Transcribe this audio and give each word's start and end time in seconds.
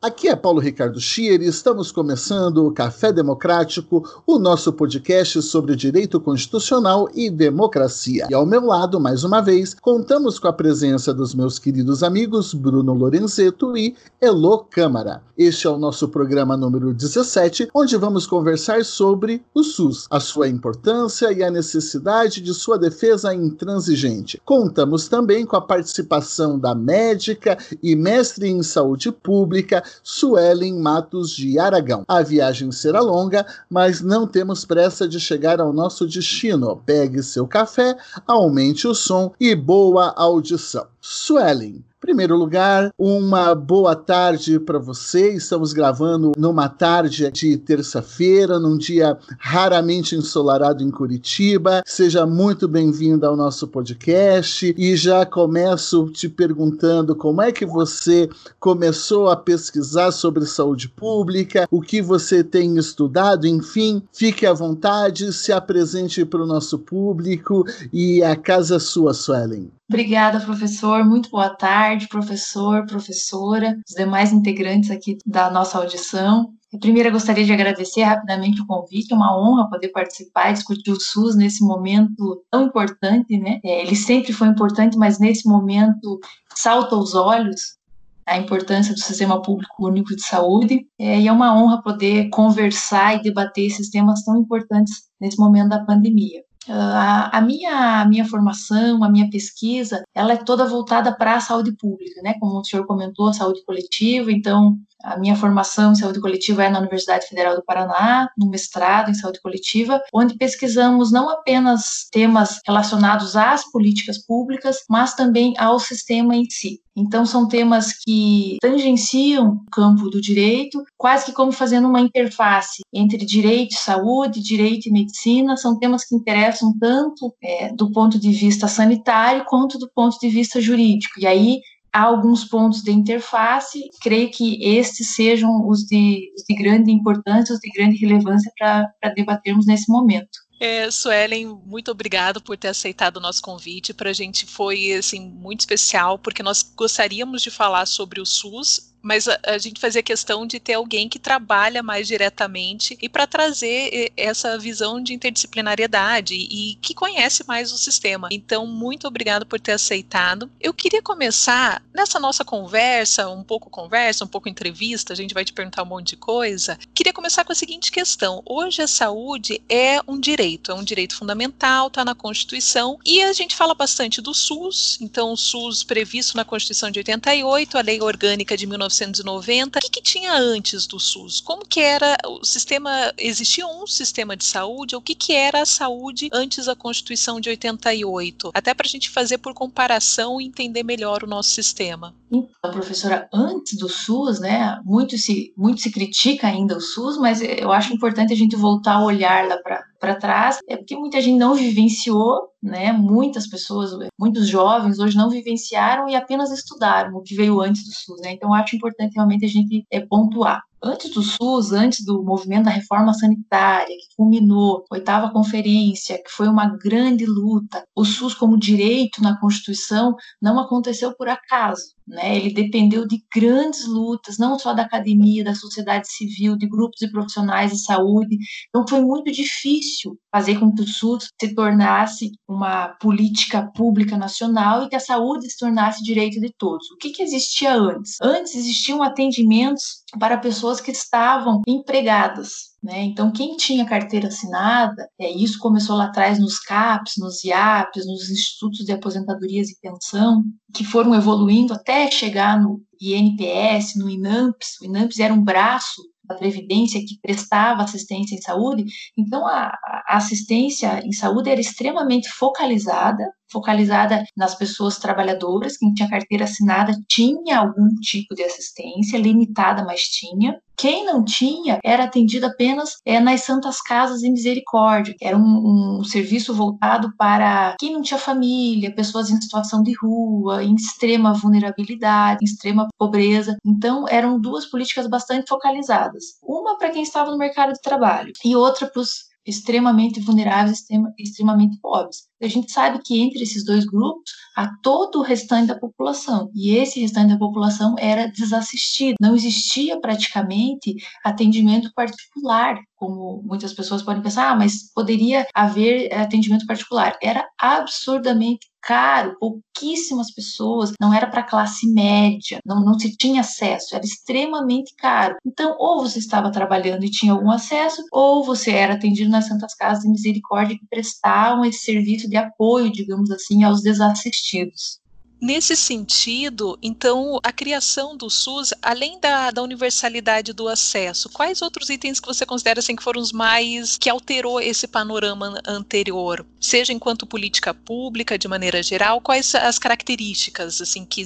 Aqui 0.00 0.28
é 0.28 0.36
Paulo 0.36 0.60
Ricardo 0.60 1.00
Schier 1.00 1.40
e 1.40 1.46
estamos 1.46 1.90
começando 1.90 2.66
o 2.66 2.72
Café 2.72 3.12
Democrático, 3.12 4.04
o 4.26 4.38
nosso 4.38 4.72
podcast 4.72 5.40
sobre 5.42 5.74
direito 5.74 6.20
constitucional 6.20 7.08
e 7.14 7.30
democracia. 7.30 8.26
E 8.30 8.34
ao 8.34 8.44
meu 8.44 8.64
lado, 8.66 9.00
mais 9.00 9.24
uma 9.24 9.40
vez, 9.40 9.74
contamos 9.74 10.38
com 10.38 10.48
a 10.48 10.52
presença 10.52 11.12
dos 11.12 11.34
meus 11.34 11.58
queridos 11.58 12.02
amigos 12.02 12.54
Bruno 12.54 12.92
Lorenzeto 12.92 13.76
e 13.76 13.96
Elo 14.20 14.58
Câmara. 14.70 15.22
Este 15.36 15.66
é 15.66 15.70
o 15.70 15.78
nosso 15.78 16.08
programa 16.08 16.54
número 16.54 16.92
17, 16.92 17.70
onde 17.74 17.96
vamos 17.96 18.26
conversar 18.26 18.84
sobre 18.84 19.42
o 19.54 19.62
SUS, 19.62 20.06
a 20.10 20.20
sua 20.20 20.48
importância 20.48 21.32
e 21.32 21.42
a 21.42 21.50
necessidade 21.50 22.42
de 22.42 22.52
sua 22.52 22.78
defesa 22.78 23.34
intransigente. 23.34 24.40
Contamos 24.44 25.08
também 25.08 25.46
com 25.46 25.56
a 25.56 25.62
participação 25.62 26.58
da 26.58 26.74
médica 26.74 27.56
e 27.82 27.96
mestre 27.96 28.48
em 28.48 28.62
saúde 28.62 29.10
pública 29.10 29.79
Suelen 30.02 30.78
Matos 30.80 31.30
de 31.30 31.58
Aragão. 31.58 32.04
A 32.08 32.22
viagem 32.22 32.70
será 32.72 33.00
longa, 33.00 33.46
mas 33.68 34.00
não 34.00 34.26
temos 34.26 34.64
pressa 34.64 35.06
de 35.06 35.20
chegar 35.20 35.60
ao 35.60 35.72
nosso 35.72 36.06
destino. 36.06 36.76
Pegue 36.84 37.22
seu 37.22 37.46
café, 37.46 37.96
aumente 38.26 38.86
o 38.86 38.94
som 38.94 39.32
e 39.38 39.54
boa 39.54 40.12
audição. 40.16 40.86
Suelen, 41.00 41.84
primeiro 42.00 42.34
lugar, 42.34 42.90
uma 42.98 43.54
boa 43.54 43.94
tarde 43.94 44.58
para 44.58 44.78
você. 44.78 45.34
Estamos 45.34 45.74
gravando 45.74 46.32
numa 46.36 46.66
tarde 46.66 47.30
de 47.30 47.58
terça-feira, 47.58 48.58
num 48.58 48.78
dia 48.78 49.18
raramente 49.38 50.16
ensolarado 50.16 50.82
em 50.82 50.90
Curitiba. 50.90 51.82
Seja 51.84 52.24
muito 52.24 52.66
bem-vindo 52.66 53.26
ao 53.26 53.36
nosso 53.36 53.68
podcast 53.68 54.74
e 54.76 54.96
já 54.96 55.26
começo 55.26 56.10
te 56.10 56.26
perguntando 56.26 57.14
como 57.14 57.42
é 57.42 57.52
que 57.52 57.66
você 57.66 58.30
começou 58.58 59.28
a 59.28 59.36
pesquisar 59.36 60.10
sobre 60.10 60.46
saúde 60.46 60.88
pública, 60.88 61.68
o 61.70 61.82
que 61.82 62.00
você 62.00 62.42
tem 62.42 62.78
estudado, 62.78 63.46
enfim, 63.46 64.02
fique 64.10 64.46
à 64.46 64.54
vontade, 64.54 65.32
se 65.34 65.52
apresente 65.52 66.24
para 66.24 66.42
o 66.42 66.46
nosso 66.46 66.78
público 66.78 67.64
e 67.92 68.22
a 68.22 68.34
casa 68.34 68.76
é 68.76 68.78
sua, 68.78 69.12
Suelen. 69.12 69.70
Obrigada, 69.90 70.38
professor. 70.38 71.04
Muito 71.04 71.30
boa 71.30 71.50
tarde, 71.50 72.06
professor, 72.06 72.86
professora, 72.86 73.76
os 73.88 73.96
demais 73.96 74.32
integrantes 74.32 74.88
aqui 74.88 75.18
da 75.26 75.50
nossa 75.50 75.78
audição. 75.78 76.52
Primeiro, 76.78 77.10
gostaria 77.10 77.44
de 77.44 77.52
agradecer 77.52 78.04
rapidamente 78.04 78.62
o 78.62 78.66
convite, 78.68 79.12
é 79.12 79.16
uma 79.16 79.36
honra 79.36 79.68
poder 79.68 79.88
participar 79.88 80.50
e 80.50 80.52
discutir 80.52 80.92
o 80.92 81.00
SUS 81.00 81.34
nesse 81.34 81.64
momento 81.64 82.40
tão 82.48 82.66
importante, 82.66 83.36
né? 83.36 83.58
É, 83.64 83.82
ele 83.82 83.96
sempre 83.96 84.32
foi 84.32 84.46
importante, 84.46 84.96
mas 84.96 85.18
nesse 85.18 85.48
momento 85.48 86.20
salta 86.54 86.94
aos 86.94 87.16
olhos 87.16 87.76
a 88.24 88.38
importância 88.38 88.94
do 88.94 89.00
Sistema 89.00 89.42
Público 89.42 89.88
Único 89.88 90.14
de 90.14 90.22
Saúde, 90.22 90.86
é, 91.00 91.20
e 91.20 91.26
é 91.26 91.32
uma 91.32 91.52
honra 91.60 91.82
poder 91.82 92.28
conversar 92.28 93.16
e 93.16 93.22
debater 93.22 93.66
esses 93.66 93.90
temas 93.90 94.22
tão 94.22 94.36
importantes 94.36 95.08
nesse 95.20 95.36
momento 95.36 95.70
da 95.70 95.84
pandemia. 95.84 96.44
A, 96.68 97.38
a, 97.38 97.40
minha, 97.40 98.02
a 98.02 98.04
minha 98.06 98.24
formação, 98.24 99.02
a 99.02 99.08
minha 99.08 99.30
pesquisa, 99.30 100.04
ela 100.14 100.34
é 100.34 100.36
toda 100.36 100.66
voltada 100.66 101.14
para 101.14 101.36
a 101.36 101.40
saúde 101.40 101.72
pública, 101.72 102.20
né? 102.22 102.34
Como 102.38 102.60
o 102.60 102.64
senhor 102.64 102.86
comentou, 102.86 103.28
a 103.28 103.32
saúde 103.32 103.64
coletiva, 103.64 104.30
então 104.30 104.78
a 105.02 105.16
minha 105.16 105.36
formação 105.36 105.92
em 105.92 105.94
saúde 105.94 106.20
coletiva 106.20 106.64
é 106.64 106.68
na 106.68 106.78
Universidade 106.78 107.26
Federal 107.26 107.56
do 107.56 107.64
Paraná, 107.64 108.28
no 108.36 108.48
mestrado 108.48 109.10
em 109.10 109.14
saúde 109.14 109.40
coletiva, 109.40 110.00
onde 110.12 110.36
pesquisamos 110.36 111.10
não 111.10 111.28
apenas 111.28 112.06
temas 112.10 112.60
relacionados 112.66 113.36
às 113.36 113.70
políticas 113.70 114.18
públicas, 114.18 114.84
mas 114.88 115.14
também 115.14 115.54
ao 115.58 115.78
sistema 115.78 116.34
em 116.34 116.48
si. 116.48 116.80
Então, 116.96 117.24
são 117.24 117.46
temas 117.48 117.92
que 118.04 118.58
tangenciam 118.60 119.52
o 119.52 119.70
campo 119.70 120.10
do 120.10 120.20
direito, 120.20 120.82
quase 120.98 121.26
que 121.26 121.32
como 121.32 121.52
fazendo 121.52 121.88
uma 121.88 122.00
interface 122.00 122.82
entre 122.92 123.24
direito 123.24 123.72
e 123.72 123.78
saúde, 123.78 124.42
direito 124.42 124.88
e 124.88 124.92
medicina. 124.92 125.56
São 125.56 125.78
temas 125.78 126.04
que 126.04 126.14
interessam 126.14 126.74
tanto 126.78 127.34
é, 127.42 127.72
do 127.72 127.90
ponto 127.90 128.18
de 128.18 128.32
vista 128.32 128.68
sanitário 128.68 129.44
quanto 129.46 129.78
do 129.78 129.88
ponto 129.94 130.18
de 130.18 130.28
vista 130.28 130.60
jurídico. 130.60 131.18
E 131.18 131.26
aí, 131.26 131.60
há 131.92 132.02
alguns 132.02 132.44
pontos 132.44 132.82
de 132.82 132.90
interface, 132.90 133.88
creio 134.00 134.30
que 134.30 134.62
estes 134.64 135.14
sejam 135.14 135.68
os 135.68 135.84
de, 135.84 136.32
os 136.36 136.44
de 136.48 136.54
grande 136.54 136.90
importância, 136.90 137.54
os 137.54 137.60
de 137.60 137.70
grande 137.70 137.96
relevância 137.96 138.52
para 138.58 139.14
debatermos 139.14 139.66
nesse 139.66 139.90
momento. 139.90 140.38
É, 140.60 140.90
Suelen, 140.90 141.58
muito 141.64 141.90
obrigado 141.90 142.42
por 142.42 142.54
ter 142.54 142.68
aceitado 142.68 143.16
o 143.16 143.20
nosso 143.20 143.40
convite. 143.40 143.94
Para 143.94 144.10
a 144.10 144.12
gente 144.12 144.44
foi 144.44 144.92
assim 144.92 145.30
muito 145.30 145.60
especial, 145.60 146.18
porque 146.18 146.42
nós 146.42 146.62
gostaríamos 146.62 147.40
de 147.40 147.50
falar 147.50 147.86
sobre 147.86 148.20
o 148.20 148.26
SUS 148.26 148.89
mas 149.02 149.28
a, 149.28 149.38
a, 149.46 149.58
gente 149.58 149.80
fazia 149.80 150.02
questão 150.02 150.46
de 150.46 150.60
ter 150.60 150.74
alguém 150.74 151.08
que 151.08 151.18
trabalha 151.18 151.82
mais 151.82 152.06
diretamente 152.06 152.96
e 153.00 153.08
para 153.08 153.26
trazer 153.26 154.12
essa 154.16 154.58
visão 154.58 155.02
de 155.02 155.14
interdisciplinariedade 155.14 156.34
e 156.34 156.76
que 156.80 156.94
conhece 156.94 157.44
mais 157.46 157.72
o 157.72 157.78
sistema. 157.78 158.28
Então, 158.30 158.66
muito 158.66 159.06
obrigado 159.06 159.46
por 159.46 159.60
ter 159.60 159.72
aceitado. 159.72 160.50
Eu 160.60 160.74
queria 160.74 161.02
começar 161.02 161.82
nessa 161.94 162.18
nossa 162.18 162.44
conversa, 162.44 163.28
um 163.28 163.42
pouco 163.42 163.70
conversa, 163.70 164.24
um 164.24 164.28
pouco 164.28 164.48
entrevista, 164.48 165.12
a 165.12 165.16
gente 165.16 165.34
vai 165.34 165.44
te 165.44 165.52
perguntar 165.52 165.82
um 165.82 165.86
monte 165.86 166.10
de 166.10 166.16
coisa. 166.16 166.78
Queria 166.94 167.12
começar 167.12 167.44
com 167.44 167.52
a 167.52 167.56
seguinte 167.56 167.90
questão: 167.90 168.42
hoje 168.44 168.82
a 168.82 168.88
saúde 168.88 169.62
é 169.68 170.00
um 170.06 170.18
direito, 170.18 170.72
é 170.72 170.74
um 170.74 170.84
direito 170.84 171.16
fundamental, 171.16 171.88
está 171.88 172.04
na 172.04 172.14
Constituição 172.14 172.98
e 173.04 173.22
a 173.22 173.32
gente 173.32 173.56
fala 173.56 173.74
bastante 173.74 174.20
do 174.20 174.34
SUS. 174.34 174.98
Então, 175.00 175.32
o 175.32 175.36
SUS 175.36 175.82
previsto 175.82 176.36
na 176.36 176.44
Constituição 176.44 176.90
de 176.90 176.98
88, 176.98 177.78
a 177.78 177.80
Lei 177.80 178.00
Orgânica 178.00 178.56
de 178.56 178.66
19 178.66 178.89
1990. 178.90 179.78
O 179.78 179.82
que, 179.82 179.90
que, 179.90 180.02
tinha 180.02 180.32
antes 180.34 180.86
do 180.86 180.98
SUS? 180.98 181.40
Como 181.40 181.64
que 181.64 181.80
era 181.80 182.16
o 182.26 182.44
sistema? 182.44 183.12
Existia 183.16 183.66
um 183.66 183.86
sistema 183.86 184.36
de 184.36 184.44
saúde? 184.44 184.96
O 184.96 185.00
que, 185.00 185.14
que 185.14 185.32
era 185.32 185.62
a 185.62 185.66
saúde 185.66 186.28
antes 186.32 186.66
da 186.66 186.74
Constituição 186.74 187.40
de 187.40 187.48
88? 187.48 188.50
Até 188.52 188.74
para 188.74 188.86
a 188.86 188.90
gente 188.90 189.08
fazer 189.08 189.38
por 189.38 189.54
comparação 189.54 190.40
e 190.40 190.46
entender 190.46 190.82
melhor 190.82 191.22
o 191.22 191.26
nosso 191.26 191.50
sistema. 191.50 192.14
Então, 192.30 192.70
professora, 192.70 193.28
antes 193.32 193.76
do 193.78 193.88
SUS, 193.88 194.40
né, 194.40 194.80
muito 194.84 195.16
se, 195.18 195.52
muito 195.56 195.80
se 195.80 195.90
critica 195.90 196.46
ainda 196.46 196.76
o 196.76 196.80
SUS, 196.80 197.16
mas 197.16 197.40
eu 197.40 197.72
acho 197.72 197.92
importante 197.92 198.32
a 198.32 198.36
gente 198.36 198.56
voltar 198.56 198.94
a 198.94 199.04
olhar 199.04 199.48
lá 199.48 199.56
para 199.58 199.89
trás, 200.14 200.58
é 200.68 200.76
porque 200.76 200.96
muita 200.96 201.20
gente 201.20 201.38
não 201.38 201.54
vivenciou, 201.54 202.48
né, 202.62 202.92
muitas 202.92 203.46
pessoas, 203.46 203.90
muitos 204.18 204.48
jovens 204.48 204.98
hoje 204.98 205.16
não 205.16 205.30
vivenciaram 205.30 206.08
e 206.08 206.16
apenas 206.16 206.50
estudaram 206.50 207.14
o 207.16 207.22
que 207.22 207.34
veio 207.34 207.60
antes 207.60 207.84
do 207.84 207.92
SUS, 207.92 208.20
né, 208.22 208.32
então 208.32 208.52
acho 208.54 208.76
importante 208.76 209.14
realmente 209.14 209.44
a 209.44 209.48
gente 209.48 209.84
é, 209.90 210.00
pontuar. 210.00 210.62
Antes 210.82 211.10
do 211.10 211.22
SUS, 211.22 211.72
antes 211.72 212.02
do 212.02 212.22
movimento 212.22 212.64
da 212.64 212.70
reforma 212.70 213.12
sanitária, 213.12 213.94
que 213.94 214.16
culminou, 214.16 214.82
oitava 214.90 215.30
conferência, 215.30 216.16
que 216.16 216.30
foi 216.30 216.48
uma 216.48 216.74
grande 216.78 217.26
luta, 217.26 217.84
o 217.94 218.02
SUS 218.02 218.32
como 218.32 218.58
direito 218.58 219.22
na 219.22 219.38
Constituição 219.38 220.16
não 220.40 220.58
aconteceu 220.58 221.14
por 221.14 221.28
acaso. 221.28 221.94
Né? 222.06 222.36
Ele 222.36 222.52
dependeu 222.52 223.06
de 223.06 223.22
grandes 223.34 223.86
lutas, 223.86 224.38
não 224.38 224.58
só 224.58 224.72
da 224.72 224.82
academia, 224.82 225.44
da 225.44 225.54
sociedade 225.54 226.10
civil, 226.10 226.56
de 226.56 226.68
grupos 226.68 226.98
de 226.98 227.10
profissionais 227.10 227.70
de 227.70 227.82
saúde. 227.82 228.36
Então, 228.68 228.84
foi 228.88 229.00
muito 229.00 229.30
difícil 229.30 230.18
fazer 230.32 230.58
com 230.58 230.74
que 230.74 230.82
o 230.82 230.86
SUS 230.86 231.28
se 231.40 231.54
tornasse 231.54 232.32
uma 232.48 232.88
política 233.00 233.70
pública 233.74 234.16
nacional 234.16 234.84
e 234.84 234.88
que 234.88 234.96
a 234.96 235.00
saúde 235.00 235.50
se 235.50 235.58
tornasse 235.58 236.02
direito 236.02 236.40
de 236.40 236.52
todos. 236.58 236.90
O 236.90 236.96
que, 236.96 237.10
que 237.10 237.22
existia 237.22 237.74
antes? 237.74 238.16
Antes 238.20 238.54
existiam 238.54 239.02
atendimentos 239.02 240.02
para 240.18 240.38
pessoas 240.38 240.80
que 240.80 240.90
estavam 240.90 241.62
empregadas 241.66 242.69
Né? 242.82 243.02
Então, 243.04 243.30
quem 243.30 243.56
tinha 243.56 243.84
carteira 243.84 244.28
assinada, 244.28 245.06
é, 245.18 245.30
isso 245.30 245.58
começou 245.58 245.96
lá 245.96 246.06
atrás 246.06 246.38
nos 246.38 246.58
CAPs, 246.58 247.14
nos 247.18 247.44
IAPs, 247.44 248.06
nos 248.06 248.30
institutos 248.30 248.86
de 248.86 248.92
aposentadorias 248.92 249.68
e 249.68 249.78
pensão, 249.80 250.42
que 250.74 250.82
foram 250.82 251.14
evoluindo 251.14 251.74
até 251.74 252.10
chegar 252.10 252.58
no 252.60 252.80
INPS, 253.00 253.96
no 253.96 254.08
INAMPS. 254.08 254.80
O 254.80 254.86
INAMPS 254.86 255.18
era 255.18 255.34
um 255.34 255.44
braço 255.44 256.02
da 256.24 256.36
Previdência 256.36 257.00
que 257.00 257.18
prestava 257.20 257.82
assistência 257.82 258.34
em 258.34 258.40
saúde. 258.40 258.84
Então, 259.18 259.46
a, 259.46 259.76
a 260.08 260.16
assistência 260.16 261.04
em 261.04 261.12
saúde 261.12 261.50
era 261.50 261.60
extremamente 261.60 262.30
focalizada, 262.30 263.24
focalizada 263.50 264.24
nas 264.36 264.54
pessoas 264.54 264.98
trabalhadoras, 264.98 265.76
quem 265.76 265.92
tinha 265.92 266.08
carteira 266.08 266.44
assinada 266.44 266.92
tinha 267.08 267.58
algum 267.58 267.94
tipo 268.00 268.34
de 268.34 268.42
assistência, 268.42 269.18
limitada, 269.18 269.84
mas 269.84 270.02
tinha. 270.02 270.58
Quem 270.80 271.04
não 271.04 271.22
tinha 271.22 271.78
era 271.84 272.04
atendido 272.04 272.46
apenas 272.46 272.96
é, 273.04 273.20
nas 273.20 273.42
Santas 273.42 273.82
Casas 273.82 274.20
de 274.20 274.30
Misericórdia. 274.30 275.14
Era 275.20 275.36
um, 275.36 275.98
um, 275.98 276.04
serviço 276.04 276.54
voltado 276.54 277.12
para 277.18 277.76
quem 277.78 277.92
não 277.92 278.00
tinha 278.00 278.18
família, 278.18 278.94
pessoas 278.94 279.28
em 279.28 279.38
situação 279.38 279.82
de 279.82 279.92
rua, 280.00 280.64
em 280.64 280.74
extrema 280.74 281.34
vulnerabilidade, 281.34 282.38
em 282.40 282.46
extrema 282.46 282.88
pobreza. 282.96 283.58
Então, 283.62 284.06
eram 284.08 284.40
duas 284.40 284.64
políticas 284.64 285.06
bastante 285.06 285.50
focalizadas. 285.50 286.24
Uma 286.42 286.78
para 286.78 286.88
quem 286.88 287.02
estava 287.02 287.30
no 287.30 287.36
mercado 287.36 287.74
de 287.74 287.82
trabalho 287.82 288.32
e 288.42 288.56
outra 288.56 288.86
para 288.86 289.02
os 289.02 289.29
extremamente 289.46 290.20
vulneráveis, 290.20 290.84
extremamente 291.18 291.78
pobres. 291.80 292.28
A 292.42 292.48
gente 292.48 292.72
sabe 292.72 293.00
que 293.04 293.20
entre 293.20 293.42
esses 293.42 293.64
dois 293.64 293.84
grupos 293.84 294.30
há 294.56 294.70
todo 294.82 295.18
o 295.18 295.22
restante 295.22 295.68
da 295.68 295.78
população, 295.78 296.50
e 296.54 296.74
esse 296.76 297.00
restante 297.00 297.32
da 297.32 297.38
população 297.38 297.94
era 297.98 298.26
desassistido. 298.26 299.16
Não 299.20 299.34
existia 299.34 300.00
praticamente 300.00 300.94
atendimento 301.24 301.90
particular, 301.94 302.78
como 302.96 303.42
muitas 303.44 303.72
pessoas 303.72 304.02
podem 304.02 304.22
pensar, 304.22 304.50
ah, 304.50 304.56
mas 304.56 304.92
poderia 304.94 305.46
haver 305.54 306.12
atendimento 306.14 306.66
particular. 306.66 307.16
Era 307.22 307.46
absurdamente 307.58 308.69
caro, 308.82 309.36
pouquíssimas 309.38 310.32
pessoas, 310.32 310.92
não 311.00 311.12
era 311.12 311.26
para 311.26 311.42
classe 311.42 311.86
média, 311.92 312.58
não, 312.64 312.84
não 312.84 312.98
se 312.98 313.16
tinha 313.16 313.40
acesso, 313.40 313.94
era 313.94 314.04
extremamente 314.04 314.94
caro. 314.96 315.36
Então, 315.46 315.76
ou 315.78 316.00
você 316.00 316.18
estava 316.18 316.50
trabalhando 316.50 317.04
e 317.04 317.10
tinha 317.10 317.32
algum 317.32 317.50
acesso, 317.50 318.02
ou 318.12 318.44
você 318.44 318.70
era 318.70 318.94
atendido 318.94 319.30
nas 319.30 319.46
Santas 319.46 319.74
Casas 319.74 320.04
de 320.04 320.10
Misericórdia 320.10 320.78
que 320.78 320.86
prestavam 320.88 321.64
esse 321.64 321.80
serviço 321.80 322.28
de 322.28 322.36
apoio, 322.36 322.90
digamos 322.92 323.30
assim, 323.30 323.64
aos 323.64 323.82
desassistidos. 323.82 325.00
Nesse 325.40 325.74
sentido, 325.74 326.78
então, 326.82 327.40
a 327.42 327.50
criação 327.50 328.14
do 328.14 328.28
SUS, 328.28 328.74
além 328.82 329.18
da, 329.18 329.50
da, 329.50 329.62
universalidade 329.62 330.52
do 330.52 330.68
acesso, 330.68 331.30
quais 331.30 331.62
outros 331.62 331.88
itens 331.88 332.20
que 332.20 332.26
você 332.26 332.44
considera 332.44 332.80
assim, 332.80 332.94
que 332.94 333.02
foram 333.02 333.22
os 333.22 333.32
mais 333.32 333.96
que 333.96 334.10
alterou 334.10 334.60
esse 334.60 334.86
panorama 334.86 335.58
anterior? 335.66 336.44
Seja 336.60 336.92
enquanto 336.92 337.26
política 337.26 337.72
pública, 337.72 338.38
de 338.38 338.46
maneira 338.48 338.82
geral, 338.82 339.18
quais 339.22 339.54
as 339.54 339.78
características 339.78 340.78
assim 340.78 341.06
que 341.06 341.24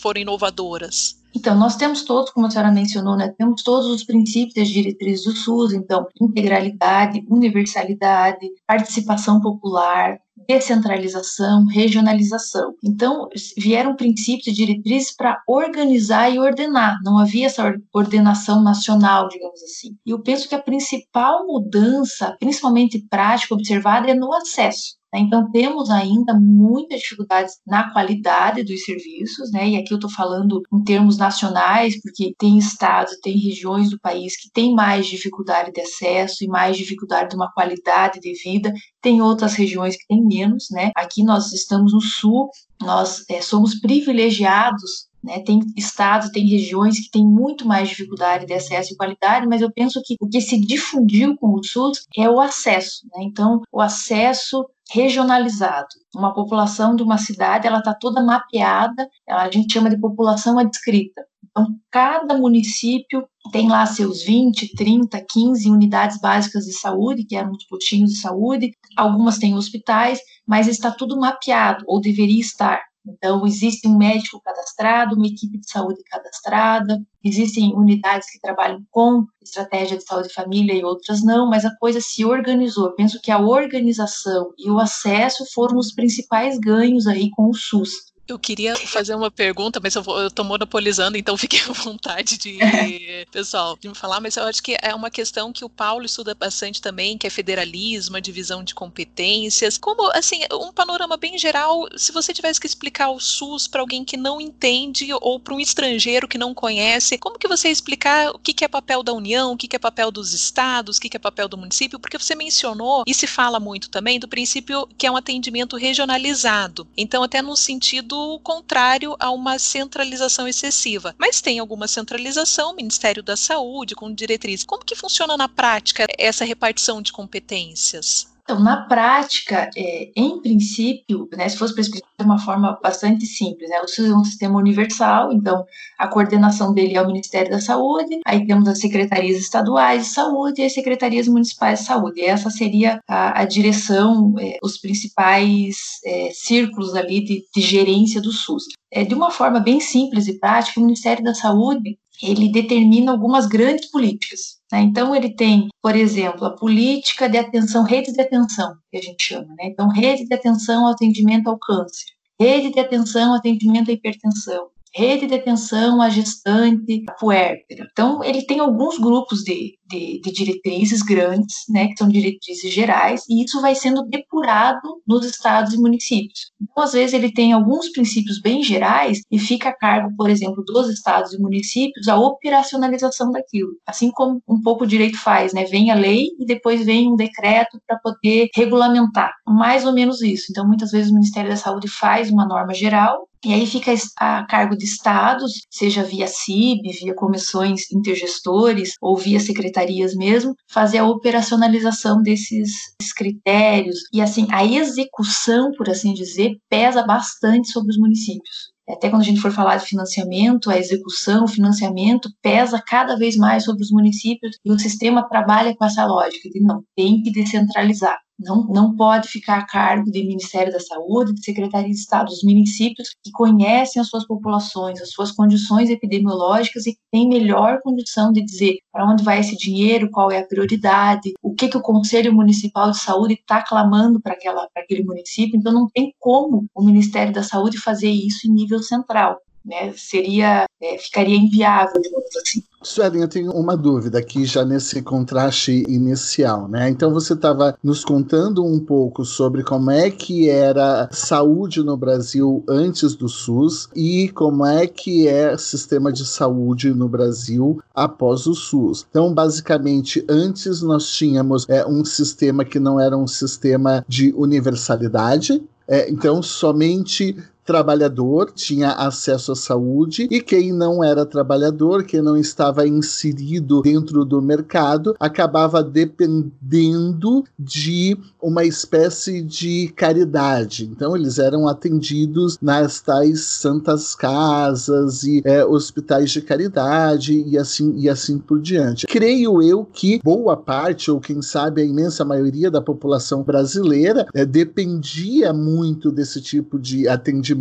foram 0.00 0.20
inovadoras? 0.20 1.16
Então, 1.36 1.54
nós 1.54 1.76
temos 1.76 2.02
todos, 2.02 2.30
como 2.30 2.46
a 2.46 2.50
senhora 2.50 2.72
mencionou, 2.72 3.14
né, 3.14 3.28
temos 3.36 3.62
todos 3.62 3.88
os 3.88 4.02
princípios 4.02 4.70
e 4.70 4.72
diretrizes 4.72 5.26
do 5.26 5.32
SUS, 5.32 5.74
então, 5.74 6.06
integralidade, 6.18 7.22
universalidade, 7.28 8.48
participação 8.66 9.38
popular, 9.38 10.18
descentralização, 10.48 11.66
regionalização. 11.66 12.74
Então, 12.82 13.28
vieram 13.58 13.94
princípios 13.94 14.46
e 14.46 14.52
diretrizes 14.52 15.14
para 15.14 15.42
organizar 15.46 16.30
e 16.30 16.38
ordenar, 16.38 16.96
não 17.04 17.18
havia 17.18 17.44
essa 17.44 17.70
ordenação 17.92 18.62
nacional, 18.62 19.28
digamos 19.28 19.62
assim. 19.62 19.94
E 20.06 20.12
eu 20.12 20.22
penso 20.22 20.48
que 20.48 20.54
a 20.54 20.62
principal 20.62 21.46
mudança, 21.46 22.34
principalmente 22.40 23.06
prática 23.10 23.52
observada, 23.52 24.10
é 24.10 24.14
no 24.14 24.32
acesso. 24.32 24.96
Né? 25.12 25.20
Então, 25.20 25.50
temos 25.50 25.90
ainda 25.90 26.34
muitas 26.34 27.00
dificuldades 27.00 27.58
na 27.66 27.92
qualidade 27.92 28.62
dos 28.62 28.84
serviços, 28.84 29.50
né? 29.50 29.68
e 29.68 29.76
aqui 29.76 29.92
eu 29.92 29.96
estou 29.96 30.10
falando 30.10 30.62
em 30.72 30.84
termos 30.84 31.16
nacionais, 31.16 32.00
porque 32.00 32.34
tem 32.38 32.58
estados, 32.58 33.18
tem 33.22 33.36
regiões 33.38 33.90
do 33.90 33.98
país 33.98 34.36
que 34.40 34.50
têm 34.50 34.74
mais 34.74 35.06
dificuldade 35.06 35.72
de 35.72 35.80
acesso 35.80 36.44
e 36.44 36.48
mais 36.48 36.76
dificuldade 36.76 37.30
de 37.30 37.36
uma 37.36 37.50
qualidade 37.52 38.20
de 38.20 38.32
vida, 38.34 38.72
tem 39.00 39.20
outras 39.20 39.54
regiões 39.54 39.96
que 39.96 40.06
têm 40.06 40.24
menos. 40.24 40.68
Né? 40.70 40.90
Aqui 40.96 41.22
nós 41.22 41.52
estamos 41.52 41.92
no 41.92 42.00
sul, 42.00 42.50
nós 42.80 43.24
é, 43.28 43.40
somos 43.40 43.78
privilegiados 43.80 45.06
né? 45.26 45.40
Tem 45.40 45.58
estados, 45.76 46.30
tem 46.30 46.46
regiões 46.46 47.00
que 47.00 47.10
têm 47.10 47.26
muito 47.26 47.66
mais 47.66 47.88
dificuldade 47.88 48.46
de 48.46 48.52
acesso 48.52 48.94
e 48.94 48.96
qualidade, 48.96 49.46
mas 49.46 49.60
eu 49.60 49.70
penso 49.72 50.00
que 50.04 50.14
o 50.20 50.28
que 50.28 50.40
se 50.40 50.58
difundiu 50.58 51.36
com 51.36 51.52
o 51.52 51.64
SUS 51.64 52.06
é 52.16 52.30
o 52.30 52.40
acesso. 52.40 53.04
Né? 53.12 53.24
Então, 53.24 53.60
o 53.72 53.80
acesso 53.80 54.64
regionalizado. 54.90 55.88
Uma 56.14 56.32
população 56.34 56.94
de 56.94 57.02
uma 57.02 57.18
cidade, 57.18 57.66
ela 57.66 57.78
está 57.78 57.94
toda 57.94 58.22
mapeada, 58.22 59.08
a 59.28 59.50
gente 59.50 59.72
chama 59.72 59.90
de 59.90 59.98
população 59.98 60.58
adscrita. 60.58 61.24
Então, 61.50 61.74
cada 61.90 62.36
município 62.36 63.26
tem 63.50 63.68
lá 63.68 63.86
seus 63.86 64.22
20, 64.22 64.74
30, 64.74 65.24
15 65.26 65.70
unidades 65.70 66.20
básicas 66.20 66.64
de 66.64 66.72
saúde, 66.72 67.24
que 67.24 67.34
eram 67.34 67.52
os 67.52 67.64
postinhos 67.64 68.10
de 68.10 68.20
saúde, 68.20 68.72
algumas 68.96 69.38
têm 69.38 69.54
hospitais, 69.54 70.20
mas 70.46 70.68
está 70.68 70.90
tudo 70.90 71.18
mapeado, 71.18 71.84
ou 71.86 72.00
deveria 72.00 72.40
estar. 72.40 72.82
Então, 73.06 73.46
existe 73.46 73.86
um 73.86 73.96
médico 73.96 74.40
cadastrado, 74.40 75.14
uma 75.14 75.26
equipe 75.26 75.58
de 75.58 75.70
saúde 75.70 76.02
cadastrada, 76.04 77.00
existem 77.22 77.72
unidades 77.74 78.30
que 78.30 78.40
trabalham 78.40 78.84
com 78.90 79.24
estratégia 79.42 79.96
de 79.96 80.04
saúde 80.04 80.28
e 80.28 80.34
família 80.34 80.74
e 80.74 80.84
outras 80.84 81.22
não, 81.22 81.48
mas 81.48 81.64
a 81.64 81.74
coisa 81.76 82.00
se 82.00 82.24
organizou. 82.24 82.86
Eu 82.86 82.94
penso 82.94 83.20
que 83.20 83.30
a 83.30 83.38
organização 83.38 84.52
e 84.58 84.70
o 84.70 84.78
acesso 84.78 85.44
foram 85.54 85.78
os 85.78 85.92
principais 85.92 86.58
ganhos 86.58 87.06
aí 87.06 87.30
com 87.30 87.48
o 87.48 87.54
SUS. 87.54 87.90
Eu 88.28 88.40
queria 88.40 88.74
fazer 88.74 89.14
uma 89.14 89.30
pergunta, 89.30 89.78
mas 89.80 89.94
eu, 89.94 90.02
vou, 90.02 90.20
eu 90.20 90.30
tô 90.30 90.42
monopolizando, 90.42 91.16
então 91.16 91.36
fiquem 91.36 91.60
à 91.70 91.72
vontade 91.72 92.36
de, 92.36 92.58
pessoal, 93.30 93.78
de 93.80 93.88
me 93.88 93.94
falar, 93.94 94.20
mas 94.20 94.36
eu 94.36 94.42
acho 94.44 94.60
que 94.60 94.76
é 94.82 94.92
uma 94.92 95.10
questão 95.10 95.52
que 95.52 95.64
o 95.64 95.68
Paulo 95.68 96.04
estuda 96.04 96.34
bastante 96.34 96.82
também, 96.82 97.16
que 97.16 97.26
é 97.26 97.30
federalismo, 97.30 98.16
a 98.16 98.20
divisão 98.20 98.64
de 98.64 98.74
competências. 98.74 99.78
Como, 99.78 100.10
assim, 100.12 100.40
um 100.52 100.72
panorama 100.72 101.16
bem 101.16 101.38
geral, 101.38 101.88
se 101.96 102.10
você 102.10 102.32
tivesse 102.32 102.60
que 102.60 102.66
explicar 102.66 103.10
o 103.10 103.20
SUS 103.20 103.68
para 103.68 103.80
alguém 103.80 104.04
que 104.04 104.16
não 104.16 104.40
entende 104.40 105.08
ou 105.20 105.38
para 105.38 105.54
um 105.54 105.60
estrangeiro 105.60 106.26
que 106.26 106.38
não 106.38 106.52
conhece, 106.52 107.18
como 107.18 107.38
que 107.38 107.46
você 107.46 107.68
ia 107.68 107.72
explicar 107.72 108.30
o 108.30 108.38
que, 108.40 108.52
que 108.52 108.64
é 108.64 108.68
papel 108.68 109.04
da 109.04 109.12
União, 109.12 109.52
o 109.52 109.56
que, 109.56 109.68
que 109.68 109.76
é 109.76 109.78
papel 109.78 110.10
dos 110.10 110.32
estados, 110.32 110.96
o 110.96 111.00
que, 111.00 111.08
que 111.08 111.16
é 111.16 111.20
papel 111.20 111.46
do 111.46 111.56
município? 111.56 112.00
Porque 112.00 112.18
você 112.18 112.34
mencionou, 112.34 113.04
e 113.06 113.14
se 113.14 113.28
fala 113.28 113.60
muito 113.60 113.88
também, 113.88 114.18
do 114.18 114.26
princípio 114.26 114.88
que 114.98 115.06
é 115.06 115.10
um 115.10 115.16
atendimento 115.16 115.76
regionalizado. 115.76 116.88
Então, 116.96 117.22
até 117.22 117.40
no 117.40 117.56
sentido 117.56 118.15
contrário 118.42 119.16
a 119.18 119.30
uma 119.30 119.58
centralização 119.58 120.46
excessiva. 120.46 121.14
Mas 121.18 121.40
tem 121.40 121.58
alguma 121.58 121.88
centralização, 121.88 122.74
Ministério 122.74 123.22
da 123.22 123.36
Saúde, 123.36 123.94
com 123.94 124.12
diretrizes. 124.12 124.64
Como 124.64 124.84
que 124.84 124.94
funciona 124.94 125.36
na 125.36 125.48
prática 125.48 126.06
essa 126.18 126.44
repartição 126.44 127.02
de 127.02 127.12
competências? 127.12 128.35
Então, 128.46 128.60
na 128.60 128.86
prática, 128.86 129.68
é, 129.76 130.12
em 130.14 130.40
princípio, 130.40 131.28
né, 131.36 131.48
se 131.48 131.58
fosse 131.58 131.74
para 131.74 131.82
explicar 131.82 132.06
de 132.16 132.24
uma 132.24 132.38
forma 132.38 132.78
bastante 132.80 133.26
simples, 133.26 133.68
né, 133.68 133.80
o 133.80 133.88
SUS 133.88 134.08
é 134.08 134.14
um 134.14 134.22
sistema 134.22 134.56
universal, 134.56 135.32
então 135.32 135.64
a 135.98 136.06
coordenação 136.06 136.72
dele 136.72 136.96
é 136.96 137.02
o 137.02 137.08
Ministério 137.08 137.50
da 137.50 137.60
Saúde, 137.60 138.20
aí 138.24 138.46
temos 138.46 138.68
as 138.68 138.78
secretarias 138.78 139.36
estaduais 139.36 140.04
de 140.04 140.08
saúde 140.10 140.62
e 140.62 140.64
as 140.64 140.72
secretarias 140.72 141.26
municipais 141.26 141.80
de 141.80 141.86
saúde. 141.86 142.20
E 142.20 142.24
essa 142.24 142.48
seria 142.48 143.00
a, 143.08 143.40
a 143.40 143.44
direção, 143.44 144.32
é, 144.38 144.58
os 144.62 144.78
principais 144.78 145.98
é, 146.04 146.30
círculos 146.32 146.94
ali 146.94 147.24
de, 147.24 147.44
de 147.52 147.60
gerência 147.60 148.20
do 148.20 148.30
SUS. 148.30 148.62
É, 148.92 149.04
de 149.04 149.14
uma 149.14 149.32
forma 149.32 149.58
bem 149.58 149.80
simples 149.80 150.28
e 150.28 150.38
prática, 150.38 150.78
o 150.78 150.84
Ministério 150.84 151.24
da 151.24 151.34
Saúde 151.34 151.98
ele 152.22 152.50
determina 152.50 153.12
algumas 153.12 153.46
grandes 153.46 153.90
políticas. 153.90 154.58
Né? 154.72 154.80
Então, 154.80 155.14
ele 155.14 155.34
tem, 155.34 155.68
por 155.82 155.94
exemplo, 155.94 156.44
a 156.44 156.54
política 156.54 157.28
de 157.28 157.38
atenção, 157.38 157.84
rede 157.84 158.12
de 158.12 158.20
atenção, 158.20 158.76
que 158.90 158.98
a 158.98 159.02
gente 159.02 159.22
chama. 159.22 159.48
Né? 159.58 159.66
Então, 159.66 159.88
rede 159.88 160.26
de 160.26 160.34
atenção 160.34 160.86
ao 160.86 160.92
atendimento 160.92 161.48
ao 161.48 161.58
câncer, 161.58 162.06
rede 162.38 162.72
de 162.72 162.80
atenção 162.80 163.30
ao 163.30 163.38
atendimento 163.38 163.90
à 163.90 163.94
hipertensão, 163.94 164.68
rede 164.94 165.26
de 165.26 165.34
atenção 165.34 166.00
à 166.00 166.08
gestante 166.08 167.04
puérpera. 167.20 167.86
Então, 167.92 168.24
ele 168.24 168.42
tem 168.42 168.60
alguns 168.60 168.98
grupos 168.98 169.42
de, 169.42 169.75
de, 169.88 170.20
de, 170.20 170.32
diretrizes 170.32 171.02
grandes, 171.02 171.64
né, 171.68 171.88
que 171.88 171.96
são 171.96 172.08
diretrizes 172.08 172.72
gerais, 172.72 173.22
e 173.28 173.44
isso 173.44 173.60
vai 173.60 173.74
sendo 173.74 174.04
depurado 174.04 175.00
nos 175.06 175.24
estados 175.24 175.72
e 175.72 175.78
municípios. 175.78 176.50
Então, 176.60 176.82
às 176.84 176.92
vezes, 176.92 177.14
ele 177.14 177.32
tem 177.32 177.52
alguns 177.52 177.90
princípios 177.90 178.40
bem 178.40 178.62
gerais 178.62 179.20
e 179.30 179.38
fica 179.38 179.70
a 179.70 179.76
cargo, 179.76 180.14
por 180.16 180.30
exemplo, 180.30 180.64
dos 180.64 180.88
estados 180.88 181.32
e 181.32 181.38
municípios 181.38 182.08
a 182.08 182.16
operacionalização 182.16 183.30
daquilo. 183.30 183.70
Assim 183.86 184.10
como 184.10 184.42
um 184.48 184.60
pouco 184.60 184.84
o 184.84 184.86
direito 184.86 185.18
faz, 185.18 185.52
né, 185.52 185.64
vem 185.64 185.90
a 185.90 185.94
lei 185.94 186.28
e 186.38 186.44
depois 186.44 186.84
vem 186.84 187.10
um 187.12 187.16
decreto 187.16 187.80
para 187.86 187.98
poder 187.98 188.48
regulamentar. 188.54 189.32
Mais 189.46 189.84
ou 189.84 189.92
menos 189.92 190.22
isso. 190.22 190.46
Então, 190.50 190.66
muitas 190.66 190.90
vezes 190.90 191.10
o 191.10 191.14
Ministério 191.14 191.50
da 191.50 191.56
Saúde 191.56 191.88
faz 191.88 192.30
uma 192.30 192.46
norma 192.46 192.74
geral 192.74 193.26
e 193.46 193.52
aí 193.52 193.64
fica 193.64 193.94
a 194.18 194.44
cargo 194.44 194.76
de 194.76 194.84
estados, 194.84 195.52
seja 195.70 196.02
via 196.02 196.26
CIB, 196.26 196.90
via 196.90 197.14
comissões 197.14 197.90
intergestores 197.92 198.94
ou 199.00 199.16
via 199.16 199.38
secretaria 199.38 199.75
secretarias 199.76 200.14
mesmo, 200.14 200.54
fazer 200.70 200.98
a 200.98 201.06
operacionalização 201.06 202.22
desses, 202.22 202.70
critérios. 203.14 204.00
E 204.12 204.20
assim, 204.20 204.46
a 204.50 204.64
execução, 204.64 205.70
por 205.72 205.88
assim 205.88 206.12
dizer, 206.12 206.52
pesa 206.68 207.02
bastante 207.02 207.70
sobre 207.70 207.90
os 207.90 207.98
municípios. 207.98 208.74
Até 208.88 209.08
quando 209.08 209.22
a 209.22 209.24
gente 209.24 209.40
for 209.40 209.50
falar 209.50 209.76
de 209.76 209.86
financiamento, 209.86 210.70
a 210.70 210.78
execução, 210.78 211.44
o 211.44 211.48
financiamento 211.48 212.28
pesa 212.42 212.80
cada 212.86 213.16
vez 213.16 213.36
mais 213.36 213.64
sobre 213.64 213.82
os 213.82 213.90
municípios 213.90 214.56
e 214.64 214.70
o 214.70 214.78
sistema 214.78 215.26
trabalha 215.28 215.74
com 215.74 215.84
essa 215.84 216.04
lógica 216.04 216.48
de 216.50 216.60
não, 216.60 216.82
tem 216.94 217.22
que 217.22 217.32
descentralizar. 217.32 218.18
Não, 218.38 218.64
não 218.64 218.94
pode 218.94 219.28
ficar 219.28 219.58
a 219.58 219.66
cargo 219.66 220.10
do 220.10 220.18
Ministério 220.18 220.72
da 220.72 220.80
Saúde, 220.80 221.34
de 221.34 221.44
Secretaria 221.44 221.88
de 221.88 221.96
Estado, 221.96 222.26
dos 222.26 222.42
municípios 222.42 223.14
que 223.22 223.30
conhecem 223.30 224.00
as 224.00 224.08
suas 224.08 224.26
populações, 224.26 225.00
as 225.00 225.10
suas 225.10 225.32
condições 225.32 225.88
epidemiológicas 225.88 226.86
e 226.86 226.98
têm 227.10 227.28
melhor 227.28 227.80
condição 227.82 228.32
de 228.32 228.44
dizer 228.44 228.78
para 228.92 229.08
onde 229.08 229.24
vai 229.24 229.40
esse 229.40 229.56
dinheiro, 229.56 230.10
qual 230.10 230.30
é 230.30 230.38
a 230.38 230.46
prioridade, 230.46 231.32
o 231.42 231.54
que, 231.54 231.68
que 231.68 231.78
o 231.78 231.82
Conselho 231.82 232.32
Municipal 232.32 232.90
de 232.90 232.98
Saúde 232.98 233.34
está 233.34 233.62
clamando 233.62 234.20
para 234.20 234.36
aquele 234.76 235.04
município. 235.04 235.56
Então, 235.56 235.72
não 235.72 235.88
tem 235.88 236.14
como 236.18 236.66
o 236.74 236.82
Ministério 236.82 237.32
da 237.32 237.42
Saúde 237.42 237.78
fazer 237.78 238.10
isso 238.10 238.46
em 238.46 238.52
nível 238.52 238.82
central 238.82 239.40
né? 239.66 239.92
Seria, 239.96 240.64
é, 240.80 240.96
ficaria 240.96 241.36
inviável, 241.36 242.00
digamos 242.00 242.34
assim. 242.36 242.62
Suelen, 242.82 243.26
tenho 243.26 243.52
uma 243.52 243.76
dúvida 243.76 244.18
aqui 244.18 244.44
já 244.44 244.64
nesse 244.64 245.02
contraste 245.02 245.84
inicial, 245.88 246.68
né? 246.68 246.88
Então 246.88 247.12
você 247.12 247.32
estava 247.32 247.76
nos 247.82 248.04
contando 248.04 248.64
um 248.64 248.78
pouco 248.78 249.24
sobre 249.24 249.64
como 249.64 249.90
é 249.90 250.10
que 250.10 250.48
era 250.48 251.08
saúde 251.10 251.82
no 251.82 251.96
Brasil 251.96 252.62
antes 252.68 253.14
do 253.14 253.28
SUS 253.28 253.88
e 253.94 254.28
como 254.28 254.64
é 254.64 254.86
que 254.86 255.26
é 255.26 255.56
sistema 255.56 256.12
de 256.12 256.26
saúde 256.26 256.92
no 256.92 257.08
Brasil 257.08 257.82
após 257.94 258.46
o 258.46 258.54
SUS. 258.54 259.06
Então, 259.10 259.32
basicamente, 259.32 260.24
antes 260.28 260.82
nós 260.82 261.10
tínhamos 261.10 261.66
é, 261.68 261.84
um 261.86 262.04
sistema 262.04 262.64
que 262.64 262.78
não 262.78 263.00
era 263.00 263.16
um 263.16 263.26
sistema 263.26 264.04
de 264.06 264.32
universalidade, 264.36 265.62
é, 265.88 266.10
então, 266.10 266.42
somente 266.42 267.36
trabalhador 267.66 268.52
tinha 268.54 268.92
acesso 268.92 269.52
à 269.52 269.56
saúde 269.56 270.28
e 270.30 270.40
quem 270.40 270.72
não 270.72 271.02
era 271.02 271.26
trabalhador, 271.26 272.04
quem 272.04 272.22
não 272.22 272.36
estava 272.36 272.86
inserido 272.86 273.82
dentro 273.82 274.24
do 274.24 274.40
mercado, 274.40 275.16
acabava 275.18 275.82
dependendo 275.82 277.44
de 277.58 278.16
uma 278.40 278.64
espécie 278.64 279.42
de 279.42 279.92
caridade. 279.96 280.88
Então 280.90 281.16
eles 281.16 281.38
eram 281.38 281.66
atendidos 281.66 282.56
nas 282.62 283.00
tais 283.00 283.40
santas 283.40 284.14
casas 284.14 285.24
e 285.24 285.42
é, 285.44 285.64
hospitais 285.64 286.30
de 286.30 286.40
caridade 286.40 287.44
e 287.46 287.58
assim 287.58 287.94
e 287.96 288.08
assim 288.08 288.38
por 288.38 288.60
diante. 288.60 289.06
Creio 289.06 289.60
eu 289.60 289.84
que 289.84 290.20
boa 290.22 290.56
parte 290.56 291.10
ou 291.10 291.18
quem 291.18 291.42
sabe 291.42 291.82
a 291.82 291.84
imensa 291.84 292.24
maioria 292.24 292.70
da 292.70 292.80
população 292.80 293.42
brasileira 293.42 294.26
é, 294.32 294.44
dependia 294.44 295.52
muito 295.52 296.12
desse 296.12 296.40
tipo 296.40 296.78
de 296.78 297.08
atendimento 297.08 297.55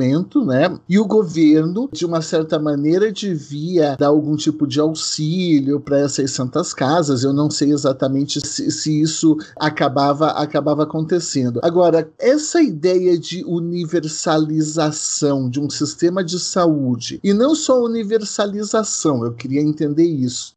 né? 0.46 0.78
E 0.88 1.00
o 1.00 1.06
governo, 1.06 1.90
de 1.92 2.06
uma 2.06 2.22
certa 2.22 2.60
maneira, 2.60 3.12
devia 3.12 3.96
dar 3.98 4.08
algum 4.08 4.36
tipo 4.36 4.68
de 4.68 4.80
auxílio 4.80 5.80
para 5.80 5.98
essas 6.00 6.32
santas 6.32 6.74
casas. 6.74 7.24
Eu 7.24 7.34
não 7.34 7.50
sei 7.50 7.72
exatamente 7.72 8.46
se, 8.46 8.70
se 8.72 9.02
isso 9.02 9.38
acabava, 9.56 10.32
acabava 10.32 10.84
acontecendo. 10.84 11.60
Agora, 11.64 12.10
essa 12.20 12.62
ideia 12.62 13.18
de 13.18 13.44
universalização 13.46 15.50
de 15.50 15.60
um 15.60 15.70
sistema 15.70 16.24
de 16.24 16.40
saúde, 16.40 17.20
e 17.24 17.34
não 17.34 17.56
só 17.56 17.84
universalização, 17.84 19.24
eu 19.24 19.34
queria 19.34 19.62
entender 19.62 20.06
isso, 20.06 20.54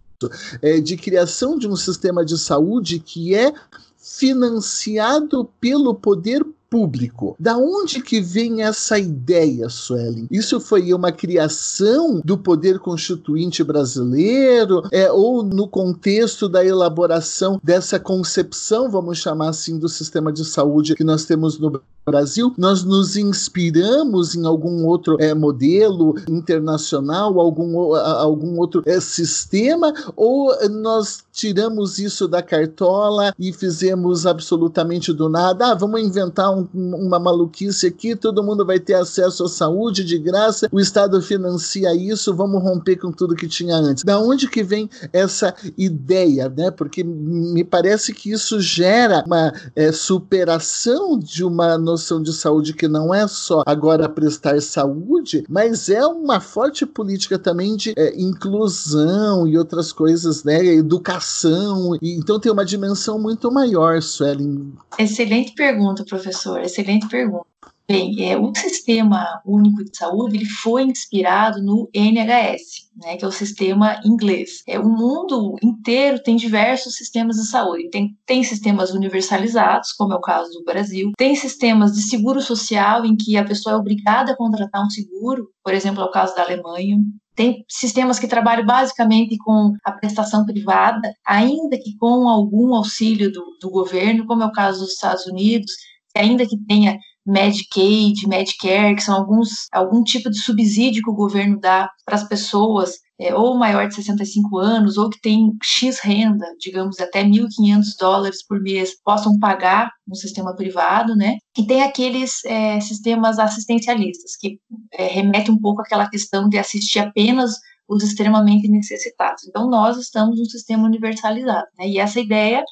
é, 0.61 0.81
de 0.81 0.97
criação 0.97 1.57
de 1.57 1.69
um 1.69 1.77
sistema 1.77 2.25
de 2.25 2.37
saúde 2.37 2.99
que 2.99 3.35
é 3.35 3.53
financiado 3.97 5.49
pelo 5.61 5.95
poder 5.95 6.45
público. 6.71 7.37
Da 7.39 7.57
onde 7.57 8.03
que 8.03 8.21
vem 8.21 8.63
essa 8.63 8.99
ideia, 8.99 9.69
Suelen? 9.69 10.27
Isso 10.31 10.61
foi 10.61 10.93
uma 10.93 11.11
criação 11.11 12.21
do 12.25 12.37
poder 12.37 12.79
constituinte 12.79 13.63
brasileiro 13.65 14.83
é, 14.93 15.11
ou 15.11 15.43
no 15.43 15.67
contexto 15.67 16.49
da 16.49 16.65
elaboração 16.65 17.61
dessa 17.63 17.99
concepção, 17.99 18.91
vamos 18.91 19.19
chamar 19.19 19.51
assim, 19.51 19.79
do 19.79 19.89
sistema 19.89 20.33
de 20.33 20.45
saúde 20.45 20.95
que 20.95 21.05
nós 21.05 21.25
temos 21.25 21.59
no 21.59 21.81
Brasil? 22.09 22.55
Nós 22.57 22.85
nos 22.85 23.17
inspiramos 23.17 24.35
em 24.35 24.47
algum 24.47 24.87
outro 24.87 25.17
é, 25.21 25.35
modelo 25.35 26.15
internacional, 26.29 27.39
algum, 27.39 27.95
algum 27.95 28.59
outro 28.59 28.83
é, 28.87 28.99
sistema, 29.01 29.93
ou 30.17 30.53
nós 30.69 31.23
tiramos 31.33 31.99
isso 31.99 32.27
da 32.27 32.43
cartola 32.43 33.33
e 33.39 33.53
fizemos 33.53 34.27
absolutamente 34.27 35.13
do 35.13 35.29
nada? 35.29 35.73
Ah, 35.73 35.75
vamos 35.75 36.01
inventar 36.01 36.51
um 36.51 36.58
um, 36.75 36.97
uma 37.07 37.19
maluquice 37.19 37.87
aqui, 37.87 38.15
todo 38.17 38.43
mundo 38.43 38.65
vai 38.65 38.79
ter 38.79 38.95
acesso 38.95 39.45
à 39.45 39.49
saúde 39.49 40.05
de 40.05 40.19
graça, 40.19 40.69
o 40.73 40.81
Estado 40.81 41.21
financia 41.23 41.95
isso, 41.95 42.35
vamos 42.35 42.63
romper 42.63 42.97
com 42.97 43.13
tudo 43.13 43.35
que 43.35 43.49
tinha 43.49 43.77
antes. 43.77 44.05
Da 44.05 44.19
onde 44.19 44.49
que 44.49 44.63
vem 44.63 44.89
essa 45.13 45.55
ideia, 45.77 46.49
né? 46.49 46.71
Porque 46.71 47.03
me 47.05 47.65
parece 47.65 48.13
que 48.13 48.31
isso 48.31 48.61
gera 48.61 49.23
uma 49.27 49.53
é, 49.75 49.93
superação 49.93 51.19
de 51.19 51.45
uma 51.45 51.79
noção 51.79 52.23
de 52.23 52.33
saúde 52.33 52.73
que 52.73 52.89
não 52.89 53.15
é 53.15 53.27
só 53.27 53.63
agora 53.67 54.09
prestar 54.09 54.61
saúde, 54.61 55.45
mas 55.49 55.89
é 55.89 56.07
uma 56.07 56.41
forte 56.41 56.85
política 56.87 57.39
também 57.39 57.77
de 57.77 57.93
é, 57.97 58.21
inclusão 58.21 59.47
e 59.47 59.57
outras 59.59 59.93
coisas, 59.93 60.45
né? 60.45 60.65
Educação. 60.65 61.97
E, 62.01 62.15
então 62.15 62.41
tem 62.41 62.51
uma 62.51 62.65
dimensão 62.65 63.19
muito 63.19 63.51
maior, 63.51 64.01
Suelen. 64.03 64.73
Excelente 64.99 65.55
pergunta, 65.55 66.05
professor 66.05 66.48
professor, 66.49 66.61
excelente 66.61 67.09
pergunta. 67.09 67.47
Bem, 67.91 68.31
é, 68.31 68.37
o 68.37 68.55
Sistema 68.55 69.41
Único 69.47 69.83
de 69.83 69.97
Saúde 69.97 70.37
ele 70.37 70.45
foi 70.45 70.83
inspirado 70.83 71.63
no 71.63 71.89
NHS, 71.95 72.91
né, 72.95 73.17
que 73.17 73.25
é 73.25 73.29
o 73.29 73.33
sistema 73.33 73.99
inglês. 74.05 74.63
É, 74.67 74.79
o 74.79 74.87
mundo 74.87 75.57
inteiro 75.63 76.23
tem 76.23 76.37
diversos 76.37 76.97
sistemas 76.97 77.37
de 77.37 77.49
saúde. 77.49 77.89
Tem, 77.89 78.15
tem 78.27 78.45
sistemas 78.45 78.93
universalizados, 78.93 79.93
como 79.93 80.13
é 80.13 80.17
o 80.17 80.21
caso 80.21 80.51
do 80.51 80.65
Brasil, 80.65 81.13
tem 81.17 81.35
sistemas 81.35 81.93
de 81.93 82.03
seguro 82.03 82.43
social, 82.43 83.07
em 83.07 83.17
que 83.17 83.39
a 83.39 83.45
pessoa 83.45 83.77
é 83.77 83.79
obrigada 83.79 84.33
a 84.33 84.37
contratar 84.37 84.85
um 84.85 84.91
seguro, 84.91 85.49
por 85.65 85.73
exemplo, 85.73 86.03
é 86.03 86.05
o 86.05 86.11
caso 86.11 86.35
da 86.35 86.43
Alemanha. 86.43 86.99
Tem 87.35 87.65
sistemas 87.69 88.19
que 88.19 88.27
trabalham 88.27 88.67
basicamente 88.67 89.39
com 89.39 89.73
a 89.83 89.93
prestação 89.93 90.45
privada, 90.45 91.11
ainda 91.25 91.79
que 91.79 91.97
com 91.97 92.29
algum 92.29 92.75
auxílio 92.75 93.33
do, 93.33 93.57
do 93.63 93.71
governo, 93.71 94.27
como 94.27 94.43
é 94.43 94.47
o 94.47 94.53
caso 94.53 94.81
dos 94.81 94.93
Estados 94.93 95.25
Unidos 95.25 95.73
ainda 96.19 96.47
que 96.47 96.57
tenha 96.67 96.99
Medicaid, 97.27 98.27
Medicare, 98.27 98.95
que 98.95 99.03
são 99.03 99.15
alguns 99.15 99.69
algum 99.71 100.03
tipo 100.03 100.31
de 100.31 100.39
subsídio 100.39 101.03
que 101.03 101.11
o 101.11 101.15
governo 101.15 101.61
dá 101.61 101.91
para 102.05 102.15
as 102.15 102.27
pessoas 102.27 102.95
é, 103.21 103.35
ou 103.35 103.57
maior 103.57 103.87
de 103.87 103.95
65 103.97 104.59
anos 104.59 104.97
ou 104.97 105.11
que 105.11 105.21
tem 105.21 105.53
X 105.63 105.99
renda, 105.99 106.47
digamos 106.59 106.99
até 107.01 107.23
1.500 107.25 107.83
dólares 107.99 108.47
por 108.47 108.61
mês, 108.61 108.93
possam 109.05 109.39
pagar 109.39 109.91
no 110.07 110.15
sistema 110.15 110.55
privado, 110.55 111.15
né? 111.17 111.37
E 111.57 111.67
tem 111.67 111.83
aqueles 111.83 112.45
é, 112.47 112.81
sistemas 112.81 113.39
assistencialistas 113.39 114.37
que 114.37 114.59
é, 114.93 115.07
remetem 115.07 115.53
um 115.53 115.61
pouco 115.61 115.83
àquela 115.83 116.09
questão 116.09 116.49
de 116.49 116.57
assistir 116.57 117.01
apenas 117.01 117.57
os 117.89 118.03
extremamente 118.03 118.69
necessitados. 118.69 119.45
Então, 119.47 119.69
nós 119.69 119.97
estamos 119.97 120.39
num 120.39 120.45
sistema 120.45 120.85
universalizado, 120.85 121.67
né? 121.79 121.89
E 121.89 121.99
essa 121.99 122.21
ideia, 122.21 122.63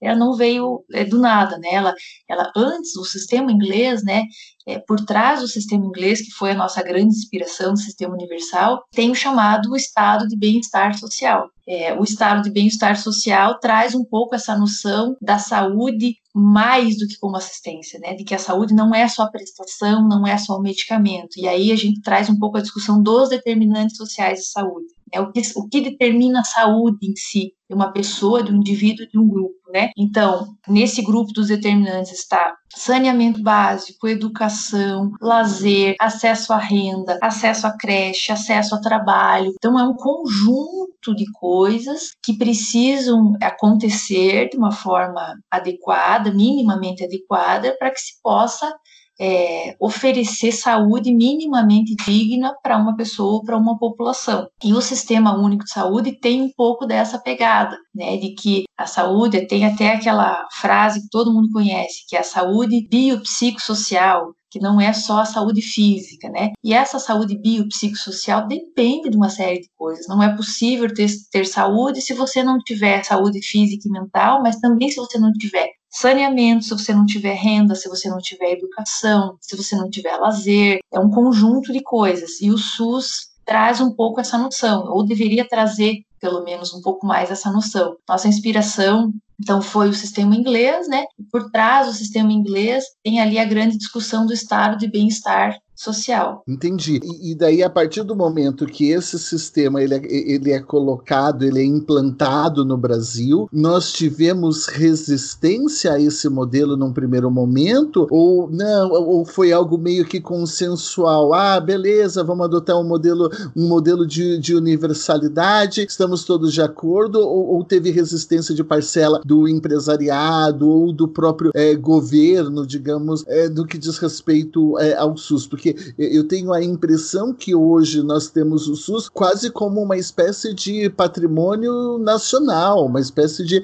ela 0.00 0.16
não 0.16 0.34
veio 0.34 0.84
é, 0.92 1.04
do 1.04 1.18
nada, 1.20 1.58
né? 1.58 1.68
Ela, 1.72 1.94
ela 2.28 2.52
antes, 2.56 2.96
o 2.96 3.04
sistema 3.04 3.52
inglês, 3.52 4.02
né? 4.02 4.24
É, 4.66 4.78
por 4.78 5.04
trás 5.04 5.40
do 5.40 5.48
sistema 5.48 5.84
inglês, 5.84 6.22
que 6.22 6.30
foi 6.30 6.52
a 6.52 6.56
nossa 6.56 6.82
grande 6.82 7.14
inspiração 7.14 7.74
do 7.74 7.78
sistema 7.78 8.14
universal, 8.14 8.82
tem 8.92 9.10
o 9.10 9.14
chamado 9.14 9.76
estado 9.76 10.26
de 10.26 10.36
bem-estar 10.36 10.98
social. 10.98 11.48
É, 11.66 11.94
o 11.94 12.02
estado 12.02 12.42
de 12.42 12.50
bem-estar 12.50 12.96
social 12.96 13.58
traz 13.58 13.94
um 13.94 14.04
pouco 14.04 14.34
essa 14.34 14.56
noção 14.56 15.16
da 15.20 15.38
saúde 15.38 16.16
mais 16.34 16.98
do 16.98 17.06
que 17.06 17.18
como 17.18 17.36
assistência, 17.36 17.98
né? 18.00 18.14
De 18.14 18.24
que 18.24 18.34
a 18.34 18.38
saúde 18.38 18.74
não 18.74 18.94
é 18.94 19.08
só 19.08 19.30
prestação, 19.30 20.06
não 20.06 20.26
é 20.26 20.36
só 20.36 20.56
o 20.56 20.62
medicamento. 20.62 21.38
E 21.38 21.46
aí 21.46 21.70
a 21.70 21.76
gente 21.76 22.02
traz 22.02 22.28
um 22.28 22.38
pouco 22.38 22.58
a 22.58 22.60
discussão 22.60 23.02
dos 23.02 23.28
determinantes 23.28 23.96
sociais 23.96 24.40
de 24.40 24.46
saúde. 24.46 24.88
É 25.12 25.20
o 25.20 25.30
que, 25.30 25.40
o 25.54 25.68
que 25.68 25.80
determina 25.80 26.40
a 26.40 26.44
saúde 26.44 26.98
em 27.06 27.14
si 27.16 27.52
uma 27.74 27.92
pessoa, 27.92 28.42
de 28.42 28.52
um 28.52 28.56
indivíduo, 28.56 29.06
de 29.06 29.18
um 29.18 29.26
grupo, 29.26 29.54
né? 29.72 29.90
Então, 29.96 30.54
nesse 30.68 31.02
grupo 31.02 31.32
dos 31.32 31.48
determinantes 31.48 32.12
está 32.12 32.54
saneamento 32.74 33.42
básico, 33.42 34.08
educação, 34.08 35.12
lazer, 35.20 35.94
acesso 36.00 36.52
à 36.52 36.58
renda, 36.58 37.18
acesso 37.22 37.66
à 37.66 37.76
creche, 37.76 38.32
acesso 38.32 38.74
ao 38.74 38.80
trabalho. 38.80 39.52
Então, 39.56 39.78
é 39.78 39.84
um 39.84 39.94
conjunto 39.94 41.14
de 41.14 41.24
coisas 41.32 42.10
que 42.22 42.36
precisam 42.36 43.34
acontecer 43.42 44.48
de 44.48 44.56
uma 44.56 44.72
forma 44.72 45.34
adequada, 45.50 46.32
minimamente 46.32 47.04
adequada, 47.04 47.76
para 47.78 47.90
que 47.90 48.00
se 48.00 48.20
possa 48.22 48.74
é, 49.20 49.76
oferecer 49.80 50.52
saúde 50.52 51.14
minimamente 51.14 51.94
digna 52.04 52.54
para 52.62 52.76
uma 52.76 52.96
pessoa 52.96 53.34
ou 53.34 53.44
para 53.44 53.56
uma 53.56 53.78
população. 53.78 54.48
E 54.62 54.72
o 54.72 54.80
Sistema 54.80 55.36
Único 55.36 55.64
de 55.64 55.70
Saúde 55.70 56.12
tem 56.12 56.42
um 56.42 56.50
pouco 56.56 56.86
dessa 56.86 57.18
pegada, 57.18 57.76
né, 57.94 58.16
de 58.16 58.34
que 58.34 58.64
a 58.76 58.86
saúde 58.86 59.46
tem 59.46 59.64
até 59.64 59.94
aquela 59.94 60.46
frase 60.52 61.02
que 61.02 61.08
todo 61.10 61.32
mundo 61.32 61.50
conhece, 61.52 62.04
que 62.08 62.16
é 62.16 62.20
a 62.20 62.24
saúde 62.24 62.86
biopsicossocial, 62.88 64.34
que 64.50 64.60
não 64.60 64.80
é 64.80 64.92
só 64.92 65.20
a 65.20 65.24
saúde 65.24 65.60
física, 65.60 66.28
né? 66.28 66.52
E 66.62 66.72
essa 66.72 67.00
saúde 67.00 67.36
biopsicossocial 67.36 68.46
depende 68.46 69.10
de 69.10 69.16
uma 69.16 69.28
série 69.28 69.60
de 69.60 69.68
coisas. 69.76 70.06
Não 70.06 70.22
é 70.22 70.34
possível 70.36 70.92
ter, 70.94 71.08
ter 71.32 71.44
saúde 71.44 72.00
se 72.00 72.14
você 72.14 72.42
não 72.42 72.58
tiver 72.58 73.02
saúde 73.04 73.42
física 73.42 73.88
e 73.88 73.90
mental, 73.90 74.40
mas 74.42 74.60
também 74.60 74.88
se 74.88 74.96
você 74.96 75.18
não 75.18 75.32
tiver 75.32 75.70
saneamento, 75.94 76.64
se 76.64 76.70
você 76.70 76.92
não 76.92 77.06
tiver 77.06 77.34
renda, 77.34 77.74
se 77.74 77.88
você 77.88 78.08
não 78.08 78.18
tiver 78.18 78.52
educação, 78.52 79.36
se 79.40 79.56
você 79.56 79.76
não 79.76 79.88
tiver 79.88 80.16
lazer, 80.16 80.78
é 80.92 80.98
um 80.98 81.10
conjunto 81.10 81.72
de 81.72 81.82
coisas. 81.82 82.40
E 82.40 82.50
o 82.50 82.58
SUS 82.58 83.32
traz 83.44 83.80
um 83.80 83.90
pouco 83.90 84.20
essa 84.20 84.38
noção, 84.38 84.86
ou 84.88 85.04
deveria 85.04 85.46
trazer 85.46 86.02
pelo 86.20 86.42
menos 86.42 86.72
um 86.72 86.80
pouco 86.80 87.06
mais 87.06 87.30
essa 87.30 87.50
noção. 87.50 87.96
Nossa 88.08 88.26
inspiração 88.26 89.12
então 89.40 89.60
foi 89.60 89.88
o 89.88 89.94
sistema 89.94 90.34
inglês, 90.34 90.88
né? 90.88 91.04
E 91.18 91.22
por 91.24 91.50
trás 91.50 91.86
do 91.86 91.92
sistema 91.92 92.32
inglês 92.32 92.84
tem 93.02 93.20
ali 93.20 93.38
a 93.38 93.44
grande 93.44 93.76
discussão 93.76 94.26
do 94.26 94.32
estado 94.32 94.78
de 94.78 94.88
bem-estar 94.88 95.58
social. 95.74 96.42
Entendi. 96.46 97.00
E, 97.02 97.32
e, 97.32 97.34
daí, 97.34 97.62
a 97.62 97.68
partir 97.68 98.02
do 98.02 98.14
momento 98.14 98.66
que 98.66 98.90
esse 98.90 99.18
sistema 99.18 99.82
ele 99.82 99.94
é, 99.94 100.02
ele 100.04 100.52
é 100.52 100.60
colocado, 100.60 101.42
ele 101.42 101.60
é 101.60 101.64
implantado 101.64 102.64
no 102.64 102.76
Brasil, 102.76 103.48
nós 103.52 103.92
tivemos 103.92 104.66
resistência 104.66 105.92
a 105.92 106.00
esse 106.00 106.28
modelo 106.28 106.76
num 106.76 106.92
primeiro 106.92 107.30
momento? 107.30 108.06
Ou 108.10 108.48
não? 108.50 108.90
Ou 108.90 109.24
foi 109.24 109.52
algo 109.52 109.76
meio 109.76 110.04
que 110.04 110.20
consensual? 110.20 111.34
Ah, 111.34 111.60
beleza, 111.60 112.22
vamos 112.22 112.44
adotar 112.44 112.78
um 112.78 112.86
modelo, 112.86 113.28
um 113.56 113.66
modelo 113.66 114.06
de, 114.06 114.38
de 114.38 114.54
universalidade, 114.54 115.84
estamos 115.84 116.24
todos 116.24 116.52
de 116.52 116.62
acordo? 116.62 117.20
Ou, 117.20 117.56
ou 117.56 117.64
teve 117.64 117.90
resistência 117.90 118.54
de 118.54 118.62
parcela 118.62 119.20
do 119.24 119.33
empresariado 119.48 120.68
ou 120.68 120.92
do 120.92 121.08
próprio 121.08 121.50
é, 121.54 121.74
governo, 121.74 122.66
digamos, 122.66 123.24
é, 123.26 123.48
do 123.48 123.66
que 123.66 123.76
diz 123.78 123.98
respeito 123.98 124.78
é, 124.78 124.96
ao 124.96 125.16
SUS? 125.16 125.46
Porque 125.46 125.74
eu 125.98 126.26
tenho 126.26 126.52
a 126.52 126.62
impressão 126.62 127.32
que 127.32 127.54
hoje 127.54 128.02
nós 128.02 128.28
temos 128.28 128.68
o 128.68 128.76
SUS 128.76 129.08
quase 129.08 129.50
como 129.50 129.82
uma 129.82 129.96
espécie 129.96 130.54
de 130.54 130.88
patrimônio 130.90 131.98
nacional, 131.98 132.86
uma 132.86 133.00
espécie 133.00 133.44
de 133.44 133.62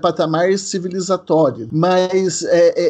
patamar 0.00 0.56
civilizatório. 0.58 1.68
Mas 1.72 2.44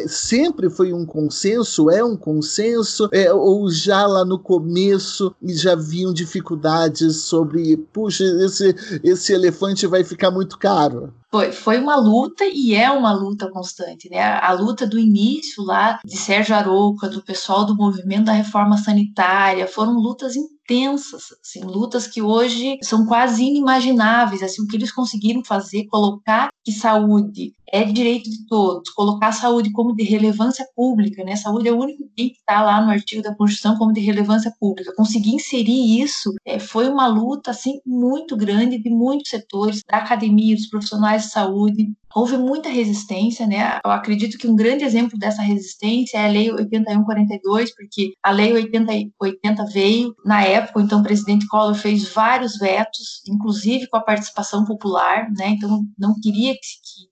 sempre 0.07 0.69
foi 0.69 0.93
um 0.93 1.05
consenso, 1.05 1.89
é 1.89 2.03
um 2.03 2.15
consenso, 2.15 3.09
ou 3.35 3.69
já 3.69 4.05
lá 4.05 4.23
no 4.25 4.39
começo 4.39 5.33
já 5.43 5.73
haviam 5.73 6.13
dificuldades 6.13 7.17
sobre, 7.17 7.77
puxa, 7.77 8.23
esse, 8.23 8.75
esse 9.03 9.33
elefante 9.33 9.87
vai 9.87 10.03
ficar 10.03 10.31
muito 10.31 10.57
caro. 10.57 11.13
Foi, 11.37 11.51
foi 11.51 11.77
uma 11.77 11.95
luta 11.95 12.43
e 12.45 12.73
é 12.73 12.89
uma 12.89 13.11
luta 13.11 13.47
constante, 13.51 14.09
né? 14.09 14.19
A 14.19 14.51
luta 14.53 14.87
do 14.87 14.97
início 14.97 15.63
lá 15.63 15.99
de 16.03 16.17
Sérgio 16.17 16.55
Arouca, 16.55 17.07
do 17.07 17.21
pessoal 17.21 17.63
do 17.63 17.75
movimento 17.75 18.25
da 18.25 18.31
reforma 18.31 18.75
sanitária, 18.75 19.67
foram 19.67 19.93
lutas 19.93 20.35
intensas, 20.35 20.56
assim, 20.73 21.61
lutas 21.63 22.07
que 22.07 22.21
hoje 22.21 22.77
são 22.81 23.05
quase 23.05 23.43
inimagináveis, 23.43 24.43
assim, 24.43 24.61
o 24.61 24.67
que 24.67 24.75
eles 24.75 24.91
conseguiram 24.91 25.43
fazer, 25.43 25.85
colocar 25.85 26.49
que 26.63 26.71
saúde 26.71 27.53
é 27.71 27.83
direito 27.83 28.29
de 28.29 28.45
todos, 28.47 28.89
colocar 28.91 29.27
a 29.27 29.31
saúde 29.33 29.71
como 29.71 29.95
de 29.95 30.03
relevância 30.03 30.65
pública, 30.75 31.23
né? 31.23 31.35
Saúde 31.35 31.67
é 31.67 31.71
o 31.71 31.79
único 31.79 32.03
bem 32.15 32.29
que 32.29 32.37
está 32.37 32.61
lá 32.61 32.81
no 32.81 32.91
artigo 32.91 33.21
da 33.21 33.35
Constituição 33.35 33.77
como 33.77 33.93
de 33.93 34.01
relevância 34.01 34.53
pública. 34.59 34.93
Conseguir 34.95 35.31
inserir 35.31 36.01
isso 36.01 36.33
é, 36.45 36.59
foi 36.59 36.89
uma 36.89 37.07
luta 37.07 37.51
assim 37.51 37.79
muito 37.85 38.35
grande 38.37 38.77
de 38.77 38.89
muitos 38.89 39.29
setores, 39.29 39.81
da 39.89 39.97
academia, 39.97 40.55
dos 40.55 40.67
profissionais 40.67 41.23
de 41.23 41.29
saúde, 41.29 41.93
houve 42.15 42.37
muita 42.37 42.69
resistência, 42.69 43.45
né? 43.45 43.79
Eu 43.83 43.91
acredito 43.91 44.37
que 44.37 44.47
um 44.47 44.55
grande 44.55 44.83
exemplo 44.83 45.17
dessa 45.17 45.41
resistência 45.41 46.17
é 46.17 46.25
a 46.25 46.29
Lei 46.29 46.51
8142, 46.51 47.75
porque 47.75 48.13
a 48.23 48.31
Lei 48.31 48.53
80, 48.53 48.91
80 49.19 49.65
veio, 49.65 50.15
na 50.25 50.43
época, 50.43 50.81
então 50.81 50.99
o 50.99 51.03
presidente 51.03 51.47
Collor 51.47 51.75
fez 51.75 52.11
vários 52.13 52.57
vetos, 52.57 53.21
inclusive 53.27 53.87
com 53.87 53.97
a 53.97 54.03
participação 54.03 54.65
popular, 54.65 55.29
né? 55.37 55.49
Então 55.49 55.83
não 55.97 56.13
queria 56.21 56.53
que, 56.53 56.59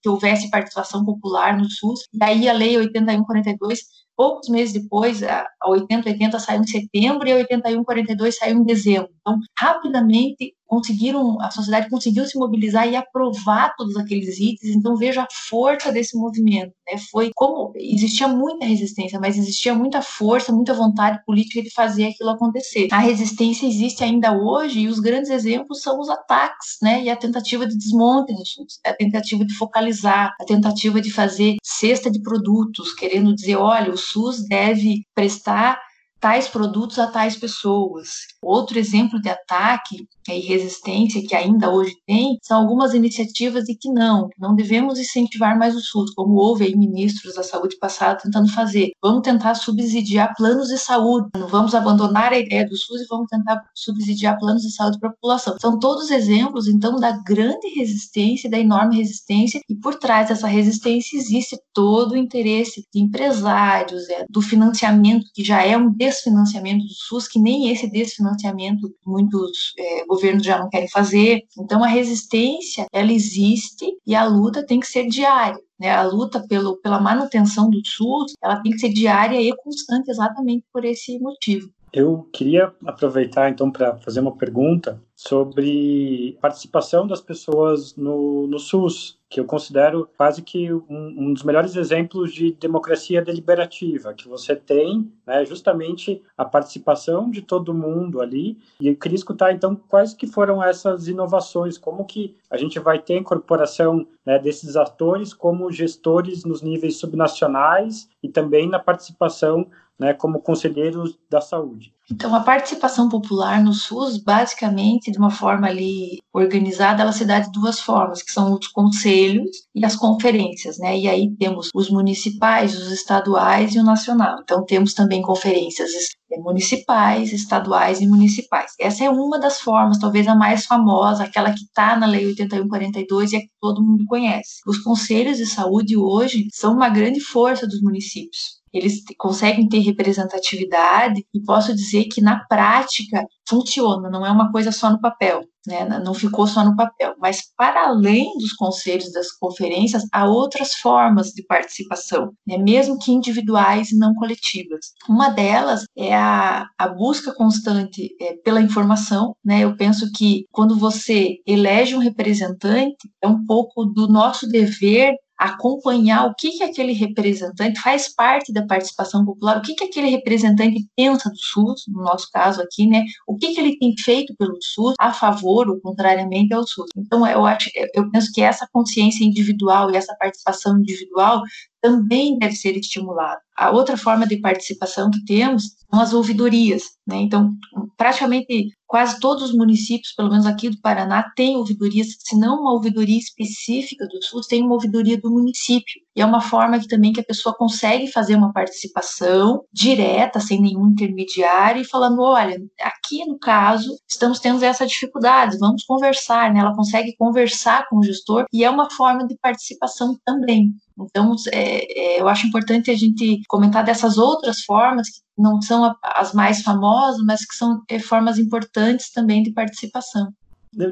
que 0.01 0.09
houvesse 0.09 0.49
participação 0.49 1.03
popular 1.05 1.57
no 1.57 1.69
SUS. 1.69 2.01
Daí 2.13 2.49
a 2.49 2.53
Lei 2.53 2.77
8142 2.77 4.05
poucos 4.15 4.49
meses 4.49 4.73
depois, 4.73 5.21
a 5.23 5.45
8080 5.67 6.39
saiu 6.39 6.61
em 6.61 6.67
setembro 6.67 7.27
e 7.27 7.31
a 7.33 7.35
8142 7.35 8.37
saiu 8.37 8.57
em 8.57 8.63
dezembro. 8.63 9.09
Então, 9.19 9.39
rapidamente 9.57 10.55
conseguiram, 10.67 11.39
a 11.41 11.51
sociedade 11.51 11.89
conseguiu 11.89 12.25
se 12.25 12.37
mobilizar 12.37 12.87
e 12.87 12.95
aprovar 12.95 13.73
todos 13.77 13.95
aqueles 13.95 14.39
itens, 14.39 14.75
então 14.75 14.95
veja 14.95 15.23
a 15.23 15.27
força 15.49 15.91
desse 15.91 16.17
movimento, 16.17 16.73
né? 16.89 16.97
Foi 17.11 17.31
como 17.35 17.71
existia 17.75 18.27
muita 18.27 18.65
resistência, 18.65 19.19
mas 19.19 19.37
existia 19.37 19.73
muita 19.73 20.01
força, 20.01 20.51
muita 20.51 20.73
vontade 20.73 21.23
política 21.25 21.61
de 21.61 21.71
fazer 21.71 22.05
aquilo 22.05 22.29
acontecer. 22.29 22.87
A 22.91 22.99
resistência 22.99 23.65
existe 23.65 24.03
ainda 24.03 24.33
hoje 24.33 24.81
e 24.81 24.87
os 24.87 24.99
grandes 24.99 25.29
exemplos 25.29 25.81
são 25.81 25.99
os 25.99 26.09
ataques, 26.09 26.77
né? 26.81 27.03
E 27.03 27.09
a 27.09 27.15
tentativa 27.15 27.65
de 27.67 27.77
desmonte 27.77 28.33
do 28.33 28.45
SUS, 28.45 28.79
a 28.85 28.93
tentativa 28.93 29.45
de 29.45 29.53
focalizar, 29.53 30.33
a 30.39 30.45
tentativa 30.45 31.01
de 31.01 31.11
fazer 31.11 31.57
cesta 31.63 32.09
de 32.09 32.21
produtos, 32.21 32.93
querendo 32.93 33.33
dizer, 33.35 33.55
olha, 33.55 33.91
o 33.91 33.97
SUS 33.97 34.45
deve 34.47 35.01
prestar 35.13 35.79
tais 36.25 36.47
produtos 36.47 36.97
a 36.97 37.05
tais 37.05 37.35
pessoas. 37.35 38.07
Outro 38.41 38.79
exemplo 38.79 39.21
de 39.21 39.29
ataque 39.29 40.07
e 40.27 40.39
resistência 40.39 41.21
que 41.21 41.35
ainda 41.35 41.69
hoje 41.69 41.93
tem 42.07 42.39
são 42.41 42.61
algumas 42.61 42.95
iniciativas 42.95 43.65
de 43.65 43.75
que 43.75 43.91
não, 43.91 44.27
não 44.39 44.55
devemos 44.55 44.97
incentivar 44.97 45.55
mais 45.55 45.75
o 45.75 45.79
SUS, 45.79 46.15
como 46.15 46.33
houve 46.33 46.65
aí 46.65 46.75
ministros 46.75 47.35
da 47.35 47.43
saúde 47.43 47.77
passada 47.77 48.21
tentando 48.23 48.51
fazer. 48.51 48.89
Vamos 49.03 49.21
tentar 49.21 49.53
subsidiar 49.53 50.33
planos 50.35 50.69
de 50.69 50.79
saúde, 50.79 51.29
não 51.37 51.47
vamos 51.47 51.75
abandonar 51.75 52.33
a 52.33 52.39
ideia 52.39 52.67
do 52.67 52.75
SUS 52.75 53.01
e 53.01 53.07
vamos 53.07 53.27
tentar 53.29 53.61
subsidiar 53.75 54.39
planos 54.39 54.63
de 54.63 54.73
saúde 54.73 54.97
para 54.99 55.09
a 55.09 55.13
população. 55.13 55.55
São 55.61 55.77
todos 55.77 56.09
exemplos, 56.09 56.67
então, 56.67 56.95
da 56.95 57.11
grande 57.23 57.67
resistência, 57.75 58.49
da 58.49 58.57
enorme 58.57 58.97
resistência, 58.97 59.61
e 59.69 59.75
por 59.75 59.93
trás 59.93 60.29
dessa 60.29 60.47
resistência 60.47 61.17
existe 61.17 61.55
todo 61.71 62.13
o 62.13 62.17
interesse 62.17 62.83
de 62.91 62.99
empresários, 62.99 64.09
é, 64.09 64.25
do 64.27 64.41
financiamento, 64.41 65.27
que 65.35 65.43
já 65.43 65.63
é 65.63 65.77
um 65.77 65.91
desfinanciamento 66.15 66.85
do 66.85 66.93
SUS, 66.93 67.27
que 67.27 67.39
nem 67.39 67.71
esse 67.71 67.89
desfinanciamento 67.89 68.93
muitos 69.05 69.73
é, 69.77 70.05
governos 70.05 70.45
já 70.45 70.57
não 70.57 70.69
querem 70.69 70.89
fazer. 70.89 71.43
Então 71.59 71.83
a 71.83 71.87
resistência, 71.87 72.85
ela 72.91 73.11
existe 73.11 73.85
e 74.05 74.15
a 74.15 74.25
luta 74.25 74.65
tem 74.65 74.79
que 74.79 74.87
ser 74.87 75.07
diária. 75.07 75.59
Né, 75.77 75.91
a 75.91 76.03
luta 76.03 76.45
pelo, 76.47 76.77
pela 76.77 77.01
manutenção 77.01 77.69
do 77.69 77.85
SUS, 77.85 78.33
ela 78.41 78.61
tem 78.61 78.71
que 78.71 78.79
ser 78.79 78.93
diária 78.93 79.41
e 79.41 79.53
constante 79.57 80.09
exatamente 80.09 80.63
por 80.71 80.85
esse 80.85 81.19
motivo. 81.19 81.69
Eu 81.91 82.29
queria 82.33 82.73
aproveitar 82.85 83.49
então 83.49 83.71
para 83.71 83.97
fazer 83.97 84.19
uma 84.19 84.35
pergunta 84.35 85.01
sobre 85.15 86.37
participação 86.41 87.07
das 87.07 87.21
pessoas 87.21 87.95
no, 87.95 88.47
no 88.47 88.59
SUS, 88.59 89.17
que 89.35 89.39
eu 89.41 89.45
considero 89.45 90.09
quase 90.15 90.41
que 90.41 90.71
um, 90.71 90.85
um, 90.89 91.33
dos 91.33 91.43
melhores 91.43 91.75
exemplos 91.75 92.33
de 92.33 92.53
democracia 92.53 93.21
deliberativa 93.21 94.13
que 94.13 94.29
você 94.29 94.55
tem, 94.55 95.11
né, 95.27 95.43
justamente 95.43 96.23
a 96.37 96.45
participação 96.45 97.29
de 97.29 97.41
todo 97.41 97.73
mundo 97.73 98.21
ali. 98.21 98.57
E 98.79 98.87
eu 98.87 98.95
queria 98.95 99.17
escutar 99.17 99.51
então 99.51 99.75
quais 99.75 100.13
que 100.13 100.25
foram 100.25 100.63
essas 100.63 101.09
inovações, 101.09 101.77
como 101.77 102.05
que 102.05 102.33
a 102.49 102.55
gente 102.55 102.79
vai 102.79 102.97
ter 102.97 103.15
a 103.15 103.19
incorporação 103.19 104.07
né, 104.25 104.39
desses 104.39 104.77
atores 104.77 105.33
como 105.33 105.69
gestores 105.69 106.45
nos 106.45 106.61
níveis 106.61 106.95
subnacionais 106.95 108.07
e 108.23 108.29
também 108.29 108.69
na 108.69 108.79
participação 108.79 109.67
né, 109.99 110.13
como 110.13 110.41
conselheiros 110.41 111.17
da 111.29 111.41
saúde. 111.41 111.93
Então, 112.11 112.35
a 112.35 112.41
participação 112.41 113.09
popular 113.09 113.63
no 113.63 113.73
SUS, 113.73 114.17
basicamente, 114.17 115.11
de 115.11 115.17
uma 115.17 115.31
forma 115.31 115.67
ali 115.67 116.19
organizada, 116.31 117.01
ela 117.01 117.11
se 117.11 117.25
dá 117.25 117.39
de 117.39 117.51
duas 117.51 117.79
formas, 117.79 118.21
que 118.21 118.31
são 118.31 118.53
os 118.53 118.67
conselhos 118.67 119.49
e 119.73 119.83
as 119.83 119.95
conferências, 119.95 120.77
né? 120.77 120.95
E 120.99 121.07
aí 121.07 121.35
temos 121.35 121.69
os 121.73 121.89
municipais, 121.89 122.77
os 122.77 122.91
estaduais 122.91 123.73
e 123.73 123.79
o 123.79 123.83
nacional. 123.83 124.37
Então, 124.43 124.63
temos 124.63 124.93
também 124.93 125.23
conferências 125.23 125.89
municipais, 126.37 127.33
estaduais 127.33 128.01
e 128.01 128.07
municipais. 128.07 128.73
Essa 128.79 129.05
é 129.05 129.09
uma 129.09 129.39
das 129.39 129.59
formas, 129.59 129.97
talvez 129.97 130.27
a 130.27 130.35
mais 130.35 130.65
famosa, 130.65 131.23
aquela 131.23 131.51
que 131.51 131.63
está 131.63 131.97
na 131.97 132.05
Lei 132.05 132.27
8142 132.27 133.31
e 133.31 133.37
a 133.37 133.39
que 133.39 133.49
todo 133.59 133.83
mundo 133.83 134.05
conhece. 134.05 134.61
Os 134.67 134.77
conselhos 134.79 135.37
de 135.37 135.45
saúde 135.45 135.97
hoje 135.97 136.47
são 136.51 136.73
uma 136.73 136.89
grande 136.89 137.19
força 137.19 137.65
dos 137.65 137.81
municípios 137.81 138.63
eles 138.75 139.01
conseguem 139.17 139.67
ter 139.69 139.79
representatividade 139.79 141.25
e 141.33 141.41
posso 141.41 141.73
dizer 141.73 142.05
que 142.05 142.21
na 142.21 142.45
prática 142.45 143.25
funciona, 143.47 144.09
não 144.09 144.25
é 144.25 144.31
uma 144.31 144.51
coisa 144.51 144.71
só 144.71 144.89
no 144.89 144.99
papel, 144.99 145.43
né? 145.65 145.87
não 146.03 146.13
ficou 146.13 146.45
só 146.45 146.63
no 146.63 146.75
papel, 146.75 147.15
mas 147.19 147.41
para 147.55 147.87
além 147.87 148.37
dos 148.37 148.53
conselhos 148.53 149.11
das 149.11 149.31
conferências, 149.31 150.03
há 150.11 150.25
outras 150.25 150.73
formas 150.73 151.27
de 151.27 151.43
participação, 151.45 152.31
né? 152.45 152.57
mesmo 152.57 152.99
que 152.99 153.11
individuais 153.11 153.91
e 153.91 153.97
não 153.97 154.13
coletivas. 154.15 154.93
Uma 155.07 155.29
delas 155.29 155.85
é 155.95 156.13
a, 156.13 156.67
a 156.77 156.87
busca 156.89 157.33
constante 157.33 158.09
é, 158.19 158.33
pela 158.43 158.61
informação, 158.61 159.35
né? 159.43 159.63
eu 159.63 159.75
penso 159.77 160.11
que 160.11 160.45
quando 160.51 160.77
você 160.77 161.35
elege 161.45 161.95
um 161.95 161.99
representante, 161.99 163.09
é 163.21 163.27
um 163.27 163.45
pouco 163.45 163.85
do 163.85 164.07
nosso 164.07 164.47
dever 164.47 165.13
acompanhar 165.37 166.25
o 166.25 166.35
que, 166.35 166.51
que 166.51 166.63
aquele 166.63 166.93
representante 166.93 167.79
faz 167.81 168.13
parte 168.13 168.53
da 168.53 168.65
participação 168.65 169.25
popular, 169.25 169.57
o 169.57 169.61
que, 169.61 169.73
que 169.73 169.83
aquele 169.83 170.09
representante 170.09 170.87
pensa 170.95 171.29
do 171.29 171.37
SUS, 171.37 171.83
no 171.87 172.01
nosso 172.03 172.29
caso 172.31 172.61
aqui, 172.61 172.87
né? 172.87 173.03
O 173.27 173.35
que, 173.35 173.53
que 173.53 173.59
ele 173.59 173.77
tem 173.77 173.95
feito 173.97 174.33
pelo 174.37 174.57
SUS 174.61 174.95
a 174.99 175.13
favor 175.13 175.69
ou 175.69 175.79
contrariamente 175.79 176.53
ao 176.53 176.65
SUS. 176.65 176.89
Então, 176.95 177.27
eu 177.27 177.45
acho, 177.45 177.69
eu 177.93 178.09
penso 178.11 178.31
que 178.33 178.41
essa 178.41 178.67
consciência 178.71 179.23
individual 179.23 179.91
e 179.91 179.97
essa 179.97 180.15
participação 180.15 180.77
individual 180.79 181.41
também 181.85 182.39
deve 182.39 182.55
ser 182.55 182.75
estimulada. 182.75 183.39
A 183.55 183.69
outra 183.69 183.95
forma 183.95 184.25
de 184.25 184.37
participação 184.37 185.11
que 185.11 185.23
temos 185.23 185.75
são 185.87 186.01
as 186.01 186.13
ouvidorias. 186.13 186.81
Né? 187.05 187.17
Então, 187.17 187.51
praticamente 187.95 188.69
quase 188.87 189.19
todos 189.19 189.43
os 189.43 189.53
municípios, 189.53 190.11
pelo 190.13 190.31
menos 190.31 190.47
aqui 190.47 190.67
do 190.67 190.81
Paraná, 190.81 191.31
têm 191.35 191.55
ouvidorias, 191.57 192.07
se 192.19 192.35
não 192.39 192.61
uma 192.61 192.73
ouvidoria 192.73 193.19
específica 193.19 194.07
do 194.07 194.19
SUS, 194.23 194.47
tem 194.47 194.63
uma 194.63 194.73
ouvidoria 194.73 195.19
do 195.19 195.29
município. 195.29 196.01
E 196.15 196.21
é 196.21 196.25
uma 196.25 196.39
forma 196.39 196.79
que 196.79 196.87
também 196.87 197.11
que 197.11 197.19
a 197.19 197.25
pessoa 197.25 197.53
consegue 197.53 198.07
fazer 198.07 198.35
uma 198.35 198.53
participação 198.53 199.63
direta, 199.71 200.39
sem 200.39 200.61
nenhum 200.61 200.87
intermediário, 200.87 201.81
e 201.81 201.85
falando, 201.85 202.21
olha, 202.21 202.57
aqui 202.79 203.25
no 203.25 203.37
caso, 203.37 203.97
estamos 204.07 204.39
tendo 204.39 204.63
essa 204.63 204.87
dificuldade, 204.87 205.57
vamos 205.57 205.83
conversar, 205.83 206.53
né? 206.53 206.61
Ela 206.61 206.73
consegue 206.73 207.15
conversar 207.17 207.87
com 207.89 207.97
o 207.97 208.03
gestor, 208.03 208.45
e 208.53 208.63
é 208.63 208.69
uma 208.69 208.89
forma 208.89 209.27
de 209.27 209.37
participação 209.37 210.17
também. 210.25 210.73
Então, 210.97 211.35
é, 211.51 212.15
é, 212.15 212.21
eu 212.21 212.27
acho 212.29 212.47
importante 212.47 212.89
a 212.89 212.95
gente 212.95 213.41
comentar 213.49 213.83
dessas 213.83 214.17
outras 214.17 214.61
formas, 214.61 215.09
que 215.09 215.19
não 215.37 215.61
são 215.61 215.93
as 216.01 216.33
mais 216.33 216.61
famosas, 216.61 217.21
mas 217.25 217.45
que 217.45 217.55
são 217.55 217.81
é, 217.89 217.99
formas 217.99 218.39
importantes 218.39 219.11
também 219.11 219.43
de 219.43 219.51
participação. 219.51 220.31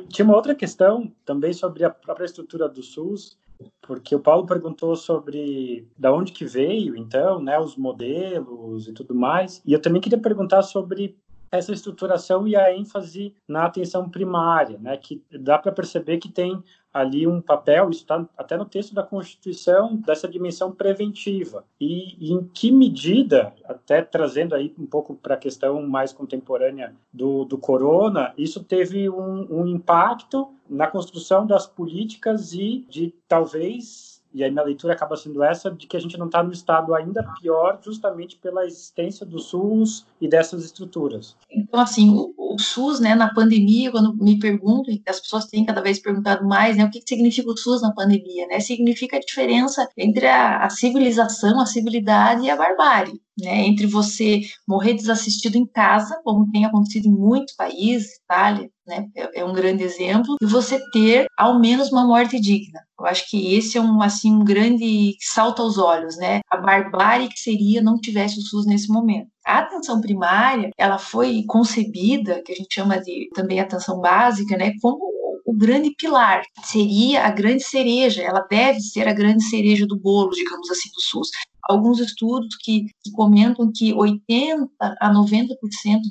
Tinha 0.10 0.26
uma 0.26 0.36
outra 0.36 0.56
questão 0.56 1.12
também 1.26 1.52
sobre 1.52 1.84
a 1.84 1.90
própria 1.90 2.26
estrutura 2.26 2.70
do 2.70 2.82
SUS, 2.82 3.38
porque 3.82 4.16
o 4.16 4.20
Paulo 4.20 4.46
perguntou 4.46 4.96
sobre 4.96 5.88
da 5.98 6.14
onde 6.14 6.32
que 6.32 6.46
veio, 6.46 6.96
então, 6.96 7.42
né, 7.42 7.60
os 7.60 7.76
modelos 7.76 8.88
e 8.88 8.94
tudo 8.94 9.14
mais. 9.14 9.62
E 9.66 9.74
eu 9.74 9.82
também 9.82 10.02
queria 10.02 10.20
perguntar 10.20 10.62
sobre 10.62 11.18
essa 11.52 11.72
estruturação 11.72 12.48
e 12.48 12.56
a 12.56 12.76
ênfase 12.76 13.36
na 13.48 13.66
atenção 13.66 14.10
primária, 14.10 14.78
né, 14.80 14.98
que 14.98 15.24
dá 15.40 15.58
para 15.58 15.72
perceber 15.72 16.18
que 16.18 16.32
tem 16.32 16.64
ali 16.94 17.26
um 17.26 17.42
papel, 17.42 17.90
isso 17.90 18.02
está 18.02 18.26
até 18.38 18.56
no 18.56 18.66
texto 18.66 18.94
da 18.94 19.02
Constituição, 19.02 19.96
dessa 19.96 20.28
dimensão 20.28 20.72
preventiva. 20.72 21.66
E, 21.80 22.16
e 22.20 22.32
em 22.32 22.44
que 22.54 22.72
medida, 22.72 23.54
até 23.66 24.02
trazendo 24.02 24.54
aí 24.54 24.74
um 24.78 24.86
pouco 24.86 25.16
para 25.16 25.34
a 25.34 25.38
questão 25.38 25.82
mais 25.88 26.14
contemporânea 26.14 26.96
do, 27.12 27.46
do 27.46 27.58
corona, 27.58 28.34
isso 28.38 28.64
teve 28.64 29.10
um, 29.10 29.48
um 29.50 29.66
impacto 29.66 30.54
na 30.70 30.88
construção 30.88 31.48
das 31.48 31.66
políticas 31.66 32.54
e 32.54 32.86
de 32.90 33.14
talvez 33.28 34.13
e 34.34 34.44
aí 34.44 34.52
minha 34.52 34.64
leitura 34.64 34.94
acaba 34.94 35.16
sendo 35.16 35.44
essa, 35.44 35.70
de 35.70 35.86
que 35.86 35.96
a 35.96 36.00
gente 36.00 36.18
não 36.18 36.26
está 36.26 36.42
no 36.42 36.52
estado 36.52 36.94
ainda 36.96 37.24
pior 37.40 37.80
justamente 37.84 38.38
pela 38.38 38.66
existência 38.66 39.26
do 39.26 39.40
SUS 39.40 40.06
e 40.20 40.28
dessas 40.28 40.64
estruturas. 40.64 41.36
Então, 41.52 41.80
assim, 41.80 42.10
o, 42.10 42.34
o 42.38 42.60
SUS, 42.60 43.00
né, 43.00 43.16
na 43.16 43.34
pandemia, 43.34 43.92
quando 43.92 44.16
me 44.16 44.40
perguntam, 44.40 44.94
as 45.08 45.20
pessoas 45.20 45.46
têm 45.46 45.66
cada 45.66 45.82
vez 45.82 46.00
perguntado 46.00 46.46
mais, 46.46 46.78
né, 46.78 46.86
o 46.86 46.90
que, 46.90 47.00
que 47.00 47.10
significa 47.10 47.50
o 47.50 47.58
SUS 47.58 47.82
na 47.82 47.94
pandemia, 47.94 48.48
né? 48.48 48.60
Significa 48.60 49.18
a 49.18 49.20
diferença 49.20 49.88
entre 49.98 50.28
a, 50.28 50.66
a 50.66 50.70
civilização, 50.70 51.60
a 51.60 51.66
civilidade 51.66 52.44
e 52.44 52.50
a 52.50 52.56
barbárie 52.56 53.22
né, 53.40 53.66
entre 53.66 53.88
você 53.88 54.42
morrer 54.68 54.94
desassistido 54.94 55.58
em 55.58 55.66
casa, 55.66 56.20
como 56.24 56.50
tem 56.52 56.66
acontecido 56.66 57.08
em 57.08 57.12
muitos 57.12 57.56
países, 57.56 58.18
Itália, 58.24 58.70
né, 58.86 59.08
é, 59.16 59.40
é, 59.40 59.46
um 59.46 59.54
grande 59.54 59.84
exemplo, 59.84 60.36
e 60.42 60.46
você 60.46 60.80
ter 60.92 61.26
ao 61.38 61.60
menos 61.60 61.92
uma 61.92 62.06
morte 62.06 62.40
digna. 62.40 62.80
Eu 63.00 63.06
acho 63.06 63.30
que 63.30 63.56
esse 63.56 63.78
é 63.78 63.82
um 63.82 64.02
assim 64.02 64.34
um 64.34 64.44
grande 64.44 65.16
salto 65.20 65.62
aos 65.62 65.78
olhos, 65.78 66.16
né? 66.18 66.40
A 66.50 66.58
barbárie 66.58 67.28
que 67.28 67.40
seria 67.40 67.82
não 67.82 68.00
tivesse 68.00 68.40
o 68.40 68.42
SUS 68.42 68.66
nesse 68.66 68.88
momento. 68.88 69.28
A 69.46 69.60
atenção 69.60 70.00
primária, 70.00 70.70
ela 70.78 70.98
foi 70.98 71.44
concebida, 71.48 72.42
que 72.46 72.54
a 72.54 72.56
gente 72.56 72.74
chama 72.74 73.02
de 73.02 73.30
também 73.34 73.60
atenção 73.60 74.00
básica, 74.00 74.56
né, 74.56 74.72
como 74.82 75.12
o 75.46 75.54
grande 75.54 75.94
pilar, 75.98 76.44
seria 76.64 77.26
a 77.26 77.30
grande 77.30 77.64
cereja, 77.64 78.24
ela 78.24 78.40
deve 78.50 78.80
ser 78.80 79.08
a 79.08 79.14
grande 79.14 79.44
cereja 79.44 79.86
do 79.86 80.00
bolo, 80.00 80.30
digamos 80.30 80.70
assim, 80.72 80.90
do 80.94 81.02
SUS 81.02 81.30
alguns 81.64 82.00
estudos 82.00 82.56
que, 82.62 82.88
que, 83.04 83.12
comentam 83.12 83.72
que 83.74 83.94
80 83.94 84.68
a 84.80 85.14
90% 85.14 85.56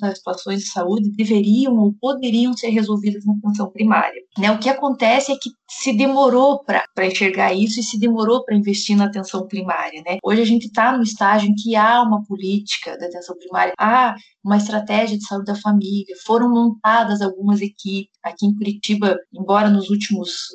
das 0.01 0.19
situações 0.19 0.61
de 0.61 0.69
saúde 0.69 1.11
deveriam 1.11 1.77
ou 1.77 1.93
poderiam 2.01 2.57
ser 2.57 2.69
resolvidas 2.69 3.25
na 3.25 3.35
atenção 3.35 3.71
primária. 3.71 4.21
Né? 4.39 4.51
O 4.51 4.59
que 4.59 4.69
acontece 4.69 5.33
é 5.33 5.37
que 5.37 5.51
se 5.69 5.93
demorou 5.93 6.65
para 6.65 7.07
enxergar 7.07 7.53
isso 7.53 7.81
e 7.81 7.83
se 7.83 7.99
demorou 7.99 8.45
para 8.45 8.57
investir 8.57 8.97
na 8.97 9.07
atenção 9.07 9.47
primária. 9.47 10.03
Né? 10.07 10.19
Hoje 10.23 10.43
a 10.43 10.47
gente 10.47 10.67
está 10.67 10.97
no 10.97 11.03
estágio 11.03 11.51
em 11.51 11.55
que 11.55 11.77
há 11.77 12.03
uma 12.03 12.25
política 12.25 12.97
da 12.99 13.07
atenção 13.07 13.37
primária, 13.37 13.73
há 13.79 14.15
uma 14.45 14.57
estratégia 14.57 15.17
de 15.17 15.25
saúde 15.25 15.47
da 15.47 15.55
família, 15.55 16.15
foram 16.25 16.51
montadas 16.51 17.21
algumas 17.21 17.61
equipes. 17.61 18.13
Aqui 18.23 18.47
em 18.47 18.55
Curitiba, 18.55 19.19
embora 19.33 19.69
nos 19.69 19.91
últimos 19.91 20.49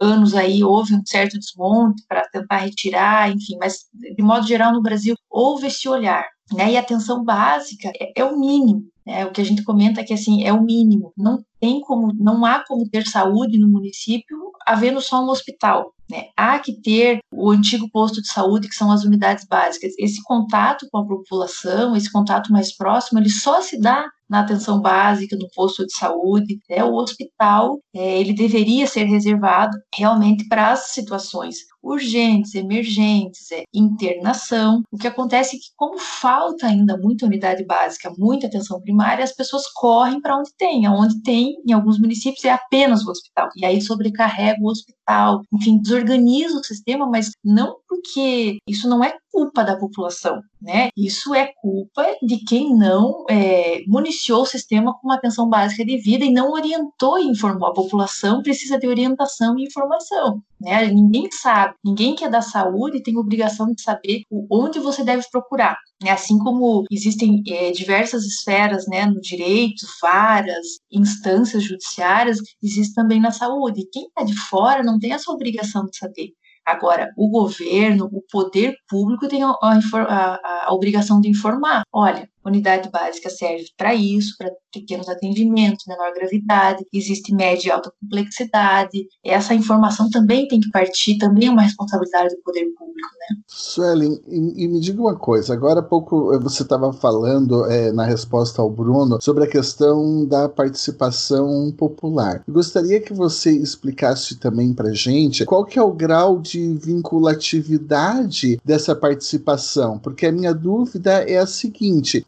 anos 0.00 0.34
aí 0.34 0.64
houve 0.64 0.94
um 0.94 1.02
certo 1.04 1.38
desmonte 1.38 2.02
para 2.08 2.28
tentar 2.28 2.58
retirar, 2.58 3.30
enfim, 3.30 3.56
mas 3.58 3.86
de 3.92 4.22
modo 4.22 4.46
geral 4.46 4.72
no 4.72 4.82
Brasil 4.82 5.14
houve 5.30 5.66
esse 5.66 5.88
olhar, 5.88 6.26
né? 6.52 6.72
E 6.72 6.76
a 6.76 6.80
atenção 6.80 7.24
básica 7.24 7.90
é, 8.00 8.12
é 8.16 8.24
o 8.24 8.38
mínimo, 8.38 8.84
né? 9.06 9.26
O 9.26 9.30
que 9.30 9.40
a 9.40 9.44
gente 9.44 9.62
comenta 9.64 10.00
é 10.00 10.04
que 10.04 10.14
assim 10.14 10.44
é 10.44 10.52
o 10.52 10.62
mínimo, 10.62 11.12
não 11.16 11.44
tem 11.60 11.80
como, 11.80 12.12
não 12.14 12.44
há 12.44 12.64
como 12.66 12.88
ter 12.88 13.06
saúde 13.06 13.58
no 13.58 13.68
município 13.68 14.52
havendo 14.66 15.00
só 15.00 15.22
um 15.22 15.28
hospital. 15.28 15.92
Né? 16.10 16.26
Há 16.36 16.58
que 16.58 16.72
ter 16.72 17.20
o 17.32 17.50
antigo 17.50 17.88
posto 17.90 18.20
de 18.20 18.28
saúde, 18.28 18.68
que 18.68 18.74
são 18.74 18.90
as 18.90 19.04
unidades 19.04 19.46
básicas. 19.46 19.92
Esse 19.98 20.22
contato 20.22 20.86
com 20.90 20.98
a 20.98 21.06
população, 21.06 21.96
esse 21.96 22.10
contato 22.10 22.52
mais 22.52 22.76
próximo, 22.76 23.18
ele 23.18 23.30
só 23.30 23.60
se 23.60 23.80
dá 23.80 24.06
na 24.32 24.40
atenção 24.40 24.80
básica, 24.80 25.36
no 25.36 25.46
posto 25.54 25.84
de 25.86 25.92
saúde. 25.94 26.58
É 26.68 26.82
O 26.82 26.94
hospital, 26.94 27.78
é, 27.94 28.18
ele 28.18 28.32
deveria 28.32 28.86
ser 28.86 29.04
reservado 29.04 29.76
realmente 29.94 30.48
para 30.48 30.72
as 30.72 30.92
situações 30.92 31.56
urgentes, 31.82 32.54
emergentes, 32.54 33.50
é, 33.50 33.64
internação. 33.74 34.82
O 34.90 34.96
que 34.96 35.06
acontece 35.06 35.56
é 35.56 35.58
que, 35.58 35.66
como 35.76 35.98
falta 35.98 36.66
ainda 36.66 36.96
muita 36.96 37.26
unidade 37.26 37.64
básica, 37.64 38.12
muita 38.16 38.46
atenção 38.46 38.80
primária, 38.80 39.24
as 39.24 39.32
pessoas 39.32 39.66
correm 39.72 40.20
para 40.20 40.38
onde 40.38 40.54
tem. 40.56 40.88
Onde 40.88 41.20
tem, 41.22 41.56
em 41.66 41.72
alguns 41.72 41.98
municípios, 41.98 42.44
é 42.44 42.50
apenas 42.50 43.04
o 43.04 43.10
hospital. 43.10 43.48
E 43.56 43.64
aí 43.64 43.80
sobrecarrega 43.80 44.62
o 44.62 44.68
hospital, 44.68 45.42
enfim, 45.52 45.80
desorganiza 45.80 46.58
o 46.58 46.64
sistema, 46.64 47.06
mas 47.06 47.30
não 47.44 47.76
porque 47.88 48.58
isso 48.66 48.88
não 48.88 49.04
é 49.04 49.14
culpa 49.30 49.64
da 49.64 49.76
população, 49.76 50.40
né? 50.60 50.90
Isso 50.96 51.34
é 51.34 51.52
culpa 51.60 52.04
de 52.22 52.38
quem 52.44 52.74
não 52.76 53.24
é, 53.28 53.82
municiou 53.86 54.42
o 54.42 54.46
sistema 54.46 54.92
com 54.92 55.08
uma 55.08 55.16
atenção 55.16 55.48
básica 55.48 55.84
de 55.84 55.96
vida 55.96 56.24
e 56.24 56.32
não 56.32 56.52
orientou 56.52 57.18
e 57.18 57.26
informou. 57.26 57.68
A 57.68 57.74
população 57.74 58.42
precisa 58.42 58.78
de 58.78 58.86
orientação 58.86 59.58
e 59.58 59.64
informação, 59.64 60.42
né? 60.62 60.86
Ninguém 60.86 61.28
sabe, 61.30 61.74
ninguém 61.84 62.14
que 62.14 62.24
é 62.24 62.30
da 62.30 62.40
saúde 62.40 63.02
tem 63.02 63.18
obrigação 63.18 63.66
de 63.72 63.82
saber 63.82 64.22
onde 64.50 64.78
você 64.78 65.04
deve 65.04 65.24
procurar. 65.30 65.76
Né? 66.02 66.10
Assim 66.10 66.38
como 66.38 66.84
existem 66.90 67.42
é, 67.48 67.72
diversas 67.72 68.24
esferas, 68.24 68.86
né, 68.86 69.06
no 69.06 69.20
direito, 69.20 69.84
várias 70.00 70.66
instâncias 70.90 71.64
judiciárias, 71.64 72.38
existe 72.62 72.94
também 72.94 73.20
na 73.20 73.30
saúde. 73.30 73.88
Quem 73.92 74.04
está 74.06 74.22
de 74.22 74.34
fora 74.34 74.82
não 74.82 74.98
tem 74.98 75.12
essa 75.12 75.30
obrigação 75.32 75.84
de 75.86 75.96
saber. 75.96 76.30
Agora, 76.64 77.12
o 77.16 77.28
governo, 77.28 78.08
o 78.12 78.22
poder 78.30 78.76
público 78.88 79.26
tem 79.26 79.42
a, 79.42 79.50
a, 79.50 80.66
a, 80.68 80.72
obrigação 80.72 81.20
de 81.20 81.28
informar. 81.28 81.82
Olha, 81.92 82.28
unidade 82.44 82.90
básica 82.90 83.30
serve 83.30 83.64
para 83.76 83.94
isso, 83.94 84.34
para 84.38 84.50
pequenos 84.72 85.08
atendimentos, 85.08 85.84
menor 85.86 86.12
gravidade, 86.14 86.84
existe 86.92 87.34
média 87.34 87.68
e 87.68 87.70
alta 87.70 87.92
complexidade. 88.00 89.06
Essa 89.24 89.54
informação 89.54 90.08
também 90.10 90.48
tem 90.48 90.60
que 90.60 90.70
partir, 90.70 91.18
também 91.18 91.48
é 91.48 91.50
uma 91.50 91.62
responsabilidade 91.62 92.34
do 92.34 92.42
poder 92.42 92.64
público, 92.76 93.08
né? 93.30 93.36
Suelen, 93.46 94.20
e, 94.26 94.64
e 94.64 94.68
me 94.68 94.80
diga 94.80 95.00
uma 95.00 95.16
coisa, 95.16 95.52
agora 95.52 95.80
há 95.80 95.82
pouco 95.82 96.32
eh, 96.32 96.38
você 96.38 96.62
estava 96.62 96.92
falando 96.92 97.66
é, 97.66 97.92
na 97.92 98.04
resposta 98.04 98.62
ao 98.62 98.70
Bruno 98.70 99.20
sobre 99.20 99.44
a 99.44 99.50
questão 99.50 100.26
da 100.26 100.48
participação 100.48 101.72
popular. 101.76 102.42
Gostaria 102.48 103.00
que 103.00 103.12
você 103.12 103.50
explicasse 103.50 104.36
também 104.36 104.72
para 104.72 104.92
gente 104.92 105.44
qual 105.44 105.64
que 105.64 105.78
é 105.78 105.82
o 105.82 105.92
grau 105.92 106.40
de 106.40 106.74
vinculatividade 106.74 108.58
dessa 108.64 108.94
participação, 108.94 109.98
porque 109.98 110.26
a 110.26 110.32
minha 110.32 110.54
dúvida 110.54 111.22
é 111.28 111.38
a 111.38 111.46
seguinte, 111.46 112.24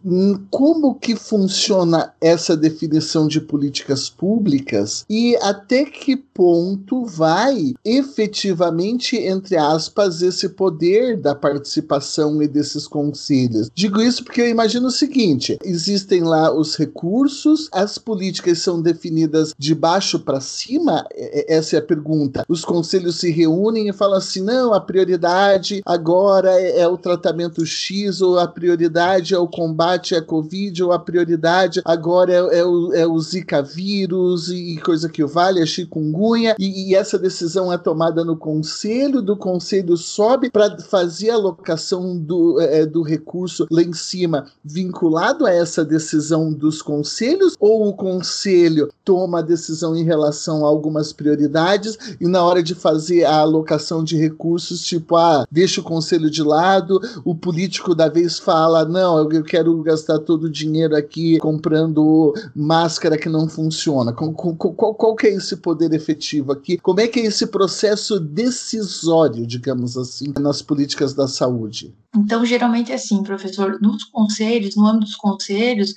como 0.51 0.95
que 0.95 1.17
funciona 1.17 2.13
essa 2.21 2.57
definição 2.57 3.27
de 3.27 3.41
políticas 3.41 4.11
públicas 4.11 5.05
e 5.09 5.37
até 5.37 5.85
que 5.85 6.17
ponto 6.17 7.05
vai 7.07 7.75
efetivamente, 7.85 9.17
entre 9.17 9.57
aspas, 9.57 10.21
esse 10.21 10.51
poder 10.51 11.17
da 11.17 11.35
participação 11.35 12.43
e 12.43 12.49
desses 12.49 12.87
conselhos? 12.87 13.71
Digo 13.75 14.01
isso 14.01 14.25
porque 14.25 14.43
eu 14.43 14.49
imagino 14.49 14.89
o 14.89 14.93
seguinte: 14.93 15.59
existem 15.65 16.23
lá 16.23 16.53
os 16.53 16.77
recursos, 16.77 17.69
as 17.73 17.97
políticas 17.97 18.59
são 18.59 18.83
definidas 18.83 19.55
de 19.59 19.75
baixo 19.75 20.19
para 20.19 20.41
cima? 20.41 21.07
Essa 21.49 21.77
é 21.77 21.79
a 21.79 21.83
pergunta. 21.83 22.45
Os 22.49 22.65
conselhos 22.65 23.17
se 23.17 23.31
reúnem 23.31 23.89
e 23.89 23.93
falam 23.93 24.19
assim: 24.19 24.43
não, 24.43 24.75
a 24.75 24.81
prioridade 24.81 25.83
agora 25.87 26.61
é, 26.61 26.81
é 26.81 26.89
o 26.89 26.99
tratamento 26.99 27.65
X, 27.65 28.21
ou 28.21 28.39
a 28.39 28.47
prioridade 28.47 29.35
é 29.35 29.39
o 29.39 29.49
combate 29.49 29.94
à 29.95 30.23
Covid, 30.23 30.83
ou 30.83 30.93
a 30.93 30.99
prioridade 30.99 31.81
agora 31.85 32.33
é, 32.33 32.59
é, 32.59 32.65
o, 32.65 32.93
é 32.93 33.07
o 33.07 33.19
Zika 33.19 33.63
vírus 33.63 34.49
e 34.49 34.77
coisa 34.85 35.09
que 35.09 35.25
vale, 35.25 35.63
a 35.63 35.67
chikungunya, 35.67 36.55
e, 36.59 36.91
e 36.91 36.95
essa 36.95 37.19
decisão 37.19 37.73
é 37.73 37.79
tomada 37.79 38.25
no 38.25 38.37
conselho, 38.37 39.23
do 39.23 39.37
conselho 39.37 39.97
sobe 39.97 40.51
para 40.51 40.79
fazer 40.81 41.31
a 41.31 41.35
alocação 41.35 42.17
do, 42.17 42.61
é, 42.61 42.87
do 42.87 43.03
recurso 43.03 43.67
lá 43.71 43.83
em 43.83 43.93
cima, 43.93 44.47
vinculado 44.65 45.47
a 45.47 45.51
essa 45.51 45.85
decisão 45.85 46.53
dos 46.53 46.83
conselhos, 46.83 47.55
ou 47.59 47.89
o 47.89 47.93
conselho 47.93 48.89
toma 49.05 49.41
a 49.41 49.43
decisão 49.43 49.95
em 49.95 50.03
relação 50.03 50.65
a 50.65 50.69
algumas 50.69 51.13
prioridades 51.13 51.99
e 52.21 52.27
na 52.27 52.43
hora 52.43 52.63
de 52.63 52.75
fazer 52.75 53.25
a 53.25 53.41
alocação 53.41 54.03
de 54.03 54.17
recursos, 54.17 54.85
tipo, 54.85 55.17
ah, 55.17 55.47
deixa 55.51 55.81
o 55.81 55.85
conselho 55.85 56.31
de 56.31 56.43
lado, 56.43 57.01
o 57.25 57.35
político 57.35 57.95
da 57.95 58.09
vez 58.09 58.39
fala, 58.39 58.85
não, 58.85 59.31
eu 59.31 59.45
quero 59.45 59.77
gastar 59.83 60.19
todo 60.21 60.45
o 60.45 60.51
dinheiro 60.51 60.97
aqui 60.97 61.39
comprando 61.39 62.33
máscara 62.55 63.19
que 63.19 63.29
não 63.29 63.49
funciona. 63.49 64.13
Qual, 64.13 64.33
qual, 64.33 64.95
qual 64.95 65.17
que 65.17 65.27
é 65.27 65.35
esse 65.35 65.57
poder 65.57 65.93
efetivo 65.93 66.53
aqui? 66.53 66.79
Como 66.79 67.01
é 67.01 67.09
que 67.09 67.21
é 67.21 67.27
esse 67.27 67.47
processo 67.47 68.19
decisório, 68.19 69.47
digamos 69.47 69.97
assim, 69.97 70.33
nas 70.41 70.63
políticas 70.63 71.13
da 71.13 71.29
saúde? 71.29 71.95
Então, 72.17 72.45
geralmente 72.47 72.93
é 72.93 72.95
assim, 72.95 73.23
professor, 73.23 73.79
nos 73.81 74.05
conselhos, 74.05 74.77
no 74.77 74.87
âmbito 74.87 75.07
dos 75.07 75.17
conselhos, 75.17 75.95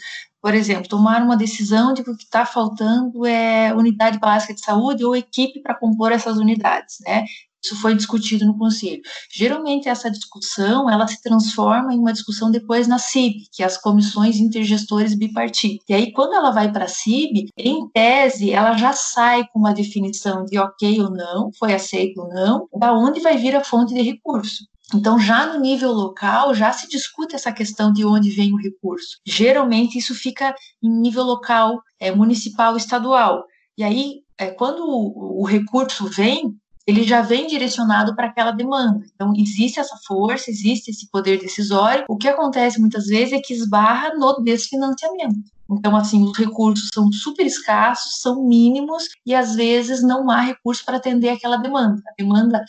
por 0.48 0.56
exemplo, 0.56 0.88
tomar 0.88 1.22
uma 1.22 1.36
decisão 1.36 1.92
de 1.94 2.02
que 2.02 2.10
o 2.10 2.16
que 2.16 2.24
está 2.24 2.46
faltando 2.46 3.26
é 3.26 3.74
unidade 3.76 4.18
básica 4.18 4.54
de 4.54 4.62
saúde 4.62 5.04
ou 5.04 5.14
equipe 5.14 5.62
para 5.62 5.76
compor 5.76 6.14
essas 6.14 6.38
unidades, 6.38 7.00
né? 7.06 7.26
Isso 7.62 7.76
foi 7.82 7.94
discutido 7.94 8.46
no 8.46 8.58
conselho. 8.58 9.02
Geralmente 9.30 9.90
essa 9.90 10.10
discussão 10.10 10.90
ela 10.90 11.06
se 11.06 11.22
transforma 11.22 11.94
em 11.94 12.00
uma 12.00 12.14
discussão 12.14 12.50
depois 12.50 12.88
na 12.88 12.98
CIB, 12.98 13.50
que 13.52 13.62
é 13.62 13.66
as 13.66 13.78
comissões 13.78 14.38
intergestores 14.38 15.14
bipartidas. 15.16 15.84
E 15.90 15.94
aí 15.94 16.14
quando 16.14 16.34
ela 16.34 16.52
vai 16.52 16.72
para 16.72 16.86
a 16.86 16.88
CIB, 16.88 17.50
em 17.58 17.86
tese 17.90 18.50
ela 18.50 18.78
já 18.78 18.94
sai 18.94 19.46
com 19.52 19.60
uma 19.60 19.74
definição 19.74 20.46
de 20.46 20.58
ok 20.58 21.02
ou 21.02 21.12
não, 21.12 21.52
foi 21.60 21.74
aceito 21.74 22.22
ou 22.22 22.30
não, 22.30 22.70
da 22.74 22.94
onde 22.94 23.20
vai 23.20 23.36
vir 23.36 23.54
a 23.54 23.66
fonte 23.66 23.94
de 23.94 24.02
recurso. 24.02 24.64
Então, 24.94 25.20
já 25.20 25.46
no 25.46 25.60
nível 25.60 25.92
local, 25.92 26.54
já 26.54 26.72
se 26.72 26.88
discute 26.88 27.36
essa 27.36 27.52
questão 27.52 27.92
de 27.92 28.06
onde 28.06 28.30
vem 28.30 28.54
o 28.54 28.58
recurso. 28.58 29.20
Geralmente, 29.26 29.98
isso 29.98 30.16
fica 30.16 30.56
em 30.82 30.90
nível 30.90 31.24
local, 31.24 31.82
é, 32.00 32.10
municipal, 32.10 32.78
estadual. 32.78 33.44
E 33.78 33.84
aí, 33.84 34.22
é, 34.38 34.48
quando 34.48 34.84
o, 34.86 35.42
o 35.42 35.46
recurso 35.46 36.06
vem, 36.06 36.56
ele 36.86 37.04
já 37.04 37.22
vem 37.22 37.48
direcionado 37.48 38.16
para 38.16 38.28
aquela 38.28 38.52
demanda. 38.52 39.04
Então, 39.14 39.34
existe 39.36 39.78
essa 39.78 39.98
força, 40.08 40.50
existe 40.50 40.90
esse 40.90 41.10
poder 41.12 41.38
decisório. 41.38 42.06
O 42.08 42.16
que 42.16 42.30
acontece 42.30 42.80
muitas 42.80 43.08
vezes 43.08 43.34
é 43.34 43.42
que 43.42 43.54
esbarra 43.54 44.14
no 44.16 44.42
desfinanciamento. 44.42 45.52
Então, 45.70 45.98
assim, 45.98 46.24
os 46.24 46.38
recursos 46.38 46.90
são 46.94 47.12
super 47.12 47.46
escassos, 47.46 48.22
são 48.22 48.48
mínimos 48.48 49.10
e 49.26 49.36
às 49.36 49.54
vezes 49.54 50.02
não 50.02 50.30
há 50.30 50.40
recurso 50.40 50.86
para 50.86 50.96
atender 50.96 51.28
aquela 51.28 51.58
demanda. 51.58 52.02
A 52.08 52.14
demanda 52.18 52.64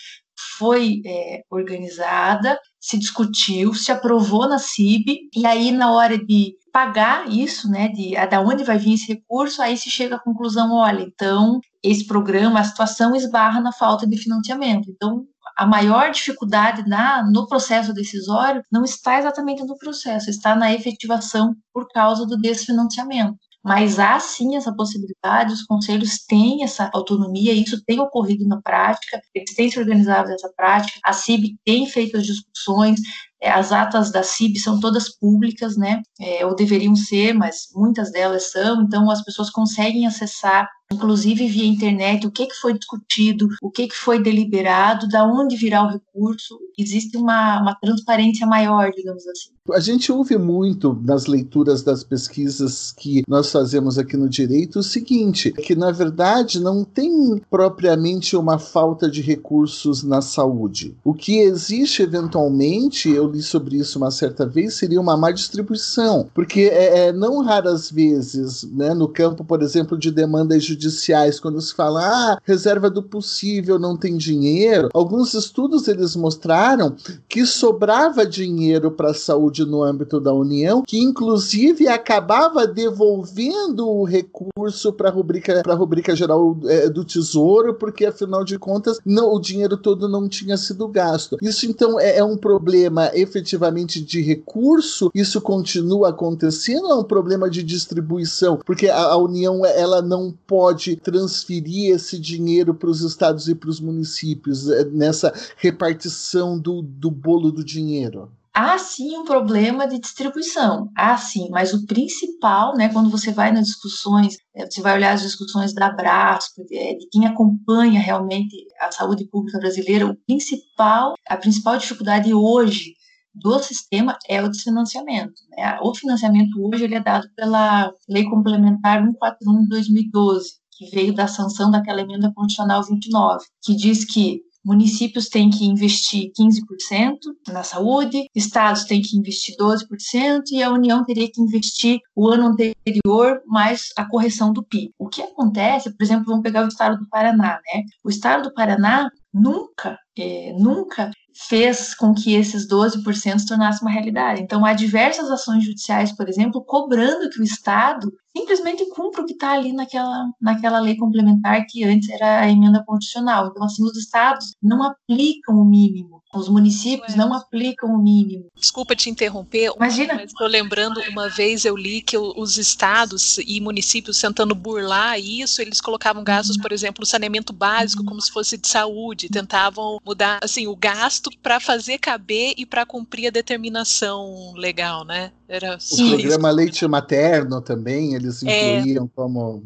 foi 0.59 1.01
é, 1.07 1.43
organizada, 1.51 2.59
se 2.81 2.99
discutiu, 2.99 3.75
se 3.75 3.93
aprovou 3.93 4.49
na 4.49 4.59
CIB, 4.59 5.29
e 5.35 5.47
aí 5.47 5.71
na 5.71 5.93
hora 5.93 6.19
de 6.19 6.55
pagar 6.73 7.29
isso, 7.29 7.71
né, 7.71 7.89
de 7.89 8.17
a, 8.17 8.27
da 8.27 8.41
onde 8.41 8.65
vai 8.65 8.79
vir 8.79 8.95
esse 8.95 9.09
recurso, 9.09 9.63
aí 9.63 9.77
se 9.77 9.91
chega 9.91 10.17
à 10.17 10.21
conclusão, 10.21 10.73
olha, 10.73 11.03
então 11.03 11.61
esse 11.83 12.07
programa, 12.07 12.61
a 12.61 12.65
situação 12.65 13.15
esbarra 13.15 13.61
na 13.61 13.73
falta 13.73 14.07
de 14.07 14.17
financiamento. 14.17 14.91
Então, 14.91 15.25
a 15.57 15.67
maior 15.67 16.11
dificuldade 16.11 16.89
na, 16.89 17.25
no 17.25 17.47
processo 17.49 17.93
decisório 17.93 18.63
não 18.71 18.85
está 18.85 19.19
exatamente 19.19 19.65
no 19.65 19.77
processo, 19.77 20.31
está 20.31 20.55
na 20.55 20.73
efetivação 20.73 21.55
por 21.73 21.89
causa 21.89 22.27
do 22.27 22.37
desfinanciamento. 22.37 23.39
Mas 23.69 23.99
há 23.99 24.19
sim 24.19 24.57
essa 24.57 24.75
possibilidade, 24.75 25.53
os 25.53 25.63
conselhos 25.63 26.25
têm 26.27 26.65
essa 26.65 26.91
autonomia, 26.95 27.53
isso 27.53 27.85
tem 27.85 28.01
ocorrido 28.01 28.49
na 28.49 28.63
prática, 28.63 29.21
eles 29.35 29.55
têm 29.55 29.71
se 29.71 29.79
organizado 29.79 30.31
nessa 30.31 30.51
prática, 30.57 30.99
a 31.05 31.13
CIB 31.13 31.55
tem 31.67 31.87
feito 31.87 32.17
as 32.17 32.25
discussões, 32.25 32.99
as 33.43 33.73
atas 33.73 34.11
da 34.11 34.23
CIB 34.23 34.59
são 34.59 34.81
todas 34.81 35.09
públicas, 35.09 35.77
né? 35.77 36.03
É, 36.21 36.45
ou 36.45 36.55
deveriam 36.55 36.97
ser, 36.97 37.33
mas 37.33 37.69
muitas 37.75 38.11
delas 38.11 38.51
são, 38.51 38.83
então 38.83 39.11
as 39.11 39.23
pessoas 39.23 39.51
conseguem 39.51 40.07
acessar 40.07 40.69
inclusive 40.93 41.47
via 41.49 41.67
internet, 41.67 42.27
o 42.27 42.31
que, 42.31 42.47
que 42.47 42.55
foi 42.55 42.73
discutido, 42.73 43.49
o 43.63 43.71
que, 43.71 43.89
que 43.89 43.95
foi 43.95 44.23
deliberado, 44.23 45.09
da 45.09 45.25
onde 45.25 45.57
virá 45.57 45.85
o 45.85 45.91
recurso. 45.91 46.59
Existe 46.79 47.17
uma, 47.17 47.61
uma 47.61 47.75
transparência 47.75 48.47
maior, 48.47 48.91
digamos 48.95 49.27
assim. 49.27 49.51
A 49.73 49.81
gente 49.81 50.11
ouve 50.11 50.39
muito 50.39 50.99
nas 51.05 51.27
leituras 51.27 51.83
das 51.83 52.03
pesquisas 52.03 52.91
que 52.93 53.23
nós 53.29 53.53
fazemos 53.53 53.99
aqui 53.99 54.17
no 54.17 54.29
direito 54.29 54.79
o 54.79 54.83
seguinte, 54.83 55.53
que 55.53 55.75
na 55.75 55.91
verdade 55.91 56.59
não 56.59 56.85
tem 56.85 57.39
propriamente 57.51 58.35
uma 58.35 58.59
falta 58.59 59.11
de 59.11 59.21
recursos 59.21 60.03
na 60.03 60.23
saúde. 60.23 60.97
O 61.05 61.13
que 61.13 61.41
existe 61.41 62.03
eventualmente, 62.03 63.11
eu 63.11 63.28
li 63.29 63.43
sobre 63.43 63.77
isso 63.77 63.99
uma 63.99 64.11
certa 64.11 64.47
vez, 64.47 64.75
seria 64.75 65.01
uma 65.01 65.17
má 65.17 65.31
distribuição, 65.31 66.29
porque 66.35 66.63
é, 66.73 67.09
é 67.09 67.13
não 67.13 67.43
raras 67.43 67.91
vezes, 67.91 68.65
né, 68.65 68.95
no 68.95 69.09
campo, 69.09 69.45
por 69.45 69.63
exemplo, 69.63 69.99
de 69.99 70.11
demandas 70.11 70.65
judiciais, 70.65 71.41
quando 71.41 71.61
se 71.61 71.75
fala, 71.75 72.01
ah, 72.03 72.41
reserva 72.45 72.91
do 72.91 73.03
possível, 73.03 73.79
não 73.79 73.97
tem 73.97 74.17
dinheiro, 74.17 74.89
alguns 74.93 75.35
estudos 75.35 75.89
eles 75.89 76.17
mostraram 76.17 76.95
que 77.29 77.47
sobrava 77.47 78.27
dinheiro 78.27 78.91
para 78.91 79.11
a 79.11 79.15
saúde 79.15 79.65
no 79.65 79.83
âmbito 79.83 80.21
da 80.21 80.33
União, 80.33 80.83
que 80.83 80.99
inclusive 80.99 81.89
acabava 81.89 82.67
devolvendo 82.67 83.89
o 83.89 84.05
recurso 84.05 84.93
para 84.93 85.09
a 85.09 85.13
rubrica, 85.13 85.63
rubrica 85.75 86.15
geral 86.15 86.57
é, 86.65 86.89
do 86.89 87.05
Tesouro, 87.05 87.75
porque 87.75 88.07
afinal 88.07 88.45
de 88.45 88.59
contas 88.59 88.99
não, 89.05 89.33
o 89.33 89.41
dinheiro 89.41 89.77
todo 89.77 90.09
não 90.09 90.29
tinha 90.29 90.57
sido 90.57 90.87
gasto. 90.89 91.37
Isso 91.43 91.67
então 91.67 91.99
é, 91.99 92.19
é 92.19 92.25
um 92.25 92.37
problema 92.37 93.11
efetivamente 93.21 94.01
de 94.01 94.21
recurso, 94.21 95.11
isso 95.15 95.41
continua 95.41 96.11
acontecendo, 96.11 96.89
é 96.89 96.95
um 96.95 97.05
problema 97.05 97.51
de 97.51 97.63
distribuição, 97.63 98.59
porque 98.65 98.89
a, 98.89 98.99
a 98.99 99.17
União 99.17 99.65
ela 99.65 100.01
não 100.03 100.33
pode 100.47 100.97
transferir 100.97 101.95
esse 101.95 102.19
dinheiro 102.19 102.75
para 102.75 102.91
os 102.91 103.01
estados 103.01 103.49
e 103.49 103.55
para 103.55 103.71
os 103.71 103.81
municípios 103.81 104.69
eh, 104.69 104.85
nessa 104.85 105.33
repartição 105.57 106.59
do, 106.59 106.83
do 106.83 107.11
bolo 107.11 107.51
do 107.51 107.65
dinheiro? 107.65 108.31
há 108.59 108.77
sim 108.77 109.17
um 109.17 109.25
problema 109.25 109.87
de 109.87 110.01
distribuição, 110.01 110.91
há 110.97 111.17
sim, 111.17 111.49
mas 111.49 111.73
o 111.73 111.87
principal, 111.87 112.77
né, 112.77 112.89
quando 112.89 113.09
você 113.09 113.31
vai 113.31 113.53
nas 113.53 113.67
discussões, 113.67 114.37
eh, 114.53 114.67
você 114.69 114.83
vai 114.83 114.97
olhar 114.97 115.13
as 115.13 115.23
discussões 115.23 115.73
da 115.73 115.91
Brasco, 115.91 116.65
de, 116.65 116.99
de, 116.99 117.09
quem 117.09 117.25
acompanha 117.25 118.01
realmente 118.01 118.57
a 118.81 118.91
saúde 118.91 119.27
pública 119.27 119.61
brasileira, 119.61 120.07
o 120.07 120.17
principal, 120.27 121.15
a 121.29 121.37
principal 121.37 121.79
dificuldade 121.79 122.35
hoje 122.35 122.98
do 123.41 123.59
sistema 123.59 124.17
é 124.29 124.43
o 124.43 124.49
desfinanciamento. 124.49 125.35
Né? 125.51 125.79
O 125.83 125.95
financiamento 125.95 126.61
hoje 126.61 126.85
ele 126.85 126.95
é 126.95 127.03
dado 127.03 127.29
pela 127.37 127.93
Lei 128.09 128.25
Complementar 128.25 129.03
141 129.05 129.63
de 129.63 129.69
2012, 129.69 130.51
que 130.73 130.91
veio 130.91 131.15
da 131.15 131.27
sanção 131.27 131.71
daquela 131.71 132.01
emenda 132.01 132.33
constitucional 132.35 132.83
29, 132.85 133.45
que 133.63 133.75
diz 133.75 134.05
que 134.05 134.43
municípios 134.65 135.29
têm 135.29 135.49
que 135.49 135.65
investir 135.65 136.31
15% 136.39 137.17
na 137.49 137.63
saúde, 137.63 138.27
estados 138.35 138.85
têm 138.85 139.01
que 139.01 139.17
investir 139.17 139.57
12% 139.57 140.43
e 140.53 140.63
a 140.63 140.71
União 140.71 141.05
teria 141.05 141.31
que 141.31 141.41
investir 141.41 141.99
o 142.15 142.29
ano 142.29 142.49
anterior 142.49 143.41
mais 143.47 143.89
a 143.97 144.07
correção 144.07 144.53
do 144.53 144.63
PIB. 144.63 144.93
O 144.99 145.09
que 145.09 145.23
acontece, 145.23 145.91
por 145.97 146.05
exemplo, 146.05 146.27
vamos 146.27 146.43
pegar 146.43 146.65
o 146.65 146.69
estado 146.69 146.99
do 146.99 147.09
Paraná, 147.09 147.61
né? 147.73 147.83
O 148.05 148.11
estado 148.11 148.43
do 148.43 148.55
Paraná 148.55 149.09
nunca, 149.33 149.99
é, 150.19 150.53
nunca 150.59 151.11
fez 151.47 151.95
com 151.95 152.13
que 152.13 152.35
esses 152.35 152.67
12% 152.67 153.39
se 153.39 153.47
tornassem 153.47 153.83
uma 153.83 153.93
realidade. 153.93 154.43
Então, 154.43 154.65
há 154.65 154.73
diversas 154.73 155.31
ações 155.31 155.65
judiciais, 155.65 156.11
por 156.11 156.29
exemplo, 156.29 156.65
cobrando 156.65 157.31
que 157.31 157.41
o 157.41 157.45
Estado 157.45 158.13
simplesmente 158.39 158.89
cumpra 158.91 159.23
o 159.23 159.27
que 159.27 159.33
está 159.33 159.53
ali 159.53 159.73
naquela, 159.73 160.31
naquela 160.41 160.81
lei 160.81 160.97
complementar 160.97 161.67
que 161.67 161.83
antes 161.85 162.09
era 162.09 162.41
a 162.41 162.51
emenda 162.51 162.83
constitucional. 162.85 163.49
Então, 163.49 163.65
assim, 163.65 163.83
os 163.83 163.97
estados 163.97 164.55
não 164.63 164.83
aplicam 164.83 165.57
o 165.57 165.65
mínimo, 165.65 166.23
os 166.35 166.49
municípios 166.49 167.15
não 167.17 167.33
aplicam 167.35 167.91
o 167.91 167.99
mínimo. 167.99 168.47
Desculpa 168.57 168.95
te 168.95 169.11
interromper, 169.11 169.73
Imagina. 169.77 170.15
mas 170.15 170.31
estou 170.31 170.47
lembrando, 170.47 171.01
uma 171.11 171.29
vez 171.29 171.65
eu 171.65 171.77
li 171.77 172.01
que 172.01 172.17
os 172.17 172.57
estados 172.57 173.39
e 173.39 173.61
municípios 173.61 174.21
tentando 174.21 174.55
burlar 174.55 175.19
isso, 175.19 175.61
eles 175.61 175.81
colocavam 175.81 176.23
gastos, 176.23 176.57
por 176.57 176.73
exemplo, 176.73 177.01
no 177.01 177.07
saneamento 177.07 177.53
básico, 177.53 178.05
como 178.05 178.21
se 178.21 178.31
fosse 178.31 178.57
de 178.57 178.69
saúde, 178.69 179.29
tentavam 179.29 179.99
mudar, 180.05 180.39
assim, 180.43 180.67
o 180.67 180.77
gasto 180.77 181.31
para 181.43 181.59
fazer 181.59 181.99
caber 181.99 182.55
e 182.57 182.65
para 182.65 182.87
cumprir 182.87 183.29
a 183.29 183.31
determinação 183.31 184.53
legal, 184.55 185.05
né? 185.05 185.33
Era 185.49 185.77
o 185.77 185.97
programa 185.97 186.49
isso. 186.49 186.57
Leite 186.57 186.87
Materno 186.87 187.61
também, 187.63 188.15
eles 188.15 188.43
é. 188.43 188.79
incluíam 188.79 189.07
é... 189.07 189.09
como 189.15 189.63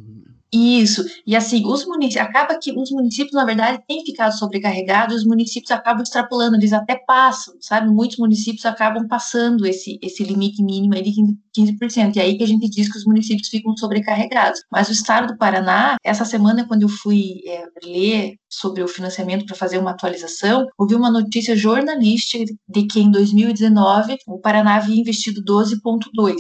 isso. 0.52 1.04
E 1.26 1.34
assim, 1.34 1.66
os 1.66 1.86
municípios, 1.86 2.28
acaba 2.28 2.58
que 2.58 2.72
os 2.72 2.90
municípios, 2.90 3.32
na 3.32 3.44
verdade, 3.44 3.82
têm 3.88 4.04
ficado 4.04 4.32
sobrecarregados, 4.32 5.16
os 5.16 5.24
municípios 5.24 5.70
acabam 5.70 6.02
extrapolando, 6.02 6.56
eles 6.56 6.72
até 6.72 6.96
passam, 7.06 7.54
sabe? 7.60 7.88
Muitos 7.88 8.18
municípios 8.18 8.66
acabam 8.66 9.08
passando 9.08 9.66
esse, 9.66 9.98
esse 10.02 10.22
limite 10.22 10.62
mínimo 10.62 10.94
aí 10.94 11.02
de 11.02 11.12
15%. 11.56 12.16
E 12.16 12.20
aí 12.20 12.36
que 12.36 12.44
a 12.44 12.46
gente 12.46 12.68
diz 12.68 12.90
que 12.90 12.98
os 12.98 13.04
municípios 13.04 13.48
ficam 13.48 13.76
sobrecarregados. 13.76 14.60
Mas 14.70 14.88
o 14.88 14.92
estado 14.92 15.28
do 15.28 15.38
Paraná, 15.38 15.96
essa 16.04 16.24
semana, 16.24 16.66
quando 16.66 16.82
eu 16.82 16.88
fui 16.88 17.40
é, 17.46 17.64
ler 17.84 18.34
sobre 18.50 18.82
o 18.82 18.88
financiamento 18.88 19.46
para 19.46 19.56
fazer 19.56 19.78
uma 19.78 19.92
atualização, 19.92 20.66
ouvi 20.78 20.94
uma 20.94 21.10
notícia 21.10 21.56
jornalística 21.56 22.44
de 22.68 22.86
que 22.86 23.00
em 23.00 23.10
2019 23.10 24.16
o 24.26 24.38
Paraná 24.38 24.76
havia 24.76 25.00
investido 25.00 25.42
12,2 25.42 26.34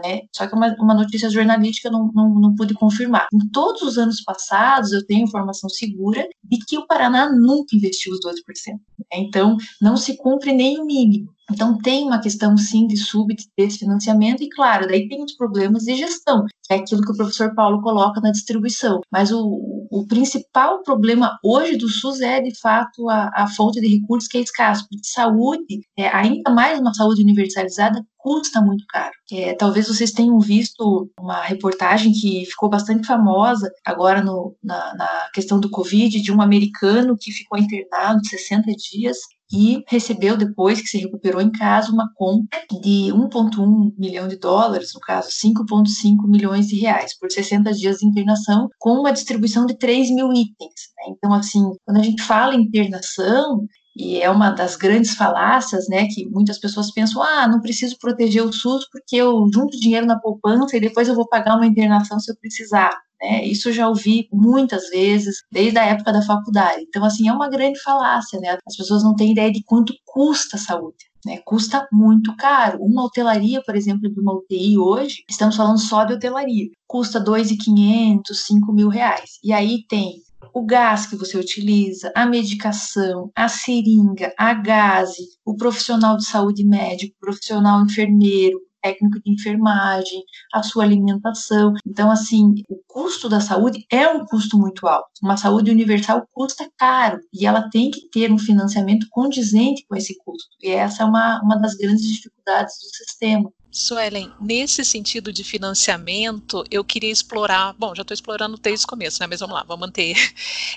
né? 0.00 0.22
Só 0.34 0.46
que 0.46 0.54
é 0.54 0.56
uma, 0.56 0.74
uma 0.78 0.94
notícia 0.94 1.28
jornalística 1.28 1.88
eu 1.88 1.92
não, 1.92 2.10
não, 2.14 2.28
não 2.34 2.54
pude 2.54 2.74
confirmar. 2.74 3.28
Em 3.32 3.48
todos 3.50 3.82
os 3.82 3.98
anos 3.98 4.22
passados, 4.22 4.92
eu 4.92 5.04
tenho 5.06 5.24
informação 5.24 5.68
segura 5.68 6.26
de 6.42 6.58
que 6.58 6.78
o 6.78 6.86
Paraná 6.86 7.30
nunca 7.30 7.76
investiu 7.76 8.12
os 8.12 8.20
12%. 8.20 8.72
Né? 8.74 9.04
Então, 9.14 9.56
não 9.80 9.96
se 9.96 10.16
cumpre 10.16 10.52
nem 10.52 10.80
o 10.80 10.84
mínimo. 10.84 11.32
Então, 11.50 11.76
tem 11.76 12.04
uma 12.04 12.20
questão, 12.20 12.56
sim, 12.56 12.86
de 12.86 12.96
sub, 12.96 13.34
de 13.34 13.46
desfinanciamento, 13.56 14.42
e 14.42 14.48
claro, 14.48 14.86
daí 14.86 15.06
tem 15.08 15.22
os 15.22 15.32
problemas 15.32 15.82
de 15.82 15.94
gestão, 15.96 16.46
que 16.62 16.72
é 16.72 16.76
aquilo 16.76 17.02
que 17.02 17.12
o 17.12 17.16
professor 17.16 17.54
Paulo 17.54 17.82
coloca 17.82 18.20
na 18.20 18.30
distribuição. 18.30 19.00
Mas 19.10 19.30
o, 19.30 19.81
o 19.92 20.06
principal 20.06 20.82
problema 20.82 21.38
hoje 21.44 21.76
do 21.76 21.86
SUS 21.86 22.22
é, 22.22 22.40
de 22.40 22.58
fato, 22.58 23.10
a, 23.10 23.30
a 23.34 23.46
fonte 23.46 23.78
de 23.78 23.88
recursos 23.88 24.26
que 24.26 24.38
é 24.38 24.40
escasso. 24.40 24.88
Porque 24.88 25.06
saúde, 25.06 25.82
é, 25.98 26.08
ainda 26.08 26.50
mais 26.50 26.80
uma 26.80 26.94
saúde 26.94 27.20
universalizada, 27.22 28.02
custa 28.16 28.62
muito 28.62 28.86
caro. 28.88 29.12
É, 29.30 29.52
talvez 29.52 29.88
vocês 29.88 30.10
tenham 30.10 30.40
visto 30.40 31.10
uma 31.20 31.42
reportagem 31.42 32.10
que 32.10 32.46
ficou 32.46 32.70
bastante 32.70 33.06
famosa 33.06 33.70
agora 33.84 34.22
no, 34.22 34.56
na, 34.64 34.94
na 34.94 35.30
questão 35.34 35.60
do 35.60 35.68
Covid, 35.68 36.22
de 36.22 36.32
um 36.32 36.40
americano 36.40 37.14
que 37.20 37.30
ficou 37.30 37.58
internado 37.58 38.24
60 38.26 38.72
dias 38.72 39.18
e 39.52 39.82
recebeu 39.88 40.36
depois 40.36 40.80
que 40.80 40.88
se 40.88 40.98
recuperou 40.98 41.40
em 41.40 41.52
casa 41.52 41.92
uma 41.92 42.08
conta 42.14 42.58
de 42.80 43.12
1,1 43.12 43.92
milhão 43.98 44.26
de 44.26 44.36
dólares, 44.36 44.94
no 44.94 45.00
caso 45.00 45.28
5,5 45.28 46.26
milhões 46.26 46.66
de 46.66 46.80
reais 46.80 47.16
por 47.18 47.30
60 47.30 47.72
dias 47.72 47.98
de 47.98 48.06
internação, 48.06 48.68
com 48.78 49.00
uma 49.00 49.12
distribuição 49.12 49.66
de 49.66 49.76
3 49.76 50.10
mil 50.10 50.32
itens. 50.32 50.90
Né? 50.96 51.14
Então, 51.16 51.34
assim, 51.34 51.62
quando 51.84 51.98
a 51.98 52.02
gente 52.02 52.22
fala 52.22 52.54
em 52.54 52.62
internação, 52.62 53.66
e 53.94 54.20
é 54.22 54.30
uma 54.30 54.50
das 54.50 54.74
grandes 54.74 55.14
falácias, 55.14 55.86
né, 55.88 56.06
que 56.06 56.26
muitas 56.30 56.58
pessoas 56.58 56.90
pensam, 56.90 57.22
ah, 57.22 57.46
não 57.46 57.60
preciso 57.60 57.98
proteger 57.98 58.42
o 58.42 58.52
SUS 58.52 58.88
porque 58.90 59.16
eu 59.16 59.46
junto 59.52 59.78
dinheiro 59.78 60.06
na 60.06 60.18
poupança 60.18 60.76
e 60.76 60.80
depois 60.80 61.08
eu 61.08 61.14
vou 61.14 61.28
pagar 61.28 61.56
uma 61.56 61.66
internação 61.66 62.18
se 62.18 62.30
eu 62.32 62.36
precisar. 62.36 62.90
Né? 63.22 63.44
Isso 63.46 63.68
eu 63.68 63.72
já 63.72 63.88
ouvi 63.88 64.28
muitas 64.32 64.88
vezes, 64.90 65.42
desde 65.50 65.78
a 65.78 65.84
época 65.84 66.12
da 66.12 66.22
faculdade. 66.22 66.84
Então, 66.88 67.04
assim, 67.04 67.28
é 67.28 67.32
uma 67.32 67.48
grande 67.48 67.80
falácia, 67.80 68.40
né? 68.40 68.58
As 68.66 68.76
pessoas 68.76 69.04
não 69.04 69.14
têm 69.14 69.32
ideia 69.32 69.52
de 69.52 69.62
quanto 69.64 69.94
custa 70.04 70.56
a 70.56 70.60
saúde. 70.60 71.10
Né, 71.24 71.38
custa 71.44 71.86
muito 71.92 72.34
caro. 72.34 72.82
Uma 72.82 73.04
hotelaria, 73.04 73.62
por 73.64 73.76
exemplo, 73.76 74.12
de 74.12 74.18
uma 74.18 74.34
UTI 74.34 74.76
hoje, 74.76 75.22
estamos 75.30 75.54
falando 75.54 75.78
só 75.78 76.02
de 76.02 76.14
hotelaria, 76.14 76.68
custa 76.84 77.22
2.500, 77.22 78.34
5 78.34 78.72
mil 78.72 78.88
reais. 78.88 79.38
E 79.40 79.52
aí 79.52 79.84
tem 79.88 80.20
o 80.52 80.66
gás 80.66 81.06
que 81.06 81.14
você 81.14 81.38
utiliza, 81.38 82.10
a 82.16 82.26
medicação, 82.26 83.30
a 83.36 83.48
seringa, 83.48 84.34
a 84.36 84.52
gase, 84.52 85.28
o 85.44 85.54
profissional 85.54 86.16
de 86.16 86.26
saúde 86.26 86.64
médico, 86.64 87.14
o 87.16 87.26
profissional 87.26 87.84
enfermeiro, 87.84 88.58
técnico 88.82 89.20
de 89.22 89.32
enfermagem, 89.32 90.22
a 90.52 90.62
sua 90.62 90.84
alimentação. 90.84 91.74
Então, 91.86 92.10
assim, 92.10 92.54
o 92.68 92.76
custo 92.86 93.28
da 93.28 93.40
saúde 93.40 93.86
é 93.90 94.08
um 94.08 94.24
custo 94.26 94.58
muito 94.58 94.86
alto. 94.86 95.08
Uma 95.22 95.36
saúde 95.36 95.70
universal 95.70 96.26
custa 96.32 96.68
caro 96.76 97.20
e 97.32 97.46
ela 97.46 97.70
tem 97.70 97.90
que 97.90 98.08
ter 98.10 98.30
um 98.30 98.38
financiamento 98.38 99.06
condizente 99.10 99.84
com 99.88 99.96
esse 99.96 100.16
custo. 100.24 100.48
E 100.60 100.70
essa 100.70 101.02
é 101.02 101.06
uma, 101.06 101.40
uma 101.42 101.56
das 101.56 101.74
grandes 101.74 102.06
dificuldades 102.06 102.74
do 102.78 102.96
sistema. 102.96 103.50
Suelen, 103.72 104.30
nesse 104.38 104.84
sentido 104.84 105.32
de 105.32 105.42
financiamento, 105.42 106.62
eu 106.70 106.84
queria 106.84 107.10
explorar, 107.10 107.72
bom, 107.78 107.94
já 107.94 108.02
estou 108.02 108.14
explorando 108.14 108.58
desde 108.58 108.84
o 108.84 108.88
começo, 108.88 109.18
né, 109.18 109.26
mas 109.26 109.40
vamos 109.40 109.54
lá, 109.54 109.64
vamos 109.66 109.80
manter, 109.86 110.14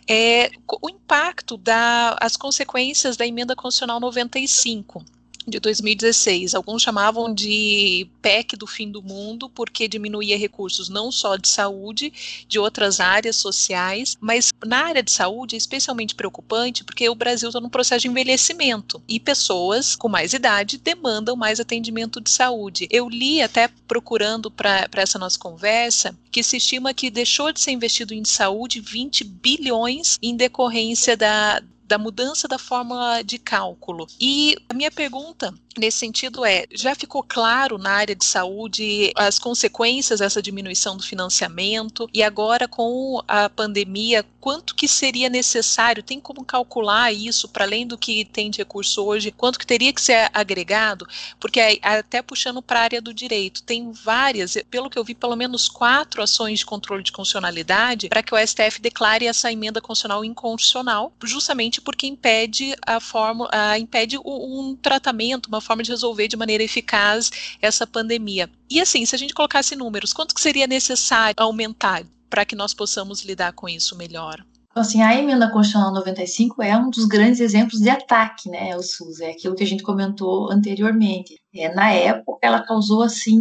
é, 0.07 0.49
o 0.81 0.89
impacto 0.89 1.57
das 1.57 2.37
consequências 2.37 3.17
da 3.17 3.27
emenda 3.27 3.53
constitucional 3.53 3.99
95, 3.99 5.03
de 5.47 5.59
2016. 5.59 6.55
Alguns 6.55 6.81
chamavam 6.81 7.33
de 7.33 8.07
PEC 8.21 8.55
do 8.55 8.67
fim 8.67 8.89
do 8.89 9.01
mundo, 9.01 9.49
porque 9.49 9.87
diminuía 9.87 10.37
recursos 10.37 10.89
não 10.89 11.11
só 11.11 11.35
de 11.35 11.47
saúde, 11.47 12.11
de 12.47 12.59
outras 12.59 12.99
áreas 12.99 13.35
sociais, 13.35 14.17
mas 14.19 14.51
na 14.65 14.85
área 14.85 15.03
de 15.03 15.11
saúde 15.11 15.55
é 15.55 15.57
especialmente 15.57 16.15
preocupante 16.15 16.83
porque 16.83 17.07
o 17.07 17.15
Brasil 17.15 17.49
está 17.49 17.59
num 17.59 17.69
processo 17.69 18.01
de 18.01 18.07
envelhecimento 18.07 19.01
e 19.07 19.19
pessoas 19.19 19.95
com 19.95 20.07
mais 20.07 20.33
idade 20.33 20.77
demandam 20.77 21.35
mais 21.35 21.59
atendimento 21.59 22.19
de 22.19 22.29
saúde. 22.29 22.87
Eu 22.89 23.09
li 23.09 23.41
até 23.41 23.69
procurando 23.87 24.49
para 24.49 24.87
essa 24.95 25.19
nossa 25.19 25.37
conversa 25.37 26.17
que 26.31 26.43
se 26.43 26.57
estima 26.57 26.93
que 26.93 27.09
deixou 27.09 27.51
de 27.51 27.59
ser 27.59 27.71
investido 27.71 28.13
em 28.13 28.25
saúde 28.25 28.81
20 28.81 29.23
bilhões 29.23 30.17
em 30.21 30.35
decorrência 30.35 31.15
da, 31.15 31.61
da 31.85 31.97
mudança 31.97 32.47
da 32.47 32.57
fórmula 32.57 33.21
de 33.23 33.37
cálculo. 33.37 34.07
E 34.19 34.55
a 34.69 34.73
minha 34.73 34.91
pergunta 34.91 35.53
nesse 35.77 35.97
sentido 35.97 36.45
é, 36.45 36.65
já 36.71 36.95
ficou 36.95 37.23
claro 37.23 37.77
na 37.77 37.91
área 37.91 38.15
de 38.15 38.25
saúde 38.25 39.11
as 39.15 39.37
consequências 39.39 40.19
dessa 40.19 40.41
diminuição 40.41 40.97
do 40.97 41.03
financiamento 41.03 42.09
e 42.13 42.23
agora 42.23 42.67
com 42.67 43.21
a 43.27 43.49
pandemia, 43.49 44.25
quanto 44.39 44.75
que 44.75 44.87
seria 44.87 45.29
necessário, 45.29 46.03
tem 46.03 46.19
como 46.19 46.43
calcular 46.43 47.11
isso 47.11 47.47
para 47.49 47.65
além 47.65 47.85
do 47.85 47.97
que 47.97 48.25
tem 48.25 48.49
de 48.49 48.59
recurso 48.59 49.03
hoje, 49.03 49.31
quanto 49.31 49.59
que 49.59 49.65
teria 49.65 49.91
que 49.91 50.01
ser 50.01 50.29
agregado? 50.33 51.07
Porque 51.39 51.79
até 51.81 52.21
puxando 52.21 52.61
para 52.61 52.79
a 52.79 52.83
área 52.83 53.01
do 53.01 53.13
direito, 53.13 53.63
tem 53.63 53.91
várias, 53.91 54.57
pelo 54.69 54.89
que 54.89 54.97
eu 54.97 55.03
vi, 55.03 55.15
pelo 55.15 55.35
menos 55.35 55.67
quatro 55.67 56.21
ações 56.21 56.59
de 56.59 56.65
controle 56.65 57.03
de 57.03 57.11
constitucionalidade 57.11 58.09
para 58.09 58.23
que 58.23 58.33
o 58.33 58.37
STF 58.37 58.79
declare 58.79 59.27
essa 59.27 59.51
emenda 59.51 59.81
constitucional 59.81 60.23
inconstitucional, 60.23 61.11
justamente 61.23 61.81
porque 61.81 62.07
impede 62.07 62.75
a 62.85 62.99
forma, 62.99 63.49
impede 63.79 64.17
um 64.17 64.77
tratamento, 64.81 65.47
uma 65.47 65.61
forma 65.65 65.83
de 65.83 65.91
resolver 65.91 66.27
de 66.27 66.37
maneira 66.37 66.63
eficaz 66.63 67.31
essa 67.61 67.85
pandemia. 67.85 68.49
E 68.69 68.79
assim, 68.79 69.05
se 69.05 69.15
a 69.15 69.19
gente 69.19 69.33
colocasse 69.33 69.75
números, 69.75 70.13
quanto 70.13 70.35
que 70.35 70.41
seria 70.41 70.67
necessário 70.67 71.35
aumentar 71.37 72.03
para 72.29 72.45
que 72.45 72.55
nós 72.55 72.73
possamos 72.73 73.23
lidar 73.23 73.53
com 73.53 73.67
isso 73.67 73.95
melhor? 73.95 74.43
Então, 74.75 74.81
assim, 74.83 75.01
a 75.01 75.17
emenda 75.17 75.49
constitucional 75.49 75.93
95 75.93 76.61
é 76.61 76.77
um 76.77 76.89
dos 76.89 77.05
grandes 77.05 77.39
exemplos 77.39 77.79
de 77.79 77.89
ataque, 77.89 78.49
né, 78.49 78.73
ao 78.73 78.83
SUS, 78.83 79.21
é 79.21 79.31
aquilo 79.31 79.55
que 79.55 79.63
a 79.63 79.65
gente 79.65 79.81
comentou 79.81 80.51
anteriormente. 80.51 81.39
É, 81.55 81.73
na 81.73 81.91
época, 81.93 82.39
ela 82.41 82.61
causou, 82.61 83.01
assim, 83.01 83.39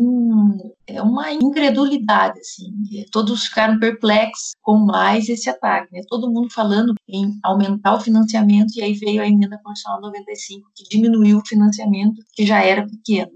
é 0.86 1.02
uma 1.02 1.32
incredulidade, 1.32 2.38
assim, 2.38 2.70
todos 3.10 3.46
ficaram 3.46 3.80
perplexos 3.80 4.52
com 4.62 4.76
mais 4.76 5.28
esse 5.28 5.50
ataque, 5.50 5.92
né, 5.92 6.02
todo 6.08 6.30
mundo 6.30 6.52
falando 6.52 6.94
em 7.08 7.36
aumentar 7.42 7.94
o 7.94 8.00
financiamento, 8.00 8.72
e 8.76 8.82
aí 8.84 8.94
veio 8.94 9.20
a 9.20 9.26
emenda 9.26 9.58
constitucional 9.58 10.02
95, 10.02 10.70
que 10.72 10.84
diminuiu 10.84 11.38
o 11.38 11.44
financiamento, 11.44 12.22
que 12.32 12.46
já 12.46 12.62
era 12.62 12.86
pequeno 12.86 13.32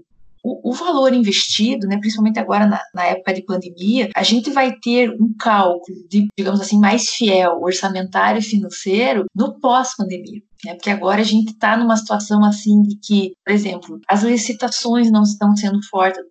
o, 0.49 0.71
o 0.71 0.73
valor 0.73 1.13
investido, 1.13 1.87
né, 1.87 1.97
principalmente 1.97 2.39
agora 2.39 2.65
na, 2.65 2.81
na, 2.93 3.05
época 3.05 3.33
de 3.33 3.43
pandemia, 3.43 4.09
a 4.15 4.23
gente 4.23 4.49
vai 4.49 4.75
ter 4.81 5.11
um 5.11 5.33
cálculo 5.37 5.97
de, 6.09 6.27
digamos 6.37 6.59
assim, 6.59 6.79
mais 6.79 7.09
fiel, 7.09 7.59
orçamentário 7.61 8.39
e 8.39 8.43
financeiro 8.43 9.25
no 9.35 9.59
pós-pandemia. 9.59 10.41
Né? 10.65 10.75
porque 10.75 10.89
agora 10.89 11.21
a 11.21 11.25
gente 11.25 11.51
está 11.51 11.77
numa 11.77 11.97
situação 11.97 12.43
assim 12.43 12.81
de 12.81 12.97
que, 12.97 13.33
por 13.45 13.53
exemplo, 13.53 13.99
as 14.07 14.23
licitações 14.23 15.11
não 15.11 15.23
estão 15.23 15.55
sendo 15.55 15.81
fortes, 15.87 16.21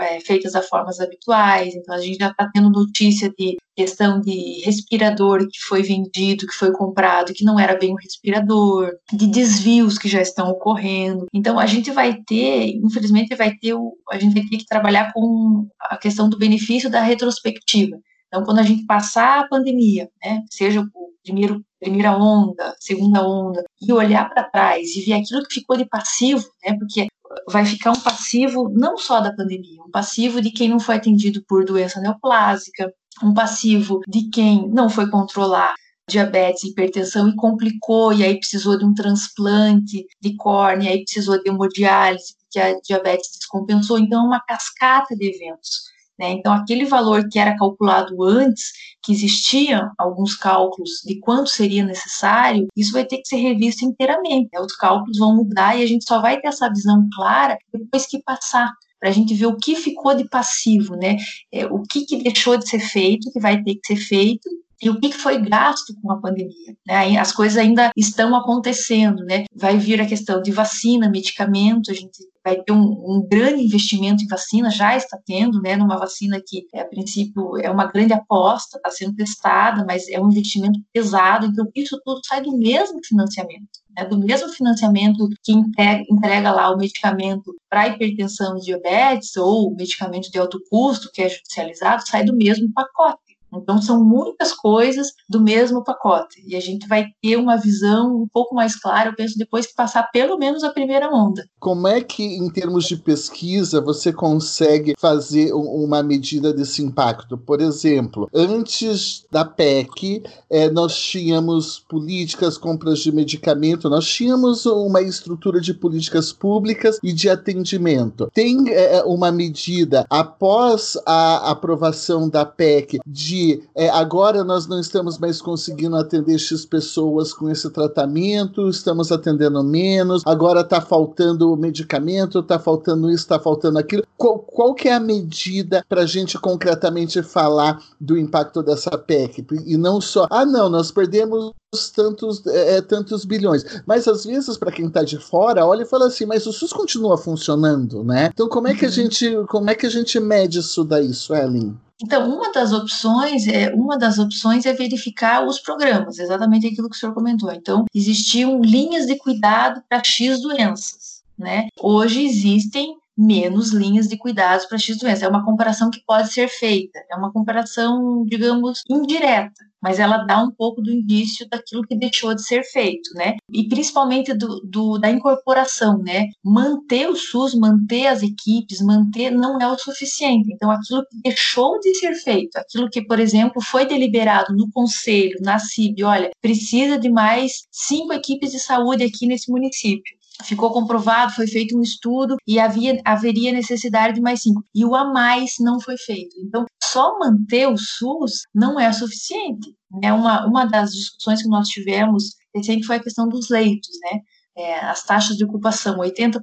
é, 0.00 0.20
feitas 0.20 0.52
das 0.52 0.68
formas 0.68 0.98
habituais, 1.00 1.74
então 1.74 1.94
a 1.94 2.00
gente 2.00 2.18
já 2.18 2.30
está 2.30 2.50
tendo 2.52 2.70
notícia 2.70 3.32
de 3.38 3.56
questão 3.76 4.20
de 4.20 4.60
respirador 4.64 5.46
que 5.48 5.60
foi 5.60 5.82
vendido, 5.82 6.46
que 6.46 6.54
foi 6.54 6.72
comprado, 6.72 7.32
que 7.32 7.44
não 7.44 7.60
era 7.60 7.78
bem 7.78 7.92
um 7.92 7.98
respirador, 8.02 8.90
de 9.12 9.26
desvios 9.28 9.96
que 9.96 10.08
já 10.08 10.20
estão 10.20 10.50
ocorrendo. 10.50 11.26
Então 11.32 11.58
a 11.58 11.66
gente 11.66 11.90
vai 11.90 12.20
ter, 12.26 12.74
infelizmente, 12.76 13.36
vai 13.36 13.54
ter 13.56 13.74
o, 13.74 13.96
a 14.10 14.18
gente 14.18 14.34
vai 14.34 14.42
ter 14.42 14.56
que 14.56 14.66
trabalhar 14.66 15.12
com 15.12 15.68
a 15.80 15.96
questão 15.96 16.28
do 16.28 16.38
benefício 16.38 16.90
da 16.90 17.00
retrospectiva. 17.00 17.96
Então, 18.28 18.44
quando 18.44 18.58
a 18.58 18.62
gente 18.62 18.84
passar 18.84 19.40
a 19.40 19.48
pandemia, 19.48 20.08
né, 20.22 20.42
seja 20.50 20.80
o 20.80 21.08
primeiro 21.22 21.64
primeira 21.80 22.16
onda, 22.16 22.74
segunda 22.78 23.26
onda, 23.26 23.64
e 23.80 23.92
olhar 23.92 24.28
para 24.28 24.44
trás 24.44 24.96
e 24.96 25.02
ver 25.02 25.14
aquilo 25.14 25.42
que 25.44 25.54
ficou 25.54 25.76
de 25.76 25.84
passivo, 25.84 26.44
né, 26.64 26.76
porque 26.78 27.06
vai 27.48 27.64
ficar 27.64 27.92
um 27.92 28.00
passivo 28.00 28.68
não 28.70 28.96
só 28.96 29.20
da 29.20 29.32
pandemia, 29.32 29.82
um 29.82 29.90
passivo 29.90 30.40
de 30.40 30.50
quem 30.50 30.68
não 30.68 30.80
foi 30.80 30.96
atendido 30.96 31.42
por 31.46 31.64
doença 31.64 32.00
neoplásica, 32.00 32.92
um 33.22 33.34
passivo 33.34 34.00
de 34.08 34.28
quem 34.30 34.68
não 34.68 34.88
foi 34.88 35.10
controlar 35.10 35.74
diabetes 36.08 36.64
hipertensão 36.64 37.28
e 37.28 37.36
complicou, 37.36 38.12
e 38.12 38.24
aí 38.24 38.38
precisou 38.38 38.78
de 38.78 38.84
um 38.84 38.94
transplante 38.94 40.06
de 40.20 40.36
córnea, 40.36 40.90
aí 40.90 41.04
precisou 41.04 41.40
de 41.40 41.50
hemodiálise, 41.50 42.34
porque 42.40 42.58
a 42.58 42.80
diabetes 42.80 43.30
descompensou. 43.36 43.98
Então, 43.98 44.24
é 44.24 44.26
uma 44.26 44.40
cascata 44.40 45.14
de 45.14 45.26
eventos. 45.28 45.82
Né? 46.18 46.32
Então, 46.32 46.52
aquele 46.52 46.84
valor 46.84 47.28
que 47.28 47.38
era 47.38 47.56
calculado 47.56 48.22
antes, 48.24 48.72
que 49.02 49.12
existiam 49.12 49.90
alguns 49.96 50.34
cálculos 50.34 51.02
de 51.04 51.20
quanto 51.20 51.48
seria 51.48 51.84
necessário, 51.84 52.66
isso 52.76 52.92
vai 52.92 53.04
ter 53.04 53.18
que 53.18 53.28
ser 53.28 53.36
revisto 53.36 53.84
inteiramente. 53.84 54.48
Né? 54.52 54.60
Os 54.60 54.74
cálculos 54.74 55.18
vão 55.18 55.36
mudar 55.36 55.78
e 55.78 55.82
a 55.82 55.86
gente 55.86 56.04
só 56.04 56.20
vai 56.20 56.40
ter 56.40 56.48
essa 56.48 56.68
visão 56.68 57.08
clara 57.14 57.56
depois 57.72 58.06
que 58.06 58.22
passar 58.22 58.70
para 58.98 59.10
a 59.10 59.12
gente 59.12 59.32
ver 59.34 59.46
o 59.46 59.56
que 59.56 59.76
ficou 59.76 60.12
de 60.14 60.28
passivo, 60.28 60.96
né? 60.96 61.16
É, 61.52 61.66
o 61.66 61.82
que, 61.82 62.04
que 62.04 62.20
deixou 62.20 62.56
de 62.56 62.68
ser 62.68 62.80
feito, 62.80 63.30
que 63.30 63.38
vai 63.38 63.62
ter 63.62 63.76
que 63.76 63.86
ser 63.86 63.96
feito, 63.96 64.48
e 64.80 64.90
o 64.90 65.00
que 65.00 65.12
foi 65.12 65.38
gasto 65.38 65.94
com 66.00 66.12
a 66.12 66.20
pandemia. 66.20 66.76
Né? 66.86 67.18
As 67.18 67.32
coisas 67.32 67.58
ainda 67.58 67.90
estão 67.96 68.34
acontecendo, 68.34 69.24
né? 69.24 69.44
Vai 69.54 69.76
vir 69.76 70.00
a 70.00 70.06
questão 70.06 70.40
de 70.40 70.50
vacina, 70.50 71.10
medicamento, 71.10 71.90
a 71.90 71.94
gente 71.94 72.18
vai 72.44 72.62
ter 72.62 72.72
um, 72.72 72.80
um, 72.80 73.26
grande 73.28 73.62
investimento 73.62 74.22
em 74.22 74.26
vacina, 74.26 74.70
já 74.70 74.96
está 74.96 75.18
tendo, 75.26 75.60
né, 75.60 75.76
numa 75.76 75.98
vacina 75.98 76.40
que, 76.44 76.66
a 76.74 76.84
princípio, 76.84 77.58
é 77.58 77.70
uma 77.70 77.86
grande 77.86 78.14
aposta, 78.14 78.78
está 78.78 78.90
sendo 78.90 79.14
testada, 79.14 79.84
mas 79.86 80.08
é 80.08 80.18
um 80.18 80.30
investimento 80.30 80.80
pesado, 80.92 81.46
então 81.46 81.66
isso 81.74 82.00
tudo 82.04 82.20
sai 82.24 82.40
do 82.40 82.56
mesmo 82.56 83.00
financiamento, 83.04 83.68
né, 83.94 84.06
do 84.06 84.18
mesmo 84.18 84.48
financiamento 84.48 85.28
que 85.42 85.52
entrega, 85.52 86.04
entrega 86.10 86.50
lá 86.50 86.70
o 86.70 86.78
medicamento 86.78 87.54
para 87.68 87.88
hipertensão 87.88 88.56
e 88.56 88.62
diabetes, 88.62 89.36
ou 89.36 89.74
medicamento 89.74 90.30
de 90.30 90.38
alto 90.38 90.58
custo, 90.70 91.10
que 91.12 91.22
é 91.22 91.28
judicializado, 91.28 92.08
sai 92.08 92.24
do 92.24 92.34
mesmo 92.34 92.72
pacote. 92.72 93.27
Então, 93.52 93.80
são 93.80 94.04
muitas 94.04 94.52
coisas 94.52 95.12
do 95.28 95.40
mesmo 95.40 95.82
pacote. 95.82 96.42
E 96.46 96.54
a 96.54 96.60
gente 96.60 96.86
vai 96.86 97.06
ter 97.22 97.36
uma 97.36 97.56
visão 97.56 98.22
um 98.22 98.28
pouco 98.32 98.54
mais 98.54 98.76
clara, 98.76 99.10
eu 99.10 99.16
penso, 99.16 99.38
depois 99.38 99.66
que 99.66 99.74
passar 99.74 100.10
pelo 100.12 100.38
menos 100.38 100.62
a 100.62 100.70
primeira 100.70 101.08
onda. 101.10 101.44
Como 101.58 101.86
é 101.86 102.00
que, 102.00 102.22
em 102.22 102.50
termos 102.50 102.84
de 102.84 102.96
pesquisa, 102.96 103.80
você 103.80 104.12
consegue 104.12 104.94
fazer 104.98 105.52
uma 105.52 106.02
medida 106.02 106.52
desse 106.52 106.82
impacto? 106.82 107.38
Por 107.38 107.60
exemplo, 107.60 108.28
antes 108.34 109.26
da 109.30 109.44
PEC, 109.44 110.22
é, 110.50 110.70
nós 110.70 110.96
tínhamos 110.96 111.78
políticas, 111.88 112.58
compras 112.58 113.00
de 113.00 113.12
medicamento, 113.12 113.88
nós 113.88 114.06
tínhamos 114.06 114.66
uma 114.66 115.00
estrutura 115.00 115.60
de 115.60 115.72
políticas 115.72 116.32
públicas 116.32 116.98
e 117.02 117.12
de 117.12 117.28
atendimento. 117.28 118.30
Tem 118.32 118.68
é, 118.68 119.02
uma 119.04 119.32
medida 119.32 120.06
após 120.10 120.98
a 121.06 121.50
aprovação 121.50 122.28
da 122.28 122.44
PEC 122.44 122.98
de 123.06 123.37
que 123.38 123.62
é, 123.74 123.88
agora 123.88 124.42
nós 124.42 124.66
não 124.66 124.80
estamos 124.80 125.16
mais 125.18 125.40
conseguindo 125.40 125.94
atender 125.96 126.38
X 126.38 126.64
pessoas 126.64 127.32
com 127.32 127.48
esse 127.48 127.70
tratamento, 127.70 128.68
estamos 128.68 129.12
atendendo 129.12 129.62
menos, 129.62 130.22
agora 130.26 130.62
está 130.62 130.80
faltando 130.80 131.56
medicamento, 131.56 132.40
está 132.40 132.58
faltando 132.58 133.08
isso, 133.08 133.22
está 133.22 133.38
faltando 133.38 133.78
aquilo. 133.78 134.02
Qual, 134.16 134.40
qual 134.40 134.74
que 134.74 134.88
é 134.88 134.94
a 134.94 135.00
medida 135.00 135.84
para 135.88 136.02
a 136.02 136.06
gente 136.06 136.36
concretamente 136.38 137.22
falar 137.22 137.80
do 138.00 138.18
impacto 138.18 138.60
dessa 138.60 138.98
PEC? 138.98 139.46
E 139.64 139.76
não 139.76 140.00
só, 140.00 140.26
ah 140.30 140.44
não, 140.44 140.68
nós 140.68 140.90
perdemos 140.90 141.52
tantos, 141.94 142.44
é, 142.46 142.78
é 142.78 142.82
tantos 142.82 143.24
bilhões. 143.24 143.64
Mas 143.86 144.08
às 144.08 144.24
vezes, 144.24 144.56
para 144.56 144.72
quem 144.72 144.86
está 144.86 145.04
de 145.04 145.18
fora, 145.18 145.64
olha 145.64 145.82
e 145.82 145.86
fala 145.86 146.08
assim, 146.08 146.26
mas 146.26 146.46
o 146.46 146.52
SUS 146.52 146.72
continua 146.72 147.16
funcionando, 147.16 148.02
né? 148.02 148.30
Então 148.32 148.48
como 148.48 148.66
é 148.66 148.74
que 148.74 148.84
a 148.84 148.88
uhum. 148.88 148.94
gente, 148.94 149.36
como 149.48 149.70
é 149.70 149.76
que 149.76 149.86
a 149.86 149.90
gente 149.90 150.18
mede 150.18 150.58
isso 150.58 150.82
daí, 150.82 151.14
Suelen? 151.14 151.76
Então, 152.00 152.32
uma 152.32 152.52
das 152.52 152.72
opções 152.72 153.48
é 153.48 153.74
uma 153.74 153.98
das 153.98 154.18
opções 154.18 154.64
é 154.66 154.72
verificar 154.72 155.44
os 155.44 155.58
programas, 155.58 156.18
exatamente 156.18 156.66
aquilo 156.66 156.88
que 156.88 156.96
o 156.96 156.98
senhor 156.98 157.12
comentou. 157.12 157.52
Então, 157.52 157.84
existiam 157.94 158.60
linhas 158.60 159.06
de 159.06 159.16
cuidado 159.16 159.82
para 159.88 160.02
X 160.04 160.40
doenças, 160.40 161.22
né? 161.36 161.68
Hoje 161.80 162.24
existem 162.24 162.97
menos 163.18 163.72
linhas 163.72 164.06
de 164.06 164.16
cuidados 164.16 164.66
para 164.66 164.78
X 164.78 164.96
doença. 164.96 165.24
É 165.24 165.28
uma 165.28 165.44
comparação 165.44 165.90
que 165.90 166.00
pode 166.06 166.32
ser 166.32 166.48
feita, 166.48 167.00
é 167.10 167.16
uma 167.16 167.32
comparação, 167.32 168.24
digamos, 168.24 168.82
indireta, 168.88 169.68
mas 169.82 169.98
ela 169.98 170.18
dá 170.18 170.42
um 170.42 170.50
pouco 170.50 170.80
do 170.80 170.92
indício 170.92 171.48
daquilo 171.48 171.86
que 171.86 171.96
deixou 171.96 172.34
de 172.34 172.42
ser 172.44 172.62
feito, 172.64 173.12
né? 173.14 173.36
E 173.52 173.68
principalmente 173.68 174.34
do, 174.34 174.60
do, 174.60 174.98
da 174.98 175.10
incorporação, 175.10 175.98
né? 175.98 176.26
Manter 176.44 177.08
o 177.08 177.16
SUS, 177.16 177.54
manter 177.54 178.06
as 178.06 178.22
equipes, 178.22 178.80
manter 178.80 179.30
não 179.30 179.58
é 179.60 179.66
o 179.66 179.78
suficiente. 179.78 180.52
Então, 180.52 180.70
aquilo 180.70 181.04
que 181.08 181.20
deixou 181.22 181.78
de 181.80 181.94
ser 181.94 182.14
feito, 182.14 182.56
aquilo 182.56 182.88
que, 182.90 183.02
por 183.02 183.18
exemplo, 183.18 183.62
foi 183.62 183.86
deliberado 183.86 184.54
no 184.54 184.70
conselho, 184.70 185.38
na 185.42 185.58
CIB, 185.58 186.04
olha, 186.04 186.30
precisa 186.40 186.98
de 186.98 187.10
mais 187.10 187.66
cinco 187.70 188.12
equipes 188.12 188.50
de 188.52 188.58
saúde 188.58 189.04
aqui 189.04 189.26
nesse 189.26 189.50
município 189.50 190.17
ficou 190.44 190.72
comprovado, 190.72 191.34
foi 191.34 191.46
feito 191.46 191.76
um 191.76 191.82
estudo 191.82 192.36
e 192.46 192.58
havia, 192.58 193.00
haveria 193.04 193.52
necessidade 193.52 194.14
de 194.14 194.20
mais 194.20 194.42
cinco. 194.42 194.62
E 194.74 194.84
o 194.84 194.94
a 194.94 195.12
mais 195.12 195.54
não 195.60 195.80
foi 195.80 195.96
feito. 195.96 196.36
Então, 196.40 196.64
só 196.82 197.18
manter 197.18 197.68
o 197.68 197.76
SUS 197.76 198.42
não 198.54 198.78
é 198.78 198.92
suficiente. 198.92 199.74
É 200.02 200.12
uma, 200.12 200.46
uma 200.46 200.64
das 200.64 200.92
discussões 200.92 201.42
que 201.42 201.48
nós 201.48 201.68
tivemos 201.68 202.36
recente 202.54 202.86
foi 202.86 202.96
a 202.96 203.02
questão 203.02 203.28
dos 203.28 203.48
leitos, 203.48 203.90
né? 204.02 204.20
É, 204.56 204.80
as 204.80 205.04
taxas 205.04 205.36
de 205.36 205.44
ocupação, 205.44 205.98
80%, 205.98 206.40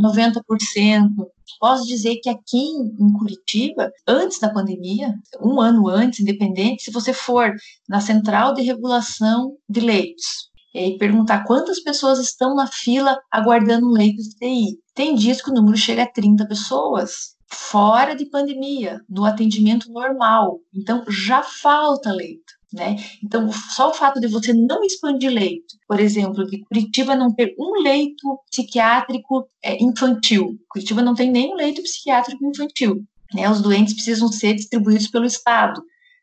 90%. 0.00 1.08
Posso 1.58 1.84
dizer 1.84 2.16
que 2.22 2.28
aqui 2.28 2.56
em 2.56 3.12
Curitiba, 3.18 3.90
antes 4.06 4.38
da 4.38 4.48
pandemia, 4.48 5.12
um 5.42 5.60
ano 5.60 5.88
antes, 5.88 6.20
independente, 6.20 6.84
se 6.84 6.92
você 6.92 7.12
for 7.12 7.52
na 7.88 8.00
central 8.00 8.54
de 8.54 8.62
regulação 8.62 9.56
de 9.68 9.80
leitos, 9.80 10.49
e 10.74 10.96
perguntar 10.98 11.44
quantas 11.44 11.80
pessoas 11.80 12.18
estão 12.18 12.54
na 12.54 12.66
fila 12.66 13.18
aguardando 13.30 13.86
um 13.86 13.92
leito 13.92 14.22
de 14.22 14.36
TI. 14.36 14.78
Tem 14.94 15.14
dias 15.14 15.42
que 15.42 15.50
o 15.50 15.54
número 15.54 15.76
chega 15.76 16.04
a 16.04 16.10
30 16.10 16.46
pessoas, 16.46 17.34
fora 17.46 18.14
de 18.14 18.26
pandemia, 18.26 19.00
no 19.08 19.24
atendimento 19.24 19.90
normal. 19.90 20.60
Então, 20.74 21.04
já 21.08 21.42
falta 21.42 22.12
leito. 22.12 22.60
Né? 22.72 22.96
Então, 23.24 23.50
só 23.52 23.90
o 23.90 23.94
fato 23.94 24.20
de 24.20 24.28
você 24.28 24.52
não 24.52 24.84
expandir 24.84 25.32
leito, 25.32 25.74
por 25.88 25.98
exemplo, 25.98 26.46
de 26.46 26.60
Curitiba 26.60 27.16
não 27.16 27.34
ter 27.34 27.52
um 27.58 27.82
leito 27.82 28.38
psiquiátrico 28.48 29.48
é, 29.60 29.82
infantil, 29.82 30.56
Curitiba 30.68 31.02
não 31.02 31.12
tem 31.12 31.32
nenhum 31.32 31.54
leito 31.54 31.82
psiquiátrico 31.82 32.46
infantil. 32.46 33.04
Né? 33.34 33.50
Os 33.50 33.60
doentes 33.60 33.94
precisam 33.94 34.28
ser 34.28 34.54
distribuídos 34.54 35.08
pelo 35.08 35.24
Estado 35.24 35.82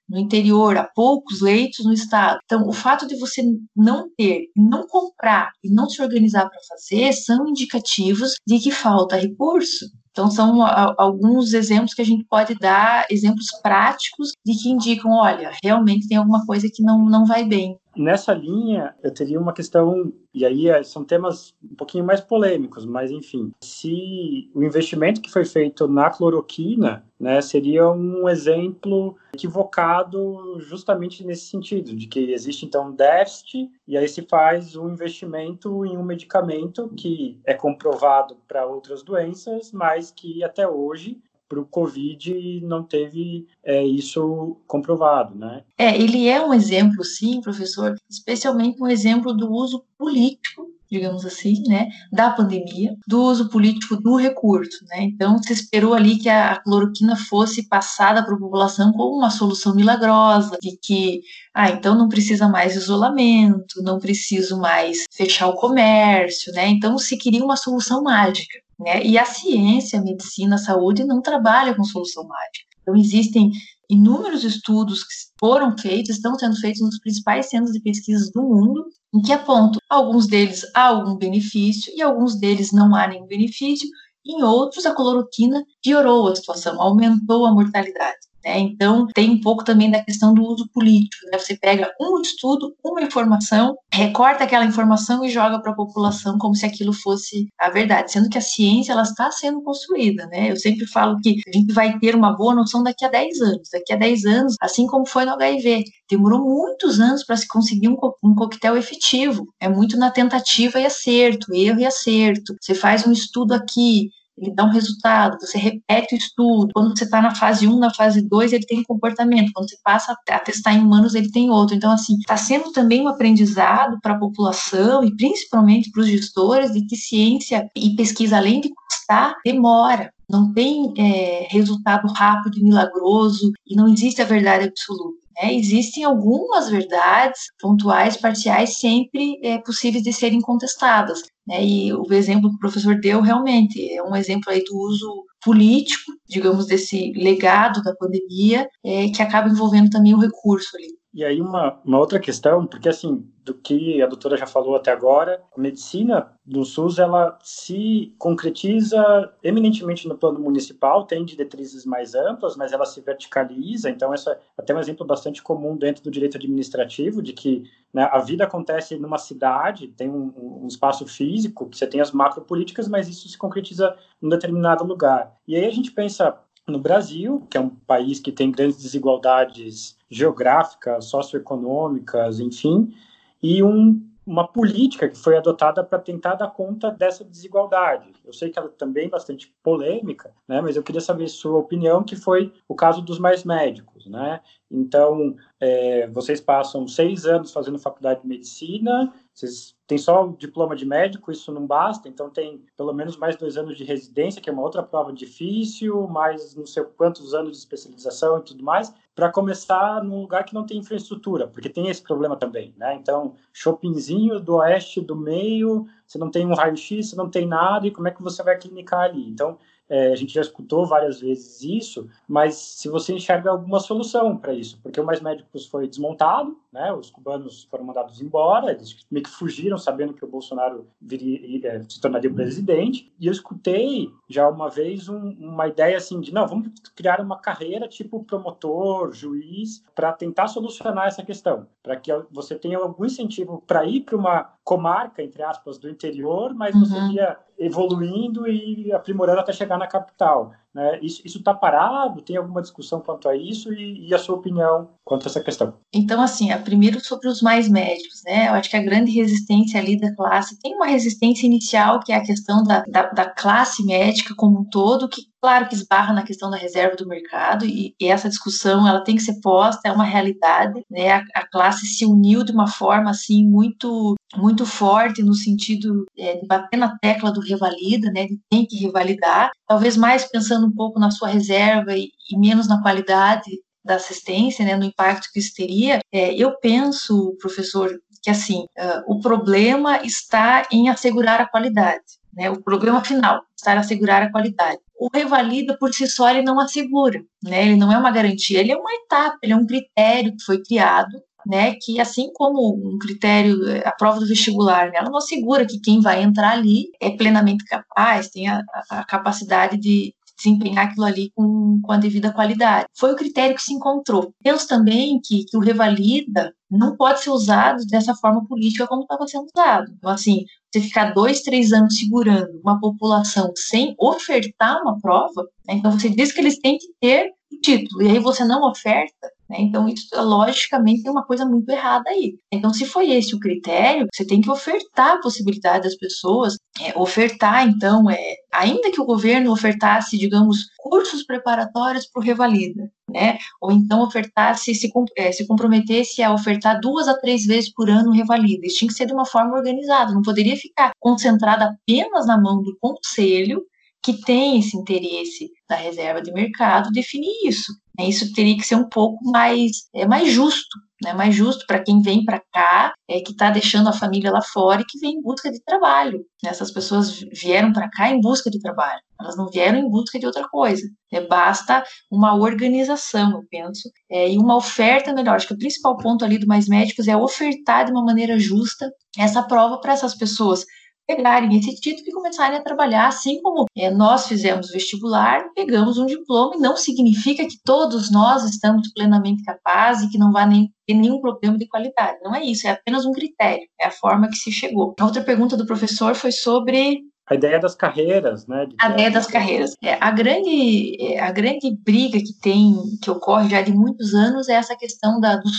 no 0.09 0.17
interior, 0.17 0.77
há 0.77 0.83
poucos 0.83 1.41
leitos 1.41 1.85
no 1.85 1.93
estado. 1.93 2.39
Então, 2.45 2.67
o 2.67 2.73
fato 2.73 3.07
de 3.07 3.17
você 3.17 3.43
não 3.75 4.09
ter, 4.17 4.49
não 4.55 4.87
comprar 4.87 5.51
e 5.63 5.69
não 5.69 5.89
se 5.89 6.01
organizar 6.01 6.49
para 6.49 6.59
fazer 6.67 7.13
são 7.13 7.47
indicativos 7.47 8.35
de 8.45 8.59
que 8.59 8.71
falta 8.71 9.17
recurso. 9.17 9.85
Então, 10.17 10.31
são 10.31 10.63
alguns 10.97 11.53
exemplos 11.53 11.93
que 11.93 12.01
a 12.01 12.05
gente 12.05 12.25
pode 12.27 12.55
dar, 12.55 13.05
exemplos 13.07 13.47
práticos 13.61 14.31
de 14.43 14.55
que 14.55 14.67
indicam: 14.69 15.11
olha, 15.11 15.51
realmente 15.63 16.07
tem 16.07 16.17
alguma 16.17 16.43
coisa 16.43 16.67
que 16.73 16.81
não, 16.81 17.05
não 17.05 17.23
vai 17.23 17.45
bem. 17.45 17.77
Nessa 17.97 18.33
linha, 18.33 18.95
eu 19.01 19.11
teria 19.11 19.39
uma 19.39 19.53
questão, 19.53 20.13
e 20.33 20.45
aí 20.45 20.69
é, 20.69 20.83
são 20.83 21.03
temas 21.03 21.55
um 21.63 21.75
pouquinho 21.75 22.05
mais 22.05 22.21
polêmicos, 22.21 22.85
mas 22.85 23.09
enfim, 23.09 23.51
se 23.59 24.51
o 24.53 24.63
investimento 24.63 25.19
que 25.19 25.31
foi 25.31 25.43
feito 25.43 25.87
na 25.87 26.09
cloroquina, 26.09 27.03
né, 27.19 27.41
seria 27.41 27.89
um 27.89 28.29
exemplo 28.29 29.15
equivocado 29.33 30.59
justamente 30.59 31.25
nesse 31.25 31.47
sentido, 31.47 31.95
de 31.95 32.07
que 32.07 32.31
existe 32.31 32.65
então 32.65 32.89
um 32.89 32.91
déficit 32.91 33.69
e 33.87 33.97
aí 33.97 34.07
se 34.07 34.21
faz 34.21 34.75
um 34.75 34.89
investimento 34.89 35.83
em 35.85 35.97
um 35.97 36.03
medicamento 36.03 36.89
que 36.95 37.39
é 37.43 37.53
comprovado 37.53 38.37
para 38.47 38.65
outras 38.65 39.01
doenças, 39.01 39.71
mas 39.71 40.11
que 40.11 40.43
até 40.43 40.67
hoje 40.67 41.19
para 41.47 41.59
o 41.59 41.65
Covid 41.65 42.61
não 42.61 42.83
teve 42.83 43.47
é, 43.63 43.85
isso 43.85 44.57
comprovado, 44.67 45.35
né? 45.35 45.63
É, 45.77 45.95
ele 45.95 46.27
é 46.27 46.43
um 46.45 46.53
exemplo, 46.53 47.03
sim, 47.03 47.41
professor, 47.41 47.95
especialmente 48.09 48.81
um 48.81 48.87
exemplo 48.87 49.33
do 49.33 49.51
uso 49.51 49.83
político 49.97 50.67
digamos 50.89 51.25
assim, 51.25 51.63
né, 51.67 51.89
da 52.11 52.29
pandemia, 52.29 52.95
do 53.05 53.21
uso 53.21 53.49
político 53.49 53.97
do 53.97 54.15
recurso, 54.15 54.85
né? 54.85 55.03
Então 55.03 55.37
se 55.41 55.53
esperou 55.53 55.93
ali 55.93 56.17
que 56.17 56.29
a 56.29 56.57
cloroquina 56.61 57.15
fosse 57.15 57.67
passada 57.67 58.23
para 58.23 58.33
a 58.33 58.39
população 58.39 58.91
como 58.93 59.17
uma 59.17 59.29
solução 59.29 59.75
milagrosa, 59.75 60.57
de 60.61 60.77
que, 60.81 61.21
ah, 61.53 61.69
então 61.69 61.95
não 61.95 62.07
precisa 62.07 62.47
mais 62.47 62.75
isolamento, 62.75 63.81
não 63.83 63.99
preciso 63.99 64.57
mais 64.59 65.05
fechar 65.11 65.47
o 65.47 65.55
comércio, 65.55 66.53
né? 66.53 66.67
Então 66.67 66.97
se 66.97 67.17
queria 67.17 67.43
uma 67.43 67.57
solução 67.57 68.01
mágica, 68.03 68.59
né? 68.79 69.03
E 69.03 69.17
a 69.17 69.25
ciência, 69.25 69.99
a 69.99 70.03
medicina, 70.03 70.55
a 70.55 70.59
saúde 70.59 71.03
não 71.03 71.21
trabalha 71.21 71.75
com 71.75 71.83
solução 71.83 72.27
mágica. 72.27 72.67
Então 72.81 72.95
existem 72.95 73.51
inúmeros 73.89 74.43
estudos 74.43 75.03
que 75.03 75.13
foram 75.39 75.77
feitos, 75.77 76.15
estão 76.15 76.35
sendo 76.35 76.55
feitos 76.57 76.81
nos 76.81 76.99
principais 76.99 77.49
centros 77.49 77.71
de 77.71 77.81
pesquisas 77.81 78.31
do 78.31 78.41
mundo, 78.41 78.85
em 79.13 79.21
que 79.21 79.33
apontam 79.33 79.81
alguns 79.89 80.27
deles 80.27 80.63
há 80.73 80.87
algum 80.87 81.15
benefício 81.15 81.93
e 81.95 82.01
alguns 82.01 82.39
deles 82.39 82.71
não 82.71 82.95
há 82.95 83.07
nenhum 83.07 83.27
benefício, 83.27 83.87
em 84.25 84.43
outros 84.43 84.85
a 84.85 84.93
cloroquina 84.93 85.63
piorou 85.81 86.27
a 86.27 86.35
situação, 86.35 86.81
aumentou 86.81 87.45
a 87.45 87.53
mortalidade. 87.53 88.26
Né? 88.47 88.59
Então, 88.59 89.05
tem 89.07 89.29
um 89.29 89.41
pouco 89.41 89.63
também 89.63 89.91
da 89.91 90.01
questão 90.01 90.33
do 90.33 90.41
uso 90.41 90.69
político. 90.73 91.25
Né? 91.29 91.37
Você 91.37 91.57
pega 91.57 91.91
um 91.99 92.21
estudo, 92.21 92.73
uma 92.83 93.01
informação, 93.01 93.75
recorta 93.91 94.45
aquela 94.45 94.65
informação 94.65 95.23
e 95.25 95.29
joga 95.29 95.59
para 95.59 95.73
a 95.73 95.75
população 95.75 96.37
como 96.37 96.55
se 96.55 96.65
aquilo 96.65 96.93
fosse 96.93 97.47
a 97.59 97.69
verdade, 97.69 98.11
sendo 98.11 98.29
que 98.29 98.37
a 98.37 98.41
ciência 98.41 98.93
ela 98.93 99.01
está 99.01 99.29
sendo 99.31 99.61
construída. 99.61 100.25
Né? 100.27 100.51
Eu 100.51 100.55
sempre 100.55 100.87
falo 100.87 101.19
que 101.19 101.41
a 101.47 101.57
gente 101.57 101.73
vai 101.73 101.99
ter 101.99 102.15
uma 102.15 102.31
boa 102.31 102.55
noção 102.55 102.81
daqui 102.81 103.03
a 103.03 103.09
10 103.09 103.41
anos. 103.41 103.69
Daqui 103.71 103.91
a 103.91 103.97
10 103.97 104.25
anos, 104.25 104.55
assim 104.61 104.87
como 104.87 105.05
foi 105.05 105.25
no 105.25 105.33
HIV, 105.33 105.83
demorou 106.09 106.39
muitos 106.39 107.01
anos 107.01 107.25
para 107.25 107.35
se 107.35 107.47
conseguir 107.47 107.89
um, 107.89 107.95
co 107.95 108.17
um 108.23 108.33
coquetel 108.33 108.77
efetivo. 108.77 109.45
É 109.59 109.67
muito 109.67 109.97
na 109.97 110.09
tentativa 110.09 110.79
e 110.79 110.85
acerto, 110.85 111.53
erro 111.53 111.79
e 111.81 111.85
acerto. 111.85 112.55
Você 112.61 112.73
faz 112.73 113.05
um 113.05 113.11
estudo 113.11 113.53
aqui, 113.53 114.09
ele 114.37 114.53
dá 114.53 114.65
um 114.65 114.71
resultado, 114.71 115.37
você 115.39 115.57
repete 115.57 116.13
o 116.13 116.17
estudo. 116.17 116.71
Quando 116.73 116.97
você 116.97 117.05
está 117.05 117.21
na 117.21 117.33
fase 117.33 117.67
1, 117.67 117.79
na 117.79 117.93
fase 117.93 118.21
2, 118.21 118.53
ele 118.53 118.65
tem 118.65 118.79
um 118.79 118.83
comportamento. 118.83 119.51
Quando 119.53 119.69
você 119.69 119.77
passa 119.83 120.15
a 120.29 120.39
testar 120.39 120.73
em 120.73 120.79
humanos, 120.79 121.15
ele 121.15 121.31
tem 121.31 121.49
outro. 121.49 121.75
Então, 121.75 121.91
assim, 121.91 122.17
está 122.19 122.37
sendo 122.37 122.71
também 122.71 123.01
um 123.01 123.07
aprendizado 123.07 123.97
para 124.01 124.13
a 124.13 124.19
população 124.19 125.03
e 125.03 125.15
principalmente 125.15 125.89
para 125.91 126.01
os 126.01 126.07
gestores 126.07 126.71
de 126.71 126.85
que 126.85 126.95
ciência 126.95 127.67
e 127.75 127.95
pesquisa, 127.95 128.37
além 128.37 128.61
de 128.61 128.69
custar, 128.69 129.35
demora. 129.43 130.11
Não 130.29 130.53
tem 130.53 130.93
é, 130.97 131.47
resultado 131.49 132.07
rápido 132.13 132.59
e 132.59 132.63
milagroso 132.63 133.51
e 133.65 133.75
não 133.75 133.87
existe 133.87 134.21
a 134.21 134.25
verdade 134.25 134.65
absoluta. 134.65 135.17
Né? 135.41 135.55
Existem 135.55 136.03
algumas 136.03 136.69
verdades 136.69 137.47
pontuais, 137.59 138.17
parciais, 138.17 138.77
sempre 138.77 139.39
é, 139.41 139.57
possíveis 139.59 140.03
de 140.03 140.11
serem 140.11 140.41
contestadas. 140.41 141.23
Né? 141.47 141.65
E 141.65 141.93
o 141.93 142.05
exemplo 142.11 142.49
que 142.49 142.55
o 142.55 142.59
professor 142.59 142.99
deu 142.99 143.21
realmente 143.21 143.91
é 143.93 144.03
um 144.03 144.15
exemplo 144.15 144.51
aí 144.51 144.63
do 144.63 144.77
uso 144.77 145.25
político, 145.43 146.11
digamos, 146.27 146.67
desse 146.67 147.13
legado 147.13 147.81
da 147.83 147.95
pandemia, 147.95 148.67
é, 148.83 149.09
que 149.09 149.21
acaba 149.21 149.49
envolvendo 149.49 149.89
também 149.89 150.13
o 150.13 150.19
recurso 150.19 150.75
ali. 150.75 150.96
E 151.17 151.25
aí 151.25 151.41
uma, 151.41 151.79
uma 151.83 151.97
outra 151.97 152.19
questão, 152.19 152.67
porque 152.67 152.87
assim, 152.87 153.27
do 153.43 153.51
que 153.51 153.99
a 154.03 154.05
doutora 154.05 154.37
já 154.37 154.45
falou 154.45 154.75
até 154.75 154.91
agora, 154.91 155.41
a 155.57 155.59
medicina 155.59 156.31
do 156.45 156.63
SUS, 156.63 156.99
ela 156.99 157.39
se 157.41 158.13
concretiza 158.19 159.33
eminentemente 159.41 160.07
no 160.07 160.15
plano 160.15 160.39
municipal, 160.39 161.05
tem 161.05 161.25
diretrizes 161.25 161.87
mais 161.87 162.13
amplas, 162.13 162.55
mas 162.55 162.71
ela 162.71 162.85
se 162.85 163.01
verticaliza, 163.01 163.89
então 163.89 164.13
essa 164.13 164.33
é 164.33 164.39
até 164.59 164.75
um 164.75 164.79
exemplo 164.79 165.07
bastante 165.07 165.41
comum 165.41 165.75
dentro 165.75 166.03
do 166.03 166.11
direito 166.11 166.37
administrativo, 166.37 167.19
de 167.19 167.33
que 167.33 167.63
né, 167.91 168.07
a 168.11 168.19
vida 168.19 168.43
acontece 168.43 168.95
numa 168.95 169.17
cidade, 169.17 169.87
tem 169.87 170.07
um, 170.07 170.61
um 170.61 170.67
espaço 170.67 171.07
físico, 171.07 171.67
você 171.71 171.87
tem 171.87 171.99
as 171.99 172.11
macropolíticas, 172.11 172.87
mas 172.87 173.09
isso 173.09 173.27
se 173.27 173.39
concretiza 173.39 173.97
num 174.21 174.29
determinado 174.29 174.83
lugar. 174.83 175.35
E 175.47 175.55
aí 175.55 175.65
a 175.65 175.71
gente 175.71 175.91
pensa 175.91 176.37
no 176.67 176.79
Brasil, 176.79 177.47
que 177.49 177.57
é 177.57 177.61
um 177.61 177.69
país 177.69 178.19
que 178.19 178.31
tem 178.31 178.51
grandes 178.51 178.77
desigualdades 178.77 179.97
geográficas, 180.09 181.05
socioeconômicas, 181.05 182.39
enfim, 182.39 182.93
e 183.41 183.63
um, 183.63 184.05
uma 184.25 184.45
política 184.45 185.07
que 185.07 185.17
foi 185.17 185.37
adotada 185.37 185.81
para 185.81 185.99
tentar 185.99 186.35
dar 186.35 186.49
conta 186.49 186.91
dessa 186.91 187.23
desigualdade. 187.23 188.11
Eu 188.25 188.33
sei 188.33 188.49
que 188.49 188.59
ela 188.59 188.67
é 188.67 188.71
também 188.71 189.07
bastante 189.07 189.53
polêmica, 189.63 190.33
né, 190.45 190.59
mas 190.59 190.75
eu 190.75 190.83
queria 190.83 190.99
saber 190.99 191.29
sua 191.29 191.57
opinião, 191.57 192.03
que 192.03 192.17
foi 192.17 192.51
o 192.67 192.75
caso 192.75 193.01
dos 193.01 193.17
mais 193.17 193.45
médicos. 193.45 194.05
Né? 194.05 194.41
Então, 194.69 195.35
é, 195.59 196.07
vocês 196.07 196.41
passam 196.41 196.87
seis 196.87 197.25
anos 197.25 197.51
fazendo 197.51 197.79
faculdade 197.79 198.21
de 198.21 198.27
medicina, 198.27 199.13
vocês 199.33 199.75
têm 199.87 199.97
só 199.97 200.25
o 200.25 200.35
diploma 200.35 200.75
de 200.75 200.85
médico, 200.85 201.31
isso 201.31 201.51
não 201.53 201.65
basta, 201.65 202.09
então 202.09 202.29
tem 202.29 202.65
pelo 202.75 202.93
menos 202.93 203.15
mais 203.15 203.37
dois 203.37 203.55
anos 203.55 203.77
de 203.77 203.85
residência, 203.85 204.41
que 204.41 204.49
é 204.49 204.53
uma 204.53 204.61
outra 204.61 204.83
prova 204.83 205.13
difícil, 205.13 206.07
mais 206.07 206.53
não 206.55 206.65
sei 206.65 206.83
quantos 206.83 207.33
anos 207.33 207.51
de 207.51 207.57
especialização 207.57 208.39
e 208.39 208.41
tudo 208.41 208.63
mais, 208.63 208.93
para 209.15 209.31
começar 209.31 210.03
num 210.03 210.21
lugar 210.21 210.43
que 210.43 210.53
não 210.53 210.65
tem 210.65 210.79
infraestrutura, 210.79 211.47
porque 211.47 211.69
tem 211.69 211.87
esse 211.87 212.01
problema 212.03 212.35
também, 212.35 212.73
né? 212.77 212.95
Então, 212.95 213.35
shoppingzinho 213.53 214.39
do 214.39 214.55
oeste, 214.55 214.99
do 214.99 215.15
meio, 215.15 215.87
você 216.05 216.17
não 216.17 216.29
tem 216.29 216.45
um 216.45 216.53
raio-x, 216.53 217.09
você 217.09 217.15
não 217.15 217.29
tem 217.29 217.47
nada, 217.47 217.87
e 217.87 217.91
como 217.91 218.07
é 218.07 218.11
que 218.11 218.21
você 218.21 218.43
vai 218.43 218.57
clinicar 218.57 219.01
ali? 219.01 219.29
Então, 219.29 219.57
é, 219.89 220.11
a 220.11 220.15
gente 220.15 220.33
já 220.33 220.41
escutou 220.41 220.85
várias 220.85 221.21
vezes 221.21 221.61
isso, 221.61 222.09
mas 222.27 222.55
se 222.55 222.89
você 222.89 223.13
enxerga 223.13 223.51
alguma 223.51 223.79
solução 223.79 224.37
para 224.37 224.53
isso, 224.53 224.79
porque 224.81 224.99
o 224.99 225.05
Mais 225.05 225.21
Médicos 225.21 225.65
foi 225.65 225.87
desmontado, 225.87 226.57
né, 226.71 226.91
os 226.91 227.09
cubanos 227.09 227.63
foram 227.69 227.85
mandados 227.85 228.21
embora, 228.21 228.71
eles 228.71 229.05
meio 229.09 229.23
que 229.23 229.29
fugiram 229.29 229.77
sabendo 229.77 230.13
que 230.13 230.25
o 230.25 230.27
Bolsonaro 230.27 230.87
viria, 231.01 231.69
é, 231.69 231.83
se 231.87 232.01
tornaria 232.01 232.31
presidente, 232.33 233.11
e 233.19 233.27
eu 233.27 233.31
escutei 233.31 234.09
já 234.29 234.49
uma 234.49 234.69
vez 234.69 235.07
um, 235.07 235.29
uma 235.39 235.67
ideia 235.67 235.97
assim 235.97 236.19
de, 236.19 236.33
não, 236.33 236.47
vamos 236.47 236.69
criar 236.95 237.21
uma 237.21 237.39
carreira 237.39 237.87
tipo 237.87 238.23
promotor, 238.23 239.13
juiz, 239.13 239.83
para 239.95 240.11
tentar 240.11 240.47
solucionar 240.47 241.07
essa 241.07 241.23
questão, 241.23 241.67
para 241.81 241.95
que 241.95 242.11
você 242.31 242.55
tenha 242.55 242.77
algum 242.77 243.05
incentivo 243.05 243.63
para 243.65 243.85
ir 243.85 244.01
para 244.01 244.15
uma 244.15 244.56
comarca, 244.67 245.23
entre 245.23 245.41
aspas, 245.41 245.77
do 245.77 245.89
interior, 245.89 246.53
mas 246.53 246.75
uhum. 246.75 246.83
você 246.83 247.13
ia 247.13 247.37
evoluindo 247.57 248.45
e 248.45 248.91
aprimorando 248.91 249.39
até 249.39 249.53
chegar 249.53 249.77
na 249.77 249.87
capital. 249.87 250.51
Né? 250.75 250.99
Isso 251.01 251.25
está 251.25 251.53
parado? 251.53 252.21
Tem 252.21 252.35
alguma 252.35 252.61
discussão 252.61 252.99
quanto 252.99 253.29
a 253.29 253.35
isso? 253.35 253.73
E, 253.73 254.09
e, 254.09 254.13
a 254.13 254.19
sua 254.19 254.35
opinião 254.35 254.89
quanto 255.05 255.25
a 255.25 255.29
essa 255.29 255.39
questão? 255.39 255.73
Então, 255.93 256.21
assim, 256.21 256.49
primeiro 256.65 256.99
sobre 256.99 257.29
os 257.29 257.41
mais 257.41 257.69
médicos, 257.69 258.21
né? 258.25 258.49
Eu 258.49 258.55
acho 258.55 258.69
que 258.69 258.75
a 258.75 258.83
grande 258.83 259.09
resistência 259.09 259.79
ali 259.79 259.97
da 259.97 260.13
classe 260.13 260.59
tem 260.59 260.75
uma 260.75 260.85
resistência 260.85 261.47
inicial, 261.47 262.01
que 262.01 262.11
é 262.11 262.17
a 262.17 262.25
questão 262.25 262.61
da, 262.61 262.83
da, 262.89 263.03
da 263.03 263.25
classe 263.25 263.85
médica 263.85 264.35
como 264.35 264.59
um 264.59 264.65
todo, 264.65 265.07
que 265.07 265.21
claro 265.47 265.69
que 265.69 265.75
esbarra 265.75 266.13
na 266.13 266.23
questão 266.23 266.49
da 266.49 266.57
reserva 266.57 266.97
do 266.97 267.07
mercado 267.07 267.65
e, 267.65 267.95
e, 268.01 268.07
essa 268.07 268.27
discussão 268.27 268.85
ela 268.85 269.01
tem 269.01 269.15
que 269.15 269.21
ser 269.21 269.39
posta 269.39 269.87
é 269.87 269.91
uma 269.93 270.03
realidade 270.03 270.83
né? 270.91 271.11
A, 271.11 271.23
a 271.35 271.47
classe 271.47 271.85
se 271.85 272.05
uniu 272.05 272.43
de 272.43 272.51
uma 272.51 272.67
forma 272.67 273.09
assim 273.09 273.47
muito 273.47 274.15
muito 274.35 274.65
forte 274.65 275.23
no 275.23 275.33
sentido 275.33 276.03
é, 276.17 276.35
de 276.35 276.45
bater 276.45 276.75
na 276.75 276.97
tecla 276.97 277.31
do 277.31 277.39
revalida 277.39 278.11
né? 278.11 278.25
De 278.25 278.37
tem 278.49 278.65
que 278.65 278.75
revalidar 278.75 279.51
talvez 279.65 279.95
mais 279.95 280.29
pensando 280.29 280.67
um 280.67 280.73
pouco 280.73 280.99
na 280.99 281.11
sua 281.11 281.29
reserva 281.29 281.95
e, 281.95 282.09
e 282.29 282.37
menos 282.37 282.67
na 282.67 282.81
qualidade 282.81 283.49
da 283.85 283.95
assistência, 283.95 284.65
né, 284.65 284.75
no 284.75 284.83
impacto 284.83 285.29
que 285.31 285.39
isso 285.39 285.53
teria, 285.55 285.99
é, 286.11 286.35
eu 286.35 286.59
penso, 286.59 287.37
professor, 287.39 287.89
que 288.21 288.29
assim, 288.29 288.65
uh, 288.77 289.01
o 289.07 289.21
problema 289.21 290.03
está 290.03 290.67
em 290.69 290.89
assegurar 290.89 291.39
a 291.39 291.47
qualidade, 291.47 292.03
né, 292.37 292.49
o 292.49 292.61
problema 292.61 293.03
final 293.03 293.41
está 293.57 293.75
em 293.75 293.79
assegurar 293.79 294.21
a 294.21 294.31
qualidade 294.31 294.79
o 294.99 295.09
revalida 295.13 295.77
por 295.77 295.93
si 295.93 296.07
só 296.07 296.29
ele 296.29 296.41
não 296.41 296.59
assegura, 296.59 297.23
né? 297.43 297.65
Ele 297.65 297.75
não 297.75 297.91
é 297.91 297.97
uma 297.97 298.11
garantia, 298.11 298.59
ele 298.59 298.71
é 298.71 298.77
uma 298.77 298.91
etapa, 298.93 299.37
ele 299.43 299.53
é 299.53 299.55
um 299.55 299.65
critério 299.65 300.35
que 300.35 300.43
foi 300.43 300.61
criado, 300.61 301.21
né? 301.45 301.75
Que 301.79 301.99
assim 301.99 302.31
como 302.33 302.75
um 302.75 302.97
critério, 302.97 303.57
a 303.85 303.91
prova 303.91 304.19
do 304.19 304.27
vestibular, 304.27 304.89
né, 304.89 304.97
ela 304.97 305.09
não 305.09 305.17
assegura 305.17 305.65
que 305.65 305.79
quem 305.79 306.01
vai 306.01 306.23
entrar 306.23 306.53
ali 306.53 306.87
é 306.99 307.11
plenamente 307.11 307.63
capaz, 307.65 308.29
tem 308.29 308.47
a, 308.49 308.61
a 308.89 309.05
capacidade 309.05 309.77
de 309.77 310.13
desempenhar 310.37 310.85
aquilo 310.85 311.05
ali 311.05 311.31
com, 311.35 311.79
com 311.81 311.91
a 311.91 311.97
devida 311.97 312.31
qualidade. 312.31 312.85
Foi 312.95 313.11
o 313.11 313.15
critério 313.15 313.55
que 313.55 313.61
se 313.61 313.73
encontrou. 313.73 314.33
Penso 314.43 314.67
também 314.67 315.19
que, 315.23 315.43
que 315.45 315.57
o 315.57 315.59
revalida 315.59 316.53
não 316.69 316.95
pode 316.95 317.23
ser 317.23 317.31
usado 317.31 317.83
dessa 317.87 318.13
forma 318.13 318.45
política 318.45 318.85
como 318.85 319.01
estava 319.01 319.25
sendo 319.27 319.47
usado. 319.55 319.91
Então, 319.97 320.11
assim, 320.11 320.45
você 320.79 320.87
ficar 320.87 321.13
dois, 321.13 321.41
três 321.41 321.71
anos 321.71 321.97
segurando 321.97 322.59
uma 322.61 322.79
população 322.79 323.51
sem 323.55 323.95
ofertar 323.99 324.81
uma 324.81 324.99
prova, 324.99 325.43
né? 325.67 325.75
então 325.75 325.91
você 325.91 326.09
diz 326.09 326.31
que 326.31 326.39
eles 326.39 326.59
têm 326.59 326.77
que 326.77 326.87
ter 326.99 327.31
o 327.51 327.59
título, 327.61 328.03
e 328.03 328.09
aí 328.09 328.19
você 328.19 328.43
não 328.43 328.67
oferta, 328.69 329.31
Né? 329.49 329.57
Então, 329.61 329.87
isso 329.87 330.07
logicamente 330.15 331.03
tem 331.03 331.11
uma 331.11 331.25
coisa 331.25 331.45
muito 331.45 331.69
errada 331.69 332.09
aí. 332.09 332.37
Então, 332.51 332.73
se 332.73 332.85
foi 332.85 333.11
esse 333.11 333.35
o 333.35 333.39
critério, 333.39 334.07
você 334.13 334.25
tem 334.25 334.41
que 334.41 334.49
ofertar 334.49 335.13
a 335.13 335.21
possibilidade 335.21 335.83
das 335.83 335.95
pessoas, 335.95 336.57
é, 336.81 336.97
ofertar, 336.97 337.67
então, 337.67 338.09
é, 338.09 338.35
ainda 338.51 338.91
que 338.91 339.01
o 339.01 339.05
governo 339.05 339.51
ofertasse, 339.51 340.17
digamos, 340.17 340.67
cursos 340.77 341.23
preparatórios 341.23 342.07
para 342.07 342.19
o 342.19 342.23
Revalida, 342.23 342.91
né? 343.09 343.37
Ou 343.61 343.71
então 343.71 344.01
ofertasse, 344.01 344.73
se, 344.75 344.91
é, 345.17 345.31
se 345.31 345.47
comprometesse 345.47 346.21
a 346.21 346.33
ofertar 346.33 346.79
duas 346.79 347.07
a 347.07 347.17
três 347.17 347.45
vezes 347.45 347.71
por 347.73 347.89
ano 347.89 348.09
o 348.09 348.13
Revalida. 348.13 348.65
Isso 348.65 348.79
tinha 348.79 348.89
que 348.89 348.95
ser 348.95 349.05
de 349.05 349.13
uma 349.13 349.25
forma 349.25 349.55
organizada, 349.55 350.13
não 350.13 350.21
poderia 350.21 350.55
ficar 350.55 350.91
concentrado 350.99 351.63
apenas 351.63 352.25
na 352.25 352.39
mão 352.39 352.61
do 352.61 352.77
conselho 352.79 353.63
que 354.07 354.21
tem 354.21 354.57
esse 354.57 354.77
interesse 354.77 355.51
da 355.67 355.75
reserva 355.75 356.21
de 356.21 356.31
mercado 356.31 356.91
definir 356.91 357.29
isso. 357.43 357.73
Né? 357.99 358.07
Isso 358.07 358.31
teria 358.31 358.55
que 358.55 358.65
ser 358.65 358.75
um 358.75 358.87
pouco 358.87 359.17
mais, 359.29 359.89
é, 359.93 360.07
mais 360.07 360.31
justo, 360.31 360.79
né? 361.03 361.11
mais 361.11 361.35
justo 361.35 361.65
para 361.67 361.83
quem 361.83 362.01
vem 362.01 362.23
para 362.23 362.41
cá, 362.53 362.93
é, 363.05 363.19
que 363.19 363.33
está 363.33 363.49
deixando 363.49 363.89
a 363.89 363.93
família 363.93 364.31
lá 364.31 364.41
fora 364.41 364.79
e 364.81 364.85
que 364.85 364.97
vem 364.97 365.15
em 365.15 365.21
busca 365.21 365.51
de 365.51 365.61
trabalho. 365.61 366.19
Né? 366.41 366.49
Essas 366.49 366.71
pessoas 366.71 367.19
vieram 367.33 367.73
para 367.73 367.89
cá 367.89 368.09
em 368.09 368.21
busca 368.21 368.49
de 368.49 368.61
trabalho, 368.61 369.01
elas 369.19 369.35
não 369.35 369.49
vieram 369.49 369.77
em 369.77 369.89
busca 369.89 370.17
de 370.17 370.25
outra 370.25 370.47
coisa. 370.47 370.87
Né? 371.11 371.19
Basta 371.19 371.83
uma 372.09 372.33
organização, 372.33 373.31
eu 373.31 373.43
penso, 373.51 373.89
é, 374.09 374.31
e 374.31 374.37
uma 374.37 374.55
oferta 374.55 375.11
melhor. 375.11 375.35
Acho 375.35 375.47
que 375.47 375.53
o 375.53 375.59
principal 375.59 375.97
ponto 375.97 376.23
ali 376.23 376.37
do 376.37 376.47
Mais 376.47 376.69
Médicos 376.69 377.09
é 377.09 377.17
ofertar 377.17 377.83
de 377.83 377.91
uma 377.91 378.05
maneira 378.05 378.39
justa 378.39 378.89
essa 379.17 379.43
prova 379.43 379.81
para 379.81 379.91
essas 379.91 380.15
pessoas 380.15 380.63
pegarem 381.07 381.57
esse 381.57 381.73
título 381.79 382.07
e 382.07 382.11
começarem 382.11 382.57
a 382.57 382.63
trabalhar, 382.63 383.07
assim 383.07 383.41
como 383.41 383.65
é, 383.77 383.89
nós 383.89 384.27
fizemos 384.27 384.69
vestibular, 384.69 385.49
pegamos 385.55 385.97
um 385.97 386.05
diploma, 386.05 386.55
e 386.55 386.59
não 386.59 386.75
significa 386.75 387.45
que 387.45 387.57
todos 387.63 388.11
nós 388.11 388.43
estamos 388.43 388.91
plenamente 388.93 389.43
capazes 389.43 390.03
e 390.03 390.11
que 390.11 390.17
não 390.17 390.31
vai 390.31 390.45
nem, 390.45 390.69
ter 390.85 390.93
nenhum 390.93 391.21
problema 391.21 391.57
de 391.57 391.67
qualidade. 391.67 392.19
Não 392.21 392.35
é 392.35 392.43
isso, 392.43 392.67
é 392.67 392.71
apenas 392.71 393.05
um 393.05 393.13
critério, 393.13 393.65
é 393.79 393.87
a 393.87 393.91
forma 393.91 394.27
que 394.27 394.35
se 394.35 394.51
chegou. 394.51 394.93
A 394.99 395.05
outra 395.05 395.23
pergunta 395.23 395.55
do 395.55 395.65
professor 395.65 396.13
foi 396.13 396.31
sobre 396.31 397.01
a 397.29 397.35
ideia 397.35 397.59
das 397.59 397.75
carreiras, 397.75 398.47
né? 398.47 398.67
A 398.79 398.89
ideia 398.89 399.11
das 399.11 399.27
carreiras. 399.27 399.75
É, 399.83 399.97
a 399.99 400.11
grande 400.11 400.95
é, 400.99 401.19
a 401.19 401.31
grande 401.31 401.75
briga 401.83 402.17
que 402.19 402.33
tem 402.41 402.75
que 403.01 403.11
ocorre 403.11 403.49
já 403.49 403.61
de 403.61 403.73
muitos 403.73 404.13
anos 404.13 404.47
é 404.47 404.53
essa 404.53 404.77
questão 404.77 405.19
da, 405.19 405.35
do 405.35 405.49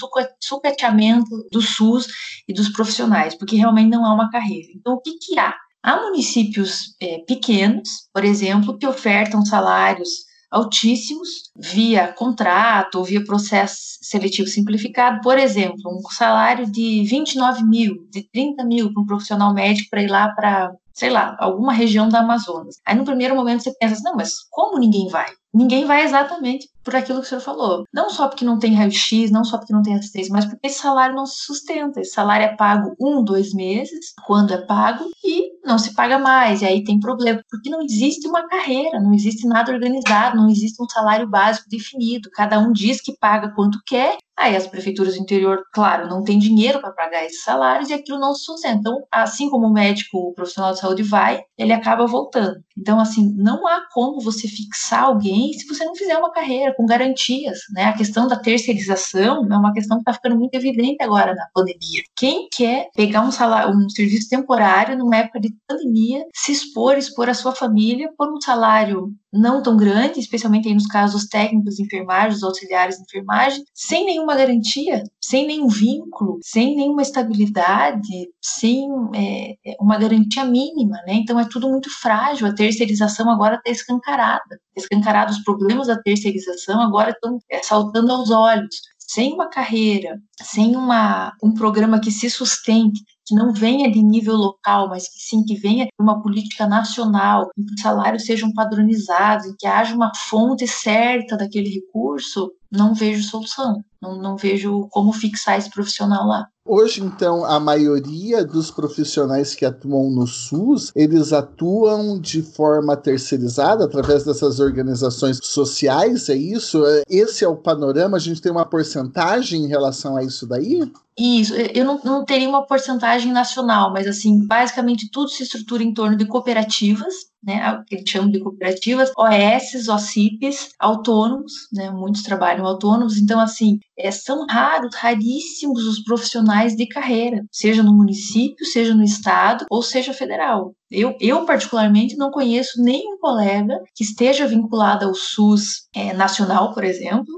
sucateamento 0.41 1.29
do 1.53 1.61
SUS 1.61 2.07
e 2.49 2.55
dos 2.55 2.71
profissionais, 2.71 3.35
porque 3.35 3.57
realmente 3.57 3.91
não 3.91 4.05
há 4.07 4.15
uma 4.15 4.31
carreira. 4.31 4.69
Então, 4.75 4.95
o 4.95 5.01
que 5.01 5.19
que 5.19 5.39
há? 5.39 5.55
Há 5.83 6.03
municípios 6.03 6.97
é, 7.01 7.19
pequenos, 7.27 7.89
por 8.13 8.25
exemplo, 8.25 8.79
que 8.79 8.87
ofertam 8.87 9.45
salários 9.45 10.27
altíssimos 10.51 11.29
via 11.55 12.09
contrato 12.09 12.97
ou 12.97 13.05
via 13.05 13.23
processo 13.23 13.99
seletivo 14.01 14.49
simplificado. 14.49 15.21
Por 15.21 15.39
exemplo, 15.39 15.83
um 15.87 16.01
salário 16.11 16.71
de 16.71 17.05
29 17.05 17.63
mil, 17.65 18.09
de 18.11 18.23
30 18.23 18.65
mil 18.65 18.93
para 18.93 19.03
um 19.03 19.07
profissional 19.07 19.53
médico 19.53 19.91
para 19.91 20.03
ir 20.03 20.09
lá 20.09 20.31
para 20.31 20.73
sei 20.99 21.11
lá, 21.11 21.37
alguma 21.39 21.73
região 21.73 22.09
da 22.09 22.19
Amazonas. 22.19 22.81
Aí 22.85 22.97
no 22.97 23.05
primeiro 23.05 23.37
momento 23.37 23.63
você 23.63 23.73
pensa 23.79 23.95
assim, 23.95 24.03
não, 24.03 24.17
mas 24.17 24.35
como 24.51 24.81
ninguém 24.81 25.07
vai? 25.07 25.29
Ninguém 25.55 25.85
vai 25.85 26.03
exatamente 26.03 26.69
por 26.83 26.97
aquilo 26.97 27.21
que 27.21 27.27
o 27.27 27.29
senhor 27.29 27.41
falou. 27.41 27.85
Não 27.95 28.11
só 28.11 28.27
porque 28.27 28.45
não 28.45 28.59
tem 28.59 28.75
raio-x, 28.75 29.31
não 29.31 29.45
só 29.45 29.59
porque 29.59 29.73
não 29.73 29.83
tem 29.83 29.95
assistência, 29.95 30.33
mas 30.33 30.45
porque 30.45 30.67
esse 30.67 30.81
salário 30.81 31.15
não 31.15 31.25
se 31.25 31.45
sustenta. 31.45 32.01
Esse 32.01 32.13
salário 32.13 32.47
é 32.47 32.57
pago 32.57 32.97
um, 33.01 33.23
dois 33.23 33.55
meses, 33.55 34.13
quando 34.27 34.53
é 34.53 34.59
pago, 34.59 35.05
e 35.25 35.53
não 35.65 35.79
se 35.79 35.95
paga 35.95 36.19
mais. 36.19 36.63
E 36.63 36.67
aí 36.67 36.83
tem 36.83 36.99
problema, 36.99 37.41
porque 37.49 37.71
não 37.71 37.81
existe 37.81 38.27
uma 38.27 38.49
carreira, 38.49 39.01
não 39.01 39.15
existe 39.15 39.47
nada 39.47 39.73
organizado, 39.73 40.37
não 40.37 40.51
existe 40.51 40.83
um 40.83 40.89
salário 40.89 41.29
básico 41.29 41.69
definido. 41.71 42.29
Cada 42.33 42.59
um 42.59 42.73
diz 42.73 43.01
que 43.01 43.17
paga 43.17 43.53
quanto 43.55 43.79
quer 43.87 44.19
Aí 44.39 44.55
as 44.55 44.69
prefeituras 44.69 45.15
do 45.15 45.21
interior, 45.21 45.65
claro, 45.73 46.09
não 46.09 46.23
têm 46.23 46.39
dinheiro 46.39 46.81
para 46.81 46.93
pagar 46.93 47.25
esses 47.25 47.43
salários 47.43 47.91
e 47.91 47.95
aquilo 47.95 48.21
não 48.21 48.33
se 48.35 48.45
sustenta. 48.45 48.79
Então, 48.79 49.03
assim 49.13 49.51
como 49.51 49.67
o 49.67 49.73
médico, 49.73 50.17
o 50.17 50.33
profissional 50.33 50.73
de 50.73 50.79
saúde 50.79 51.03
vai, 51.03 51.43
ele 51.59 51.73
acaba 51.73 52.07
voltando. 52.07 52.57
Então, 52.79 53.01
assim, 53.01 53.35
não 53.37 53.67
há 53.67 53.83
como 53.93 54.21
você 54.21 54.47
fixar 54.47 55.05
alguém 55.05 55.53
se 55.55 55.67
você 55.67 55.85
não 55.85 55.97
fizer 55.97 56.17
uma 56.17 56.31
carreira 56.31 56.73
com 56.77 56.87
garantias, 56.87 57.59
né? 57.75 57.87
A 57.87 57.97
questão 57.97 58.29
da 58.29 58.39
terceirização 58.39 59.45
é 59.51 59.57
uma 59.57 59.73
questão 59.73 59.97
que 59.97 60.03
está 60.03 60.13
ficando 60.13 60.39
muito 60.39 60.55
evidente 60.55 61.03
agora 61.03 61.35
na 61.35 61.47
pandemia. 61.53 62.03
Quem 62.17 62.49
quer 62.53 62.89
pegar 62.95 63.23
um 63.23 63.33
salário, 63.33 63.75
um 63.75 63.89
serviço 63.91 64.29
temporário 64.29 64.97
numa 64.97 65.17
época 65.17 65.41
de 65.41 65.53
pandemia, 65.67 66.25
se 66.33 66.53
expor, 66.53 66.97
expor 66.97 67.29
a 67.29 67.35
sua 67.35 67.53
família 67.53 68.09
por 68.17 68.33
um 68.33 68.41
salário 68.41 69.13
não 69.33 69.63
tão 69.63 69.77
grande, 69.77 70.21
especialmente 70.21 70.69
aí 70.69 70.75
nos 70.75 70.87
casos 70.87 71.27
técnicos 71.27 71.77
de 71.77 71.83
enfermagem, 71.83 72.39
auxiliares 72.43 72.97
de 72.97 73.03
enfermagem, 73.03 73.63
sem 73.75 74.05
nenhuma 74.05 74.35
garantia, 74.35 75.03
sem 75.21 75.47
nenhum 75.47 75.69
vínculo, 75.69 76.39
sem 76.43 76.77
nenhuma 76.77 77.03
estabilidade, 77.03 78.31
sem 78.43 78.89
é, 79.15 79.53
é 79.65 79.77
uma 79.81 79.99
garantia 79.99 80.45
mínima, 80.45 80.97
né? 81.07 81.15
Então 81.15 81.39
é 81.39 81.45
tudo 81.45 81.69
muito 81.69 81.91
frágil. 82.01 82.47
A 82.47 82.55
terceirização 82.55 83.31
agora 83.31 83.57
está 83.57 83.71
escancarada, 83.71 84.61
escancarada 84.77 85.33
os 85.33 85.43
problemas 85.43 85.87
da 85.89 86.01
terceirização 86.01 86.81
agora 86.81 87.11
estão 87.11 87.39
é, 87.51 87.63
saltando 87.63 88.13
aos 88.13 88.31
olhos 88.31 88.77
sem 89.09 89.33
uma 89.33 89.49
carreira, 89.49 90.21
sem 90.43 90.77
uma, 90.77 91.33
um 91.43 91.55
programa 91.55 91.99
que 91.99 92.11
se 92.11 92.29
sustente, 92.29 93.03
que 93.29 93.35
não 93.35 93.53
venha 93.53 93.91
de 93.91 94.03
nível 94.03 94.35
local, 94.35 94.89
mas 94.89 95.07
que 95.07 95.21
sim 95.21 95.45
que 95.45 95.55
venha 95.55 95.85
de 95.85 95.93
uma 96.01 96.23
política 96.23 96.67
nacional, 96.67 97.51
em 97.57 97.65
que 97.65 97.75
os 97.75 97.81
salários 97.83 98.25
sejam 98.25 98.53
padronizados, 98.53 99.47
em 99.47 99.55
que 99.57 99.67
haja 99.67 99.95
uma 99.95 100.11
fonte 100.15 100.67
certa 100.67 101.37
daquele 101.37 101.69
recurso, 101.69 102.51
não 102.71 102.95
vejo 102.95 103.23
solução. 103.23 103.83
Não, 104.01 104.17
não 104.17 104.37
vejo 104.37 104.87
como 104.91 105.13
fixar 105.13 105.59
esse 105.59 105.71
profissional 105.71 106.27
lá. 106.27 106.47
Hoje, 106.65 107.03
então, 107.03 107.45
a 107.45 107.59
maioria 107.59 108.45
dos 108.45 108.71
profissionais 108.71 109.55
que 109.55 109.65
atuam 109.65 110.11
no 110.11 110.27
SUS, 110.27 110.93
eles 110.95 111.33
atuam 111.33 112.21
de 112.21 112.43
forma 112.43 112.97
terceirizada 112.97 113.85
através 113.85 114.23
dessas 114.23 114.61
organizações 114.61 115.41
sociais, 115.43 116.29
é 116.29 116.37
isso? 116.37 116.83
Esse 117.09 117.43
é 117.43 117.49
o 117.49 117.57
panorama? 117.57 118.19
A 118.19 118.21
gente 118.21 118.43
tem 118.43 118.53
uma 118.53 118.67
porcentagem 118.67 119.65
em 119.65 119.67
relação 119.67 120.17
a 120.17 120.23
isso 120.23 120.47
daí? 120.47 120.81
Isso, 121.19 121.53
eu 121.53 121.85
não, 121.85 122.01
não 122.05 122.25
teria 122.25 122.49
uma 122.49 122.65
porcentagem 122.65 123.33
nacional, 123.33 123.93
mas 123.93 124.07
assim, 124.07 124.47
basicamente 124.47 125.11
tudo 125.11 125.29
se 125.29 125.43
estrutura 125.43 125.83
em 125.83 125.93
torno 125.93 126.17
de 126.17 126.25
cooperativas, 126.25 127.13
né, 127.43 127.83
que 127.89 127.97
eles 127.97 128.09
chamam 128.09 128.31
de 128.31 128.39
cooperativas, 128.39 129.11
OS, 129.17 129.89
OCIPs, 129.89 130.71
autônomos, 130.79 131.53
né, 131.73 131.91
muitos 131.91 132.23
trabalham 132.23 132.65
autônomos, 132.65 133.17
então 133.17 133.41
assim, 133.41 133.81
é, 133.99 134.13
são 134.13 134.47
raros, 134.47 134.95
raríssimos 134.95 135.85
os 135.85 136.05
profissionais 136.05 136.77
de 136.77 136.87
carreira, 136.87 137.45
seja 137.51 137.83
no 137.83 137.97
município, 137.97 138.65
seja 138.65 138.95
no 138.95 139.03
estado 139.03 139.67
ou 139.71 139.83
seja 139.83 140.13
federal. 140.13 140.73
Eu, 140.91 141.17
eu 141.21 141.45
particularmente, 141.45 142.17
não 142.17 142.31
conheço 142.31 142.81
nenhum 142.83 143.19
colega 143.19 143.79
que 143.95 144.05
esteja 144.05 144.47
vinculado 144.47 145.05
ao 145.05 145.15
SUS 145.15 145.89
é, 145.95 146.13
nacional, 146.15 146.73
por 146.73 146.85
exemplo, 146.85 147.35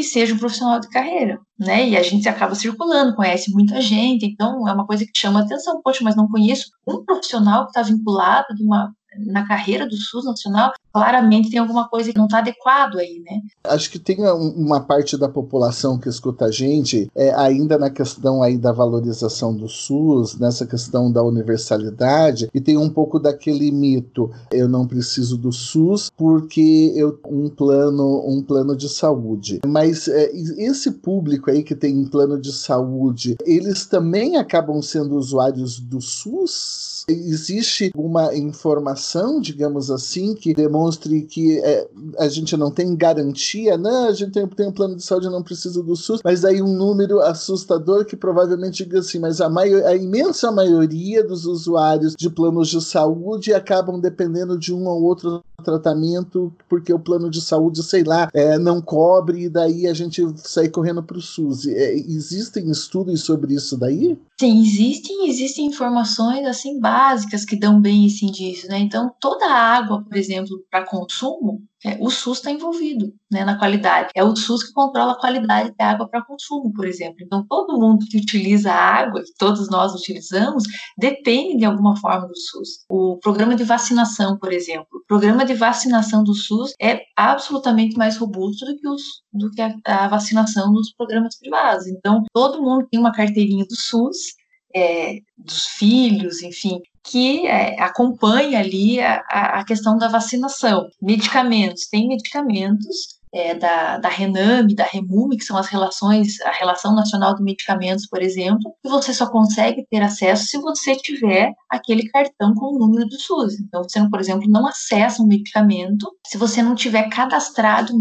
que 0.00 0.04
seja 0.04 0.34
um 0.34 0.38
profissional 0.38 0.80
de 0.80 0.88
carreira, 0.88 1.38
né? 1.58 1.88
E 1.88 1.96
a 1.96 2.02
gente 2.02 2.28
acaba 2.28 2.54
circulando, 2.54 3.14
conhece 3.14 3.50
muita 3.52 3.80
gente, 3.82 4.24
então 4.24 4.66
é 4.66 4.72
uma 4.72 4.86
coisa 4.86 5.04
que 5.04 5.12
chama 5.14 5.40
atenção. 5.40 5.80
Poxa, 5.82 6.02
mas 6.02 6.16
não 6.16 6.26
conheço 6.26 6.70
um 6.88 7.04
profissional 7.04 7.64
que 7.64 7.70
está 7.70 7.82
vinculado 7.82 8.54
de 8.54 8.62
uma 8.64 8.92
na 9.18 9.46
carreira 9.46 9.86
do 9.86 9.96
SUS 9.96 10.24
nacional, 10.24 10.72
claramente 10.92 11.50
tem 11.50 11.58
alguma 11.58 11.88
coisa 11.88 12.12
que 12.12 12.18
não 12.18 12.26
está 12.26 12.38
adequado 12.38 12.98
aí, 12.98 13.22
né? 13.24 13.40
Acho 13.64 13.90
que 13.90 13.98
tem 13.98 14.20
uma 14.20 14.80
parte 14.80 15.16
da 15.16 15.28
população 15.28 15.98
que 15.98 16.08
escuta 16.08 16.46
a 16.46 16.50
gente, 16.50 17.10
é, 17.14 17.32
ainda 17.34 17.78
na 17.78 17.90
questão 17.90 18.42
aí 18.42 18.56
da 18.56 18.72
valorização 18.72 19.54
do 19.54 19.68
SUS, 19.68 20.38
nessa 20.38 20.66
questão 20.66 21.10
da 21.10 21.22
universalidade, 21.22 22.48
e 22.52 22.60
tem 22.60 22.76
um 22.76 22.90
pouco 22.90 23.18
daquele 23.18 23.70
mito, 23.70 24.30
eu 24.50 24.68
não 24.68 24.86
preciso 24.86 25.36
do 25.36 25.52
SUS 25.52 26.10
porque 26.16 26.92
eu 26.96 27.18
um 27.26 27.48
plano, 27.48 28.24
um 28.26 28.42
plano 28.42 28.76
de 28.76 28.88
saúde. 28.88 29.60
Mas 29.66 30.08
é, 30.08 30.30
esse 30.32 30.90
público 30.90 31.50
aí 31.50 31.62
que 31.62 31.74
tem 31.74 31.96
um 31.96 32.06
plano 32.06 32.40
de 32.40 32.52
saúde, 32.52 33.36
eles 33.44 33.86
também 33.86 34.36
acabam 34.36 34.80
sendo 34.82 35.16
usuários 35.16 35.78
do 35.78 36.00
SUS? 36.00 36.89
Existe 37.08 37.90
uma 37.94 38.34
informação, 38.34 39.40
digamos 39.40 39.90
assim, 39.90 40.34
que 40.34 40.54
demonstre 40.54 41.22
que 41.22 41.58
é, 41.60 41.88
a 42.18 42.28
gente 42.28 42.56
não 42.56 42.70
tem 42.70 42.94
garantia, 42.94 43.76
não, 43.76 44.08
a 44.08 44.12
gente 44.12 44.32
tem, 44.32 44.46
tem 44.46 44.68
um 44.68 44.72
plano 44.72 44.96
de 44.96 45.02
saúde 45.02 45.28
não 45.28 45.42
precisa 45.42 45.82
do 45.82 45.96
SUS, 45.96 46.20
mas 46.24 46.44
aí 46.44 46.60
um 46.62 46.72
número 46.72 47.20
assustador 47.20 48.04
que 48.04 48.16
provavelmente 48.16 48.84
diga 48.84 49.00
assim, 49.00 49.18
mas 49.18 49.40
a, 49.40 49.48
maior, 49.48 49.84
a 49.84 49.94
imensa 49.94 50.50
maioria 50.50 51.22
dos 51.22 51.46
usuários 51.46 52.14
de 52.16 52.30
planos 52.30 52.68
de 52.68 52.80
saúde 52.80 53.52
acabam 53.52 54.00
dependendo 54.00 54.58
de 54.58 54.72
um 54.72 54.86
ou 54.86 55.02
outro 55.02 55.42
tratamento 55.60 56.52
porque 56.68 56.92
o 56.92 56.98
plano 56.98 57.30
de 57.30 57.40
saúde, 57.40 57.82
sei 57.82 58.02
lá, 58.02 58.28
é, 58.32 58.58
não 58.58 58.80
cobre 58.80 59.44
e 59.44 59.48
daí 59.48 59.86
a 59.86 59.94
gente 59.94 60.22
sai 60.36 60.68
correndo 60.68 61.02
para 61.02 61.18
o 61.18 61.20
SUS. 61.20 61.66
É, 61.66 61.94
existem 61.94 62.70
estudos 62.70 63.22
sobre 63.22 63.54
isso 63.54 63.76
daí? 63.76 64.18
Sim, 64.40 64.60
existem, 64.62 65.28
existem 65.28 65.66
informações 65.66 66.46
assim 66.46 66.80
básicas 66.80 67.44
que 67.44 67.54
dão 67.56 67.78
bem 67.80 68.06
esse 68.06 68.24
indício, 68.24 68.68
né? 68.68 68.78
Então, 68.78 69.14
toda 69.20 69.44
a 69.46 69.52
água, 69.76 70.02
por 70.02 70.16
exemplo, 70.16 70.64
para 70.70 70.86
consumo, 70.86 71.62
é, 71.84 71.96
o 72.00 72.10
SUS 72.10 72.38
está 72.38 72.50
envolvido 72.50 73.12
né, 73.30 73.44
na 73.44 73.58
qualidade. 73.58 74.10
É 74.14 74.22
o 74.22 74.36
SUS 74.36 74.64
que 74.64 74.72
controla 74.72 75.12
a 75.12 75.20
qualidade 75.20 75.74
da 75.78 75.90
água 75.90 76.08
para 76.08 76.24
consumo, 76.24 76.72
por 76.72 76.86
exemplo. 76.86 77.16
Então, 77.20 77.44
todo 77.48 77.78
mundo 77.78 78.04
que 78.06 78.18
utiliza 78.18 78.70
a 78.70 78.76
água, 78.76 79.22
que 79.22 79.32
todos 79.38 79.70
nós 79.70 79.94
utilizamos, 79.94 80.64
depende 80.98 81.58
de 81.58 81.64
alguma 81.64 81.96
forma 81.96 82.28
do 82.28 82.36
SUS. 82.36 82.84
O 82.88 83.18
programa 83.18 83.54
de 83.54 83.64
vacinação, 83.64 84.38
por 84.38 84.52
exemplo, 84.52 84.86
o 84.92 85.06
programa 85.06 85.44
de 85.44 85.54
vacinação 85.54 86.22
do 86.22 86.34
SUS 86.34 86.74
é 86.80 87.00
absolutamente 87.16 87.96
mais 87.96 88.18
robusto 88.18 88.66
do 88.66 88.76
que, 88.76 88.88
os, 88.88 89.02
do 89.32 89.50
que 89.50 89.62
a, 89.62 89.74
a 89.86 90.08
vacinação 90.08 90.72
dos 90.72 90.92
programas 90.92 91.38
privados. 91.38 91.86
Então, 91.86 92.24
todo 92.32 92.62
mundo 92.62 92.86
tem 92.90 93.00
uma 93.00 93.12
carteirinha 93.12 93.64
do 93.64 93.74
SUS 93.74 94.40
é, 94.74 95.18
dos 95.36 95.66
filhos, 95.66 96.42
enfim, 96.42 96.80
que 97.02 97.46
é, 97.46 97.80
acompanha 97.80 98.60
ali 98.60 99.00
a, 99.00 99.22
a 99.60 99.64
questão 99.64 99.96
da 99.96 100.08
vacinação. 100.08 100.88
Medicamentos, 101.00 101.88
tem 101.88 102.08
medicamentos 102.08 103.19
é, 103.32 103.54
da, 103.54 103.98
da 103.98 104.08
RENAME, 104.08 104.74
da 104.74 104.84
REMUME, 104.84 105.36
que 105.36 105.44
são 105.44 105.56
as 105.56 105.68
relações, 105.68 106.40
a 106.42 106.50
Relação 106.50 106.94
Nacional 106.94 107.34
de 107.34 107.42
Medicamentos, 107.42 108.06
por 108.06 108.22
exemplo, 108.22 108.74
que 108.82 108.88
você 108.88 109.14
só 109.14 109.30
consegue 109.30 109.86
ter 109.90 110.02
acesso 110.02 110.46
se 110.46 110.58
você 110.58 110.96
tiver 110.96 111.52
aquele 111.68 112.08
cartão 112.08 112.54
com 112.54 112.74
o 112.74 112.78
número 112.78 113.06
do 113.06 113.20
SUS. 113.20 113.60
Então, 113.60 113.82
você, 113.82 114.08
por 114.08 114.20
exemplo, 114.20 114.48
não 114.48 114.66
acessa 114.66 115.22
um 115.22 115.26
medicamento 115.26 116.10
se 116.26 116.36
você 116.36 116.62
não 116.62 116.74
tiver 116.74 117.08
cadastrado 117.08 117.92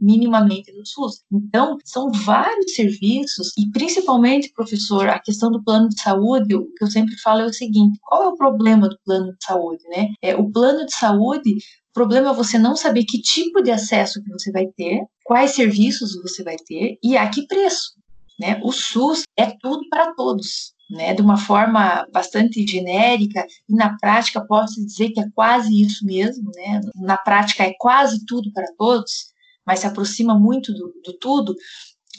minimamente 0.00 0.72
no 0.72 0.86
SUS. 0.86 1.22
Então, 1.32 1.76
são 1.84 2.10
vários 2.10 2.74
serviços, 2.74 3.52
e 3.58 3.70
principalmente, 3.70 4.52
professor, 4.54 5.08
a 5.08 5.18
questão 5.18 5.50
do 5.50 5.62
plano 5.62 5.88
de 5.88 6.00
saúde, 6.00 6.54
o 6.54 6.66
que 6.74 6.84
eu 6.84 6.90
sempre 6.90 7.16
falo 7.18 7.42
é 7.42 7.46
o 7.46 7.52
seguinte: 7.52 7.98
qual 8.02 8.22
é 8.22 8.28
o 8.28 8.36
problema 8.36 8.88
do 8.88 8.98
plano 9.04 9.32
de 9.32 9.44
saúde? 9.44 9.82
Né? 9.88 10.08
É, 10.22 10.36
o 10.36 10.50
plano 10.50 10.86
de 10.86 10.94
saúde 10.94 11.56
problema 11.98 12.30
é 12.30 12.32
você 12.32 12.56
não 12.60 12.76
saber 12.76 13.04
que 13.04 13.20
tipo 13.20 13.60
de 13.60 13.72
acesso 13.72 14.22
que 14.22 14.30
você 14.30 14.52
vai 14.52 14.66
ter, 14.66 15.02
quais 15.24 15.50
serviços 15.50 16.14
você 16.22 16.44
vai 16.44 16.54
ter 16.56 16.96
e 17.02 17.16
a 17.16 17.28
que 17.28 17.44
preço. 17.44 17.94
Né? 18.38 18.60
O 18.62 18.70
SUS 18.70 19.24
é 19.36 19.46
tudo 19.60 19.88
para 19.90 20.14
todos. 20.14 20.76
Né, 20.90 21.12
de 21.12 21.20
uma 21.20 21.36
forma 21.36 22.08
bastante 22.10 22.66
genérica, 22.66 23.44
e 23.68 23.74
na 23.74 23.98
prática 23.98 24.40
posso 24.40 24.82
dizer 24.82 25.10
que 25.10 25.20
é 25.20 25.28
quase 25.34 25.82
isso 25.82 26.02
mesmo, 26.02 26.50
né, 26.56 26.80
na 26.94 27.18
prática 27.18 27.62
é 27.62 27.74
quase 27.78 28.24
tudo 28.24 28.50
para 28.54 28.64
todos, 28.78 29.34
mas 29.66 29.80
se 29.80 29.86
aproxima 29.86 30.38
muito 30.38 30.72
do, 30.72 30.94
do 31.04 31.12
tudo, 31.18 31.54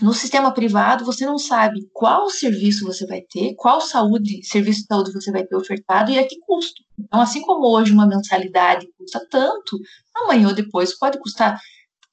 no 0.02 0.14
sistema 0.14 0.54
privado, 0.54 1.06
você 1.06 1.26
não 1.26 1.38
sabe 1.38 1.90
qual 1.94 2.30
serviço 2.30 2.86
você 2.86 3.06
vai 3.06 3.22
ter, 3.22 3.54
qual 3.56 3.82
saúde, 3.82 4.44
serviço 4.44 4.82
de 4.82 4.88
saúde 4.88 5.12
você 5.12 5.32
vai 5.32 5.46
ter 5.46 5.56
ofertado 5.56 6.12
e 6.12 6.18
a 6.18 6.28
que 6.28 6.40
custo. 6.40 6.82
Então, 6.98 7.20
assim 7.20 7.42
como 7.42 7.68
hoje 7.68 7.92
uma 7.92 8.08
mensalidade 8.08 8.88
custa 8.98 9.26
tanto, 9.30 9.78
amanhã 10.16 10.48
ou 10.48 10.54
depois 10.54 10.98
pode 10.98 11.20
custar 11.20 11.60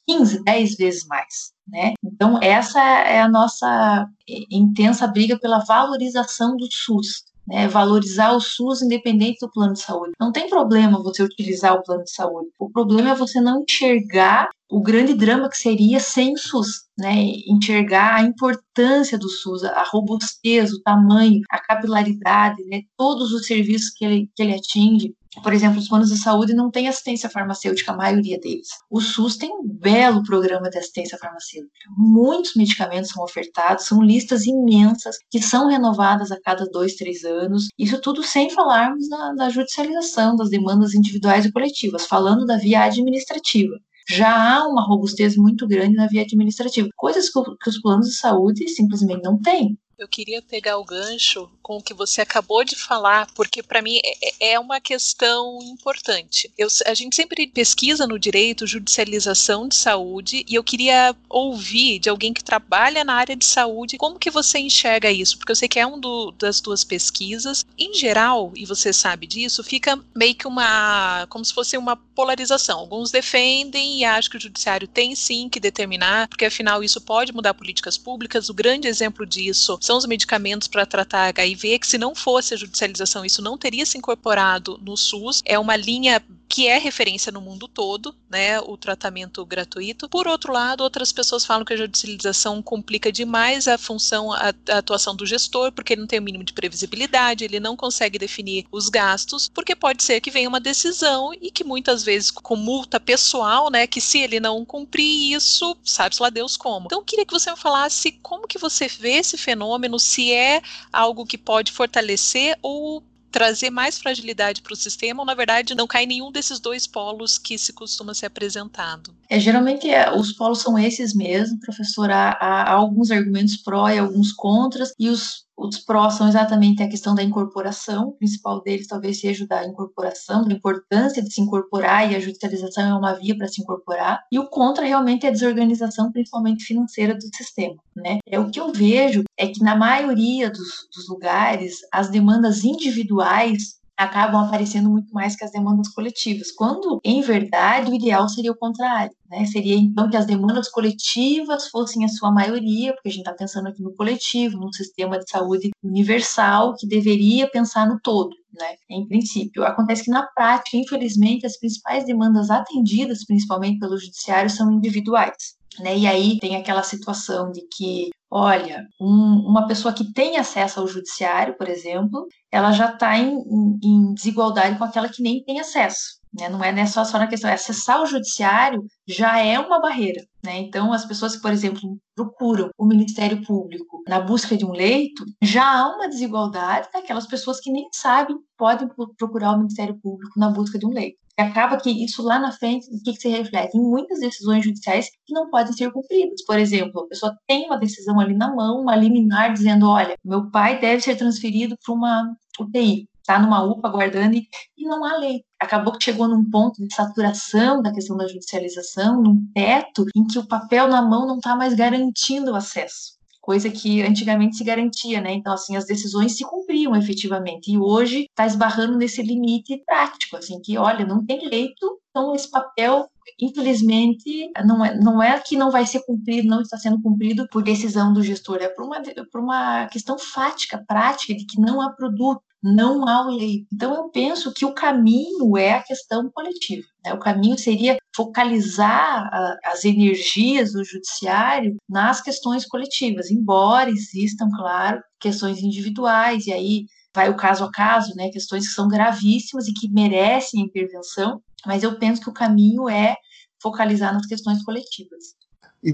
15, 0.08 0.42
10 0.44 0.76
vezes 0.76 1.06
mais. 1.06 1.52
Né? 1.68 1.94
Então, 2.04 2.40
essa 2.40 2.80
é 2.80 3.20
a 3.20 3.28
nossa 3.28 4.06
intensa 4.50 5.06
briga 5.06 5.38
pela 5.38 5.58
valorização 5.64 6.56
do 6.56 6.66
SUS. 6.70 7.24
Né, 7.48 7.68
valorizar 7.68 8.32
o 8.32 8.40
SUS 8.40 8.82
independente 8.82 9.38
do 9.40 9.48
plano 9.48 9.72
de 9.72 9.80
saúde. 9.80 10.14
Não 10.18 10.32
tem 10.32 10.48
problema 10.48 11.00
você 11.00 11.22
utilizar 11.22 11.74
o 11.74 11.82
plano 11.84 12.02
de 12.02 12.10
saúde. 12.10 12.48
O 12.58 12.68
problema 12.68 13.10
é 13.10 13.14
você 13.14 13.40
não 13.40 13.62
enxergar 13.62 14.48
o 14.68 14.82
grande 14.82 15.14
drama 15.14 15.48
que 15.48 15.56
seria 15.56 16.00
sem 16.00 16.34
o 16.34 16.38
SUS, 16.38 16.86
né? 16.98 17.14
Enxergar 17.48 18.16
a 18.16 18.22
importância 18.22 19.16
do 19.16 19.28
SUS, 19.28 19.62
a 19.64 19.84
robustez, 19.84 20.72
o 20.72 20.82
tamanho, 20.82 21.40
a 21.50 21.58
capilaridade, 21.60 22.64
né? 22.64 22.82
Todos 22.96 23.32
os 23.32 23.46
serviços 23.46 23.90
que 23.90 24.04
ele, 24.04 24.30
que 24.34 24.42
ele 24.42 24.54
atinge. 24.54 25.14
Por 25.42 25.52
exemplo, 25.52 25.78
os 25.78 25.88
planos 25.88 26.08
de 26.08 26.18
saúde 26.18 26.54
não 26.54 26.70
têm 26.70 26.88
assistência 26.88 27.28
farmacêutica, 27.28 27.92
a 27.92 27.96
maioria 27.96 28.40
deles. 28.40 28.68
O 28.90 29.02
SUS 29.02 29.36
tem 29.36 29.50
um 29.50 29.62
belo 29.62 30.22
programa 30.24 30.70
de 30.70 30.78
assistência 30.78 31.18
farmacêutica. 31.18 31.70
Muitos 31.96 32.54
medicamentos 32.54 33.10
são 33.10 33.22
ofertados, 33.22 33.84
são 33.84 34.02
listas 34.02 34.46
imensas 34.46 35.16
que 35.30 35.40
são 35.40 35.68
renovadas 35.68 36.32
a 36.32 36.40
cada 36.40 36.64
dois, 36.64 36.94
três 36.94 37.22
anos. 37.22 37.68
Isso 37.78 38.00
tudo 38.00 38.22
sem 38.22 38.48
falarmos 38.50 39.08
da, 39.10 39.32
da 39.34 39.50
judicialização 39.50 40.36
das 40.36 40.48
demandas 40.48 40.94
individuais 40.94 41.44
e 41.44 41.52
coletivas, 41.52 42.06
falando 42.06 42.46
da 42.46 42.56
via 42.56 42.84
administrativa 42.84 43.76
já 44.08 44.56
há 44.58 44.66
uma 44.68 44.86
robustez 44.86 45.36
muito 45.36 45.66
grande 45.66 45.94
na 45.96 46.06
via 46.06 46.22
administrativa, 46.22 46.88
coisas 46.96 47.28
que, 47.28 47.40
que 47.62 47.70
os 47.70 47.80
planos 47.80 48.08
de 48.08 48.16
saúde 48.16 48.68
simplesmente 48.68 49.22
não 49.22 49.40
têm. 49.40 49.78
Eu 49.98 50.06
queria 50.06 50.42
pegar 50.42 50.76
o 50.76 50.84
gancho 50.84 51.48
com 51.62 51.78
o 51.78 51.82
que 51.82 51.94
você 51.94 52.20
acabou 52.20 52.62
de 52.62 52.76
falar, 52.76 53.26
porque 53.34 53.62
para 53.62 53.80
mim 53.80 53.98
é, 54.04 54.50
é, 54.50 54.52
é, 54.52 54.60
uma 54.60 54.78
questão 54.78 55.58
importante. 55.62 56.52
Eu, 56.56 56.68
a 56.84 56.92
gente 56.92 57.16
sempre 57.16 57.46
pesquisa 57.46 58.06
no 58.06 58.18
direito 58.18 58.66
judicialização 58.66 59.66
de 59.66 59.74
saúde 59.74 60.44
e 60.46 60.54
eu 60.54 60.62
queria 60.62 61.16
ouvir 61.30 61.98
de 61.98 62.10
alguém 62.10 62.34
que 62.34 62.44
trabalha 62.44 63.04
na 63.04 63.14
área 63.14 63.34
de 63.34 63.46
saúde 63.46 63.96
como 63.96 64.18
que 64.18 64.30
você 64.30 64.58
enxerga 64.58 65.10
isso, 65.10 65.38
porque 65.38 65.52
eu 65.52 65.56
sei 65.56 65.66
que 65.66 65.80
é 65.80 65.86
um 65.86 65.98
do, 65.98 66.30
das 66.32 66.60
duas 66.60 66.84
pesquisas. 66.84 67.64
Em 67.78 67.94
geral, 67.94 68.52
e 68.54 68.66
você 68.66 68.92
sabe 68.92 69.26
disso, 69.26 69.64
fica 69.64 69.98
meio 70.14 70.34
que 70.34 70.46
uma, 70.46 71.26
como 71.30 71.44
se 71.44 71.54
fosse 71.54 71.78
uma 71.78 71.96
polarização. 71.96 72.80
Alguns 72.80 73.10
defendem 73.10 74.00
e 74.00 74.04
acham 74.04 74.30
que 74.30 74.36
o 74.36 74.40
judiciário 74.40 74.86
tem 74.86 75.14
sim 75.14 75.48
que 75.48 75.58
determinar, 75.58 76.28
porque 76.28 76.44
afinal 76.44 76.84
isso 76.84 77.00
pode 77.00 77.32
mudar 77.32 77.54
políticas 77.54 77.96
públicas. 77.96 78.50
O 78.50 78.54
grande 78.54 78.86
exemplo 78.86 79.24
disso 79.24 79.78
são 79.86 79.96
os 79.96 80.06
medicamentos 80.06 80.66
para 80.66 80.84
tratar 80.84 81.28
HIV, 81.28 81.78
que 81.78 81.86
se 81.86 81.96
não 81.96 82.14
fosse 82.14 82.54
a 82.54 82.56
judicialização, 82.56 83.24
isso 83.24 83.40
não 83.40 83.56
teria 83.56 83.86
se 83.86 83.96
incorporado 83.96 84.78
no 84.82 84.96
SUS. 84.96 85.42
É 85.44 85.58
uma 85.58 85.76
linha 85.76 86.20
que 86.48 86.66
é 86.66 86.78
referência 86.78 87.32
no 87.32 87.40
mundo 87.40 87.66
todo, 87.66 88.14
né, 88.30 88.60
o 88.60 88.76
tratamento 88.76 89.44
gratuito. 89.44 90.08
Por 90.08 90.28
outro 90.28 90.52
lado, 90.52 90.82
outras 90.82 91.12
pessoas 91.12 91.44
falam 91.44 91.64
que 91.64 91.72
a 91.72 91.76
judicialização 91.76 92.62
complica 92.62 93.10
demais 93.10 93.66
a 93.66 93.76
função, 93.76 94.32
a, 94.32 94.54
a, 94.70 94.78
atuação 94.78 95.14
do 95.14 95.26
gestor, 95.26 95.72
porque 95.72 95.92
ele 95.92 96.02
não 96.02 96.08
tem 96.08 96.18
o 96.18 96.22
mínimo 96.22 96.44
de 96.44 96.52
previsibilidade, 96.52 97.44
ele 97.44 97.58
não 97.58 97.76
consegue 97.76 98.18
definir 98.18 98.66
os 98.70 98.88
gastos, 98.88 99.48
porque 99.48 99.74
pode 99.74 100.02
ser 100.02 100.20
que 100.20 100.30
venha 100.30 100.48
uma 100.48 100.60
decisão 100.60 101.32
e 101.34 101.50
que 101.50 101.64
muitas 101.64 102.04
vezes 102.04 102.30
com 102.30 102.56
multa 102.56 103.00
pessoal, 103.00 103.70
né, 103.70 103.86
que 103.86 104.00
se 104.00 104.18
ele 104.18 104.38
não 104.38 104.64
cumprir 104.64 105.34
isso, 105.34 105.76
sabe-se 105.84 106.22
lá 106.22 106.30
Deus 106.30 106.56
como. 106.56 106.86
Então, 106.86 107.04
queria 107.04 107.26
que 107.26 107.32
você 107.32 107.50
me 107.50 107.56
falasse 107.56 108.12
como 108.22 108.46
que 108.46 108.58
você 108.58 108.86
vê 108.86 109.14
esse 109.14 109.36
fenômeno, 109.36 109.98
se 109.98 110.32
é 110.32 110.62
algo 110.92 111.26
que 111.26 111.38
pode 111.38 111.72
fortalecer 111.72 112.56
ou 112.62 113.02
trazer 113.36 113.68
mais 113.68 113.98
fragilidade 113.98 114.62
para 114.62 114.72
o 114.72 114.76
sistema 114.76 115.20
ou, 115.20 115.26
na 115.26 115.34
verdade, 115.34 115.74
não 115.74 115.86
cai 115.86 116.06
nenhum 116.06 116.32
desses 116.32 116.58
dois 116.58 116.86
polos 116.86 117.36
que 117.36 117.58
se 117.58 117.70
costuma 117.70 118.14
ser 118.14 118.24
apresentado? 118.26 119.14
É, 119.28 119.38
geralmente, 119.40 119.88
é, 119.88 120.14
os 120.14 120.32
polos 120.32 120.60
são 120.60 120.78
esses 120.78 121.14
mesmo, 121.14 121.58
professor. 121.60 122.10
Há, 122.10 122.30
há, 122.32 122.72
alguns 122.72 123.10
argumentos 123.10 123.56
pró 123.56 123.88
e 123.88 123.98
alguns 123.98 124.32
contras, 124.32 124.92
e 124.98 125.08
os 125.08 125.46
os 125.56 125.82
são 126.16 126.28
exatamente 126.28 126.82
a 126.82 126.88
questão 126.88 127.14
da 127.14 127.22
incorporação, 127.22 128.08
o 128.08 128.12
principal 128.12 128.62
deles 128.62 128.86
talvez 128.86 129.20
seja 129.20 129.46
da 129.46 129.64
incorporação, 129.64 130.44
da 130.44 130.52
importância 130.52 131.22
de 131.22 131.32
se 131.32 131.40
incorporar, 131.40 132.10
e 132.10 132.14
a 132.14 132.20
judicialização 132.20 132.84
é 132.84 132.94
uma 132.94 133.14
via 133.14 133.36
para 133.36 133.48
se 133.48 133.62
incorporar. 133.62 134.22
E 134.30 134.38
o 134.38 134.48
contra 134.48 134.84
realmente 134.84 135.24
é 135.24 135.30
a 135.30 135.32
desorganização, 135.32 136.12
principalmente 136.12 136.64
financeira 136.64 137.14
do 137.14 137.22
sistema. 137.34 137.76
Né? 137.94 138.18
É, 138.26 138.38
o 138.38 138.50
que 138.50 138.60
eu 138.60 138.70
vejo 138.70 139.24
é 139.38 139.46
que 139.46 139.62
na 139.62 139.74
maioria 139.74 140.50
dos, 140.50 140.88
dos 140.94 141.08
lugares, 141.08 141.78
as 141.90 142.10
demandas 142.10 142.62
individuais 142.62 143.76
acabam 143.96 144.44
aparecendo 144.44 144.90
muito 144.90 145.12
mais 145.12 145.34
que 145.34 145.44
as 145.44 145.50
demandas 145.50 145.88
coletivas, 145.88 146.52
quando, 146.52 147.00
em 147.04 147.20
verdade, 147.22 147.90
o 147.90 147.94
ideal 147.94 148.28
seria 148.28 148.52
o 148.52 148.56
contrário. 148.56 149.14
Né? 149.28 149.44
Seria, 149.46 149.76
então, 149.76 150.10
que 150.10 150.16
as 150.16 150.26
demandas 150.26 150.68
coletivas 150.68 151.68
fossem 151.68 152.04
a 152.04 152.08
sua 152.08 152.30
maioria, 152.30 152.92
porque 152.92 153.08
a 153.08 153.12
gente 153.12 153.20
está 153.20 153.32
pensando 153.32 153.68
aqui 153.68 153.82
no 153.82 153.94
coletivo, 153.94 154.58
num 154.58 154.72
sistema 154.72 155.18
de 155.18 155.28
saúde 155.28 155.70
universal 155.82 156.74
que 156.76 156.86
deveria 156.86 157.50
pensar 157.50 157.88
no 157.88 157.98
todo. 158.00 158.30
Né? 158.58 158.76
Em 158.90 159.06
princípio, 159.06 159.64
acontece 159.64 160.04
que 160.04 160.10
na 160.10 160.26
prática, 160.34 160.76
infelizmente, 160.76 161.46
as 161.46 161.58
principais 161.58 162.04
demandas 162.04 162.50
atendidas, 162.50 163.24
principalmente 163.24 163.78
pelo 163.78 163.98
judiciário, 163.98 164.50
são 164.50 164.72
individuais. 164.72 165.56
Né? 165.78 165.98
E 165.98 166.06
aí 166.06 166.38
tem 166.38 166.56
aquela 166.56 166.82
situação 166.82 167.50
de 167.52 167.62
que 167.76 168.10
Olha, 168.28 168.84
um, 169.00 169.38
uma 169.46 169.68
pessoa 169.68 169.94
que 169.94 170.12
tem 170.12 170.36
acesso 170.36 170.80
ao 170.80 170.88
judiciário, 170.88 171.56
por 171.56 171.68
exemplo, 171.68 172.26
ela 172.50 172.72
já 172.72 172.92
está 172.92 173.16
em, 173.16 173.32
em, 173.32 173.78
em, 173.82 174.14
desigualdade 174.14 174.76
com 174.76 174.84
aquela 174.84 175.08
que 175.08 175.22
nem 175.22 175.44
tem 175.44 175.60
acesso. 175.60 176.20
Né? 176.38 176.48
Não 176.48 176.62
é 176.62 176.86
só, 176.86 177.04
só 177.04 177.18
na 177.18 177.26
questão, 177.26 177.50
é 177.50 177.54
acessar 177.54 178.02
o 178.02 178.06
judiciário 178.06 178.84
já 179.06 179.38
é 179.38 179.58
uma 179.58 179.80
barreira. 179.80 180.24
Né? 180.44 180.58
Então, 180.58 180.92
as 180.92 181.04
pessoas 181.04 181.36
que, 181.36 181.42
por 181.42 181.52
exemplo, 181.52 181.98
procuram 182.14 182.70
o 182.78 182.86
Ministério 182.86 183.42
Público 183.42 184.02
na 184.06 184.20
busca 184.20 184.56
de 184.56 184.64
um 184.64 184.72
leito, 184.72 185.24
já 185.42 185.64
há 185.64 185.94
uma 185.94 186.08
desigualdade 186.08 186.88
daquelas 186.92 187.26
pessoas 187.26 187.60
que 187.60 187.72
nem 187.72 187.88
sabem 187.92 188.36
podem 188.56 188.88
procurar 189.18 189.52
o 189.52 189.58
Ministério 189.58 189.98
Público 190.00 190.38
na 190.38 190.50
busca 190.50 190.78
de 190.78 190.86
um 190.86 190.90
leito. 190.90 191.18
E 191.38 191.42
acaba 191.42 191.76
que 191.76 191.90
isso 191.90 192.22
lá 192.22 192.38
na 192.38 192.50
frente, 192.50 192.88
o 192.90 193.02
que, 193.02 193.12
que 193.12 193.20
se 193.20 193.28
reflete? 193.28 193.76
Em 193.76 193.80
muitas 193.80 194.20
decisões 194.20 194.64
judiciais 194.64 195.10
que 195.26 195.34
não 195.34 195.50
podem 195.50 195.72
ser 195.74 195.92
cumpridas. 195.92 196.42
Por 196.46 196.58
exemplo, 196.58 197.02
a 197.02 197.08
pessoa 197.08 197.36
tem 197.46 197.66
uma 197.66 197.78
decisão 197.78 198.18
ali 198.18 198.34
na 198.34 198.54
mão, 198.54 198.80
uma 198.80 198.96
liminar 198.96 199.52
dizendo: 199.52 199.86
olha, 199.86 200.16
meu 200.24 200.50
pai 200.50 200.80
deve 200.80 201.02
ser 201.02 201.14
transferido 201.14 201.76
para 201.84 201.94
uma 201.94 202.34
UTI. 202.58 203.06
Está 203.26 203.38
numa 203.38 203.62
UPA 203.62 203.88
guardando 203.88 204.34
e, 204.34 204.48
e 204.78 204.84
não 204.84 205.04
há 205.04 205.16
lei. 205.18 205.42
Acabou 205.58 205.92
que 205.92 206.04
chegou 206.04 206.28
num 206.28 206.48
ponto 206.48 206.80
de 206.80 206.94
saturação 206.94 207.82
da 207.82 207.92
questão 207.92 208.16
da 208.16 208.28
judicialização, 208.28 209.20
num 209.20 209.44
teto 209.52 210.04
em 210.14 210.24
que 210.24 210.38
o 210.38 210.46
papel 210.46 210.86
na 210.88 211.02
mão 211.02 211.26
não 211.26 211.36
está 211.36 211.56
mais 211.56 211.74
garantindo 211.74 212.52
o 212.52 212.56
acesso 212.56 213.16
coisa 213.46 213.70
que 213.70 214.02
antigamente 214.02 214.56
se 214.56 214.64
garantia, 214.64 215.20
né? 215.20 215.32
Então, 215.32 215.52
assim, 215.52 215.76
as 215.76 215.86
decisões 215.86 216.36
se 216.36 216.44
cumpriam 216.44 216.96
efetivamente. 216.96 217.70
E 217.70 217.78
hoje 217.78 218.26
está 218.28 218.44
esbarrando 218.44 218.98
nesse 218.98 219.22
limite 219.22 219.80
prático, 219.86 220.36
assim, 220.36 220.60
que, 220.60 220.76
olha, 220.76 221.06
não 221.06 221.24
tem 221.24 221.48
leito, 221.48 222.00
então 222.10 222.34
esse 222.34 222.50
papel 222.50 223.08
infelizmente, 223.40 224.50
não 224.64 224.84
é, 224.84 224.98
não 224.98 225.22
é 225.22 225.38
que 225.40 225.56
não 225.56 225.70
vai 225.70 225.84
ser 225.84 226.00
cumprido, 226.04 226.48
não 226.48 226.62
está 226.62 226.78
sendo 226.78 227.00
cumprido 227.02 227.46
por 227.50 227.62
decisão 227.62 228.12
do 228.12 228.22
gestor, 228.22 228.58
é 228.60 228.68
por 228.68 228.84
uma, 228.84 229.02
por 229.30 229.40
uma 229.40 229.86
questão 229.86 230.18
fática, 230.18 230.82
prática, 230.86 231.34
de 231.34 231.44
que 231.44 231.60
não 231.60 231.80
há 231.80 231.92
produto, 231.92 232.40
não 232.62 233.06
há 233.08 233.26
o 233.26 233.30
leito. 233.30 233.66
Então, 233.72 233.94
eu 233.94 234.08
penso 234.10 234.52
que 234.52 234.64
o 234.64 234.74
caminho 234.74 235.56
é 235.56 235.72
a 235.74 235.82
questão 235.82 236.30
coletiva. 236.30 236.86
Né? 237.04 237.12
O 237.12 237.18
caminho 237.18 237.58
seria 237.58 237.96
focalizar 238.14 239.28
a, 239.32 239.56
as 239.66 239.84
energias 239.84 240.72
do 240.72 240.84
judiciário 240.84 241.76
nas 241.88 242.20
questões 242.20 242.66
coletivas, 242.66 243.30
embora 243.30 243.90
existam, 243.90 244.48
claro, 244.56 245.00
questões 245.20 245.60
individuais, 245.60 246.46
e 246.46 246.52
aí 246.52 246.86
vai 247.14 247.30
o 247.30 247.36
caso 247.36 247.64
a 247.64 247.70
caso, 247.70 248.14
né, 248.14 248.28
questões 248.28 248.68
que 248.68 248.74
são 248.74 248.88
gravíssimas 248.88 249.66
e 249.66 249.72
que 249.72 249.88
merecem 249.88 250.60
intervenção, 250.60 251.40
mas 251.64 251.82
eu 251.82 251.98
penso 251.98 252.20
que 252.20 252.28
o 252.28 252.34
caminho 252.34 252.88
é 252.88 253.16
focalizar 253.60 254.12
nas 254.12 254.26
questões 254.26 254.62
coletivas. 254.62 255.34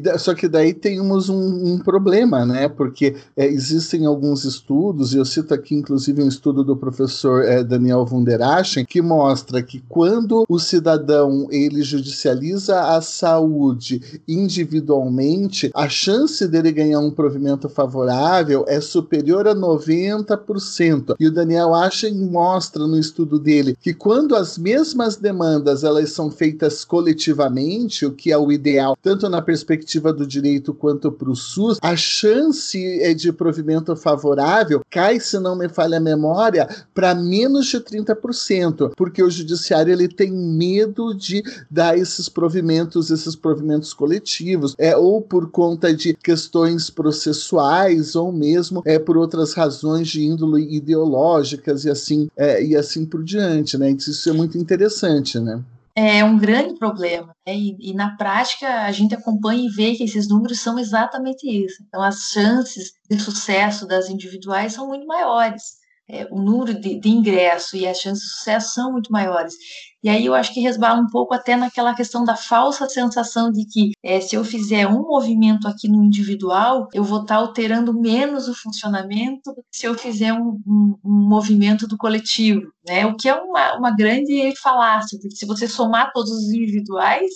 Da, 0.01 0.17
só 0.17 0.35
que 0.35 0.49
daí 0.49 0.73
temos 0.73 1.29
um, 1.29 1.75
um 1.75 1.79
problema, 1.79 2.47
né? 2.47 2.69
Porque 2.69 3.15
é, 3.37 3.47
existem 3.47 4.07
alguns 4.07 4.45
estudos, 4.45 5.13
e 5.13 5.19
eu 5.19 5.25
cito 5.25 5.53
aqui 5.53 5.75
inclusive 5.75 6.23
um 6.23 6.29
estudo 6.29 6.65
do 6.65 6.77
professor 6.77 7.45
é, 7.45 7.63
Daniel 7.63 8.07
Wunderachen, 8.11 8.87
que 8.87 9.03
mostra 9.03 9.63
que 9.63 9.83
quando 9.89 10.45
o 10.49 10.59
cidadão 10.59 11.47
ele 11.51 11.83
judicializa 11.83 12.81
a 12.81 13.03
saúde 13.03 14.23
individualmente, 14.27 15.71
a 15.75 15.89
chance 15.89 16.47
dele 16.49 16.73
ganhar 16.73 17.01
um 17.01 17.11
provimento 17.11 17.69
favorável 17.69 18.65
é 18.69 18.81
superior 18.81 19.47
a 19.47 19.55
90%. 19.55 21.17
E 21.21 21.27
o 21.27 21.33
Daniel 21.33 21.75
Achen 21.75 22.15
mostra 22.15 22.87
no 22.87 22.99
estudo 22.99 23.39
dele 23.39 23.77
que 23.79 23.93
quando 23.93 24.35
as 24.35 24.57
mesmas 24.57 25.17
demandas 25.17 25.85
elas 25.85 26.13
são 26.13 26.31
feitas 26.31 26.85
coletivamente, 26.85 28.07
o 28.07 28.13
que 28.13 28.33
é 28.33 28.39
o 28.39 28.51
ideal, 28.51 28.97
tanto 29.03 29.29
na 29.29 29.43
perspectiva 29.43 29.72
perspectiva 29.73 30.13
do 30.13 30.27
direito 30.27 30.75
quanto 30.75 31.11
para 31.11 31.31
o 31.31 31.35
SUS, 31.37 31.79
a 31.81 31.97
chance 31.97 32.79
é, 33.01 33.15
de 33.15 33.33
provimento 33.33 33.95
favorável 33.97 34.83
cai, 34.91 35.19
se 35.19 35.39
não 35.39 35.57
me 35.57 35.69
falha 35.69 35.97
a 35.97 36.01
memória, 36.01 36.69
para 36.95 37.15
menos 37.15 37.67
de 37.67 37.79
30%, 37.79 38.93
porque 38.97 39.23
o 39.23 39.31
judiciário 39.31 39.93
ele 39.93 40.09
tem 40.09 40.31
medo 40.31 41.15
de 41.15 41.43
dar 41.71 41.97
esses 41.97 42.29
provimentos, 42.29 43.11
esses 43.11 43.35
provimentos 43.35 43.95
coletivos, 43.95 44.75
é 44.79 44.97
ou 44.97 45.23
por 45.23 45.51
conta 45.51 45.95
de 45.95 46.15
questões 46.15 46.91
processuais 46.91 48.15
ou 48.15 48.31
mesmo 48.31 48.83
é 48.85 48.99
por 48.99 49.17
outras 49.17 49.55
razões 49.55 50.09
de 50.09 50.23
índole 50.23 50.75
ideológicas 50.75 51.85
e 51.85 51.91
assim 51.91 52.29
é, 52.37 52.63
e 52.63 52.77
assim 52.77 53.05
por 53.05 53.23
diante, 53.25 53.79
né? 53.79 53.91
Isso 53.91 54.29
é 54.29 54.33
muito 54.33 54.59
interessante, 54.59 55.39
né? 55.39 55.63
É 55.95 56.25
um 56.25 56.39
grande 56.39 56.79
problema. 56.79 57.35
Né? 57.47 57.57
E, 57.57 57.91
e, 57.91 57.95
na 57.95 58.17
prática, 58.17 58.85
a 58.85 58.93
gente 58.93 59.15
acompanha 59.15 59.67
e 59.67 59.71
vê 59.71 59.95
que 59.95 60.05
esses 60.05 60.29
números 60.29 60.61
são 60.61 60.79
exatamente 60.79 61.47
isso. 61.47 61.83
Então, 61.87 62.03
as 62.03 62.31
chances 62.33 62.93
de 63.11 63.19
sucesso 63.19 63.87
das 63.87 64.09
individuais 64.09 64.73
são 64.73 64.89
muito 64.89 65.07
maiores 65.07 65.82
é, 66.13 66.29
o 66.31 66.41
número 66.41 66.79
de, 66.79 67.01
de, 67.01 67.09
ingresso 67.09 67.75
e 67.75 67.87
as 67.87 67.99
chances 67.99 68.23
de 68.23 68.31
sucesso 68.35 68.75
são 68.75 68.93
muito 68.93 69.11
maiores. 69.11 69.55
E 70.03 70.09
aí 70.09 70.27
eu 70.27 70.35
acho 70.35 70.53
que 70.53 70.61
resbala 70.61 71.01
um 71.01 71.09
pouco 71.09 71.33
até 71.33 71.57
naquela 71.57 71.95
questão 71.95 72.25
da 72.25 72.37
falsa 72.37 72.89
sensação 72.89 73.51
de 73.51 73.65
que 73.65 73.93
é, 74.03 74.21
se 74.21 74.37
eu 74.37 74.45
fizer 74.45 74.87
um 74.87 75.03
movimento 75.03 75.67
aqui 75.67 75.89
no 75.89 76.05
individual, 76.05 76.89
eu 76.93 77.03
vou 77.03 77.23
estar 77.23 77.37
alterando 77.37 77.99
menos 77.99 78.47
o 78.47 78.55
funcionamento 78.55 79.55
se 79.71 79.87
eu 79.87 79.95
fizer 79.95 80.35
um, 80.35 80.61
um, 80.67 80.99
um 81.05 81.29
movimento 81.29 81.87
do 81.87 81.97
coletivo, 81.97 82.63
né? 82.87 83.07
O 83.07 83.17
que 83.17 83.29
é 83.29 83.35
uma, 83.35 83.79
uma 83.79 83.91
grande 83.97 84.53
falácia, 84.61 85.19
porque 85.19 85.37
se 85.37 85.47
você 85.47 85.67
somar 85.67 86.13
todos 86.13 86.31
os 86.31 86.53
individuais, 86.53 87.31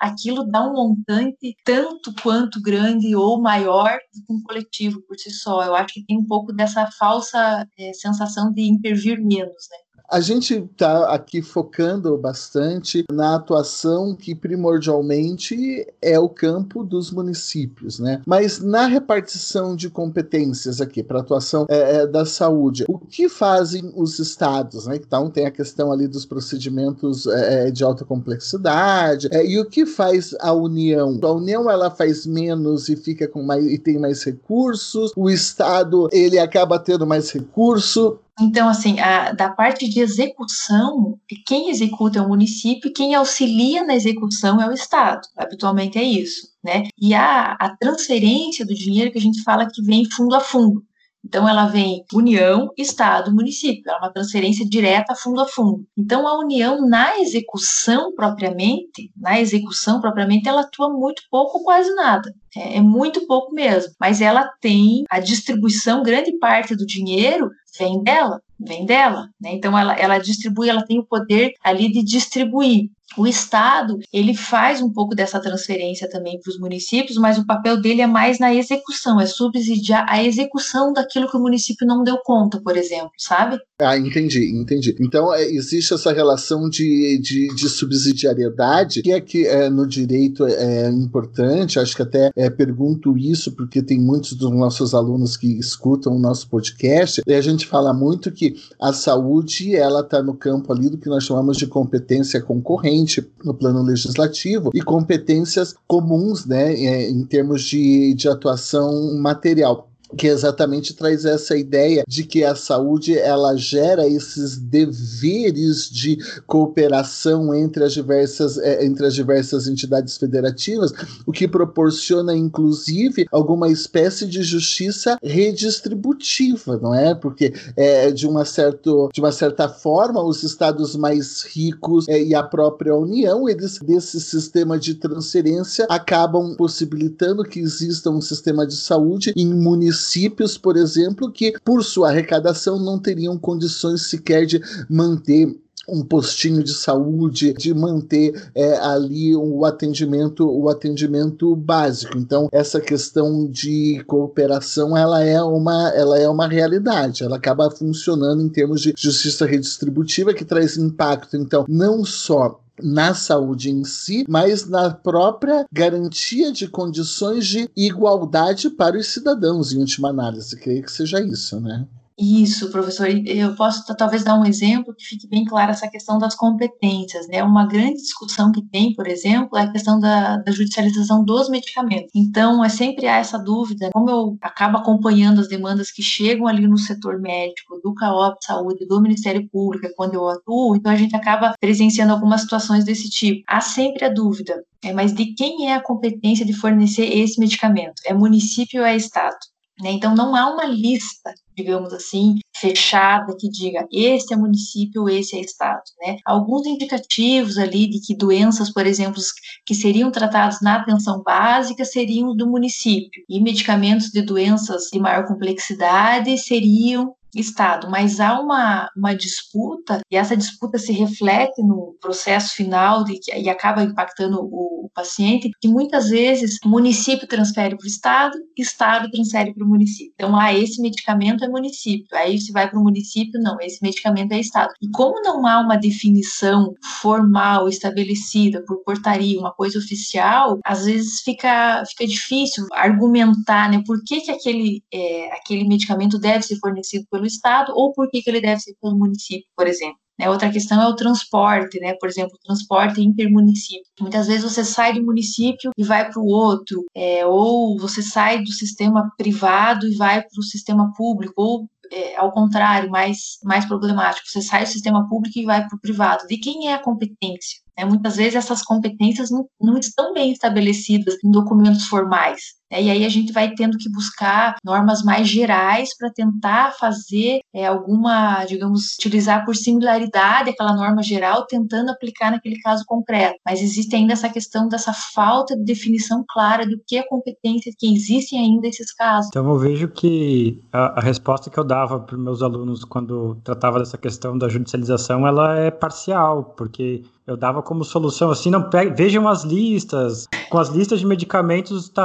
aquilo 0.00 0.44
dá 0.44 0.66
um 0.66 0.72
montante 0.72 1.54
tanto 1.64 2.12
quanto 2.22 2.60
grande 2.62 3.14
ou 3.14 3.40
maior 3.40 3.98
do 4.14 4.24
que 4.24 4.32
um 4.32 4.42
coletivo 4.42 5.02
por 5.02 5.16
si 5.18 5.30
só. 5.30 5.62
Eu 5.62 5.74
acho 5.74 5.94
que 5.94 6.04
tem 6.04 6.18
um 6.18 6.26
pouco 6.26 6.52
dessa 6.52 6.86
falsa 6.98 7.68
é, 7.78 7.92
sensação 7.92 8.50
de 8.52 8.62
intervir 8.62 9.20
menos, 9.22 9.68
né? 9.70 9.76
A 10.10 10.20
gente 10.20 10.54
está 10.54 11.14
aqui 11.14 11.40
focando 11.40 12.16
bastante 12.18 13.04
na 13.12 13.36
atuação 13.36 14.14
que 14.14 14.34
primordialmente 14.34 15.86
é 16.02 16.18
o 16.18 16.28
campo 16.28 16.82
dos 16.82 17.12
municípios, 17.12 18.00
né? 18.00 18.20
Mas 18.26 18.60
na 18.60 18.86
repartição 18.86 19.76
de 19.76 19.88
competências 19.88 20.80
aqui 20.80 21.00
para 21.00 21.20
atuação 21.20 21.64
é, 21.68 21.98
é, 21.98 22.06
da 22.08 22.26
saúde, 22.26 22.84
o 22.88 22.98
que 22.98 23.28
fazem 23.28 23.92
os 23.94 24.18
estados, 24.18 24.86
né? 24.86 24.96
Então 24.96 25.30
tem 25.30 25.46
a 25.46 25.50
questão 25.50 25.92
ali 25.92 26.08
dos 26.08 26.26
procedimentos 26.26 27.28
é, 27.28 27.68
é 27.68 27.70
de 27.70 27.84
alta 27.84 28.04
complexidade 28.04 29.28
é, 29.30 29.46
e 29.46 29.60
o 29.60 29.64
que 29.64 29.86
faz 29.86 30.34
a 30.40 30.52
União? 30.52 31.20
A 31.22 31.32
União 31.32 31.70
ela 31.70 31.88
faz 31.88 32.26
menos 32.26 32.88
e 32.88 32.96
fica 32.96 33.28
com 33.28 33.44
mais 33.44 33.64
e 33.64 33.78
tem 33.78 33.96
mais 33.96 34.24
recursos. 34.24 35.12
O 35.14 35.30
estado 35.30 36.08
ele 36.10 36.38
acaba 36.38 36.80
tendo 36.80 37.06
mais 37.06 37.30
recurso. 37.30 38.18
Então, 38.38 38.68
assim, 38.68 38.98
a, 39.00 39.32
da 39.32 39.50
parte 39.50 39.88
de 39.88 40.00
execução, 40.00 41.18
quem 41.46 41.70
executa 41.70 42.18
é 42.18 42.22
o 42.22 42.28
município 42.28 42.92
quem 42.92 43.14
auxilia 43.14 43.84
na 43.84 43.94
execução 43.94 44.60
é 44.60 44.68
o 44.68 44.72
Estado. 44.72 45.20
Habitualmente 45.36 45.98
é 45.98 46.02
isso, 46.02 46.48
né? 46.62 46.84
E 46.98 47.14
a, 47.14 47.52
a 47.52 47.76
transferência 47.76 48.64
do 48.64 48.74
dinheiro 48.74 49.12
que 49.12 49.18
a 49.18 49.22
gente 49.22 49.42
fala 49.42 49.68
que 49.70 49.82
vem 49.82 50.04
fundo 50.10 50.34
a 50.34 50.40
fundo. 50.40 50.84
Então, 51.24 51.48
ela 51.48 51.66
vem 51.66 52.04
União, 52.12 52.70
Estado, 52.76 53.32
município. 53.32 53.82
Ela 53.86 53.98
é 53.98 54.00
uma 54.00 54.12
transferência 54.12 54.66
direta 54.68 55.14
fundo 55.14 55.40
a 55.40 55.46
fundo. 55.46 55.84
Então, 55.96 56.26
a 56.26 56.38
União, 56.38 56.86
na 56.88 57.18
execução 57.20 58.14
propriamente, 58.14 59.12
na 59.16 59.40
execução 59.40 60.00
propriamente, 60.00 60.48
ela 60.48 60.62
atua 60.62 60.90
muito 60.90 61.22
pouco 61.30 61.58
ou 61.58 61.64
quase 61.64 61.94
nada. 61.94 62.34
É, 62.56 62.78
é 62.78 62.80
muito 62.80 63.26
pouco 63.26 63.54
mesmo. 63.54 63.92
Mas 64.00 64.20
ela 64.20 64.50
tem 64.60 65.04
a 65.10 65.20
distribuição, 65.20 66.02
grande 66.02 66.32
parte 66.38 66.74
do 66.74 66.86
dinheiro 66.86 67.50
vem 67.78 68.02
dela, 68.02 68.40
vem 68.58 68.84
dela, 68.84 69.28
né? 69.40 69.52
Então 69.54 69.78
ela, 69.78 69.94
ela 69.94 70.18
distribui, 70.18 70.68
ela 70.68 70.84
tem 70.84 70.98
o 70.98 71.06
poder 71.06 71.52
ali 71.62 71.90
de 71.90 72.02
distribuir. 72.02 72.90
O 73.16 73.26
Estado, 73.26 73.98
ele 74.12 74.34
faz 74.34 74.80
um 74.80 74.92
pouco 74.92 75.14
dessa 75.14 75.40
transferência 75.40 76.08
também 76.08 76.38
para 76.40 76.50
os 76.50 76.58
municípios, 76.58 77.18
mas 77.18 77.38
o 77.38 77.46
papel 77.46 77.80
dele 77.80 78.02
é 78.02 78.06
mais 78.06 78.38
na 78.38 78.54
execução, 78.54 79.20
é 79.20 79.26
subsidiar 79.26 80.06
a 80.08 80.22
execução 80.22 80.92
daquilo 80.92 81.28
que 81.28 81.36
o 81.36 81.40
município 81.40 81.86
não 81.86 82.04
deu 82.04 82.18
conta, 82.24 82.60
por 82.62 82.76
exemplo, 82.76 83.10
sabe? 83.18 83.58
Ah, 83.80 83.96
entendi, 83.96 84.50
entendi. 84.54 84.94
Então, 85.00 85.34
é, 85.34 85.42
existe 85.42 85.92
essa 85.92 86.12
relação 86.12 86.68
de, 86.68 87.18
de, 87.18 87.48
de, 87.54 87.68
subsidiariedade, 87.68 89.02
que 89.02 89.12
é 89.12 89.20
que 89.20 89.46
é, 89.46 89.68
no 89.70 89.86
direito 89.86 90.46
é, 90.46 90.84
é 90.84 90.88
importante, 90.90 91.78
acho 91.78 91.96
que 91.96 92.02
até 92.02 92.30
é, 92.36 92.48
pergunto 92.50 93.16
isso, 93.16 93.52
porque 93.52 93.82
tem 93.82 93.98
muitos 93.98 94.34
dos 94.34 94.50
nossos 94.50 94.94
alunos 94.94 95.36
que 95.36 95.58
escutam 95.58 96.14
o 96.14 96.18
nosso 96.18 96.48
podcast, 96.48 97.22
e 97.26 97.34
a 97.34 97.40
gente 97.40 97.66
fala 97.66 97.92
muito 97.92 98.30
que 98.30 98.54
a 98.80 98.92
saúde, 98.92 99.74
ela 99.74 100.00
está 100.00 100.22
no 100.22 100.34
campo 100.34 100.72
ali 100.72 100.88
do 100.88 100.98
que 100.98 101.08
nós 101.08 101.24
chamamos 101.24 101.56
de 101.56 101.66
competência 101.66 102.40
concorrente, 102.40 102.99
no 103.44 103.54
plano 103.54 103.82
legislativo 103.82 104.70
e 104.74 104.80
competências 104.80 105.74
comuns, 105.86 106.46
né, 106.46 106.74
é, 106.74 107.10
em 107.10 107.24
termos 107.24 107.62
de, 107.62 108.14
de 108.14 108.28
atuação 108.28 109.16
material 109.18 109.89
que 110.16 110.26
exatamente 110.26 110.94
traz 110.94 111.24
essa 111.24 111.56
ideia 111.56 112.04
de 112.06 112.24
que 112.24 112.44
a 112.44 112.54
saúde 112.54 113.16
ela 113.16 113.56
gera 113.56 114.06
esses 114.06 114.56
deveres 114.56 115.88
de 115.88 116.18
cooperação 116.46 117.54
entre 117.54 117.84
as 117.84 117.92
diversas 117.92 118.58
é, 118.58 118.84
entre 118.84 119.06
as 119.06 119.14
diversas 119.14 119.68
entidades 119.68 120.16
federativas, 120.16 120.92
o 121.26 121.32
que 121.32 121.46
proporciona 121.46 122.34
inclusive 122.34 123.26
alguma 123.30 123.68
espécie 123.68 124.26
de 124.26 124.42
justiça 124.42 125.16
redistributiva, 125.22 126.78
não 126.78 126.94
é? 126.94 127.14
Porque 127.14 127.52
é, 127.76 128.10
de 128.10 128.26
uma 128.26 128.44
certo 128.44 129.08
de 129.12 129.20
uma 129.20 129.32
certa 129.32 129.68
forma 129.68 130.22
os 130.22 130.42
estados 130.42 130.96
mais 130.96 131.42
ricos 131.42 132.08
é, 132.08 132.22
e 132.22 132.34
a 132.34 132.42
própria 132.42 132.94
União 132.96 133.48
eles 133.48 133.78
desse 133.78 134.20
sistema 134.20 134.78
de 134.78 134.94
transferência 134.94 135.86
acabam 135.88 136.54
possibilitando 136.56 137.44
que 137.44 137.60
exista 137.60 138.10
um 138.10 138.20
sistema 138.20 138.66
de 138.66 138.76
saúde 138.76 139.32
em 139.36 139.46
municípios 139.46 139.99
municípios, 140.00 140.56
por 140.56 140.76
exemplo, 140.76 141.30
que 141.30 141.52
por 141.64 141.84
sua 141.84 142.08
arrecadação 142.08 142.78
não 142.78 142.98
teriam 142.98 143.38
condições 143.38 144.08
sequer 144.08 144.46
de 144.46 144.60
manter 144.88 145.54
um 145.88 146.04
postinho 146.04 146.62
de 146.62 146.72
saúde, 146.72 147.52
de 147.52 147.74
manter 147.74 148.50
é, 148.54 148.76
ali 148.78 149.34
o 149.34 149.64
atendimento, 149.64 150.48
o 150.48 150.68
atendimento 150.68 151.54
básico. 151.56 152.16
Então, 152.16 152.48
essa 152.52 152.80
questão 152.80 153.48
de 153.50 154.02
cooperação, 154.06 154.96
ela 154.96 155.24
é 155.24 155.42
uma, 155.42 155.88
ela 155.90 156.18
é 156.18 156.28
uma 156.28 156.46
realidade. 156.46 157.24
Ela 157.24 157.36
acaba 157.36 157.70
funcionando 157.70 158.40
em 158.40 158.48
termos 158.48 158.82
de 158.82 158.94
justiça 158.96 159.44
redistributiva 159.46 160.32
que 160.32 160.44
traz 160.44 160.76
impacto. 160.76 161.36
Então, 161.36 161.64
não 161.68 162.04
só 162.04 162.60
na 162.82 163.14
saúde 163.14 163.70
em 163.70 163.84
si, 163.84 164.24
mas 164.28 164.66
na 164.68 164.90
própria 164.90 165.66
garantia 165.72 166.52
de 166.52 166.68
condições 166.68 167.46
de 167.46 167.70
igualdade 167.76 168.70
para 168.70 168.96
os 168.96 169.08
cidadãos, 169.08 169.72
em 169.72 169.78
última 169.78 170.10
análise. 170.10 170.56
Creio 170.56 170.82
que 170.82 170.92
seja 170.92 171.20
isso, 171.20 171.60
né? 171.60 171.86
Isso, 172.22 172.70
professor. 172.70 173.08
Eu 173.08 173.56
posso 173.56 173.82
talvez 173.96 174.22
dar 174.22 174.38
um 174.38 174.44
exemplo 174.44 174.94
que 174.94 175.06
fique 175.06 175.26
bem 175.26 175.42
claro 175.42 175.70
essa 175.70 175.88
questão 175.88 176.18
das 176.18 176.34
competências. 176.34 177.26
Né? 177.28 177.42
Uma 177.42 177.66
grande 177.66 177.94
discussão 177.94 178.52
que 178.52 178.60
tem, 178.60 178.92
por 178.94 179.08
exemplo, 179.08 179.56
é 179.56 179.62
a 179.62 179.72
questão 179.72 179.98
da, 179.98 180.36
da 180.36 180.52
judicialização 180.52 181.24
dos 181.24 181.48
medicamentos. 181.48 182.10
Então, 182.14 182.62
é 182.62 182.68
sempre 182.68 183.06
há 183.06 183.16
essa 183.16 183.38
dúvida. 183.38 183.88
Como 183.94 184.10
eu 184.10 184.36
acabo 184.42 184.76
acompanhando 184.76 185.40
as 185.40 185.48
demandas 185.48 185.90
que 185.90 186.02
chegam 186.02 186.46
ali 186.46 186.66
no 186.66 186.76
setor 186.76 187.18
médico, 187.18 187.80
do 187.82 187.94
CAOP 187.94 188.44
Saúde, 188.44 188.86
do 188.86 189.00
Ministério 189.00 189.48
Público, 189.48 189.88
quando 189.96 190.14
eu 190.14 190.28
atuo, 190.28 190.76
então 190.76 190.92
a 190.92 190.96
gente 190.96 191.16
acaba 191.16 191.54
presenciando 191.58 192.12
algumas 192.12 192.42
situações 192.42 192.84
desse 192.84 193.08
tipo. 193.08 193.42
Há 193.46 193.62
sempre 193.62 194.04
a 194.04 194.10
dúvida. 194.10 194.62
É, 194.84 194.92
mas 194.92 195.14
de 195.14 195.34
quem 195.34 195.70
é 195.70 195.74
a 195.74 195.82
competência 195.82 196.44
de 196.44 196.52
fornecer 196.52 197.04
esse 197.04 197.40
medicamento? 197.40 198.02
É 198.04 198.12
município 198.12 198.80
ou 198.80 198.86
é 198.86 198.94
Estado? 198.94 199.38
Né? 199.82 199.92
Então, 199.92 200.14
não 200.14 200.34
há 200.36 200.52
uma 200.52 200.64
lista, 200.64 201.32
digamos 201.56 201.92
assim, 201.92 202.38
fechada 202.56 203.34
que 203.38 203.48
diga 203.48 203.86
esse 203.92 204.32
é 204.32 204.36
município, 204.36 205.08
esse 205.08 205.36
é 205.36 205.40
estado. 205.40 205.82
Né? 206.00 206.16
Alguns 206.26 206.66
indicativos 206.66 207.58
ali 207.58 207.88
de 207.88 208.00
que 208.00 208.14
doenças, 208.14 208.72
por 208.72 208.86
exemplo, 208.86 209.20
que 209.64 209.74
seriam 209.74 210.10
tratadas 210.10 210.60
na 210.60 210.76
atenção 210.76 211.22
básica 211.22 211.84
seriam 211.84 212.36
do 212.36 212.48
município, 212.48 213.22
e 213.28 213.40
medicamentos 213.40 214.08
de 214.08 214.22
doenças 214.22 214.88
de 214.92 214.98
maior 214.98 215.26
complexidade 215.26 216.36
seriam 216.38 217.14
Estado, 217.34 217.88
mas 217.90 218.20
há 218.20 218.40
uma, 218.40 218.88
uma 218.96 219.14
disputa, 219.14 220.00
e 220.10 220.16
essa 220.16 220.36
disputa 220.36 220.78
se 220.78 220.92
reflete 220.92 221.62
no 221.62 221.96
processo 222.00 222.54
final 222.54 223.04
de, 223.04 223.18
e 223.36 223.48
acaba 223.48 223.82
impactando 223.82 224.40
o, 224.40 224.86
o 224.86 224.90
paciente, 224.94 225.50
que 225.60 225.68
muitas 225.68 226.08
vezes 226.08 226.58
o 226.64 226.68
município 226.68 227.28
transfere 227.28 227.76
para 227.76 227.84
o 227.84 227.88
Estado, 227.88 228.36
Estado 228.56 229.10
transfere 229.10 229.54
para 229.54 229.64
o 229.64 229.68
município. 229.68 230.12
Então, 230.14 230.38
ah, 230.38 230.52
esse 230.52 230.80
medicamento 230.80 231.44
é 231.44 231.48
município, 231.48 232.06
aí 232.16 232.38
se 232.38 232.52
vai 232.52 232.68
para 232.68 232.78
o 232.78 232.82
município, 232.82 233.40
não, 233.40 233.56
esse 233.60 233.78
medicamento 233.82 234.32
é 234.32 234.40
Estado. 234.40 234.72
E 234.80 234.88
como 234.90 235.20
não 235.22 235.46
há 235.46 235.60
uma 235.60 235.76
definição 235.76 236.74
formal 237.00 237.68
estabelecida 237.68 238.62
por 238.66 238.82
portaria, 238.84 239.38
uma 239.38 239.52
coisa 239.52 239.78
oficial, 239.78 240.58
às 240.64 240.84
vezes 240.84 241.20
fica, 241.22 241.82
fica 241.86 242.06
difícil 242.06 242.66
argumentar, 242.72 243.70
né, 243.70 243.82
por 243.86 244.02
que, 244.04 244.20
que 244.20 244.30
aquele, 244.30 244.82
é, 244.92 245.32
aquele 245.32 245.66
medicamento 245.66 246.18
deve 246.18 246.42
ser 246.42 246.56
fornecido 246.58 247.06
pelo 247.10 247.19
pelo 247.20 247.26
Estado 247.26 247.72
ou 247.76 247.92
por 247.92 248.10
que, 248.10 248.22
que 248.22 248.30
ele 248.30 248.40
deve 248.40 248.60
ser 248.60 248.74
pelo 248.80 248.96
município, 248.96 249.46
por 249.54 249.66
exemplo. 249.66 249.98
Né? 250.18 250.28
Outra 250.28 250.50
questão 250.50 250.82
é 250.82 250.88
o 250.88 250.96
transporte, 250.96 251.78
né? 251.80 251.94
Por 252.00 252.08
exemplo, 252.08 252.38
transporte 252.44 253.00
intermunicípio. 253.00 253.84
Muitas 254.00 254.26
vezes 254.26 254.42
você 254.42 254.64
sai 254.64 254.94
do 254.94 255.04
município 255.04 255.70
e 255.76 255.84
vai 255.84 256.10
para 256.10 256.20
o 256.20 256.26
outro, 256.26 256.84
é, 256.94 257.24
ou 257.26 257.78
você 257.78 258.02
sai 258.02 258.42
do 258.42 258.50
sistema 258.52 259.10
privado 259.16 259.86
e 259.86 259.96
vai 259.96 260.20
para 260.20 260.38
o 260.38 260.42
sistema 260.42 260.92
público, 260.94 261.34
ou 261.36 261.66
é, 261.92 262.16
ao 262.16 262.32
contrário, 262.32 262.90
mais, 262.90 263.38
mais 263.42 263.64
problemático. 263.64 264.28
Você 264.28 264.42
sai 264.42 264.64
do 264.64 264.68
sistema 264.68 265.08
público 265.08 265.38
e 265.38 265.44
vai 265.44 265.66
para 265.66 265.76
o 265.76 265.80
privado. 265.80 266.26
De 266.26 266.36
quem 266.36 266.68
é 266.68 266.74
a 266.74 266.82
competência? 266.82 267.60
É, 267.76 267.84
muitas 267.84 268.16
vezes 268.16 268.34
essas 268.34 268.62
competências 268.62 269.30
não, 269.30 269.46
não 269.60 269.78
estão 269.78 270.12
bem 270.12 270.30
estabelecidas 270.32 271.16
em 271.24 271.30
documentos 271.30 271.86
formais. 271.86 272.59
É, 272.70 272.82
e 272.82 272.90
aí 272.90 273.04
a 273.04 273.08
gente 273.08 273.32
vai 273.32 273.52
tendo 273.54 273.76
que 273.76 273.90
buscar 273.90 274.56
normas 274.64 275.02
mais 275.02 275.28
gerais 275.28 275.96
para 275.96 276.10
tentar 276.10 276.72
fazer 276.72 277.40
é, 277.52 277.66
alguma, 277.66 278.44
digamos, 278.44 278.94
utilizar 278.98 279.44
por 279.44 279.56
similaridade 279.56 280.50
aquela 280.50 280.74
norma 280.74 281.02
geral, 281.02 281.46
tentando 281.46 281.90
aplicar 281.90 282.30
naquele 282.30 282.60
caso 282.60 282.84
concreto. 282.86 283.36
Mas 283.44 283.60
existe 283.60 283.94
ainda 283.96 284.12
essa 284.12 284.28
questão 284.28 284.68
dessa 284.68 284.92
falta 284.92 285.56
de 285.56 285.64
definição 285.64 286.24
clara 286.28 286.66
do 286.66 286.80
que 286.86 286.96
é 286.96 287.02
competência, 287.02 287.72
que 287.76 287.92
existem 287.92 288.38
ainda 288.38 288.68
esses 288.68 288.92
casos. 288.94 289.28
Então 289.28 289.48
eu 289.48 289.58
vejo 289.58 289.88
que 289.88 290.62
a, 290.72 291.00
a 291.00 291.02
resposta 291.02 291.50
que 291.50 291.58
eu 291.58 291.64
dava 291.64 291.98
para 292.00 292.16
meus 292.16 292.42
alunos 292.42 292.84
quando 292.84 293.36
tratava 293.42 293.78
dessa 293.78 293.98
questão 293.98 294.38
da 294.38 294.48
judicialização, 294.48 295.26
ela 295.26 295.56
é 295.56 295.70
parcial, 295.70 296.54
porque 296.56 297.02
eu 297.26 297.36
dava 297.36 297.62
como 297.62 297.84
solução 297.84 298.30
assim, 298.30 298.50
não 298.50 298.68
vejam 298.96 299.28
as 299.28 299.44
listas, 299.44 300.26
com 300.50 300.58
as 300.58 300.68
listas 300.68 300.98
de 300.98 301.06
medicamentos 301.06 301.84
está 301.84 302.04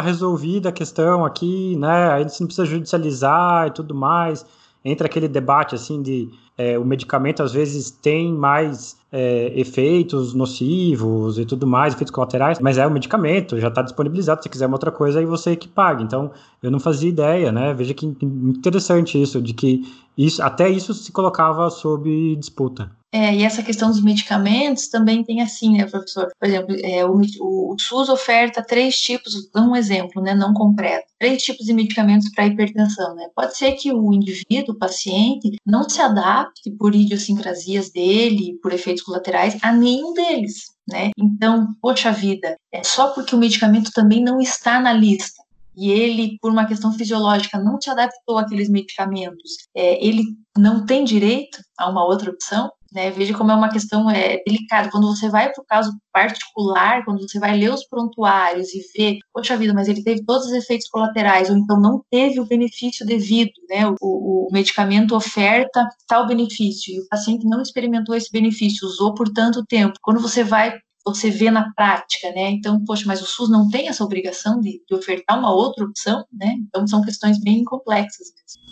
resolvida 0.56 0.70
a 0.70 0.72
questão 0.72 1.26
aqui, 1.26 1.76
né? 1.78 2.12
Aí 2.12 2.24
você 2.24 2.42
não 2.42 2.48
precisa 2.48 2.66
judicializar 2.66 3.68
e 3.68 3.72
tudo 3.72 3.94
mais. 3.94 4.46
Entra 4.84 5.08
aquele 5.08 5.28
debate 5.28 5.76
assim 5.76 6.02
de 6.02 6.30
é, 6.58 6.78
o 6.78 6.86
medicamento 6.86 7.44
às 7.44 7.52
vezes 7.52 7.90
tem 7.90 8.32
mais 8.32 8.98
é, 9.12 9.52
efeitos 9.60 10.34
nocivos 10.34 11.38
e 11.38 11.46
tudo 11.46 11.66
mais, 11.68 11.94
efeitos 11.94 12.14
colaterais, 12.14 12.60
mas 12.60 12.78
é 12.78 12.86
o 12.86 12.92
medicamento, 12.92 13.60
já 13.60 13.68
está 13.68 13.82
disponibilizado. 13.82 14.44
Se 14.44 14.50
quiser 14.50 14.68
uma 14.68 14.76
outra 14.76 14.92
coisa, 14.92 15.20
aí 15.20 15.26
você 15.26 15.56
que 15.56 15.68
paga. 15.68 16.04
Então, 16.04 16.32
eu 16.62 16.70
não 16.72 16.80
fazia 16.80 17.10
ideia, 17.10 17.52
né? 17.52 17.74
Veja 17.74 17.94
que 17.94 18.06
interessante 18.06 19.22
isso, 19.22 19.42
de 19.42 19.54
que 19.54 19.82
isso, 20.18 20.42
até 20.42 20.70
isso 20.70 20.94
se 20.94 21.12
colocava 21.12 21.70
sob 21.70 22.36
disputa. 22.36 22.92
É, 23.16 23.34
e 23.34 23.44
essa 23.44 23.64
questão 23.64 23.90
dos 23.90 24.04
medicamentos 24.04 24.90
também 24.90 25.24
tem 25.24 25.42
assim, 25.42 25.78
né, 25.78 25.86
professor? 25.86 26.28
Por 26.38 26.50
exemplo, 26.50 26.76
é, 26.84 27.06
o, 27.06 27.22
o, 27.40 27.76
SUS 27.80 28.10
oferta 28.10 28.62
três 28.62 29.00
tipos, 29.00 29.50
dá 29.54 29.62
um 29.62 29.74
exemplo, 29.74 30.22
né, 30.22 30.36
não 30.36 30.54
concreto, 30.54 31.06
três 31.18 31.42
tipos 31.42 31.66
de 31.66 31.72
medicamentos 31.72 32.30
para 32.32 32.46
hipertensão, 32.46 33.16
né? 33.16 33.30
Pode 33.34 33.56
ser 33.56 33.72
que 33.72 33.94
o 33.94 34.12
indivíduo, 34.12 34.76
o 34.76 34.78
paciente, 34.78 35.56
não 35.66 35.88
se 35.88 36.02
adapte 36.02 36.70
por 36.72 36.94
idiosincrasias 36.94 37.90
dele, 37.90 38.60
por 38.62 38.74
efeitos 38.74 39.02
colaterais, 39.02 39.58
a 39.62 39.72
nenhum 39.72 40.14
deles, 40.14 40.74
né? 40.86 41.12
Então, 41.18 41.70
poxa 41.82 42.12
vida, 42.12 42.58
é 42.70 42.84
só 42.84 43.12
porque 43.12 43.34
o 43.34 43.40
medicamento 43.40 43.92
também 43.94 44.22
não 44.22 44.42
está 44.42 44.78
na 44.78 44.92
lista 44.92 45.42
e 45.78 45.92
ele, 45.92 46.38
por 46.42 46.52
uma 46.52 46.66
questão 46.66 46.92
fisiológica, 46.92 47.60
não 47.60 47.78
te 47.78 47.90
adaptou 47.90 48.38
àqueles 48.38 48.70
medicamentos, 48.70 49.68
é, 49.76 50.06
ele 50.06 50.24
não 50.58 50.86
tem 50.86 51.04
direito 51.04 51.60
a 51.78 51.90
uma 51.90 52.06
outra 52.06 52.32
opção, 52.32 52.72
né? 52.96 53.12
Veja 53.12 53.38
como 53.38 53.52
é 53.52 53.56
uma 53.56 53.70
questão 53.70 54.10
é, 54.10 54.42
delicada. 54.48 54.90
Quando 54.90 55.08
você 55.08 55.30
vai 55.30 55.52
para 55.52 55.62
o 55.62 55.66
caso 55.66 55.92
particular, 56.14 57.04
quando 57.04 57.22
você 57.22 57.38
vai 57.38 57.58
ler 57.58 57.74
os 57.74 57.86
prontuários 57.86 58.74
e 58.74 58.82
ver, 58.98 59.20
poxa 59.34 59.58
vida, 59.58 59.74
mas 59.74 59.90
ele 59.90 60.02
teve 60.02 60.24
todos 60.24 60.48
os 60.48 60.54
efeitos 60.54 60.88
colaterais, 60.88 61.50
ou 61.50 61.58
então 61.58 61.80
não 61.80 62.02
teve 62.10 62.40
o 62.40 62.46
benefício 62.46 63.06
devido, 63.06 63.52
né? 63.70 63.86
O, 64.02 64.48
o 64.48 64.48
medicamento 64.52 65.16
oferta 65.16 65.88
tal 66.08 66.26
benefício 66.26 66.96
e 66.96 67.00
o 67.02 67.08
paciente 67.10 67.46
não 67.46 67.62
experimentou 67.62 68.16
esse 68.16 68.32
benefício, 68.32 68.88
usou 68.88 69.14
por 69.14 69.28
tanto 69.30 69.66
tempo. 69.66 70.00
Quando 70.02 70.22
você 70.22 70.44
vai 70.44 70.80
você 71.14 71.30
vê 71.30 71.52
na 71.52 71.72
prática, 71.74 72.32
né? 72.32 72.50
Então, 72.50 72.84
poxa, 72.84 73.04
mas 73.06 73.22
o 73.22 73.26
SUS 73.26 73.50
não 73.50 73.70
tem 73.70 73.88
essa 73.88 74.04
obrigação 74.04 74.60
de, 74.60 74.82
de 74.88 74.96
ofertar 74.96 75.38
uma 75.38 75.54
outra 75.54 75.86
opção, 75.86 76.26
né? 76.34 76.56
Então, 76.68 76.88
são 76.88 77.04
questões 77.04 77.40
bem 77.40 77.64
complexas. 77.64 78.28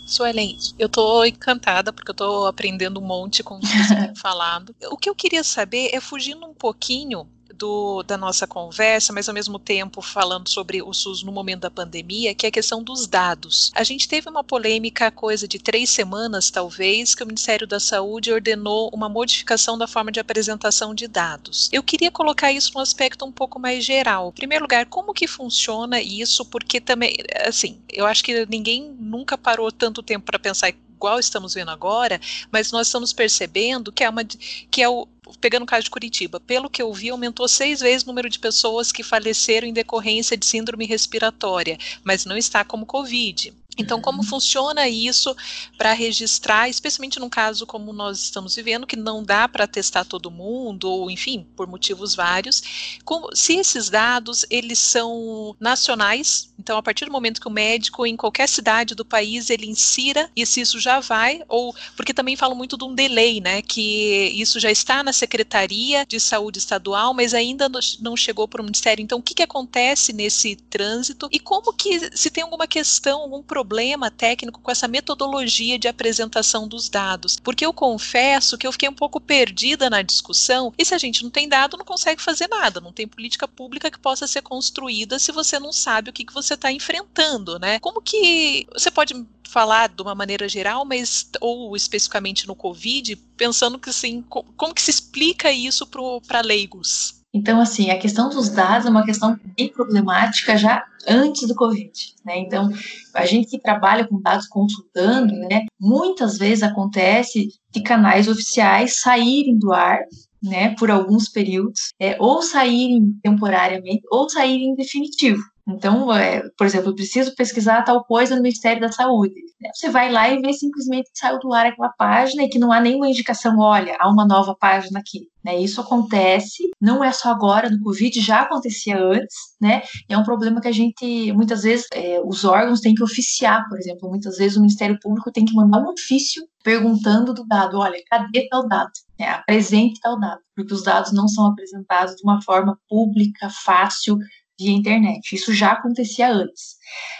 Suelen, 0.06 0.56
eu 0.78 0.88
tô 0.88 1.24
encantada 1.24 1.92
porque 1.92 2.10
eu 2.10 2.14
tô 2.14 2.46
aprendendo 2.46 3.00
um 3.00 3.04
monte 3.04 3.42
com 3.42 3.56
o 3.56 3.60
que 3.60 3.66
você 3.66 3.94
tem 4.06 4.16
falado. 4.16 4.74
O 4.90 4.96
que 4.96 5.08
eu 5.08 5.14
queria 5.14 5.44
saber 5.44 5.90
é 5.92 6.00
fugindo 6.00 6.44
um 6.44 6.54
pouquinho 6.54 7.26
do, 7.54 8.02
da 8.02 8.16
nossa 8.16 8.46
conversa, 8.46 9.12
mas 9.12 9.28
ao 9.28 9.34
mesmo 9.34 9.58
tempo 9.58 10.02
falando 10.02 10.48
sobre 10.48 10.82
o 10.82 10.92
SUS 10.92 11.22
no 11.22 11.32
momento 11.32 11.60
da 11.60 11.70
pandemia, 11.70 12.34
que 12.34 12.46
é 12.46 12.48
a 12.48 12.52
questão 12.52 12.82
dos 12.82 13.06
dados. 13.06 13.72
A 13.74 13.84
gente 13.84 14.08
teve 14.08 14.28
uma 14.28 14.44
polêmica, 14.44 15.10
coisa 15.10 15.46
de 15.48 15.58
três 15.58 15.90
semanas 15.90 16.50
talvez, 16.50 17.14
que 17.14 17.22
o 17.22 17.26
Ministério 17.26 17.66
da 17.66 17.80
Saúde 17.80 18.32
ordenou 18.32 18.90
uma 18.92 19.08
modificação 19.08 19.78
da 19.78 19.86
forma 19.86 20.12
de 20.12 20.20
apresentação 20.20 20.94
de 20.94 21.06
dados. 21.06 21.68
Eu 21.72 21.82
queria 21.82 22.10
colocar 22.10 22.52
isso 22.52 22.72
num 22.74 22.80
aspecto 22.80 23.24
um 23.24 23.32
pouco 23.32 23.58
mais 23.58 23.84
geral. 23.84 24.28
Em 24.28 24.32
primeiro 24.32 24.64
lugar, 24.64 24.86
como 24.86 25.14
que 25.14 25.26
funciona 25.26 26.00
isso? 26.00 26.44
Porque 26.44 26.80
também, 26.80 27.16
assim, 27.46 27.78
eu 27.92 28.06
acho 28.06 28.22
que 28.24 28.46
ninguém 28.46 28.94
nunca 28.98 29.38
parou 29.38 29.70
tanto 29.70 30.02
tempo 30.02 30.26
para 30.26 30.38
pensar 30.38 30.72
igual 31.04 31.18
estamos 31.18 31.52
vendo 31.52 31.70
agora, 31.70 32.18
mas 32.50 32.72
nós 32.72 32.86
estamos 32.86 33.12
percebendo 33.12 33.92
que 33.92 34.02
é 34.02 34.08
uma 34.08 34.24
que 34.24 34.82
é 34.82 34.88
o 34.88 35.06
pegando 35.40 35.62
o 35.62 35.66
caso 35.66 35.84
de 35.84 35.90
Curitiba, 35.90 36.38
pelo 36.38 36.70
que 36.70 36.82
eu 36.82 36.92
vi, 36.92 37.10
aumentou 37.10 37.48
seis 37.48 37.80
vezes 37.80 38.02
o 38.04 38.06
número 38.06 38.28
de 38.28 38.38
pessoas 38.38 38.92
que 38.92 39.02
faleceram 39.02 39.66
em 39.66 39.72
decorrência 39.72 40.36
de 40.36 40.44
síndrome 40.44 40.86
respiratória, 40.86 41.78
mas 42.02 42.24
não 42.24 42.36
está 42.36 42.62
como 42.62 42.86
Covid. 42.86 43.52
Então, 43.76 44.00
como 44.00 44.22
funciona 44.22 44.88
isso 44.88 45.34
para 45.76 45.92
registrar, 45.92 46.68
especialmente 46.68 47.18
num 47.18 47.28
caso 47.28 47.66
como 47.66 47.92
nós 47.92 48.20
estamos 48.20 48.54
vivendo, 48.54 48.86
que 48.86 48.96
não 48.96 49.22
dá 49.22 49.48
para 49.48 49.66
testar 49.66 50.04
todo 50.04 50.30
mundo, 50.30 50.88
ou 50.88 51.10
enfim, 51.10 51.46
por 51.56 51.66
motivos 51.66 52.14
vários, 52.14 52.62
como, 53.04 53.34
se 53.34 53.56
esses 53.56 53.90
dados 53.90 54.46
eles 54.48 54.78
são 54.78 55.56
nacionais, 55.58 56.52
então 56.58 56.76
a 56.76 56.82
partir 56.82 57.04
do 57.04 57.10
momento 57.10 57.40
que 57.40 57.48
o 57.48 57.50
médico 57.50 58.06
em 58.06 58.16
qualquer 58.16 58.48
cidade 58.48 58.94
do 58.94 59.04
país 59.04 59.50
ele 59.50 59.66
insira 59.66 60.30
e 60.36 60.46
se 60.46 60.60
isso 60.60 60.78
já 60.78 61.00
vai, 61.00 61.42
ou 61.48 61.74
porque 61.96 62.14
também 62.14 62.36
falam 62.36 62.56
muito 62.56 62.76
de 62.76 62.84
um 62.84 62.94
delay, 62.94 63.40
né, 63.40 63.60
que 63.60 64.30
isso 64.34 64.60
já 64.60 64.70
está 64.70 65.02
na 65.02 65.12
Secretaria 65.12 66.06
de 66.06 66.20
Saúde 66.20 66.58
Estadual, 66.58 67.12
mas 67.12 67.34
ainda 67.34 67.68
não 68.00 68.16
chegou 68.16 68.46
para 68.46 68.60
o 68.60 68.64
Ministério. 68.64 69.02
Então, 69.02 69.18
o 69.18 69.22
que, 69.22 69.34
que 69.34 69.42
acontece 69.42 70.12
nesse 70.12 70.56
trânsito 70.56 71.28
e 71.32 71.38
como 71.38 71.72
que 71.72 72.16
se 72.16 72.30
tem 72.30 72.44
alguma 72.44 72.66
questão, 72.66 73.22
algum 73.22 73.42
problema 73.42 73.63
problema 73.64 74.10
técnico 74.10 74.60
com 74.60 74.70
essa 74.70 74.86
metodologia 74.86 75.78
de 75.78 75.88
apresentação 75.88 76.68
dos 76.68 76.90
dados, 76.90 77.38
porque 77.42 77.64
eu 77.64 77.72
confesso 77.72 78.58
que 78.58 78.66
eu 78.66 78.72
fiquei 78.72 78.88
um 78.88 78.94
pouco 78.94 79.18
perdida 79.18 79.88
na 79.88 80.02
discussão, 80.02 80.72
e 80.76 80.84
se 80.84 80.94
a 80.94 80.98
gente 80.98 81.22
não 81.22 81.30
tem 81.30 81.48
dado, 81.48 81.78
não 81.78 81.84
consegue 81.84 82.20
fazer 82.20 82.46
nada, 82.48 82.78
não 82.80 82.92
tem 82.92 83.08
política 83.08 83.48
pública 83.48 83.90
que 83.90 83.98
possa 83.98 84.26
ser 84.26 84.42
construída 84.42 85.18
se 85.18 85.32
você 85.32 85.58
não 85.58 85.72
sabe 85.72 86.10
o 86.10 86.12
que, 86.12 86.26
que 86.26 86.34
você 86.34 86.52
está 86.52 86.70
enfrentando, 86.70 87.58
né? 87.58 87.78
Como 87.80 88.02
que 88.02 88.66
você 88.72 88.90
pode 88.90 89.14
falar 89.48 89.88
de 89.88 90.02
uma 90.02 90.14
maneira 90.14 90.46
geral, 90.46 90.84
mas 90.84 91.30
ou 91.40 91.74
especificamente 91.74 92.46
no 92.46 92.54
Covid, 92.54 93.16
pensando 93.34 93.78
que 93.78 93.88
assim, 93.88 94.20
como 94.22 94.74
que 94.74 94.82
se 94.82 94.90
explica 94.90 95.50
isso 95.50 95.88
para 96.26 96.42
leigos? 96.42 97.23
Então, 97.34 97.60
assim, 97.60 97.90
a 97.90 97.98
questão 97.98 98.30
dos 98.30 98.48
dados 98.48 98.86
é 98.86 98.90
uma 98.90 99.04
questão 99.04 99.36
bem 99.56 99.68
problemática 99.68 100.56
já 100.56 100.84
antes 101.06 101.48
do 101.48 101.54
Covid, 101.56 101.90
né? 102.24 102.38
Então, 102.38 102.70
a 103.12 103.26
gente 103.26 103.50
que 103.50 103.60
trabalha 103.60 104.06
com 104.06 104.22
dados 104.22 104.46
consultando, 104.46 105.34
né, 105.34 105.66
muitas 105.78 106.38
vezes 106.38 106.62
acontece 106.62 107.48
de 107.72 107.82
canais 107.82 108.28
oficiais 108.28 109.00
saírem 109.00 109.58
do 109.58 109.72
ar, 109.72 109.98
né, 110.40 110.74
por 110.78 110.90
alguns 110.90 111.28
períodos, 111.28 111.92
é, 112.00 112.16
ou 112.20 112.40
saírem 112.40 113.18
temporariamente, 113.20 114.02
ou 114.10 114.28
saírem 114.28 114.70
em 114.70 114.74
definitivo. 114.76 115.42
Então, 115.66 116.12
é, 116.12 116.42
por 116.58 116.66
exemplo, 116.66 116.90
eu 116.90 116.94
preciso 116.94 117.34
pesquisar 117.34 117.82
tal 117.82 118.04
coisa 118.04 118.36
no 118.36 118.42
Ministério 118.42 118.82
da 118.82 118.92
Saúde. 118.92 119.34
Você 119.74 119.88
vai 119.88 120.12
lá 120.12 120.28
e 120.28 120.40
vê 120.40 120.52
simplesmente 120.52 121.10
que 121.10 121.18
saiu 121.18 121.38
do 121.38 121.54
ar 121.54 121.66
aquela 121.66 121.88
página 121.90 122.42
e 122.42 122.48
que 122.48 122.58
não 122.58 122.70
há 122.70 122.80
nenhuma 122.80 123.08
indicação, 123.08 123.58
olha, 123.58 123.96
há 123.98 124.10
uma 124.10 124.26
nova 124.26 124.54
página 124.54 125.00
aqui. 125.00 125.28
Né? 125.42 125.58
Isso 125.60 125.80
acontece, 125.80 126.70
não 126.80 127.02
é 127.02 127.12
só 127.12 127.30
agora 127.30 127.70
no 127.70 127.80
Covid, 127.80 128.18
já 128.20 128.40
acontecia 128.40 128.98
antes, 128.98 129.36
né? 129.60 129.82
É 130.08 130.16
um 130.16 130.24
problema 130.24 130.58
que 130.58 130.68
a 130.68 130.72
gente, 130.72 131.32
muitas 131.32 131.64
vezes, 131.64 131.86
é, 131.92 132.18
os 132.24 132.44
órgãos 132.44 132.80
têm 132.80 132.94
que 132.94 133.02
oficiar, 133.02 133.68
por 133.68 133.78
exemplo, 133.78 134.08
muitas 134.08 134.38
vezes 134.38 134.56
o 134.56 134.60
Ministério 134.60 134.98
Público 135.02 135.30
tem 135.30 135.44
que 135.44 135.54
mandar 135.54 135.80
um 135.80 135.92
ofício 135.92 136.46
perguntando 136.62 137.34
do 137.34 137.44
dado, 137.46 137.78
olha, 137.78 138.02
cadê 138.10 138.48
tal 138.48 138.66
dado? 138.66 138.90
É, 139.18 139.28
apresente 139.28 140.00
tal 140.00 140.18
dado, 140.18 140.40
porque 140.56 140.72
os 140.72 140.82
dados 140.82 141.12
não 141.12 141.28
são 141.28 141.46
apresentados 141.46 142.16
de 142.16 142.22
uma 142.24 142.40
forma 142.40 142.78
pública, 142.88 143.50
fácil, 143.50 144.16
via 144.58 144.72
internet. 144.72 145.34
Isso 145.34 145.52
já 145.52 145.72
acontecia 145.72 146.30
antes. 146.30 146.76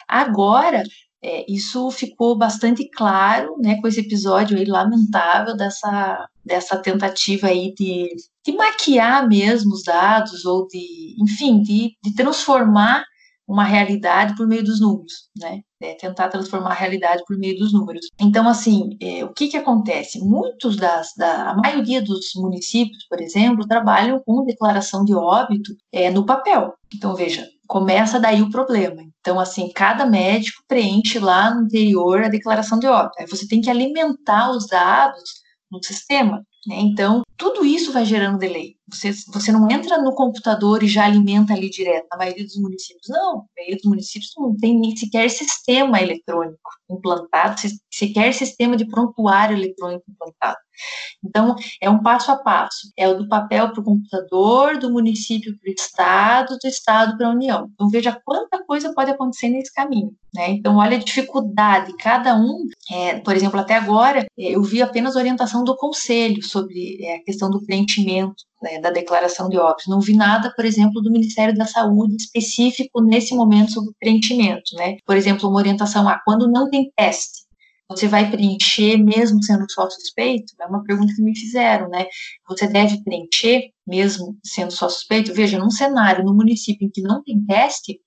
Agora, 0.09 0.83
é, 1.23 1.51
isso 1.51 1.91
ficou 1.91 2.37
bastante 2.37 2.89
claro, 2.91 3.57
né, 3.59 3.81
com 3.81 3.89
esse 3.89 4.01
episódio 4.01 4.59
aí 4.59 4.67
lamentável 4.67 5.57
dessa, 5.57 6.29
dessa 6.45 6.77
tentativa 6.77 7.47
aí 7.47 7.73
de, 7.75 8.11
de 8.45 8.53
maquiar 8.53 9.27
mesmo 9.27 9.73
os 9.73 9.83
dados 9.83 10.45
ou 10.45 10.67
de, 10.69 11.17
enfim, 11.19 11.63
de, 11.63 11.97
de 12.03 12.15
transformar 12.15 13.05
uma 13.47 13.65
realidade 13.65 14.35
por 14.37 14.47
meio 14.47 14.65
dos 14.65 14.81
números, 14.81 15.29
né? 15.39 15.61
É 15.81 15.95
tentar 15.95 16.29
transformar 16.29 16.71
a 16.71 16.75
realidade 16.75 17.23
por 17.27 17.37
meio 17.37 17.59
dos 17.59 17.73
números. 17.73 18.07
Então, 18.19 18.49
assim, 18.49 18.97
é, 19.01 19.25
o 19.25 19.33
que 19.33 19.49
que 19.49 19.57
acontece? 19.57 20.19
Muitos 20.19 20.77
das, 20.77 21.09
da, 21.17 21.51
a 21.51 21.57
maioria 21.57 22.01
dos 22.01 22.33
municípios, 22.37 23.07
por 23.07 23.21
exemplo, 23.21 23.67
trabalham 23.67 24.21
com 24.25 24.45
declaração 24.45 25.05
de 25.05 25.15
óbito 25.15 25.73
é, 25.93 26.11
no 26.11 26.25
papel. 26.25 26.73
Então, 26.95 27.15
veja, 27.15 27.47
começa 27.67 28.19
daí 28.19 28.41
o 28.41 28.51
problema. 28.51 29.03
Então, 29.21 29.39
assim, 29.39 29.71
cada 29.75 30.07
médico 30.07 30.63
preenche 30.67 31.19
lá 31.19 31.55
no 31.55 31.65
interior 31.65 32.23
a 32.23 32.29
declaração 32.29 32.79
de 32.79 32.87
óbito. 32.87 33.21
Aí 33.21 33.27
você 33.27 33.47
tem 33.47 33.61
que 33.61 33.71
alimentar 33.71 34.51
os 34.51 34.67
dados 34.67 35.23
no 35.71 35.83
sistema. 35.83 36.43
Né? 36.67 36.77
Então, 36.81 37.23
tudo 37.37 37.65
isso 37.65 37.93
vai 37.93 38.05
gerando 38.05 38.39
delay. 38.39 38.77
Você, 38.89 39.13
você 39.33 39.51
não 39.51 39.71
entra 39.71 40.01
no 40.03 40.15
computador 40.15 40.83
e 40.83 40.89
já 40.89 41.05
alimenta 41.05 41.55
ali 41.55 41.71
direto. 41.71 42.07
Na 42.11 42.19
maioria 42.19 42.45
dos 42.45 42.57
municípios, 42.57 43.09
não. 43.09 43.37
Na 43.37 43.45
maioria 43.57 43.77
dos 43.77 43.87
municípios 43.87 44.33
não 44.37 44.55
tem 44.57 44.79
nem 44.79 44.95
sequer 44.95 45.31
sistema 45.31 46.01
eletrônico 46.01 46.71
implantado, 46.91 47.61
sequer 47.91 48.33
sistema 48.35 48.77
de 48.77 48.87
prontuário 48.87 49.57
eletrônico 49.57 50.05
implantado. 50.09 50.59
Então, 51.25 51.55
é 51.81 51.89
um 51.89 52.03
passo 52.03 52.31
a 52.31 52.37
passo. 52.37 52.93
É 52.97 53.09
o 53.09 53.17
do 53.17 53.29
papel 53.29 53.71
para 53.71 53.81
o 53.81 53.85
computador, 53.85 54.79
do 54.79 54.91
município 54.91 55.57
para 55.59 55.71
o 55.71 55.73
Estado, 55.73 56.59
do 56.61 56.69
Estado 56.69 57.17
para 57.17 57.29
a 57.29 57.31
União. 57.31 57.71
Então, 57.73 57.89
veja 57.89 58.21
quanta 58.25 58.63
coisa 58.65 58.93
pode 58.95 59.11
acontecer 59.11 59.49
nesse 59.49 59.73
caminho. 59.73 60.13
Né? 60.35 60.51
Então, 60.51 60.77
olha 60.77 60.97
a 60.97 61.01
dificuldade. 61.01 61.97
Cada 61.97 62.37
um, 62.37 62.67
é, 62.91 63.21
por 63.21 63.35
exemplo, 63.35 63.59
até 63.59 63.77
agora, 63.77 64.21
é, 64.21 64.27
eu 64.37 64.63
vi 64.63 64.83
apenas 64.83 65.17
orientação 65.17 65.65
do 65.65 65.77
Conselho 65.77 66.43
sobre 66.43 67.03
é, 67.03 67.17
a 67.17 67.25
questão 67.25 67.51
do 67.51 67.65
preenchimento 67.65 68.45
né, 68.65 68.81
da 68.81 68.91
declaração 68.91 69.49
de 69.51 69.59
óbitos. 69.59 69.87
Não 69.87 70.01
vi 70.01 70.17
nada, 70.17 70.51
por 70.57 70.65
exemplo, 70.65 71.03
do 71.03 71.13
Ministério 71.13 71.55
da 71.55 71.67
Saúde 71.67 72.17
específico 72.17 73.03
nesse 73.03 73.35
momento 73.35 73.73
sobre 73.73 73.93
preenchimento. 74.01 74.75
Né? 74.75 74.97
Por 75.05 75.17
exemplo, 75.17 75.49
uma 75.49 75.59
orientação 75.59 76.09
a 76.09 76.13
ah, 76.13 76.21
quando 76.25 76.51
não 76.51 76.71
tem 76.71 76.91
teste, 76.97 77.45
você 77.87 78.09
vai 78.09 78.31
preencher 78.31 78.97
mesmo 78.97 79.43
sendo 79.45 79.71
só 79.71 79.89
suspeito? 79.91 80.55
É 80.59 80.65
uma 80.65 80.83
pergunta 80.83 81.13
que 81.15 81.23
me 81.23 81.39
fizeram, 81.39 81.87
né? 81.91 82.07
Você 82.49 82.67
deve 82.67 83.05
preencher 83.05 83.71
mesmo 83.87 84.39
sendo 84.43 84.73
só 84.73 84.89
suspeito? 84.89 85.35
Veja, 85.35 85.59
num 85.59 85.69
cenário, 85.69 86.25
no 86.25 86.35
município 86.35 86.87
em 86.87 86.91
que 86.91 87.03
não 87.03 87.23
tem 87.23 87.45
teste, 87.45 88.01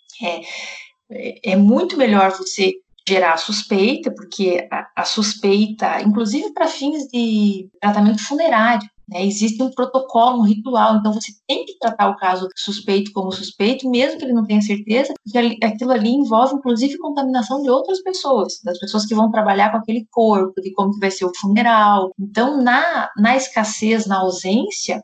é, 1.12 1.52
é 1.52 1.56
muito 1.56 1.96
melhor 1.96 2.32
você 2.32 2.74
gerar 3.08 3.38
suspeita, 3.38 4.12
porque 4.12 4.68
a, 4.72 4.88
a 4.96 5.06
suspeita, 5.06 6.02
inclusive 6.02 6.52
para 6.54 6.68
fins 6.68 7.08
de 7.08 7.70
tratamento 7.80 8.22
funerário, 8.26 8.90
né? 9.08 9.26
Existe 9.26 9.62
um 9.64 9.72
protocolo, 9.72 10.40
um 10.40 10.46
ritual, 10.46 10.98
então 10.98 11.14
você 11.14 11.32
tem 11.48 11.66
que 11.66 11.78
tratar 11.80 12.10
o 12.10 12.18
caso 12.18 12.48
suspeito 12.56 13.12
como 13.14 13.32
suspeito, 13.32 13.90
mesmo 13.90 14.18
que 14.18 14.26
ele 14.26 14.34
não 14.34 14.46
tenha 14.46 14.62
certeza, 14.62 15.14
porque 15.24 15.58
aquilo 15.64 15.92
ali 15.92 16.10
envolve, 16.10 16.56
inclusive, 16.56 16.98
contaminação 16.98 17.62
de 17.62 17.70
outras 17.70 18.02
pessoas, 18.02 18.60
das 18.64 18.80
pessoas 18.80 19.06
que 19.06 19.16
vão 19.16 19.32
trabalhar 19.32 19.72
com 19.72 19.78
aquele 19.78 20.06
corpo, 20.12 20.62
de 20.62 20.72
como 20.74 20.94
que 20.94 21.00
vai 21.00 21.12
ser 21.12 21.26
o 21.26 21.32
funeral. 21.36 22.12
Então, 22.20 22.62
na, 22.62 23.10
na 23.18 23.36
escassez, 23.36 24.06
na 24.06 24.20
ausência, 24.20 25.02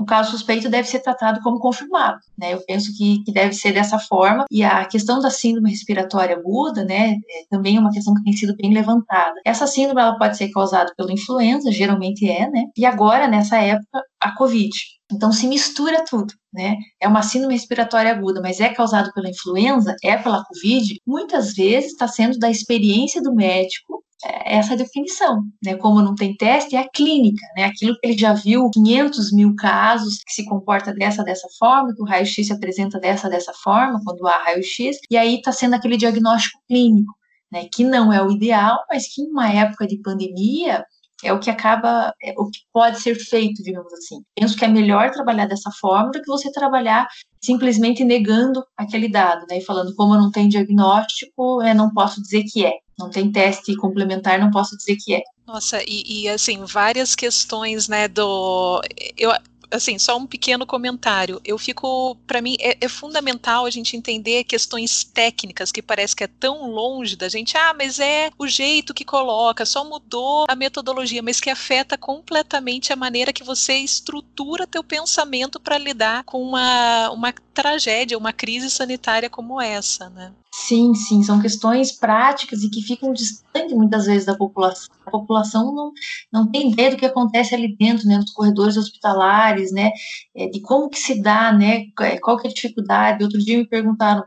o 0.00 0.04
caso 0.04 0.32
suspeito 0.32 0.68
deve 0.68 0.88
ser 0.88 1.00
tratado 1.00 1.40
como 1.40 1.58
confirmado, 1.58 2.18
né? 2.36 2.54
Eu 2.54 2.64
penso 2.66 2.96
que, 2.96 3.22
que 3.24 3.32
deve 3.32 3.54
ser 3.54 3.72
dessa 3.72 3.98
forma. 3.98 4.44
E 4.50 4.62
a 4.62 4.84
questão 4.84 5.20
da 5.20 5.30
síndrome 5.30 5.70
respiratória 5.70 6.36
aguda, 6.36 6.84
né, 6.84 7.12
é 7.12 7.46
também 7.48 7.78
uma 7.78 7.92
questão 7.92 8.14
que 8.14 8.24
tem 8.24 8.32
sido 8.32 8.56
bem 8.56 8.72
levantada. 8.72 9.34
Essa 9.44 9.66
síndrome 9.66 10.00
ela 10.00 10.18
pode 10.18 10.36
ser 10.36 10.50
causada 10.50 10.92
pela 10.96 11.12
influenza, 11.12 11.70
geralmente 11.70 12.28
é, 12.28 12.50
né? 12.50 12.64
E 12.76 12.84
agora, 12.84 13.28
nessa 13.28 13.58
época, 13.58 14.02
a 14.20 14.34
Covid. 14.34 14.74
Então 15.12 15.32
se 15.32 15.46
mistura 15.46 16.04
tudo, 16.04 16.32
né? 16.52 16.76
É 17.00 17.06
uma 17.06 17.22
síndrome 17.22 17.54
respiratória 17.54 18.10
aguda, 18.10 18.40
mas 18.40 18.60
é 18.60 18.70
causado 18.70 19.12
pela 19.12 19.28
influenza, 19.28 19.94
é 20.02 20.16
pela 20.16 20.44
Covid. 20.44 21.00
Muitas 21.06 21.52
vezes 21.52 21.92
está 21.92 22.08
sendo 22.08 22.38
da 22.38 22.50
experiência 22.50 23.22
do 23.22 23.34
médico 23.34 24.03
essa 24.44 24.76
definição, 24.76 25.42
né? 25.62 25.76
Como 25.76 26.00
não 26.02 26.14
tem 26.14 26.36
teste, 26.36 26.76
é 26.76 26.80
a 26.80 26.88
clínica, 26.88 27.44
né? 27.56 27.64
Aquilo 27.64 27.94
que 28.00 28.06
ele 28.08 28.18
já 28.18 28.32
viu 28.32 28.70
500 28.70 29.32
mil 29.32 29.54
casos 29.56 30.18
que 30.24 30.32
se 30.32 30.44
comporta 30.46 30.92
dessa 30.94 31.22
dessa 31.24 31.48
forma, 31.58 31.94
que 31.94 32.02
o 32.02 32.06
raio-x 32.06 32.46
se 32.46 32.52
apresenta 32.52 32.98
dessa 33.00 33.28
dessa 33.28 33.52
forma 33.62 34.00
quando 34.04 34.26
há 34.26 34.38
raio-x, 34.44 34.98
e 35.10 35.16
aí 35.16 35.36
está 35.36 35.52
sendo 35.52 35.74
aquele 35.74 35.96
diagnóstico 35.96 36.60
clínico, 36.68 37.12
né? 37.52 37.66
Que 37.72 37.84
não 37.84 38.12
é 38.12 38.22
o 38.22 38.30
ideal, 38.30 38.78
mas 38.90 39.12
que 39.12 39.22
em 39.22 39.30
uma 39.30 39.50
época 39.52 39.86
de 39.86 39.98
pandemia 39.98 40.84
é 41.24 41.32
o 41.32 41.40
que 41.40 41.50
acaba, 41.50 42.14
é 42.22 42.34
o 42.36 42.50
que 42.50 42.60
pode 42.72 43.00
ser 43.00 43.14
feito, 43.14 43.62
digamos 43.62 43.92
assim. 43.94 44.22
Penso 44.36 44.56
que 44.56 44.64
é 44.64 44.68
melhor 44.68 45.10
trabalhar 45.10 45.46
dessa 45.46 45.70
forma 45.80 46.10
do 46.10 46.20
que 46.20 46.26
você 46.26 46.52
trabalhar 46.52 47.08
simplesmente 47.42 48.04
negando 48.04 48.64
aquele 48.76 49.08
dado, 49.08 49.46
né? 49.48 49.58
E 49.58 49.64
falando 49.64 49.94
como 49.94 50.14
não 50.14 50.30
tem 50.30 50.48
diagnóstico, 50.48 51.62
é, 51.62 51.74
não 51.74 51.92
posso 51.92 52.20
dizer 52.22 52.44
que 52.44 52.64
é. 52.64 52.72
Não 52.98 53.10
tem 53.10 53.32
teste 53.32 53.74
complementar, 53.76 54.38
não 54.38 54.50
posso 54.50 54.76
dizer 54.76 54.96
que 55.02 55.14
é. 55.14 55.22
Nossa, 55.46 55.82
e, 55.82 56.04
e 56.06 56.28
assim, 56.28 56.64
várias 56.64 57.14
questões, 57.14 57.88
né, 57.88 58.06
do... 58.06 58.80
Eu, 59.16 59.32
assim, 59.74 59.98
só 59.98 60.16
um 60.16 60.26
pequeno 60.26 60.66
comentário. 60.66 61.40
Eu 61.44 61.58
fico, 61.58 62.16
para 62.26 62.40
mim, 62.40 62.56
é, 62.60 62.76
é, 62.80 62.88
fundamental 62.88 63.66
a 63.66 63.70
gente 63.70 63.96
entender 63.96 64.44
questões 64.44 65.04
técnicas 65.04 65.72
que 65.72 65.82
parece 65.82 66.14
que 66.14 66.24
é 66.24 66.28
tão 66.28 66.70
longe 66.70 67.16
da 67.16 67.28
gente. 67.28 67.56
Ah, 67.56 67.74
mas 67.74 67.98
é 67.98 68.30
o 68.38 68.46
jeito 68.46 68.94
que 68.94 69.04
coloca, 69.04 69.66
só 69.66 69.84
mudou 69.84 70.44
a 70.48 70.54
metodologia, 70.54 71.22
mas 71.22 71.40
que 71.40 71.50
afeta 71.50 71.98
completamente 71.98 72.92
a 72.92 72.96
maneira 72.96 73.32
que 73.32 73.44
você 73.44 73.74
estrutura 73.74 74.66
teu 74.66 74.82
pensamento 74.82 75.60
para 75.60 75.78
lidar 75.78 76.24
com 76.24 76.42
uma, 76.42 77.10
uma 77.10 77.32
tragédia, 77.52 78.18
uma 78.18 78.32
crise 78.32 78.70
sanitária 78.70 79.30
como 79.30 79.60
essa, 79.60 80.08
né? 80.10 80.32
Sim, 80.56 80.94
sim, 80.94 81.20
são 81.24 81.40
questões 81.40 81.90
práticas 81.90 82.62
e 82.62 82.70
que 82.70 82.80
ficam 82.80 83.12
distantes 83.12 83.74
muitas 83.74 84.06
vezes 84.06 84.24
da 84.24 84.36
população. 84.36 84.86
A 85.04 85.10
população 85.10 85.74
não, 85.74 85.92
não 86.32 86.50
tem 86.50 86.70
ideia 86.70 86.92
do 86.92 86.96
que 86.96 87.04
acontece 87.04 87.54
ali 87.56 87.76
dentro, 87.76 88.06
né, 88.06 88.18
nos 88.18 88.30
corredores 88.30 88.76
hospitalares, 88.76 89.72
né, 89.72 89.90
é, 90.34 90.46
de 90.48 90.60
como 90.60 90.88
que 90.88 90.98
se 90.98 91.20
dá, 91.20 91.52
né, 91.52 91.86
é, 92.00 92.18
qual 92.20 92.38
que 92.38 92.46
é 92.46 92.50
a 92.50 92.54
dificuldade. 92.54 93.24
Outro 93.24 93.40
dia 93.40 93.58
me 93.58 93.66
perguntaram, 93.66 94.24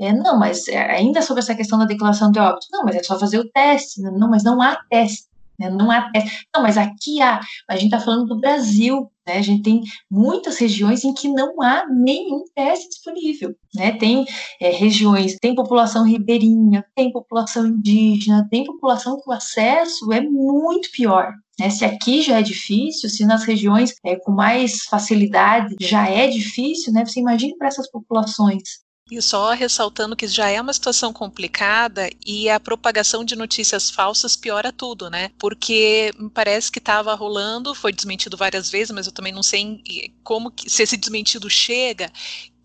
é, 0.00 0.12
não, 0.12 0.36
mas 0.36 0.66
é, 0.66 0.78
ainda 0.90 1.22
sobre 1.22 1.42
essa 1.42 1.54
questão 1.54 1.78
da 1.78 1.84
declaração 1.84 2.32
de 2.32 2.40
óbito, 2.40 2.66
não, 2.72 2.84
mas 2.84 2.96
é 2.96 3.02
só 3.04 3.16
fazer 3.16 3.38
o 3.38 3.48
teste, 3.48 4.02
não, 4.02 4.28
mas 4.28 4.42
não 4.42 4.60
há 4.60 4.76
teste. 4.90 5.28
Né? 5.58 5.70
Não 5.70 5.90
há 5.90 6.10
teste. 6.10 6.46
Não, 6.54 6.62
mas 6.62 6.76
aqui 6.76 7.20
há. 7.22 7.40
A 7.68 7.74
gente 7.74 7.86
está 7.86 8.00
falando 8.00 8.26
do 8.26 8.40
Brasil, 8.40 9.10
né? 9.28 9.36
A 9.36 9.42
gente 9.42 9.62
tem 9.62 9.82
muitas 10.10 10.56
regiões 10.56 11.04
em 11.04 11.12
que 11.12 11.28
não 11.28 11.60
há 11.60 11.86
nenhum 11.86 12.44
teste 12.54 12.88
disponível, 12.88 13.54
né? 13.74 13.92
Tem 13.92 14.24
é, 14.60 14.70
regiões, 14.70 15.36
tem 15.40 15.54
população 15.54 16.02
ribeirinha, 16.04 16.84
tem 16.96 17.12
população 17.12 17.66
indígena, 17.66 18.48
tem 18.50 18.64
população 18.64 19.20
que 19.20 19.28
o 19.28 19.32
acesso 19.32 20.10
é 20.12 20.20
muito 20.22 20.90
pior. 20.90 21.32
Né? 21.60 21.68
Se 21.70 21.84
aqui 21.84 22.22
já 22.22 22.38
é 22.38 22.42
difícil, 22.42 23.10
se 23.10 23.26
nas 23.26 23.44
regiões 23.44 23.94
é, 24.04 24.16
com 24.16 24.32
mais 24.32 24.84
facilidade 24.84 25.76
já 25.80 26.08
é 26.08 26.26
difícil, 26.26 26.92
né? 26.92 27.04
Você 27.04 27.20
imagine 27.20 27.56
para 27.56 27.68
essas 27.68 27.90
populações. 27.90 28.87
E 29.10 29.22
só 29.22 29.52
ressaltando 29.52 30.14
que 30.14 30.26
já 30.28 30.50
é 30.50 30.60
uma 30.60 30.72
situação 30.72 31.12
complicada 31.14 32.10
e 32.26 32.50
a 32.50 32.60
propagação 32.60 33.24
de 33.24 33.34
notícias 33.34 33.90
falsas 33.90 34.36
piora 34.36 34.70
tudo, 34.70 35.08
né? 35.08 35.30
Porque 35.38 36.12
me 36.18 36.28
parece 36.28 36.70
que 36.70 36.78
estava 36.78 37.14
rolando, 37.14 37.74
foi 37.74 37.90
desmentido 37.90 38.36
várias 38.36 38.70
vezes, 38.70 38.90
mas 38.90 39.06
eu 39.06 39.12
também 39.12 39.32
não 39.32 39.42
sei 39.42 39.82
como 40.22 40.50
que, 40.50 40.68
se 40.68 40.82
esse 40.82 40.96
desmentido 40.96 41.48
chega, 41.48 42.12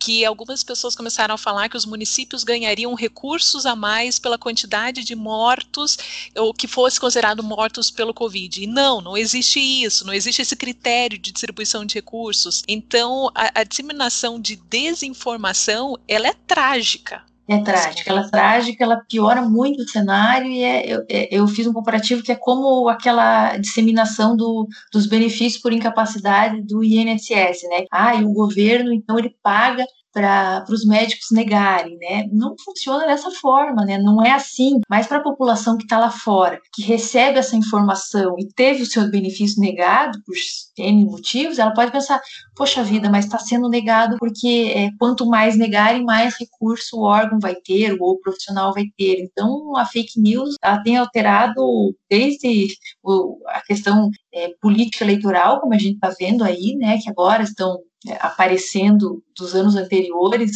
que 0.04 0.26
algumas 0.26 0.64
pessoas 0.64 0.98
começaram 0.98 1.34
a 1.34 1.38
falar 1.38 1.70
que 1.70 1.78
os 1.78 1.86
municípios 1.86 2.44
ganhariam 2.44 2.94
recursos 2.94 3.66
a 3.66 3.74
mais 3.74 4.20
pela 4.20 4.38
quantidade 4.38 5.02
de 5.02 5.16
mortos, 5.16 5.98
ou 6.36 6.54
que 6.54 6.68
fosse 6.68 7.00
considerado 7.00 7.42
mortos 7.42 7.90
pelo 7.90 8.14
Covid. 8.14 8.62
E 8.62 8.68
não, 8.68 9.00
não 9.00 9.16
existe 9.16 9.62
isso, 9.62 10.06
não 10.06 10.14
existe 10.14 10.42
esse 10.42 10.58
critério 10.58 11.18
de 11.18 11.32
distribuição 11.32 11.86
de 11.86 11.96
recursos. 11.96 12.64
Então, 12.68 13.32
a, 13.34 13.62
a 13.62 13.64
disseminação 13.64 14.42
de 14.42 14.58
desinformação, 14.58 15.98
ela 16.06 16.28
é 16.28 16.34
trágica. 16.34 17.24
É 17.46 17.58
trágica, 17.58 18.10
ela 18.10 18.22
é 18.22 18.30
trágica, 18.30 18.84
ela 18.84 19.04
piora 19.08 19.42
muito 19.42 19.82
o 19.82 19.88
cenário 19.88 20.48
e 20.48 20.64
é, 20.64 20.88
eu, 20.88 21.06
é, 21.10 21.28
eu 21.30 21.46
fiz 21.46 21.68
um 21.68 21.74
comparativo 21.74 22.24
que 22.24 22.32
é 22.32 22.36
como 22.36 22.88
aquela 22.88 23.58
disseminação 23.58 24.36
do, 24.36 24.66
dos 24.94 25.06
benefícios 25.06 25.62
por 25.62 25.74
incapacidade 25.74 26.62
do 26.62 26.82
INSS, 26.82 27.64
né? 27.70 27.86
Ah, 27.92 28.16
e 28.16 28.24
o 28.24 28.32
governo, 28.32 28.94
então, 28.94 29.20
ele 29.20 29.36
paga 29.44 29.86
para 30.14 30.64
os 30.70 30.86
médicos 30.86 31.32
negarem, 31.32 31.98
né? 31.98 32.28
Não 32.32 32.56
funciona 32.64 33.08
dessa 33.08 33.32
forma, 33.32 33.84
né? 33.84 33.98
Não 33.98 34.24
é 34.24 34.32
assim. 34.32 34.80
Mas 34.88 35.08
para 35.08 35.18
a 35.18 35.24
população 35.24 35.76
que 35.76 35.84
está 35.84 35.98
lá 35.98 36.12
fora, 36.12 36.62
que 36.72 36.84
recebe 36.84 37.40
essa 37.40 37.56
informação 37.56 38.36
e 38.38 38.48
teve 38.54 38.84
o 38.84 38.86
seu 38.86 39.10
benefício 39.10 39.60
negado 39.60 40.22
por 40.24 40.36
N 40.78 41.06
motivos, 41.06 41.58
ela 41.58 41.74
pode 41.74 41.92
pensar: 41.92 42.22
poxa 42.56 42.84
vida, 42.84 43.10
mas 43.10 43.26
está 43.26 43.40
sendo 43.40 43.68
negado 43.68 44.18
porque 44.20 44.72
é, 44.76 44.90
quanto 45.00 45.26
mais 45.26 45.58
negarem, 45.58 46.04
mais 46.04 46.36
recurso 46.38 46.98
o 46.98 47.04
órgão 47.04 47.40
vai 47.40 47.56
ter 47.56 47.98
ou 48.00 48.12
o 48.12 48.20
profissional 48.20 48.74
vai 48.74 48.86
ter. 48.96 49.20
Então, 49.20 49.76
a 49.76 49.86
fake 49.86 50.20
news 50.20 50.56
ela 50.62 50.82
tem 50.84 50.98
alterado 50.98 51.96
desde 52.10 52.68
o, 53.02 53.40
a 53.48 53.62
questão 53.62 54.12
é, 54.34 54.50
política 54.62 55.04
eleitoral, 55.04 55.60
como 55.60 55.74
a 55.74 55.78
gente 55.80 55.96
está 55.96 56.14
vendo 56.20 56.44
aí, 56.44 56.76
né? 56.76 57.00
Que 57.02 57.10
agora 57.10 57.42
estão 57.42 57.80
aparecendo 58.20 59.24
dos 59.38 59.56
anos 59.56 59.76
anteriores, 59.76 60.52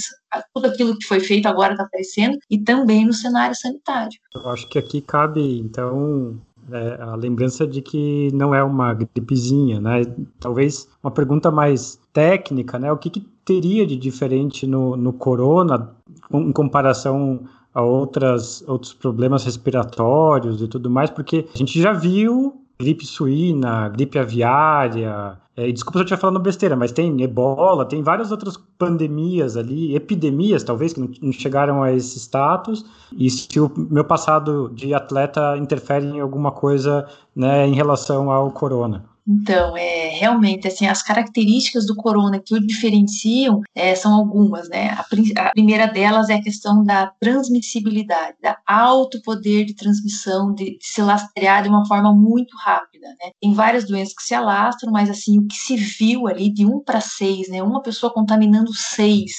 tudo 0.54 0.68
aquilo 0.68 0.98
que 0.98 1.06
foi 1.06 1.20
feito 1.20 1.48
agora 1.48 1.74
está 1.74 1.84
aparecendo, 1.84 2.38
e 2.50 2.58
também 2.60 3.06
no 3.06 3.14
cenário 3.14 3.56
sanitário. 3.56 4.18
Eu 4.36 4.50
acho 4.50 4.68
que 4.68 4.78
aqui 4.78 5.02
cabe, 5.02 5.60
então, 5.60 6.40
é, 6.72 7.02
a 7.02 7.16
lembrança 7.16 7.66
de 7.66 7.82
que 7.82 8.30
não 8.34 8.54
é 8.54 8.64
uma 8.64 8.94
gripezinha, 8.94 9.80
né? 9.80 10.02
Talvez 10.40 10.88
uma 11.02 11.12
pergunta 11.12 11.50
mais 11.50 12.00
técnica, 12.12 12.78
né? 12.78 12.92
O 12.92 12.98
que, 12.98 13.10
que 13.10 13.22
teria 13.46 13.86
de 13.86 13.96
diferente 13.96 14.68
no, 14.68 14.98
no 14.98 15.14
corona 15.14 15.96
em 16.32 16.52
comparação 16.52 17.46
a 17.74 17.82
outras, 17.82 18.64
outros 18.68 18.94
problemas 18.94 19.46
respiratórios 19.46 20.62
e 20.62 20.68
tudo 20.68 20.90
mais? 20.90 21.10
Porque 21.10 21.48
a 21.54 21.58
gente 21.58 21.82
já 21.82 21.94
viu 21.94 22.62
gripe 22.80 23.06
suína, 23.06 23.90
gripe 23.90 24.20
aviária, 24.20 25.38
é, 25.56 25.72
desculpa 25.72 25.98
se 25.98 26.02
eu 26.02 26.06
estiver 26.06 26.22
falando 26.22 26.40
besteira, 26.40 26.76
mas 26.76 26.92
tem 26.92 27.24
ebola, 27.24 27.84
tem 27.84 28.04
várias 28.04 28.32
outras 28.32 28.56
pandemias 28.78 29.58
ali, 29.58 29.96
epidemias 29.96 30.64
talvez, 30.64 30.94
que 30.94 31.20
não 31.20 31.32
chegaram 31.32 31.82
a 31.82 31.92
esse 31.92 32.20
status, 32.20 32.86
e 33.12 33.28
se 33.28 33.60
o 33.60 33.72
meu 33.76 34.06
passado 34.06 34.70
de 34.76 34.94
atleta 34.94 35.58
interfere 35.58 36.06
em 36.06 36.20
alguma 36.20 36.52
coisa 36.52 37.08
né, 37.36 37.66
em 37.66 37.74
relação 37.74 38.32
ao 38.32 38.52
corona. 38.52 39.04
Então, 39.28 39.76
é 39.76 40.08
realmente 40.08 40.68
assim, 40.68 40.88
as 40.88 41.04
características 41.04 41.86
do 41.86 41.96
corona 41.96 42.40
que 42.40 42.56
o 42.56 42.66
diferenciam 42.66 43.62
é, 43.76 43.94
são 43.94 44.14
algumas, 44.14 44.70
né? 44.70 44.92
A, 44.92 45.02
a, 45.02 45.52
primeira 45.52 45.86
delas 45.86 46.30
é 46.30 46.36
a 46.36 46.42
questão 46.42 46.82
da 46.82 47.08
transmissibilidade, 47.20 48.38
da 48.42 48.58
alto 48.66 49.22
poder 49.22 49.66
de 49.66 49.76
transmissão, 49.76 50.54
de, 50.54 50.78
de, 50.78 50.86
se 50.88 51.02
lastrear 51.02 51.62
de 51.62 51.68
uma 51.68 51.86
forma 51.86 52.14
muito 52.14 52.56
rápida, 52.56 53.08
né? 53.08 53.32
Tem 53.42 53.54
várias 53.54 53.86
doenças 53.86 54.16
que 54.16 54.24
se 54.24 54.34
alastram, 54.34 54.94
mas 54.94 55.10
assim, 55.10 55.40
o 55.40 55.48
que 55.48 55.56
se 55.56 55.76
viu 55.76 56.28
ali 56.28 56.50
de 56.50 56.66
um 56.66 56.80
para 56.80 57.02
seis, 57.02 57.50
né? 57.50 57.62
Uma 57.62 57.82
pessoa 57.82 58.14
contaminando 58.14 58.74
seis, 58.74 59.32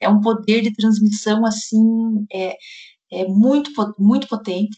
é 0.00 0.08
um 0.08 0.20
poder 0.20 0.62
de 0.62 0.74
transmissão 0.74 1.46
assim, 1.46 2.26
é, 2.32 2.56
é 3.12 3.24
muito, 3.28 3.70
muito 3.96 4.26
potente 4.26 4.76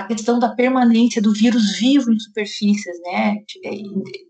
a 0.00 0.06
questão 0.06 0.38
da 0.38 0.54
permanência 0.54 1.20
do 1.20 1.32
vírus 1.32 1.78
vivo 1.78 2.12
em 2.12 2.18
superfícies, 2.18 3.00
né? 3.02 3.36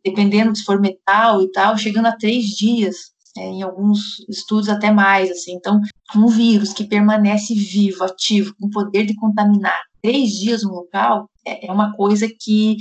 Dependendo 0.05 0.57
se 0.57 0.65
for 0.65 0.81
metal 0.81 1.43
e 1.43 1.51
tal, 1.51 1.77
chegando 1.77 2.07
a 2.07 2.17
três 2.17 2.47
dias, 2.47 2.97
é, 3.37 3.43
em 3.43 3.63
alguns 3.63 4.21
estudos 4.29 4.69
até 4.69 4.91
mais, 4.91 5.31
assim. 5.31 5.53
Então, 5.53 5.81
um 6.17 6.27
vírus 6.27 6.73
que 6.73 6.85
permanece 6.85 7.55
vivo, 7.55 8.05
ativo, 8.05 8.55
com 8.61 8.69
poder 8.69 9.07
de 9.07 9.15
contaminar 9.15 9.81
três 10.03 10.33
dias 10.33 10.63
no 10.63 10.73
local, 10.73 11.29
é, 11.47 11.67
é 11.67 11.73
uma 11.73 11.95
coisa 11.95 12.29
que 12.29 12.77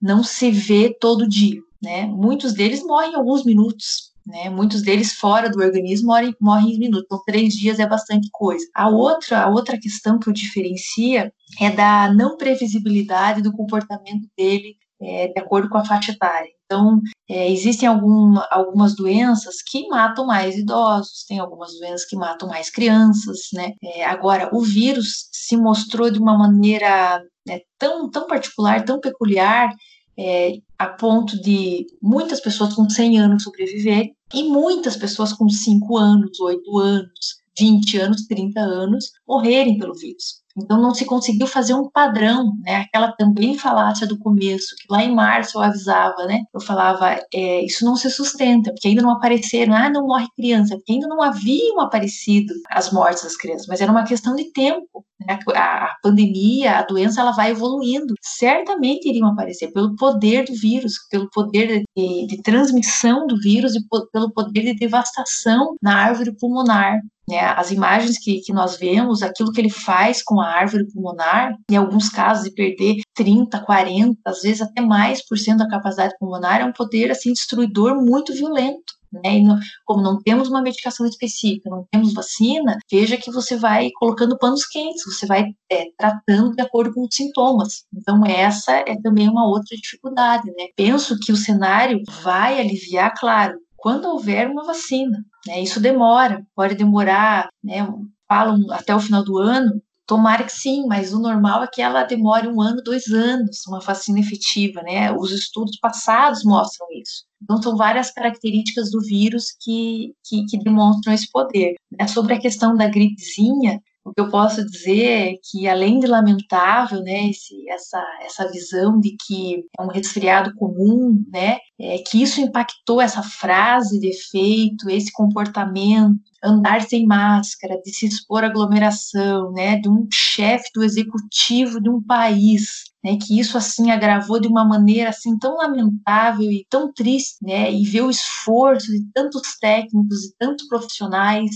não 0.00 0.24
se 0.24 0.50
vê 0.50 0.94
todo 1.00 1.28
dia, 1.28 1.60
né? 1.80 2.06
Muitos 2.06 2.52
deles 2.52 2.82
morrem 2.82 3.12
em 3.12 3.16
alguns 3.16 3.44
minutos, 3.44 4.11
né? 4.26 4.48
Muitos 4.48 4.82
deles 4.82 5.12
fora 5.12 5.50
do 5.50 5.60
organismo 5.60 6.08
morrem, 6.08 6.34
morrem 6.40 6.74
em 6.74 6.78
minutos, 6.78 7.04
então 7.06 7.22
três 7.24 7.54
dias 7.54 7.78
é 7.78 7.86
bastante 7.86 8.28
coisa. 8.32 8.64
A 8.74 8.88
outra, 8.88 9.42
a 9.42 9.48
outra 9.48 9.78
questão 9.78 10.18
que 10.18 10.30
o 10.30 10.32
diferencia 10.32 11.32
é 11.60 11.70
da 11.70 12.12
não 12.12 12.36
previsibilidade 12.36 13.42
do 13.42 13.52
comportamento 13.52 14.28
dele 14.36 14.76
é, 15.02 15.28
de 15.28 15.40
acordo 15.40 15.68
com 15.68 15.78
a 15.78 15.84
faixa 15.84 16.12
etária. 16.12 16.48
Então, 16.64 17.00
é, 17.28 17.50
existem 17.50 17.88
algum, 17.88 18.34
algumas 18.50 18.94
doenças 18.94 19.56
que 19.60 19.86
matam 19.88 20.26
mais 20.26 20.56
idosos, 20.56 21.24
tem 21.28 21.38
algumas 21.38 21.72
doenças 21.78 22.06
que 22.06 22.16
matam 22.16 22.48
mais 22.48 22.70
crianças, 22.70 23.48
né? 23.52 23.72
É, 23.82 24.04
agora, 24.04 24.48
o 24.52 24.62
vírus 24.62 25.28
se 25.32 25.56
mostrou 25.56 26.10
de 26.10 26.18
uma 26.18 26.38
maneira 26.38 27.22
né, 27.46 27.60
tão, 27.78 28.10
tão 28.10 28.26
particular, 28.26 28.84
tão 28.84 29.00
peculiar, 29.00 29.70
é, 30.16 30.58
a 30.78 30.86
ponto 30.86 31.40
de 31.40 31.86
muitas 32.00 32.40
pessoas 32.40 32.74
com 32.74 32.88
100 32.88 33.18
anos 33.18 33.42
sobreviverem 33.42 34.14
e 34.34 34.44
muitas 34.44 34.96
pessoas 34.96 35.32
com 35.32 35.48
5 35.48 35.96
anos, 35.96 36.38
8 36.40 36.78
anos, 36.78 37.42
20 37.58 37.98
anos, 37.98 38.26
30 38.26 38.60
anos 38.60 39.12
morrerem 39.26 39.78
pelo 39.78 39.94
vírus. 39.94 40.41
Então 40.56 40.80
não 40.80 40.94
se 40.94 41.04
conseguiu 41.04 41.46
fazer 41.46 41.74
um 41.74 41.88
padrão, 41.90 42.52
né? 42.60 42.76
Aquela 42.76 43.12
também 43.12 43.56
falácia 43.56 44.06
do 44.06 44.18
começo, 44.18 44.74
que 44.76 44.86
lá 44.90 45.02
em 45.02 45.14
março 45.14 45.58
eu 45.58 45.62
avisava, 45.62 46.26
né? 46.26 46.42
Eu 46.54 46.60
falava, 46.60 47.18
é, 47.32 47.64
isso 47.64 47.84
não 47.84 47.96
se 47.96 48.10
sustenta, 48.10 48.72
porque 48.72 48.88
ainda 48.88 49.02
não 49.02 49.10
apareceram, 49.10 49.74
ah, 49.74 49.88
não 49.88 50.06
morre 50.06 50.26
criança, 50.36 50.76
porque 50.76 50.92
ainda 50.92 51.08
não 51.08 51.22
haviam 51.22 51.80
aparecido 51.80 52.52
as 52.70 52.92
mortes 52.92 53.22
das 53.22 53.36
crianças, 53.36 53.66
mas 53.66 53.80
era 53.80 53.90
uma 53.90 54.04
questão 54.04 54.34
de 54.34 54.52
tempo. 54.52 55.04
Né? 55.26 55.38
A, 55.54 55.86
a 55.86 55.96
pandemia, 56.02 56.78
a 56.78 56.82
doença, 56.82 57.20
ela 57.20 57.32
vai 57.32 57.50
evoluindo. 57.50 58.14
Certamente 58.20 59.08
iriam 59.08 59.28
aparecer 59.28 59.72
pelo 59.72 59.96
poder 59.96 60.44
do 60.44 60.54
vírus, 60.54 60.94
pelo 61.10 61.30
poder 61.30 61.82
de, 61.96 62.26
de 62.26 62.42
transmissão 62.42 63.26
do 63.26 63.38
vírus 63.40 63.74
e 63.74 63.80
pelo 64.12 64.30
poder 64.32 64.62
de 64.62 64.74
devastação 64.74 65.76
na 65.80 65.96
árvore 65.96 66.36
pulmonar 66.38 67.00
né, 67.28 67.40
as 67.40 67.70
imagens 67.70 68.18
que, 68.18 68.40
que 68.40 68.52
nós 68.52 68.76
vemos, 68.76 69.22
aquilo 69.22 69.52
que 69.52 69.60
ele 69.60 69.70
faz 69.70 70.22
com 70.22 70.40
a 70.40 70.48
árvore 70.48 70.86
pulmonar, 70.92 71.56
em 71.70 71.76
alguns 71.76 72.08
casos 72.08 72.44
de 72.44 72.52
perder 72.52 73.00
30, 73.14 73.60
40, 73.60 74.18
às 74.24 74.42
vezes 74.42 74.62
até 74.62 74.80
mais 74.80 75.24
por 75.26 75.38
cento 75.38 75.58
da 75.58 75.68
capacidade 75.68 76.14
pulmonar, 76.18 76.60
é 76.60 76.64
um 76.64 76.72
poder 76.72 77.10
assim 77.10 77.32
destruidor 77.32 77.94
muito 78.04 78.32
violento. 78.32 78.92
Né? 79.12 79.40
Não, 79.40 79.58
como 79.84 80.02
não 80.02 80.18
temos 80.22 80.48
uma 80.48 80.62
medicação 80.62 81.06
específica, 81.06 81.68
não 81.68 81.86
temos 81.90 82.14
vacina, 82.14 82.78
veja 82.90 83.18
que 83.18 83.30
você 83.30 83.56
vai 83.56 83.90
colocando 83.98 84.38
panos 84.38 84.66
quentes, 84.66 85.04
você 85.04 85.26
vai 85.26 85.44
é, 85.70 85.86
tratando 85.98 86.56
de 86.56 86.62
acordo 86.62 86.94
com 86.94 87.02
os 87.02 87.14
sintomas. 87.14 87.84
Então, 87.94 88.24
essa 88.24 88.72
é 88.72 88.98
também 89.02 89.28
uma 89.28 89.46
outra 89.46 89.76
dificuldade. 89.76 90.46
Né? 90.46 90.68
Penso 90.74 91.18
que 91.18 91.30
o 91.30 91.36
cenário 91.36 92.00
vai 92.22 92.58
aliviar, 92.58 93.12
claro, 93.18 93.58
quando 93.76 94.06
houver 94.06 94.48
uma 94.48 94.64
vacina. 94.64 95.22
Né? 95.46 95.60
Isso 95.62 95.80
demora, 95.80 96.44
pode 96.54 96.74
demorar 96.74 97.48
né, 97.62 97.86
falam 98.28 98.66
até 98.70 98.94
o 98.94 99.00
final 99.00 99.24
do 99.24 99.38
ano, 99.38 99.82
Tomara 100.12 100.44
que 100.44 100.52
sim, 100.52 100.84
mas 100.86 101.14
o 101.14 101.20
normal 101.20 101.62
é 101.62 101.68
que 101.72 101.80
ela 101.80 102.02
demore 102.02 102.48
um 102.48 102.60
ano, 102.60 102.82
dois 102.82 103.06
anos, 103.06 103.64
uma 103.66 103.78
vacina 103.80 104.18
efetiva, 104.18 104.82
né? 104.82 105.12
Os 105.12 105.30
estudos 105.30 105.78
passados 105.78 106.44
mostram 106.44 106.86
isso. 106.92 107.24
Então, 107.40 107.62
são 107.62 107.76
várias 107.76 108.10
características 108.10 108.90
do 108.90 109.00
vírus 109.00 109.46
que, 109.60 110.12
que, 110.24 110.44
que 110.46 110.58
demonstram 110.58 111.14
esse 111.14 111.30
poder. 111.30 111.76
Né? 111.90 112.06
Sobre 112.08 112.34
a 112.34 112.40
questão 112.40 112.76
da 112.76 112.88
gripezinha, 112.88 113.80
o 114.04 114.12
que 114.12 114.20
eu 114.20 114.28
posso 114.28 114.64
dizer 114.64 115.04
é 115.04 115.34
que, 115.42 115.68
além 115.68 116.00
de 116.00 116.06
lamentável, 116.06 117.00
né, 117.02 117.30
esse, 117.30 117.68
essa, 117.68 118.02
essa 118.22 118.50
visão 118.50 118.98
de 118.98 119.16
que 119.16 119.64
é 119.78 119.82
um 119.82 119.88
resfriado 119.88 120.54
comum, 120.56 121.24
né, 121.32 121.58
é, 121.78 121.98
que 121.98 122.20
isso 122.20 122.40
impactou 122.40 123.00
essa 123.00 123.22
frase 123.22 124.00
de 124.00 124.08
efeito, 124.08 124.90
esse 124.90 125.12
comportamento, 125.12 126.18
andar 126.42 126.82
sem 126.82 127.06
máscara, 127.06 127.80
de 127.80 127.92
se 127.92 128.06
expor 128.06 128.42
à 128.42 128.48
aglomeração, 128.48 129.52
né, 129.52 129.78
de 129.78 129.88
um 129.88 130.08
chefe 130.12 130.68
do 130.74 130.82
executivo 130.82 131.80
de 131.80 131.88
um 131.88 132.02
país, 132.02 132.84
né, 133.04 133.16
que 133.16 133.38
isso 133.38 133.56
assim 133.56 133.92
agravou 133.92 134.40
de 134.40 134.48
uma 134.48 134.64
maneira 134.64 135.10
assim 135.10 135.38
tão 135.38 135.56
lamentável 135.56 136.50
e 136.50 136.66
tão 136.68 136.92
triste, 136.92 137.36
né, 137.40 137.72
e 137.72 137.84
ver 137.84 138.02
o 138.02 138.10
esforço 138.10 138.90
de 138.90 139.04
tantos 139.14 139.56
técnicos 139.60 140.24
e 140.24 140.36
tantos 140.36 140.66
profissionais 140.66 141.50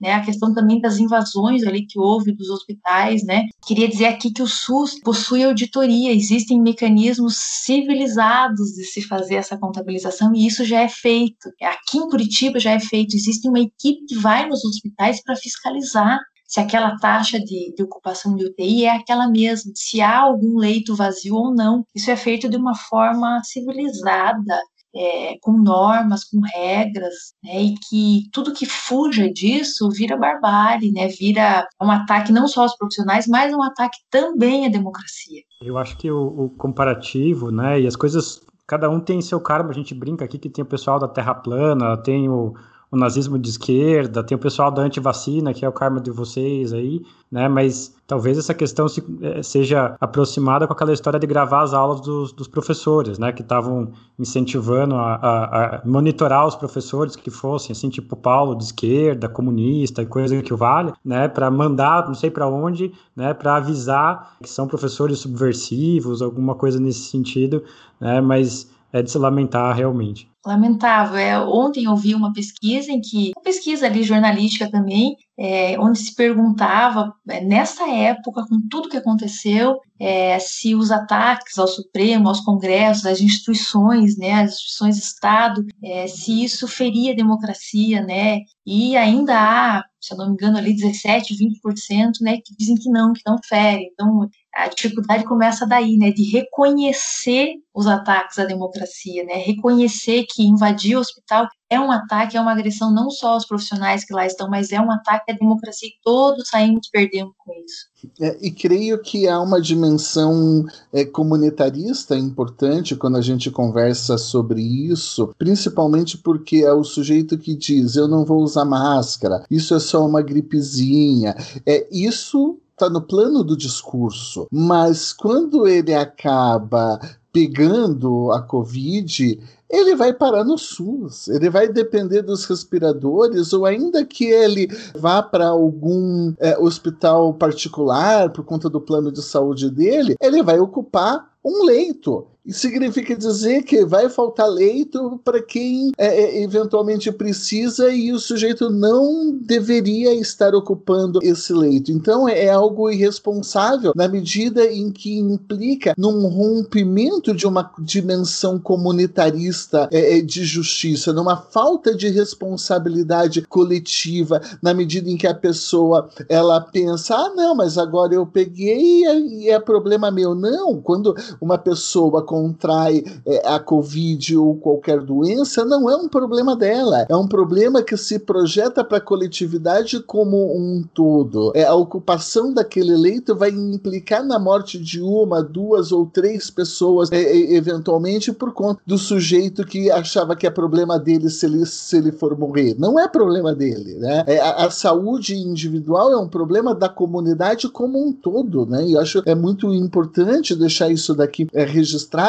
né, 0.00 0.14
a 0.14 0.24
questão 0.24 0.54
também 0.54 0.80
das 0.80 0.98
invasões 0.98 1.62
ali 1.64 1.86
que 1.86 1.98
houve 1.98 2.32
dos 2.32 2.48
hospitais, 2.48 3.24
né? 3.24 3.44
Queria 3.66 3.88
dizer 3.88 4.06
aqui 4.06 4.32
que 4.32 4.42
o 4.42 4.46
SUS 4.46 4.98
possui 5.00 5.44
auditoria, 5.44 6.12
existem 6.12 6.60
mecanismos 6.60 7.36
civilizados 7.36 8.72
de 8.72 8.84
se 8.84 9.02
fazer 9.02 9.36
essa 9.36 9.58
contabilização 9.58 10.34
e 10.34 10.46
isso 10.46 10.64
já 10.64 10.80
é 10.80 10.88
feito. 10.88 11.50
Aqui 11.62 11.98
em 11.98 12.08
Curitiba 12.08 12.58
já 12.58 12.72
é 12.72 12.80
feito, 12.80 13.14
existe 13.14 13.48
uma 13.48 13.60
equipe 13.60 14.06
que 14.06 14.16
vai 14.16 14.48
nos 14.48 14.64
hospitais 14.64 15.22
para 15.22 15.36
fiscalizar 15.36 16.18
se 16.50 16.58
aquela 16.58 16.96
taxa 16.98 17.38
de, 17.38 17.72
de, 17.76 17.82
ocupação 17.84 18.34
de 18.34 18.44
UTI 18.44 18.84
é 18.84 18.96
aquela 18.96 19.28
mesma, 19.28 19.70
se 19.72 20.00
há 20.00 20.18
algum 20.18 20.58
leito 20.58 20.96
vazio 20.96 21.36
ou 21.36 21.54
não. 21.54 21.86
Isso 21.94 22.10
é 22.10 22.16
feito 22.16 22.48
de 22.48 22.56
uma 22.56 22.74
forma 22.74 23.40
civilizada, 23.44 24.60
é, 24.94 25.36
com 25.40 25.52
normas, 25.52 26.24
com 26.24 26.40
regras, 26.54 27.34
né, 27.42 27.62
e 27.62 27.74
que 27.74 28.28
tudo 28.32 28.52
que 28.52 28.66
fuja 28.66 29.30
disso 29.30 29.88
vira 29.90 30.16
barbárie, 30.16 30.92
né, 30.92 31.08
vira 31.08 31.66
um 31.80 31.90
ataque 31.90 32.32
não 32.32 32.48
só 32.48 32.62
aos 32.62 32.76
profissionais, 32.76 33.26
mas 33.26 33.52
um 33.54 33.62
ataque 33.62 33.98
também 34.10 34.66
à 34.66 34.68
democracia. 34.68 35.42
Eu 35.62 35.78
acho 35.78 35.96
que 35.96 36.10
o, 36.10 36.44
o 36.44 36.50
comparativo, 36.50 37.50
né, 37.50 37.80
e 37.80 37.86
as 37.86 37.96
coisas, 37.96 38.42
cada 38.66 38.90
um 38.90 39.00
tem 39.00 39.20
seu 39.20 39.40
karma, 39.40 39.70
a 39.70 39.74
gente 39.74 39.94
brinca 39.94 40.24
aqui 40.24 40.38
que 40.38 40.50
tem 40.50 40.62
o 40.62 40.68
pessoal 40.68 40.98
da 40.98 41.08
Terra 41.08 41.34
plana, 41.34 41.96
tem 41.96 42.28
o 42.28 42.54
o 42.90 42.96
nazismo 42.96 43.38
de 43.38 43.48
esquerda, 43.48 44.24
tem 44.24 44.36
o 44.36 44.40
pessoal 44.40 44.70
da 44.70 44.82
antivacina, 44.82 45.54
que 45.54 45.64
é 45.64 45.68
o 45.68 45.72
karma 45.72 46.00
de 46.00 46.10
vocês 46.10 46.72
aí, 46.72 47.00
né? 47.30 47.48
Mas 47.48 47.94
talvez 48.04 48.36
essa 48.36 48.52
questão 48.52 48.88
se, 48.88 49.02
eh, 49.22 49.42
seja 49.42 49.96
aproximada 50.00 50.66
com 50.66 50.72
aquela 50.72 50.92
história 50.92 51.18
de 51.18 51.26
gravar 51.26 51.62
as 51.62 51.72
aulas 51.72 52.00
dos, 52.00 52.32
dos 52.32 52.48
professores, 52.48 53.16
né? 53.16 53.30
Que 53.32 53.42
estavam 53.42 53.92
incentivando 54.18 54.96
a, 54.96 55.14
a, 55.14 55.76
a, 55.76 55.82
monitorar 55.84 56.44
os 56.46 56.56
professores 56.56 57.14
que 57.14 57.30
fossem, 57.30 57.72
assim, 57.72 57.88
tipo 57.88 58.16
Paulo 58.16 58.56
de 58.56 58.64
esquerda, 58.64 59.28
comunista 59.28 60.02
e 60.02 60.06
coisa 60.06 60.42
que 60.42 60.52
o 60.52 60.56
vale, 60.56 60.92
né? 61.04 61.28
Para 61.28 61.48
mandar, 61.48 62.08
não 62.08 62.14
sei 62.14 62.30
para 62.30 62.48
onde, 62.48 62.92
né? 63.14 63.32
Para 63.32 63.56
avisar 63.56 64.36
que 64.42 64.50
são 64.50 64.66
professores 64.66 65.20
subversivos, 65.20 66.22
alguma 66.22 66.56
coisa 66.56 66.80
nesse 66.80 67.08
sentido, 67.08 67.62
né? 68.00 68.20
Mas 68.20 68.68
é 68.92 69.00
de 69.00 69.08
se 69.08 69.18
lamentar 69.18 69.76
realmente 69.76 70.28
lamentável. 70.44 71.18
É, 71.18 71.38
ontem 71.38 71.84
eu 71.84 71.96
vi 71.96 72.14
uma 72.14 72.32
pesquisa 72.32 72.90
em 72.90 73.00
que, 73.00 73.32
uma 73.36 73.42
pesquisa 73.42 73.86
ali 73.86 74.02
jornalística 74.02 74.70
também, 74.70 75.16
é, 75.38 75.78
onde 75.80 75.98
se 75.98 76.14
perguntava, 76.14 77.14
é, 77.28 77.40
nessa 77.42 77.88
época, 77.88 78.46
com 78.46 78.60
tudo 78.68 78.90
que 78.90 78.96
aconteceu, 78.98 79.78
é, 79.98 80.38
se 80.38 80.74
os 80.74 80.90
ataques 80.90 81.58
ao 81.58 81.66
Supremo, 81.66 82.28
aos 82.28 82.40
congressos, 82.40 83.06
às 83.06 83.20
instituições, 83.20 84.18
né, 84.18 84.42
às 84.42 84.52
instituições 84.52 84.96
do 84.96 85.02
Estado, 85.02 85.66
é, 85.82 86.06
se 86.06 86.44
isso 86.44 86.68
feria 86.68 87.12
a 87.12 87.16
democracia, 87.16 88.02
né, 88.02 88.40
e 88.66 88.96
ainda 88.96 89.34
há, 89.34 89.84
se 89.98 90.12
eu 90.12 90.18
não 90.18 90.28
me 90.28 90.32
engano, 90.32 90.58
ali 90.58 90.74
17, 90.74 91.34
20%, 91.34 92.20
né, 92.20 92.36
que 92.44 92.54
dizem 92.58 92.76
que 92.76 92.90
não, 92.90 93.12
que 93.12 93.22
não 93.26 93.36
fere. 93.46 93.90
Então, 93.92 94.28
a 94.54 94.68
dificuldade 94.68 95.24
começa 95.24 95.66
daí, 95.66 95.96
né, 95.96 96.10
de 96.10 96.30
reconhecer 96.30 97.54
os 97.74 97.86
ataques 97.86 98.38
à 98.38 98.44
democracia, 98.44 99.24
né, 99.24 99.34
reconhecer 99.34 100.24
que 100.34 100.42
invadir 100.42 100.96
o 100.96 101.00
hospital 101.00 101.48
é 101.70 101.78
um 101.78 101.90
ataque, 101.90 102.36
é 102.36 102.40
uma 102.40 102.52
agressão 102.52 102.92
não 102.92 103.10
só 103.10 103.34
aos 103.34 103.46
profissionais 103.46 104.04
que 104.04 104.12
lá 104.12 104.26
estão, 104.26 104.50
mas 104.50 104.72
é 104.72 104.80
um 104.80 104.90
ataque 104.90 105.30
à 105.30 105.34
democracia 105.34 105.88
e 105.88 105.92
todos 106.02 106.48
saímos 106.48 106.88
perdendo 106.90 107.32
com 107.38 107.52
isso. 107.64 108.12
É, 108.20 108.38
e 108.44 108.50
creio 108.50 109.00
que 109.00 109.28
há 109.28 109.40
uma 109.40 109.60
dimensão 109.60 110.64
é, 110.92 111.04
comunitarista 111.04 112.16
importante 112.16 112.96
quando 112.96 113.16
a 113.16 113.20
gente 113.20 113.50
conversa 113.50 114.18
sobre 114.18 114.60
isso, 114.60 115.32
principalmente 115.38 116.18
porque 116.18 116.56
é 116.56 116.72
o 116.72 116.82
sujeito 116.82 117.38
que 117.38 117.54
diz: 117.54 117.94
eu 117.94 118.08
não 118.08 118.24
vou 118.24 118.42
usar 118.42 118.64
máscara, 118.64 119.44
isso 119.50 119.74
é 119.74 119.80
só 119.80 120.04
uma 120.04 120.22
gripezinha. 120.22 121.36
É 121.64 121.86
isso 121.92 122.58
está 122.80 122.88
no 122.88 123.02
plano 123.02 123.44
do 123.44 123.54
discurso, 123.54 124.46
mas 124.50 125.12
quando 125.12 125.68
ele 125.68 125.94
acaba 125.94 126.98
pegando 127.32 128.30
a 128.32 128.42
Covid, 128.42 129.40
ele 129.68 129.94
vai 129.94 130.12
parar 130.12 130.42
no 130.44 130.58
SUS, 130.58 131.28
ele 131.28 131.48
vai 131.48 131.68
depender 131.68 132.22
dos 132.22 132.44
respiradores, 132.44 133.52
ou 133.52 133.64
ainda 133.64 134.04
que 134.04 134.24
ele 134.24 134.68
vá 134.96 135.22
para 135.22 135.46
algum 135.48 136.34
é, 136.38 136.58
hospital 136.58 137.32
particular 137.34 138.30
por 138.30 138.44
conta 138.44 138.68
do 138.68 138.80
plano 138.80 139.12
de 139.12 139.22
saúde 139.22 139.70
dele, 139.70 140.16
ele 140.20 140.42
vai 140.42 140.58
ocupar 140.58 141.30
um 141.44 141.64
leito. 141.64 142.26
Significa 142.52 143.16
dizer 143.16 143.62
que 143.62 143.84
vai 143.84 144.08
faltar 144.08 144.48
leito 144.48 145.20
para 145.24 145.42
quem 145.42 145.92
é, 145.96 146.06
é, 146.06 146.42
eventualmente 146.42 147.10
precisa 147.12 147.92
e 147.92 148.12
o 148.12 148.18
sujeito 148.18 148.70
não 148.70 149.36
deveria 149.36 150.14
estar 150.14 150.54
ocupando 150.54 151.20
esse 151.22 151.52
leito. 151.52 151.90
Então 151.92 152.28
é, 152.28 152.46
é 152.46 152.50
algo 152.50 152.90
irresponsável 152.90 153.92
na 153.94 154.08
medida 154.08 154.64
em 154.66 154.90
que 154.90 155.18
implica 155.18 155.94
num 155.96 156.26
rompimento 156.28 157.34
de 157.34 157.46
uma 157.46 157.70
dimensão 157.80 158.58
comunitarista 158.58 159.88
é, 159.92 160.18
é 160.18 160.20
de 160.20 160.44
justiça, 160.44 161.12
numa 161.12 161.36
falta 161.36 161.94
de 161.94 162.08
responsabilidade 162.08 163.42
coletiva, 163.42 164.40
na 164.62 164.74
medida 164.74 165.08
em 165.10 165.16
que 165.16 165.26
a 165.26 165.34
pessoa 165.34 166.08
ela 166.28 166.60
pensa, 166.60 167.14
ah, 167.14 167.32
não, 167.34 167.54
mas 167.54 167.78
agora 167.78 168.14
eu 168.14 168.26
peguei 168.26 169.04
e 169.04 169.48
é, 169.48 169.52
é 169.52 169.60
problema 169.60 170.10
meu. 170.10 170.34
Não, 170.34 170.80
quando 170.80 171.14
uma 171.40 171.58
pessoa 171.58 172.22
contrai 172.40 173.04
é, 173.26 173.46
a 173.46 173.60
Covid 173.60 174.36
ou 174.38 174.56
qualquer 174.56 175.00
doença, 175.00 175.62
não 175.64 175.90
é 175.90 175.96
um 175.96 176.08
problema 176.08 176.56
dela, 176.56 177.06
é 177.08 177.14
um 177.14 177.28
problema 177.28 177.82
que 177.82 177.96
se 177.96 178.18
projeta 178.18 178.82
para 178.82 178.98
a 178.98 179.00
coletividade 179.00 180.00
como 180.00 180.56
um 180.56 180.82
todo. 180.94 181.52
É, 181.54 181.64
a 181.64 181.74
ocupação 181.74 182.54
daquele 182.54 182.96
leito 182.96 183.36
vai 183.36 183.50
implicar 183.50 184.24
na 184.24 184.38
morte 184.38 184.78
de 184.78 185.02
uma, 185.02 185.42
duas 185.42 185.92
ou 185.92 186.06
três 186.06 186.50
pessoas, 186.50 187.12
é, 187.12 187.20
é, 187.20 187.54
eventualmente, 187.54 188.32
por 188.32 188.52
conta 188.52 188.80
do 188.86 188.96
sujeito 188.96 189.64
que 189.64 189.90
achava 189.90 190.34
que 190.34 190.46
é 190.46 190.50
problema 190.50 190.98
dele 190.98 191.28
se 191.28 191.44
ele, 191.44 191.66
se 191.66 191.96
ele 191.98 192.12
for 192.12 192.38
morrer. 192.38 192.74
Não 192.78 192.98
é 192.98 193.06
problema 193.06 193.54
dele. 193.54 193.94
Né? 193.94 194.24
É, 194.26 194.40
a, 194.40 194.66
a 194.66 194.70
saúde 194.70 195.34
individual 195.34 196.12
é 196.12 196.16
um 196.16 196.28
problema 196.28 196.74
da 196.74 196.88
comunidade 196.88 197.68
como 197.68 198.02
um 198.02 198.12
todo. 198.12 198.64
Né? 198.64 198.86
E 198.86 198.92
eu 198.94 199.00
acho 199.00 199.22
é 199.26 199.34
muito 199.34 199.74
importante 199.74 200.54
deixar 200.54 200.90
isso 200.90 201.14
daqui 201.14 201.46
é, 201.52 201.64
registrado 201.64 202.19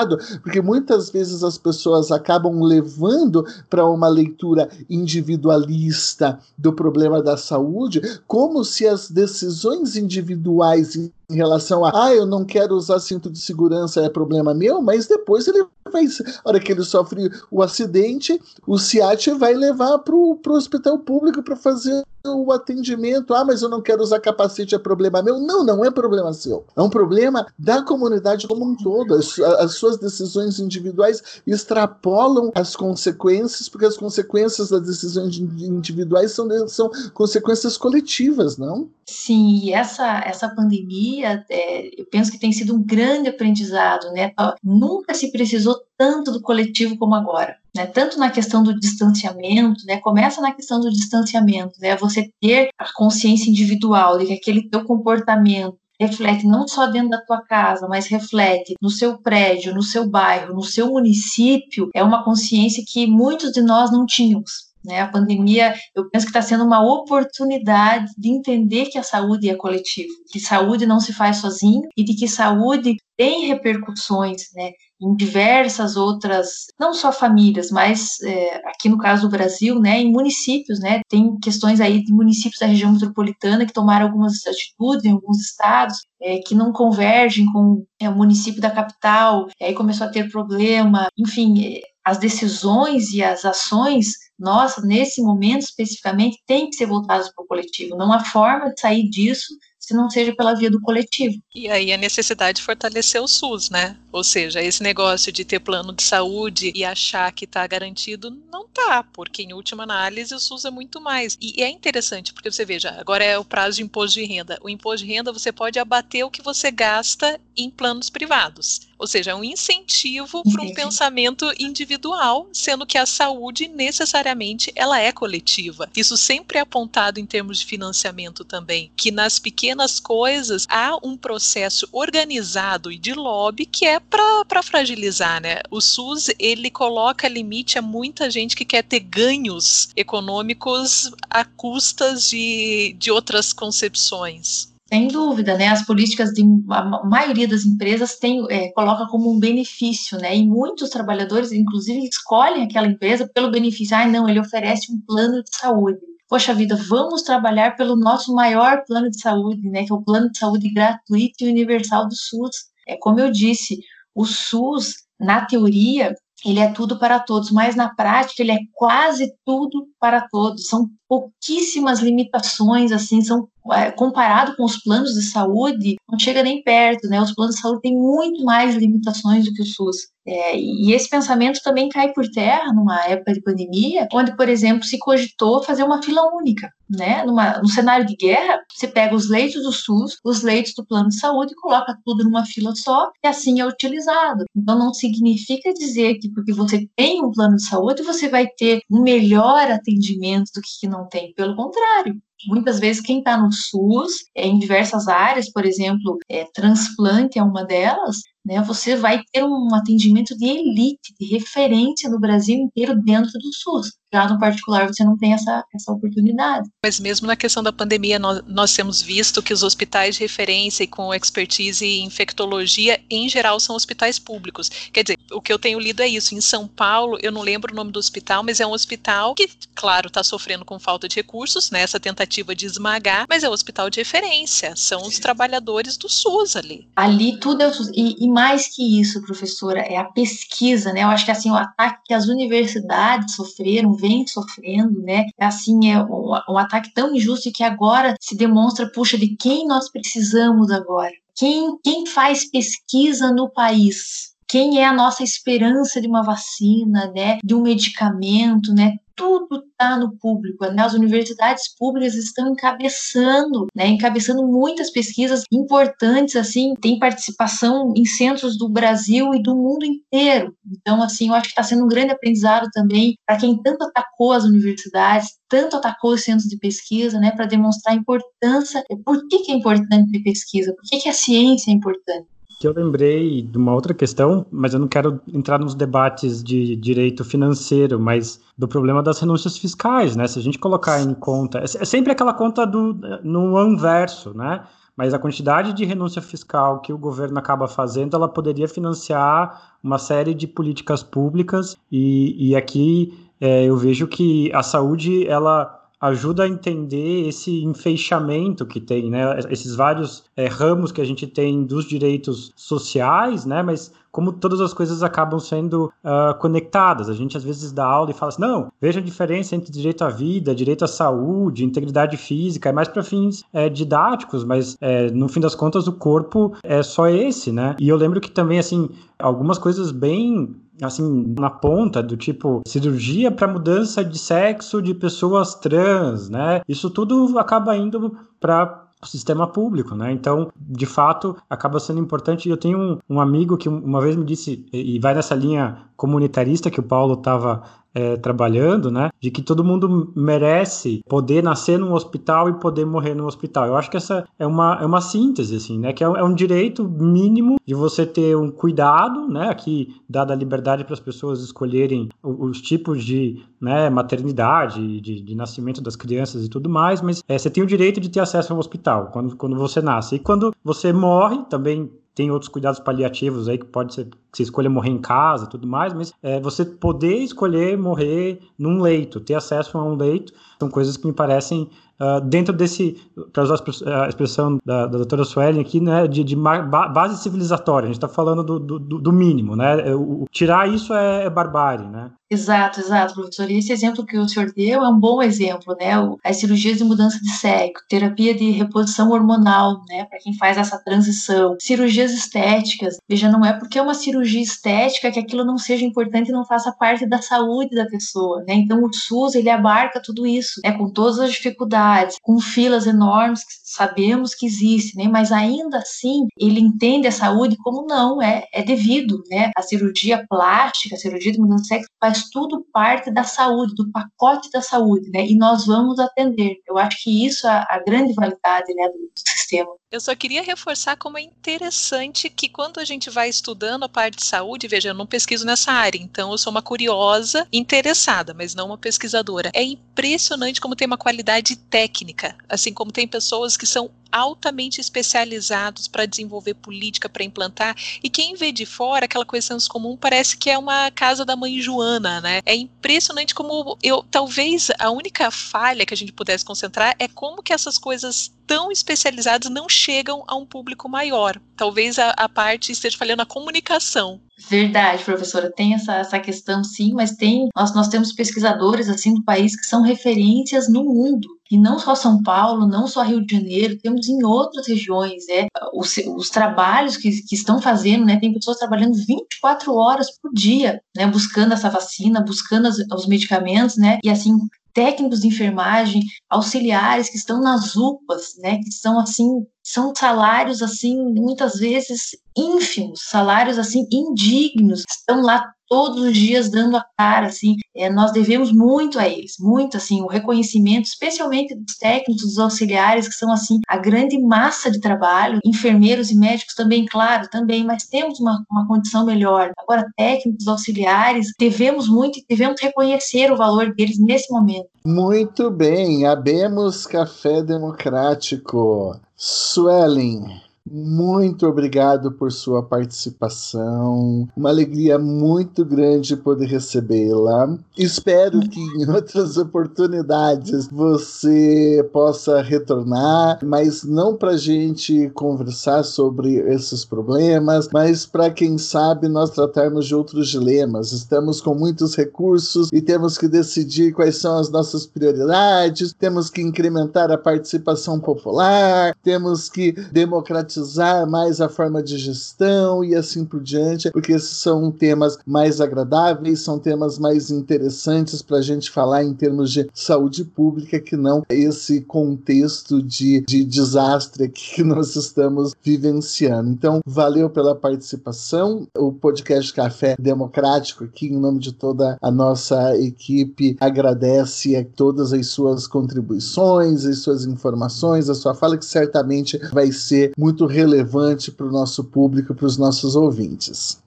porque 0.42 0.62
muitas 0.62 1.10
vezes 1.10 1.44
as 1.44 1.58
pessoas 1.58 2.12
acabam 2.12 2.62
levando 2.62 3.46
para 3.70 3.86
uma 3.86 4.08
leitura 4.08 4.70
individualista 4.90 6.40
do 6.58 6.74
problema 6.74 7.22
da 7.22 7.38
saúde, 7.38 8.02
como 8.28 8.64
se 8.64 8.88
as 8.88 9.10
decisões 9.10 9.96
individuais 9.96 10.96
em 11.32 11.36
relação 11.36 11.86
a, 11.86 11.92
ah, 11.94 12.14
eu 12.14 12.26
não 12.26 12.44
quero 12.44 12.76
usar 12.76 13.00
cinto 13.00 13.30
de 13.30 13.40
segurança, 13.40 14.02
é 14.02 14.10
problema 14.10 14.54
meu, 14.54 14.82
mas 14.82 15.08
depois 15.08 15.48
ele 15.48 15.66
vai, 15.92 16.06
a 16.06 16.50
hora 16.50 16.60
que 16.60 16.72
ele 16.72 16.84
sofre 16.84 17.32
o 17.50 17.62
acidente, 17.62 18.40
o 18.68 18.78
CIAT 18.78 19.32
vai 19.32 19.54
levar 19.54 20.00
para 20.00 20.16
o 20.16 20.40
hospital 20.48 21.00
público 21.00 21.42
para 21.42 21.56
fazer 21.56 22.04
o 22.26 22.52
atendimento. 22.52 23.34
Ah, 23.34 23.44
mas 23.44 23.62
eu 23.62 23.70
não 23.70 23.82
quero 23.82 24.04
usar 24.04 24.20
capacete, 24.20 24.76
é 24.76 24.80
problema 24.80 25.22
meu. 25.22 25.40
Não, 25.40 25.64
não 25.64 25.84
é 25.84 25.90
problema 25.90 26.34
seu. 26.34 26.66
É 26.76 26.82
um 26.82 26.90
problema 26.90 27.48
da 27.58 27.82
comunidade 27.82 28.48
como 28.48 28.66
um 28.66 28.76
todo. 28.76 29.16
As, 29.16 29.40
as 29.40 29.76
suas 29.76 29.98
decisões 29.98 30.60
individuais 30.60 31.42
extrapolam 31.46 32.52
as 32.56 32.76
consequências, 32.76 33.68
porque 33.68 33.86
as 33.86 33.98
consequências 33.98 34.70
das 34.70 34.82
decisões 34.82 35.38
individuais 35.38 36.32
são, 36.32 36.68
são 36.68 36.92
consequências 37.14 37.78
coletivas, 37.78 38.58
não? 38.58 38.90
Sim, 39.06 39.62
e 39.64 39.74
essa, 39.74 40.22
essa 40.26 40.48
pandemia, 40.50 41.21
é, 41.24 41.90
eu 41.98 42.06
penso 42.12 42.32
que 42.32 42.40
tem 42.40 42.52
sido 42.52 42.76
um 42.76 42.84
grande 42.84 43.30
aprendizado, 43.30 44.12
né? 44.12 44.32
Nunca 44.64 45.14
se 45.14 45.32
precisou 45.32 45.76
tanto 45.98 46.32
do 46.32 46.42
coletivo 46.42 46.98
como 46.98 47.16
agora. 47.16 47.58
né, 47.76 47.86
tanto 47.86 48.20
na 48.20 48.30
questão 48.30 48.64
do 48.64 48.78
distanciamento, 48.78 49.86
né, 49.86 49.98
começa 50.00 50.42
na 50.42 50.52
questão 50.54 50.80
do 50.82 50.92
distanciamento, 50.92 51.80
né, 51.80 51.96
você 51.96 52.30
ter 52.42 52.70
a 52.78 52.92
consciência 52.94 53.50
individual 53.50 54.18
de 54.18 54.26
que 54.26 54.34
aquele 54.34 54.70
teu 54.70 54.84
comportamento 54.84 55.78
reflete 56.00 56.46
não 56.48 56.68
só 56.68 56.88
dentro 56.88 57.10
da 57.10 57.22
tua 57.22 57.42
casa, 57.44 57.88
mas 57.88 58.08
reflete 58.08 58.74
no 58.82 58.90
seu 58.90 59.20
prédio, 59.22 59.74
no 59.74 59.84
seu 59.84 60.10
bairro, 60.10 60.56
no 60.56 60.64
seu 60.64 60.88
município, 60.90 61.90
é 61.94 62.04
uma 62.04 62.24
consciência 62.26 62.84
que 62.86 63.06
muitos 63.06 63.52
de 63.52 63.62
nós 63.62 63.92
não 63.92 64.06
tínhamos. 64.06 64.71
Né? 64.84 65.02
A 65.02 65.08
pandemia, 65.08 65.74
eu 65.96 66.10
penso 66.10 66.26
que 66.26 66.32
está 66.32 66.42
sendo 66.42 66.64
uma 66.64 66.84
oportunidade 66.84 68.12
de 68.18 68.30
entender 68.30 68.86
que 68.88 68.98
a 68.98 69.04
saúde 69.04 69.50
é 69.50 69.56
coletiva, 69.56 70.10
que 70.32 70.40
saúde 70.40 70.86
não 70.86 71.00
se 71.00 71.14
faz 71.14 71.38
sozinho 71.38 71.84
e 71.96 72.04
de 72.04 72.16
que 72.16 72.28
saúde 72.28 72.96
tem 73.22 73.46
repercussões, 73.46 74.48
né, 74.56 74.72
em 75.00 75.16
diversas 75.16 75.96
outras, 75.96 76.66
não 76.80 76.92
só 76.92 77.12
famílias, 77.12 77.70
mas 77.70 78.20
é, 78.24 78.56
aqui 78.68 78.90
no 78.90 78.98
caso 78.98 79.24
do 79.24 79.32
Brasil, 79.32 79.80
né, 79.80 80.00
em 80.00 80.12
municípios, 80.12 80.80
né, 80.80 81.02
tem 81.08 81.38
questões 81.38 81.80
aí 81.80 82.04
de 82.04 82.12
municípios 82.12 82.60
da 82.60 82.66
região 82.66 82.92
metropolitana 82.92 83.66
que 83.66 83.74
tomaram 83.74 84.08
algumas 84.08 84.46
atitudes 84.48 85.06
em 85.06 85.12
alguns 85.12 85.40
estados 85.40 86.00
é, 86.20 86.40
que 86.40 86.56
não 86.56 86.72
convergem 86.72 87.46
com 87.52 87.84
é, 88.00 88.10
o 88.10 88.16
município 88.16 88.62
da 88.62 88.72
capital, 88.72 89.48
aí 89.62 89.76
começou 89.76 90.08
a 90.08 90.12
ter 90.12 90.32
problema, 90.32 91.08
enfim, 91.16 91.64
é, 91.64 91.82
as 92.04 92.18
decisões 92.18 93.12
e 93.12 93.24
as 93.24 93.46
ações 93.46 94.14
nossa, 94.42 94.82
nesse 94.82 95.22
momento 95.22 95.62
especificamente, 95.62 96.42
tem 96.48 96.70
que 96.70 96.76
ser 96.76 96.88
voltadas 96.88 97.32
para 97.34 97.44
o 97.44 97.48
coletivo. 97.48 97.96
Não 97.96 98.12
há 98.12 98.26
forma 98.26 98.74
de 98.74 98.82
sair 98.82 99.08
disso 99.08 99.54
se 99.92 99.96
não 99.96 100.10
seja 100.10 100.34
pela 100.34 100.56
via 100.56 100.72
do 100.72 100.82
coletivo. 100.82 101.42
E 101.54 101.70
aí 101.70 101.92
a 101.92 101.98
necessidade 101.98 102.58
de 102.58 102.64
fortalecer 102.64 103.22
o 103.22 103.28
SUS, 103.28 103.70
né? 103.70 103.98
Ou 104.12 104.24
seja, 104.24 104.62
esse 104.62 104.82
negócio 104.82 105.32
de 105.32 105.46
ter 105.46 105.60
plano 105.60 105.94
de 105.94 106.04
saúde 106.04 106.72
e 106.74 106.84
achar 106.84 107.32
que 107.32 107.46
está 107.46 107.66
garantido, 107.68 108.36
não 108.52 108.68
tá, 108.68 109.04
porque 109.14 109.44
em 109.44 109.54
última 109.54 109.84
análise 109.84 110.34
o 110.34 110.40
SUS 110.40 110.66
é 110.66 110.72
muito 110.72 111.00
mais. 111.00 111.38
E 111.42 111.62
é 111.62 111.70
interessante, 111.70 112.34
porque 112.34 112.52
você 112.52 112.66
veja, 112.66 112.96
agora 113.00 113.24
é 113.24 113.38
o 113.38 113.46
prazo 113.46 113.78
de 113.78 113.84
imposto 113.84 114.20
de 114.20 114.26
renda. 114.26 114.58
O 114.64 114.70
imposto 114.70 115.06
de 115.06 115.14
renda 115.14 115.32
você 115.32 115.52
pode 115.52 115.78
abater 115.78 116.26
o 116.26 116.32
que 116.32 116.42
você 116.42 116.72
gasta 116.72 117.40
em 117.56 117.70
planos 117.70 118.10
privados. 118.10 118.92
Ou 119.02 119.08
seja, 119.08 119.32
é 119.32 119.36
um 119.36 119.44
incentivo 119.44 120.44
para 120.52 120.62
um 120.62 120.76
pensamento 120.76 121.52
individual, 121.58 122.48
sendo 122.54 122.86
que 122.86 123.00
a 123.00 123.06
saúde 123.06 123.68
necessariamente 123.68 124.72
ela 124.76 125.00
é 125.00 125.12
coletiva. 125.12 125.90
Isso 125.98 126.16
sempre 126.16 126.60
é 126.60 126.62
apontado 126.62 127.20
em 127.20 127.26
termos 127.26 127.60
de 127.60 127.66
financiamento 127.66 128.46
também, 128.46 128.92
que 128.96 129.10
nas 129.10 129.40
pequenas 129.40 129.81
coisas 130.00 130.66
há 130.70 130.98
um 131.04 131.18
processo 131.18 131.88
organizado 131.92 132.92
e 132.92 132.98
de 132.98 133.14
lobby 133.14 133.66
que 133.66 133.86
é 133.86 134.00
para 134.00 134.64
fragilizar, 134.64 135.42
né? 135.42 135.60
O 135.70 135.82
SUS 135.82 136.30
ele 136.38 136.70
coloca 136.70 137.28
limite 137.28 137.78
a 137.78 137.82
muita 137.82 138.30
gente 138.30 138.56
que 138.56 138.66
quer 138.66 138.84
ter 138.84 139.00
ganhos 139.00 139.90
econômicos 139.96 141.12
a 141.30 141.44
custas 141.44 142.30
de, 142.30 142.96
de 142.98 143.12
outras 143.12 143.54
concepções. 143.54 144.72
Sem 144.92 145.08
dúvida, 145.08 145.58
né? 145.58 145.70
As 145.70 145.86
políticas 145.86 146.32
de 146.32 146.44
a 146.70 147.06
maioria 147.06 147.48
das 147.48 147.66
empresas 147.66 148.18
tem, 148.18 148.46
é, 148.50 148.74
coloca 148.74 149.08
como 149.08 149.32
um 149.32 149.40
benefício, 149.40 150.18
né? 150.18 150.36
E 150.36 150.46
muitos 150.46 150.90
trabalhadores, 150.90 151.54
inclusive, 151.54 152.06
escolhem 152.06 152.64
aquela 152.64 152.88
empresa 152.88 153.30
pelo 153.34 153.50
benefício. 153.50 153.96
Ah, 153.96 154.06
não, 154.06 154.28
ele 154.28 154.42
oferece 154.42 154.92
um 154.92 155.00
plano 155.00 155.42
de 155.42 155.56
saúde. 155.56 156.00
Poxa 156.32 156.54
vida, 156.54 156.78
vamos 156.78 157.24
trabalhar 157.24 157.76
pelo 157.76 157.94
nosso 157.94 158.34
maior 158.34 158.86
plano 158.88 159.10
de 159.10 159.20
saúde, 159.20 159.70
né? 159.70 159.84
Que 159.84 159.92
é 159.92 159.96
o 159.96 160.02
plano 160.02 160.32
de 160.32 160.38
saúde 160.38 160.72
gratuito 160.72 161.44
e 161.44 161.50
universal 161.50 162.08
do 162.08 162.16
SUS. 162.16 162.68
É 162.88 162.96
como 162.96 163.20
eu 163.20 163.30
disse, 163.30 163.82
o 164.16 164.26
SUS, 164.26 164.94
na 165.20 165.46
teoria, 165.46 166.16
ele 166.46 166.62
é 166.62 166.72
tudo 166.72 166.98
para 166.98 167.20
todos, 167.20 167.52
mas 167.52 167.76
na 167.76 167.94
prática 167.94 168.42
ele 168.42 168.54
é 168.54 168.60
quase 168.72 169.34
tudo 169.46 169.90
para 170.00 170.26
todos. 170.30 170.68
São 170.68 170.90
pouquíssimas 171.06 172.00
limitações, 172.00 172.94
assim, 172.94 173.22
são 173.22 173.50
comparado 173.96 174.56
com 174.56 174.64
os 174.64 174.78
planos 174.82 175.14
de 175.14 175.24
saúde, 175.24 175.96
não 176.10 176.20
chega 176.20 176.44
nem 176.44 176.64
perto, 176.64 177.08
né? 177.08 177.22
Os 177.22 177.34
planos 177.34 177.56
de 177.56 177.62
saúde 177.62 177.82
têm 177.82 177.96
muito 177.96 178.44
mais 178.44 178.76
limitações 178.76 179.46
do 179.46 179.54
que 179.54 179.62
o 179.62 179.66
SUS. 179.66 180.12
É, 180.26 180.56
e 180.56 180.94
esse 180.94 181.10
pensamento 181.10 181.60
também 181.64 181.90
cai 181.90 182.14
por 182.14 182.28
terra 182.30 182.72
numa 182.74 183.04
época 183.06 183.34
de 183.34 183.42
pandemia, 183.42 184.08
onde, 184.14 184.36
por 184.36 184.48
exemplo, 184.48 184.84
se 184.84 185.00
cogitou 185.00 185.64
fazer 185.64 185.84
uma 185.84 186.02
fila 186.02 186.22
única, 186.36 186.70
né? 186.88 187.24
Numa, 187.26 187.58
num 187.58 187.68
cenário 187.68 188.06
de 188.06 188.16
guerra, 188.16 188.60
você 188.72 188.88
pega 188.88 189.16
os 189.16 189.30
leitos 189.30 189.64
do 189.64 189.72
SUS, 189.72 190.18
os 190.24 190.44
leitos 190.44 190.74
do 190.76 190.86
plano 190.86 191.10
de 191.10 191.20
saúde 191.20 191.56
coloca 191.56 191.98
tudo 192.06 192.24
numa 192.24 192.46
fila 192.46 192.74
só, 192.76 193.10
e 193.24 193.28
assim 193.28 193.60
é 193.62 193.66
utilizado. 193.66 194.46
Então, 194.56 194.78
não 194.78 194.94
significa 194.94 195.74
dizer 195.74 196.16
que 196.20 196.30
porque 196.30 196.54
você 196.54 196.88
tem 196.96 197.24
um 197.24 197.32
plano 197.32 197.56
de 197.56 197.66
saúde, 197.66 198.04
você 198.04 198.30
vai 198.30 198.48
ter 198.48 198.82
um 198.92 199.02
melhor 199.02 199.72
atendimento 199.72 200.52
do 200.54 200.62
que 200.62 200.88
não 200.88 201.08
tem. 201.08 201.34
Pelo 201.34 201.56
contrário, 201.56 202.16
Muitas 202.48 202.80
vezes 202.80 203.02
quem 203.02 203.20
está 203.20 203.38
no 203.38 203.52
SUS, 203.52 204.26
é, 204.36 204.46
em 204.46 204.60
diversas 204.60 205.08
áreas, 205.08 205.52
por 205.52 205.66
exemplo, 205.66 206.18
é, 206.30 206.46
transplante 206.54 207.38
é 207.40 207.44
uma 207.44 207.64
delas, 207.64 208.18
né, 208.46 208.62
você 208.62 208.96
vai 208.96 209.22
ter 209.32 209.44
um 209.44 209.74
atendimento 209.74 210.36
de 210.38 210.46
elite, 210.46 211.14
de 211.20 211.26
referência 211.28 212.10
no 212.10 212.20
Brasil 212.20 212.58
inteiro 212.58 212.96
dentro 212.96 213.32
do 213.32 213.54
SUS. 213.54 213.92
Já 214.14 214.28
no 214.28 214.38
particular 214.38 214.88
você 214.88 215.06
não 215.06 215.18
tem 215.18 215.34
essa, 215.34 215.64
essa 215.74 215.92
oportunidade. 215.92 216.70
Mas 216.84 217.00
mesmo 217.00 217.28
na 217.28 217.36
questão 217.36 217.64
da 217.64 217.72
pandemia, 217.72 218.20
nós, 218.20 218.42
nós 218.46 218.76
temos 218.76 219.02
visto 219.02 219.42
que 219.42 219.54
os 219.54 219.64
hospitais 219.64 220.16
de 220.16 220.22
referência 220.22 220.84
e 220.84 220.88
com 220.88 221.14
expertise 221.14 221.86
em 221.86 222.06
infectologia, 222.06 223.00
em 223.10 223.30
geral, 223.30 223.58
são 223.60 223.76
hospitais 223.76 224.20
públicos. 224.20 224.70
Quer 224.92 225.04
dizer, 225.04 225.18
o 225.32 225.42
que 225.42 225.54
eu 225.54 225.58
tenho 225.58 225.80
lido 225.80 226.02
é 226.02 226.08
isso. 226.08 226.36
Em 226.36 226.42
São 226.42 226.68
Paulo, 226.68 227.18
eu 227.22 227.32
não 227.32 227.42
lembro 227.42 227.72
o 227.72 227.76
nome 227.76 227.92
do 227.92 228.00
hospital, 228.00 228.44
mas 228.44 228.60
é 228.60 228.68
um 228.68 228.74
hospital 228.74 229.34
que, 229.34 229.50
claro, 229.74 230.08
está 230.08 230.24
sofrendo 230.24 230.66
com 230.66 230.78
falta 230.78 231.08
de 231.08 231.16
recursos, 231.16 231.72
né, 231.72 231.82
essa 231.82 232.00
tentativa 232.00 232.54
de 232.54 232.66
esmagar, 232.66 233.26
mas 233.30 233.44
é 233.44 233.50
um 233.50 233.54
hospital 233.54 233.90
de 233.90 234.00
referência. 234.00 234.76
São 234.76 235.04
os 235.04 235.20
trabalhadores 235.20 235.96
do 235.96 236.10
SUS 236.10 236.58
ali. 236.58 236.88
Ali 236.98 237.40
tudo 237.40 237.62
é 237.64 237.68
o 237.68 237.74
SUS. 237.74 237.90
E, 237.96 238.26
e 238.26 238.30
mais 238.32 238.68
que 238.68 239.00
isso, 239.00 239.22
professora, 239.22 239.80
é 239.82 239.98
a 239.98 240.06
pesquisa, 240.06 240.94
né? 240.94 241.04
Eu 241.04 241.10
acho 241.10 241.26
que 241.26 241.32
assim 241.32 241.52
o 241.52 241.56
ataque 241.56 242.02
que 242.06 242.14
as 242.14 242.28
universidades 242.28 243.36
sofreram, 243.36 243.94
vem 243.94 244.26
sofrendo, 244.26 245.02
né? 245.02 245.26
Assim 245.40 245.92
é 245.92 246.02
um, 246.04 246.32
um 246.50 246.58
ataque 246.58 246.94
tão 246.94 247.16
injusto 247.16 247.52
que 247.52 247.64
agora 247.64 248.16
se 248.20 248.36
demonstra, 248.36 248.90
puxa, 248.92 249.18
de 249.18 249.36
quem 249.36 249.68
nós 249.68 249.90
precisamos 249.90 250.72
agora? 250.72 251.12
Quem, 251.36 251.78
quem 251.84 252.06
faz 252.06 252.50
pesquisa 252.50 253.32
no 253.32 253.50
país? 253.50 254.31
Quem 254.52 254.82
é 254.82 254.86
a 254.86 254.94
nossa 254.94 255.24
esperança 255.24 256.02
de 256.02 256.10
uma 256.10 256.24
vacina, 256.24 257.10
né, 257.16 257.38
de 257.42 257.56
um 257.56 257.62
medicamento, 257.62 258.74
né? 258.74 258.98
tudo 259.16 259.64
está 259.72 259.98
no 260.00 260.18
público, 260.18 260.66
né? 260.66 260.82
As 260.82 260.94
universidades 260.94 261.76
públicas 261.78 262.16
estão 262.16 262.52
encabeçando, 262.52 263.68
né? 263.76 263.86
Encabeçando 263.88 264.46
muitas 264.48 264.90
pesquisas 264.90 265.44
importantes, 265.52 266.36
assim, 266.36 266.74
tem 266.82 266.98
participação 266.98 267.94
em 267.96 268.04
centros 268.04 268.58
do 268.58 268.68
Brasil 268.68 269.32
e 269.36 269.42
do 269.42 269.56
mundo 269.56 269.86
inteiro. 269.86 270.56
Então, 270.66 271.04
assim, 271.04 271.28
eu 271.28 271.36
acho 271.36 271.44
que 271.44 271.50
está 271.50 271.62
sendo 271.62 271.86
um 271.86 271.88
grande 271.88 272.12
aprendizado 272.12 272.68
também 272.74 273.16
para 273.28 273.38
quem 273.38 273.62
tanto 273.62 273.84
atacou 273.84 274.32
as 274.32 274.44
universidades, 274.44 275.30
tanto 275.48 275.76
atacou 275.78 276.14
os 276.14 276.24
centros 276.24 276.48
de 276.48 276.58
pesquisa, 276.58 277.20
né? 277.20 277.32
Para 277.32 277.46
demonstrar 277.46 277.94
a 277.94 277.98
importância, 277.98 278.84
por 279.06 279.28
que, 279.28 279.44
que 279.44 279.52
é 279.52 279.56
importante 279.56 280.12
ter 280.12 280.24
pesquisa, 280.24 280.74
por 280.74 280.84
que, 280.84 280.98
que 280.98 281.10
a 281.10 281.14
ciência 281.14 281.70
é 281.70 281.74
importante 281.74 282.28
que 282.62 282.68
eu 282.68 282.74
lembrei 282.76 283.42
de 283.42 283.58
uma 283.58 283.74
outra 283.74 283.92
questão, 283.92 284.46
mas 284.52 284.76
eu 284.76 284.80
não 284.80 284.88
quero 284.88 285.20
entrar 285.34 285.58
nos 285.58 285.74
debates 285.74 286.44
de 286.44 286.76
direito 286.76 287.26
financeiro, 287.26 288.00
mas 288.00 288.40
do 288.56 288.68
problema 288.68 289.02
das 289.02 289.20
renúncias 289.20 289.58
fiscais, 289.58 290.16
né? 290.16 290.28
Se 290.28 290.38
a 290.38 290.42
gente 290.44 290.60
colocar 290.60 291.02
em 291.02 291.12
conta, 291.16 291.58
é, 291.58 291.64
é 291.64 291.86
sempre 291.86 292.12
aquela 292.12 292.36
conta 292.36 292.64
do 292.68 292.96
no 293.24 293.58
anverso, 293.58 294.38
né? 294.38 294.64
Mas 294.96 295.12
a 295.12 295.18
quantidade 295.18 295.74
de 295.74 295.84
renúncia 295.86 296.22
fiscal 296.22 296.82
que 296.82 296.94
o 296.94 297.00
governo 297.00 297.40
acaba 297.40 297.68
fazendo, 297.68 298.16
ela 298.16 298.28
poderia 298.28 298.68
financiar 298.68 299.80
uma 299.84 299.98
série 299.98 300.36
de 300.36 300.46
políticas 300.46 301.02
públicas 301.02 301.76
e, 301.92 302.52
e 302.52 302.56
aqui 302.56 303.12
é, 303.40 303.64
eu 303.66 303.76
vejo 303.76 304.06
que 304.06 304.54
a 304.54 304.62
saúde 304.62 305.26
ela 305.26 305.81
ajuda 306.02 306.44
a 306.44 306.48
entender 306.48 307.28
esse 307.28 307.64
enfeixamento 307.64 308.66
que 308.66 308.82
tem, 308.82 309.10
né? 309.12 309.40
Esses 309.50 309.76
vários 309.76 310.24
é, 310.36 310.48
ramos 310.48 310.92
que 310.92 311.00
a 311.00 311.06
gente 311.06 311.28
tem 311.28 311.64
dos 311.64 311.86
direitos 311.86 312.52
sociais, 312.56 313.46
né? 313.46 313.62
Mas 313.62 313.94
como 314.12 314.34
todas 314.34 314.60
as 314.60 314.74
coisas 314.74 315.02
acabam 315.02 315.40
sendo 315.40 315.86
uh, 316.04 316.38
conectadas. 316.40 317.10
A 317.10 317.14
gente 317.14 317.38
às 317.38 317.44
vezes 317.44 317.72
dá 317.72 317.86
aula 317.86 318.12
e 318.12 318.14
fala 318.14 318.30
assim: 318.30 318.42
não, 318.42 318.72
veja 318.80 319.00
a 319.00 319.04
diferença 319.04 319.56
entre 319.56 319.72
direito 319.72 320.04
à 320.04 320.10
vida, 320.10 320.54
direito 320.54 320.84
à 320.84 320.88
saúde, 320.88 321.64
integridade 321.64 322.18
física, 322.18 322.70
é 322.70 322.72
mais 322.72 322.88
para 322.88 323.04
fins 323.04 323.44
é, 323.54 323.70
didáticos, 323.70 324.44
mas 324.44 324.76
é, 324.82 325.10
no 325.12 325.30
fim 325.30 325.40
das 325.40 325.56
contas 325.56 325.88
o 325.88 325.94
corpo 325.94 326.54
é 326.64 326.84
só 326.84 327.08
esse, 327.08 327.52
né? 327.52 327.76
E 327.80 327.88
eu 327.88 327.96
lembro 327.96 328.20
que 328.20 328.30
também, 328.30 328.60
assim, 328.60 328.90
algumas 329.18 329.58
coisas 329.58 329.92
bem 329.92 330.56
assim, 330.82 331.34
na 331.38 331.50
ponta, 331.50 332.02
do 332.02 332.18
tipo 332.18 332.62
cirurgia 332.68 333.32
para 333.32 333.48
mudança 333.48 334.04
de 334.04 334.18
sexo 334.18 334.82
de 334.82 334.94
pessoas 334.94 335.56
trans, 335.56 336.30
né? 336.30 336.62
Isso 336.68 336.90
tudo 336.90 337.38
acaba 337.38 337.76
indo 337.76 338.18
para 338.40 338.88
sistema 339.04 339.48
público, 339.48 339.96
né? 339.96 340.12
Então, 340.12 340.52
de 340.56 340.86
fato, 340.86 341.36
acaba 341.50 341.80
sendo 341.80 342.00
importante. 342.00 342.50
Eu 342.50 342.58
tenho 342.58 342.78
um, 342.78 343.00
um 343.10 343.20
amigo 343.20 343.58
que 343.58 343.68
uma 343.68 344.02
vez 344.02 344.16
me 344.16 344.24
disse, 344.24 344.66
e 344.72 345.00
vai 345.00 345.14
nessa 345.14 345.36
linha 345.36 345.78
comunitarista 345.96 346.70
que 346.70 346.80
o 346.80 346.84
Paulo 346.84 347.16
estava 347.16 347.64
é, 347.94 348.16
trabalhando, 348.18 348.90
né? 348.90 349.10
De 349.20 349.30
que 349.30 349.42
todo 349.42 349.64
mundo 349.64 350.12
merece 350.16 351.04
poder 351.08 351.44
nascer 351.44 351.78
num 351.78 351.94
hospital 351.94 352.50
e 352.50 352.54
poder 352.54 352.86
morrer 352.86 353.14
num 353.14 353.26
hospital. 353.26 353.68
Eu 353.68 353.76
acho 353.76 353.90
que 353.90 353.98
essa 353.98 354.26
é 354.40 354.46
uma, 354.46 354.78
é 354.82 354.86
uma 354.86 355.02
síntese, 355.02 355.56
assim, 355.56 355.80
né? 355.80 355.94
Que 355.94 356.04
é, 356.04 356.08
é 356.08 356.24
um 356.24 356.34
direito 356.34 356.88
mínimo 356.88 357.58
de 357.66 357.74
você 357.74 358.06
ter 358.06 358.36
um 358.36 358.50
cuidado, 358.50 359.28
né? 359.28 359.50
Aqui, 359.50 359.96
dada 360.10 360.34
a 360.34 360.36
liberdade 360.36 360.84
para 360.84 360.94
as 360.94 361.00
pessoas 361.00 361.42
escolherem 361.42 362.10
os, 362.24 362.52
os, 362.52 362.62
tipos 362.62 363.04
de 363.04 363.42
né, 363.60 363.90
maternidade, 363.90 365.02
de, 365.02 365.22
de, 365.22 365.36
nascimento 365.36 365.82
das 365.82 365.96
crianças 365.96 366.46
e 366.46 366.50
tudo 366.50 366.70
mais, 366.70 367.02
mas 367.02 367.24
é, 367.28 367.38
você 367.38 367.50
tem 367.50 367.64
o 367.64 367.68
direito 367.68 368.00
de 368.00 368.10
ter 368.10 368.20
acesso 368.20 368.54
ao 368.54 368.60
hospital 368.60 369.10
quando, 369.12 369.36
quando 369.36 369.56
você 369.56 369.82
nasce. 369.82 370.16
E 370.16 370.20
quando 370.20 370.54
você 370.64 370.94
morre, 370.94 371.44
também 371.50 371.90
tem 372.22 372.30
outros 372.30 372.50
cuidados 372.50 372.80
paliativos 372.80 373.50
aí 373.50 373.58
que 373.58 373.66
pode 373.66 373.96
ser 373.96 374.06
que 374.06 374.38
você 374.38 374.44
escolha 374.44 374.70
morrer 374.70 374.92
em 374.92 375.00
casa 375.00 375.48
tudo 375.48 375.68
mais, 375.68 375.92
mas 375.92 376.14
é, 376.22 376.40
você 376.40 376.64
poder 376.64 377.16
escolher 377.16 377.76
morrer 377.76 378.40
num 378.60 378.80
leito, 378.80 379.20
ter 379.20 379.34
acesso 379.34 379.76
a 379.76 379.84
um 379.84 379.96
leito, 379.96 380.32
são 380.60 380.70
coisas 380.70 380.96
que 380.96 381.08
me 381.08 381.14
parecem 381.14 381.68
Uh, 382.02 382.20
dentro 382.22 382.52
desse, 382.52 382.98
para 383.32 383.44
usar 383.44 383.62
a 383.86 384.08
expressão 384.08 384.58
da, 384.66 384.88
da 384.88 384.98
doutora 384.98 385.24
Suelen 385.24 385.62
aqui, 385.62 385.80
né, 385.80 386.08
de, 386.08 386.24
de 386.24 386.36
base 386.36 387.22
civilizatória, 387.22 387.86
a 387.86 387.88
gente 387.88 387.98
está 387.98 388.08
falando 388.08 388.44
do, 388.44 388.58
do, 388.60 388.80
do, 388.80 389.14
mínimo, 389.14 389.56
né, 389.56 389.94
o, 389.94 390.26
tirar 390.32 390.68
isso 390.68 390.96
é, 390.96 391.26
é 391.26 391.30
barbárie, 391.30 391.88
né. 391.88 392.10
Exato, 392.32 392.80
exato, 392.80 393.14
professor. 393.14 393.52
E 393.52 393.58
esse 393.58 393.74
exemplo 393.74 394.06
que 394.06 394.18
o 394.18 394.26
senhor 394.26 394.54
deu 394.56 394.82
é 394.82 394.88
um 394.88 394.98
bom 394.98 395.22
exemplo, 395.22 395.76
né? 395.78 395.92
As 396.24 396.38
cirurgias 396.38 396.78
de 396.78 396.84
mudança 396.86 397.20
de 397.20 397.30
sexo, 397.30 397.84
terapia 397.90 398.34
de 398.34 398.52
reposição 398.52 399.12
hormonal, 399.12 399.82
né? 399.90 400.06
Para 400.06 400.18
quem 400.18 400.34
faz 400.38 400.58
essa 400.58 400.82
transição, 400.82 401.58
cirurgias 401.60 402.14
estéticas. 402.14 402.96
Veja, 403.10 403.30
não 403.30 403.44
é 403.44 403.52
porque 403.52 403.78
é 403.78 403.82
uma 403.82 403.94
cirurgia 403.94 404.42
estética 404.42 405.12
que 405.12 405.20
aquilo 405.20 405.44
não 405.44 405.58
seja 405.58 405.86
importante 405.86 406.30
e 406.30 406.32
não 406.32 406.46
faça 406.46 406.72
parte 406.72 407.06
da 407.06 407.22
saúde 407.22 407.76
da 407.76 407.86
pessoa, 407.86 408.42
né? 408.48 408.54
Então 408.54 408.82
o 408.82 408.94
SUS 408.94 409.36
ele 409.36 409.50
abarca 409.50 410.02
tudo 410.02 410.26
isso, 410.26 410.62
né? 410.64 410.72
Com 410.72 410.90
todas 410.90 411.20
as 411.20 411.34
dificuldades, 411.34 411.91
com 412.22 412.40
filas 412.40 412.86
enormes 412.88 413.44
que 413.44 413.54
sabemos 413.74 414.36
que 414.36 414.46
existem, 414.46 415.06
né? 415.06 415.12
Mas 415.12 415.32
ainda 415.32 415.78
assim 415.78 416.28
ele 416.38 416.60
entende 416.60 417.08
a 417.08 417.12
saúde 417.12 417.58
como 417.58 417.86
não 417.86 418.22
é 418.22 418.48
é 418.54 418.64
devido, 418.64 419.24
né? 419.30 419.52
A 419.56 419.62
cirurgia 419.62 420.26
plástica, 420.30 420.96
a 420.96 421.00
cirurgia 421.00 421.32
de 421.32 421.40
mudança 421.40 421.62
de 421.64 421.68
sexo 421.68 421.90
faz 422.00 422.30
tudo 422.30 422.66
parte 422.74 423.12
da 423.12 423.24
saúde, 423.24 423.76
do 423.76 423.92
pacote 423.92 424.50
da 424.52 424.62
saúde, 424.62 425.10
né? 425.12 425.26
E 425.26 425.36
nós 425.36 425.66
vamos 425.66 426.00
atender. 426.00 426.58
Eu 426.68 426.78
acho 426.78 427.04
que 427.04 427.26
isso 427.26 427.48
é 427.48 427.66
a 427.70 427.82
grande 427.86 428.14
validade, 428.14 428.74
né, 428.74 428.88
do 428.90 429.12
sistema. 429.18 429.70
Eu 429.92 430.00
só 430.00 430.16
queria 430.16 430.42
reforçar 430.42 430.96
como 430.96 431.18
é 431.18 431.22
interessante 431.22 432.30
que 432.30 432.48
quando 432.48 432.80
a 432.80 432.86
gente 432.86 433.10
vai 433.10 433.28
estudando 433.28 433.84
a 433.84 433.90
parte 433.90 434.20
de 434.20 434.26
saúde, 434.26 434.68
veja, 434.68 434.90
eu 434.90 434.94
não 434.94 435.06
pesquiso 435.06 435.46
nessa 435.46 435.72
área, 435.74 435.98
então 435.98 436.32
eu 436.32 436.38
sou 436.38 436.50
uma 436.50 436.62
curiosa 436.62 437.46
interessada, 437.52 438.34
mas 438.34 438.56
não 438.56 438.68
uma 438.68 438.78
pesquisadora. 438.78 439.52
É 439.54 439.62
impressionante 439.62 440.62
como 440.62 440.78
tem 440.78 440.88
uma 440.88 440.98
qualidade 440.98 441.58
técnica, 441.58 442.38
assim 442.48 442.74
como 442.74 442.92
tem 442.92 443.06
pessoas 443.06 443.58
que 443.62 443.68
são 443.68 443.92
altamente 444.12 444.82
especializados 444.82 445.88
para 445.88 446.08
desenvolver 446.08 446.56
política 446.56 447.08
para 447.08 447.24
implantar 447.24 447.76
e 448.04 448.10
quem 448.10 448.34
vê 448.34 448.52
de 448.52 448.66
fora 448.66 449.06
aquela 449.06 449.24
coisa 449.24 449.48
senso 449.48 449.70
comum 449.70 449.96
parece 449.96 450.36
que 450.36 450.50
é 450.50 450.58
uma 450.58 450.90
casa 450.90 451.24
da 451.24 451.36
mãe 451.36 451.62
Joana, 451.62 452.20
né? 452.20 452.42
É 452.44 452.56
impressionante 452.56 453.36
como 453.36 453.78
eu 453.84 454.04
talvez 454.10 454.72
a 454.80 454.90
única 454.90 455.30
falha 455.30 455.86
que 455.86 455.94
a 455.94 455.98
gente 455.98 456.12
pudesse 456.12 456.44
concentrar 456.44 456.96
é 456.98 457.08
como 457.08 457.44
que 457.44 457.54
essas 457.54 457.78
coisas 457.78 458.34
tão 458.48 458.72
especializadas 458.72 459.50
não 459.50 459.70
chegam 459.70 460.24
a 460.28 460.36
um 460.36 460.46
público 460.46 460.90
maior. 460.90 461.40
Talvez 461.56 462.00
a, 462.00 462.10
a 462.10 462.28
parte 462.28 462.72
esteja 462.72 462.98
falhando 462.98 463.22
a 463.22 463.26
comunicação. 463.26 464.20
Verdade, 464.50 465.04
professora, 465.04 465.50
tem 465.50 465.76
essa, 465.76 465.98
essa 465.98 466.20
questão 466.20 466.64
sim, 466.64 466.94
mas 466.94 467.12
tem 467.12 467.48
nós, 467.56 467.74
nós 467.76 467.88
temos 467.88 468.12
pesquisadores 468.12 468.90
assim 468.90 469.14
do 469.14 469.24
país 469.24 469.56
que 469.56 469.66
são 469.66 469.84
referências 469.84 470.68
no 470.68 470.84
mundo 470.84 471.30
e 471.52 471.58
não 471.58 471.78
só 471.78 471.94
São 471.94 472.24
Paulo, 472.24 472.66
não 472.66 472.88
só 472.88 473.04
Rio 473.04 473.26
de 473.26 473.36
Janeiro, 473.36 473.78
temos 473.78 474.08
em 474.08 474.24
outras 474.24 474.66
regiões, 474.66 475.28
é, 475.28 475.48
os, 475.74 475.98
os 476.16 476.30
trabalhos 476.30 476.96
que, 476.96 477.12
que 477.24 477.36
estão 477.36 477.62
fazendo, 477.62 478.06
né, 478.06 478.18
tem 478.18 478.34
pessoas 478.34 478.58
trabalhando 478.58 478.96
24 478.96 479.76
horas 479.76 480.08
por 480.18 480.32
dia, 480.34 480.82
né, 480.96 481.06
buscando 481.06 481.54
essa 481.54 481.70
vacina, 481.70 482.22
buscando 482.22 482.70
as, 482.70 482.78
os 482.94 483.06
medicamentos, 483.06 483.76
né, 483.76 484.00
e 484.02 484.10
assim, 484.10 484.38
técnicos 484.74 485.20
de 485.20 485.28
enfermagem, 485.28 486.02
auxiliares 486.30 487.10
que 487.10 487.18
estão 487.18 487.42
nas 487.42 487.76
UPAs, 487.76 488.38
né, 488.40 488.60
que 488.60 488.72
são 488.72 488.98
assim, 488.98 489.46
são 489.72 489.94
salários 489.96 490.62
assim, 490.62 490.98
muitas 491.14 491.56
vezes 491.56 492.12
ínfimos, 492.38 493.02
salários 493.10 493.58
assim 493.58 493.88
indignos, 493.92 494.84
estão 494.90 495.22
lá 495.22 495.52
todos 495.72 496.04
os 496.04 496.14
dias 496.14 496.50
dando 496.52 496.76
a 496.76 496.86
cara, 496.98 497.28
assim, 497.28 497.56
é, 497.74 497.90
nós 497.90 498.12
devemos 498.12 498.52
muito 498.52 499.00
a 499.00 499.08
eles, 499.08 499.36
muito, 499.40 499.78
assim, 499.78 500.02
o 500.02 500.08
reconhecimento, 500.08 500.84
especialmente 500.84 501.56
dos 501.56 501.78
técnicos, 501.78 502.26
dos 502.26 502.38
auxiliares, 502.38 503.08
que 503.08 503.14
são, 503.14 503.32
assim, 503.32 503.62
a 503.70 503.78
grande 503.78 504.20
massa 504.20 504.70
de 504.70 504.82
trabalho, 504.82 505.40
enfermeiros 505.46 506.12
e 506.12 506.18
médicos 506.18 506.56
também, 506.56 506.86
claro, 506.86 507.30
também, 507.30 507.64
mas 507.64 507.88
temos 507.88 508.20
uma, 508.20 508.44
uma 508.52 508.68
condição 508.68 509.06
melhor. 509.06 509.54
Agora, 509.58 509.90
técnicos, 509.96 510.46
auxiliares, 510.46 511.28
devemos 511.40 511.88
muito 511.88 512.20
e 512.20 512.26
devemos 512.28 512.60
reconhecer 512.60 513.32
o 513.32 513.38
valor 513.38 513.74
deles 513.74 513.98
nesse 513.98 514.30
momento. 514.30 514.68
Muito 514.86 515.50
bem, 515.50 516.06
abemos 516.06 516.86
Café 516.86 517.42
Democrático. 517.42 519.00
Suelen, 519.24 520.42
muito 520.70 521.48
obrigado 521.48 522.12
por 522.12 522.32
sua 522.32 522.62
participação. 522.62 524.28
Uma 524.38 524.50
alegria 524.50 525.00
muito 525.00 525.66
grande 525.66 526.16
poder 526.16 526.46
recebê-la. 526.46 527.58
Espero 527.78 528.40
que 528.42 528.60
em 528.60 528.88
outras 528.90 529.38
oportunidades 529.38 530.68
você 530.68 531.88
possa 531.92 532.42
retornar, 532.42 533.40
mas 533.44 533.84
não 533.84 534.16
para 534.16 534.38
gente 534.38 535.10
conversar 535.10 535.84
sobre 535.84 536.36
esses 536.36 536.86
problemas, 536.86 537.68
mas 537.74 538.06
para 538.06 538.30
quem 538.30 538.58
sabe 538.58 539.08
nós 539.08 539.32
tratarmos 539.32 539.88
de 539.88 539.96
outros 539.96 540.30
dilemas. 540.30 540.92
Estamos 540.92 541.42
com 541.42 541.56
muitos 541.56 541.96
recursos 541.96 542.70
e 542.72 542.82
temos 542.82 543.18
que 543.18 543.28
decidir 543.28 543.94
quais 543.94 544.18
são 544.18 544.38
as 544.38 544.50
nossas 544.50 544.86
prioridades, 544.86 545.94
temos 545.94 546.30
que 546.30 546.42
incrementar 546.42 547.12
a 547.12 547.18
participação 547.18 548.00
popular, 548.00 548.96
temos 549.04 549.50
que 549.50 549.72
democratizar 549.92 551.10
mais 551.10 551.42
a 551.42 551.50
forma 551.50 551.82
de 551.82 551.98
gestão 551.98 552.84
e 552.84 552.96
assim 552.96 553.26
por 553.26 553.42
diante, 553.42 553.92
porque 553.92 554.14
esses 554.14 554.38
são 554.38 554.72
temas 554.72 555.18
mais 555.26 555.60
agradáveis, 555.60 556.42
são 556.42 556.60
temas 556.60 556.98
mais 556.98 557.32
interessantes 557.32 558.22
para 558.22 558.38
a 558.38 558.42
gente 558.42 558.70
falar 558.70 559.04
em 559.04 559.14
termos 559.14 559.52
de 559.52 559.68
saúde 559.74 560.24
pública, 560.24 560.80
que 560.80 560.96
não 560.96 561.24
esse 561.30 561.82
contexto 561.82 562.82
de, 562.82 563.22
de 563.22 563.44
desastre 563.44 564.30
que 564.30 564.64
nós 564.64 564.96
estamos 564.96 565.54
vivenciando. 565.64 566.50
Então, 566.50 566.82
valeu 566.86 567.30
pela 567.30 567.56
participação. 567.56 568.68
O 568.78 568.92
podcast 568.92 569.54
Café 569.54 569.96
Democrático, 570.00 570.84
aqui, 570.84 571.08
em 571.08 571.20
nome 571.20 571.40
de 571.40 571.54
toda 571.54 571.98
a 572.02 572.12
nossa 572.12 572.78
equipe, 572.78 573.58
agradece 573.60 574.56
a 574.56 574.64
todas 574.64 575.14
as 575.14 575.28
suas 575.28 575.68
contribuições, 575.68 576.86
as 576.86 577.00
suas 577.00 577.26
informações, 577.26 578.10
a 578.10 578.16
sua 578.16 578.34
fala, 578.34 578.58
que 578.58 578.66
certamente 578.92 579.38
vai 579.54 579.72
ser 579.72 580.12
muito 580.18 580.46
relevante 580.46 581.32
para 581.32 581.46
o 581.46 581.52
nosso 581.52 581.84
público, 581.86 582.36
para 582.36 582.46
os 582.46 582.58
nossos 582.58 582.96
ouvintes. 582.96 583.82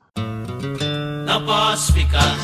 Não 1.26 1.44
posso 1.44 1.92
ficar 1.92 2.34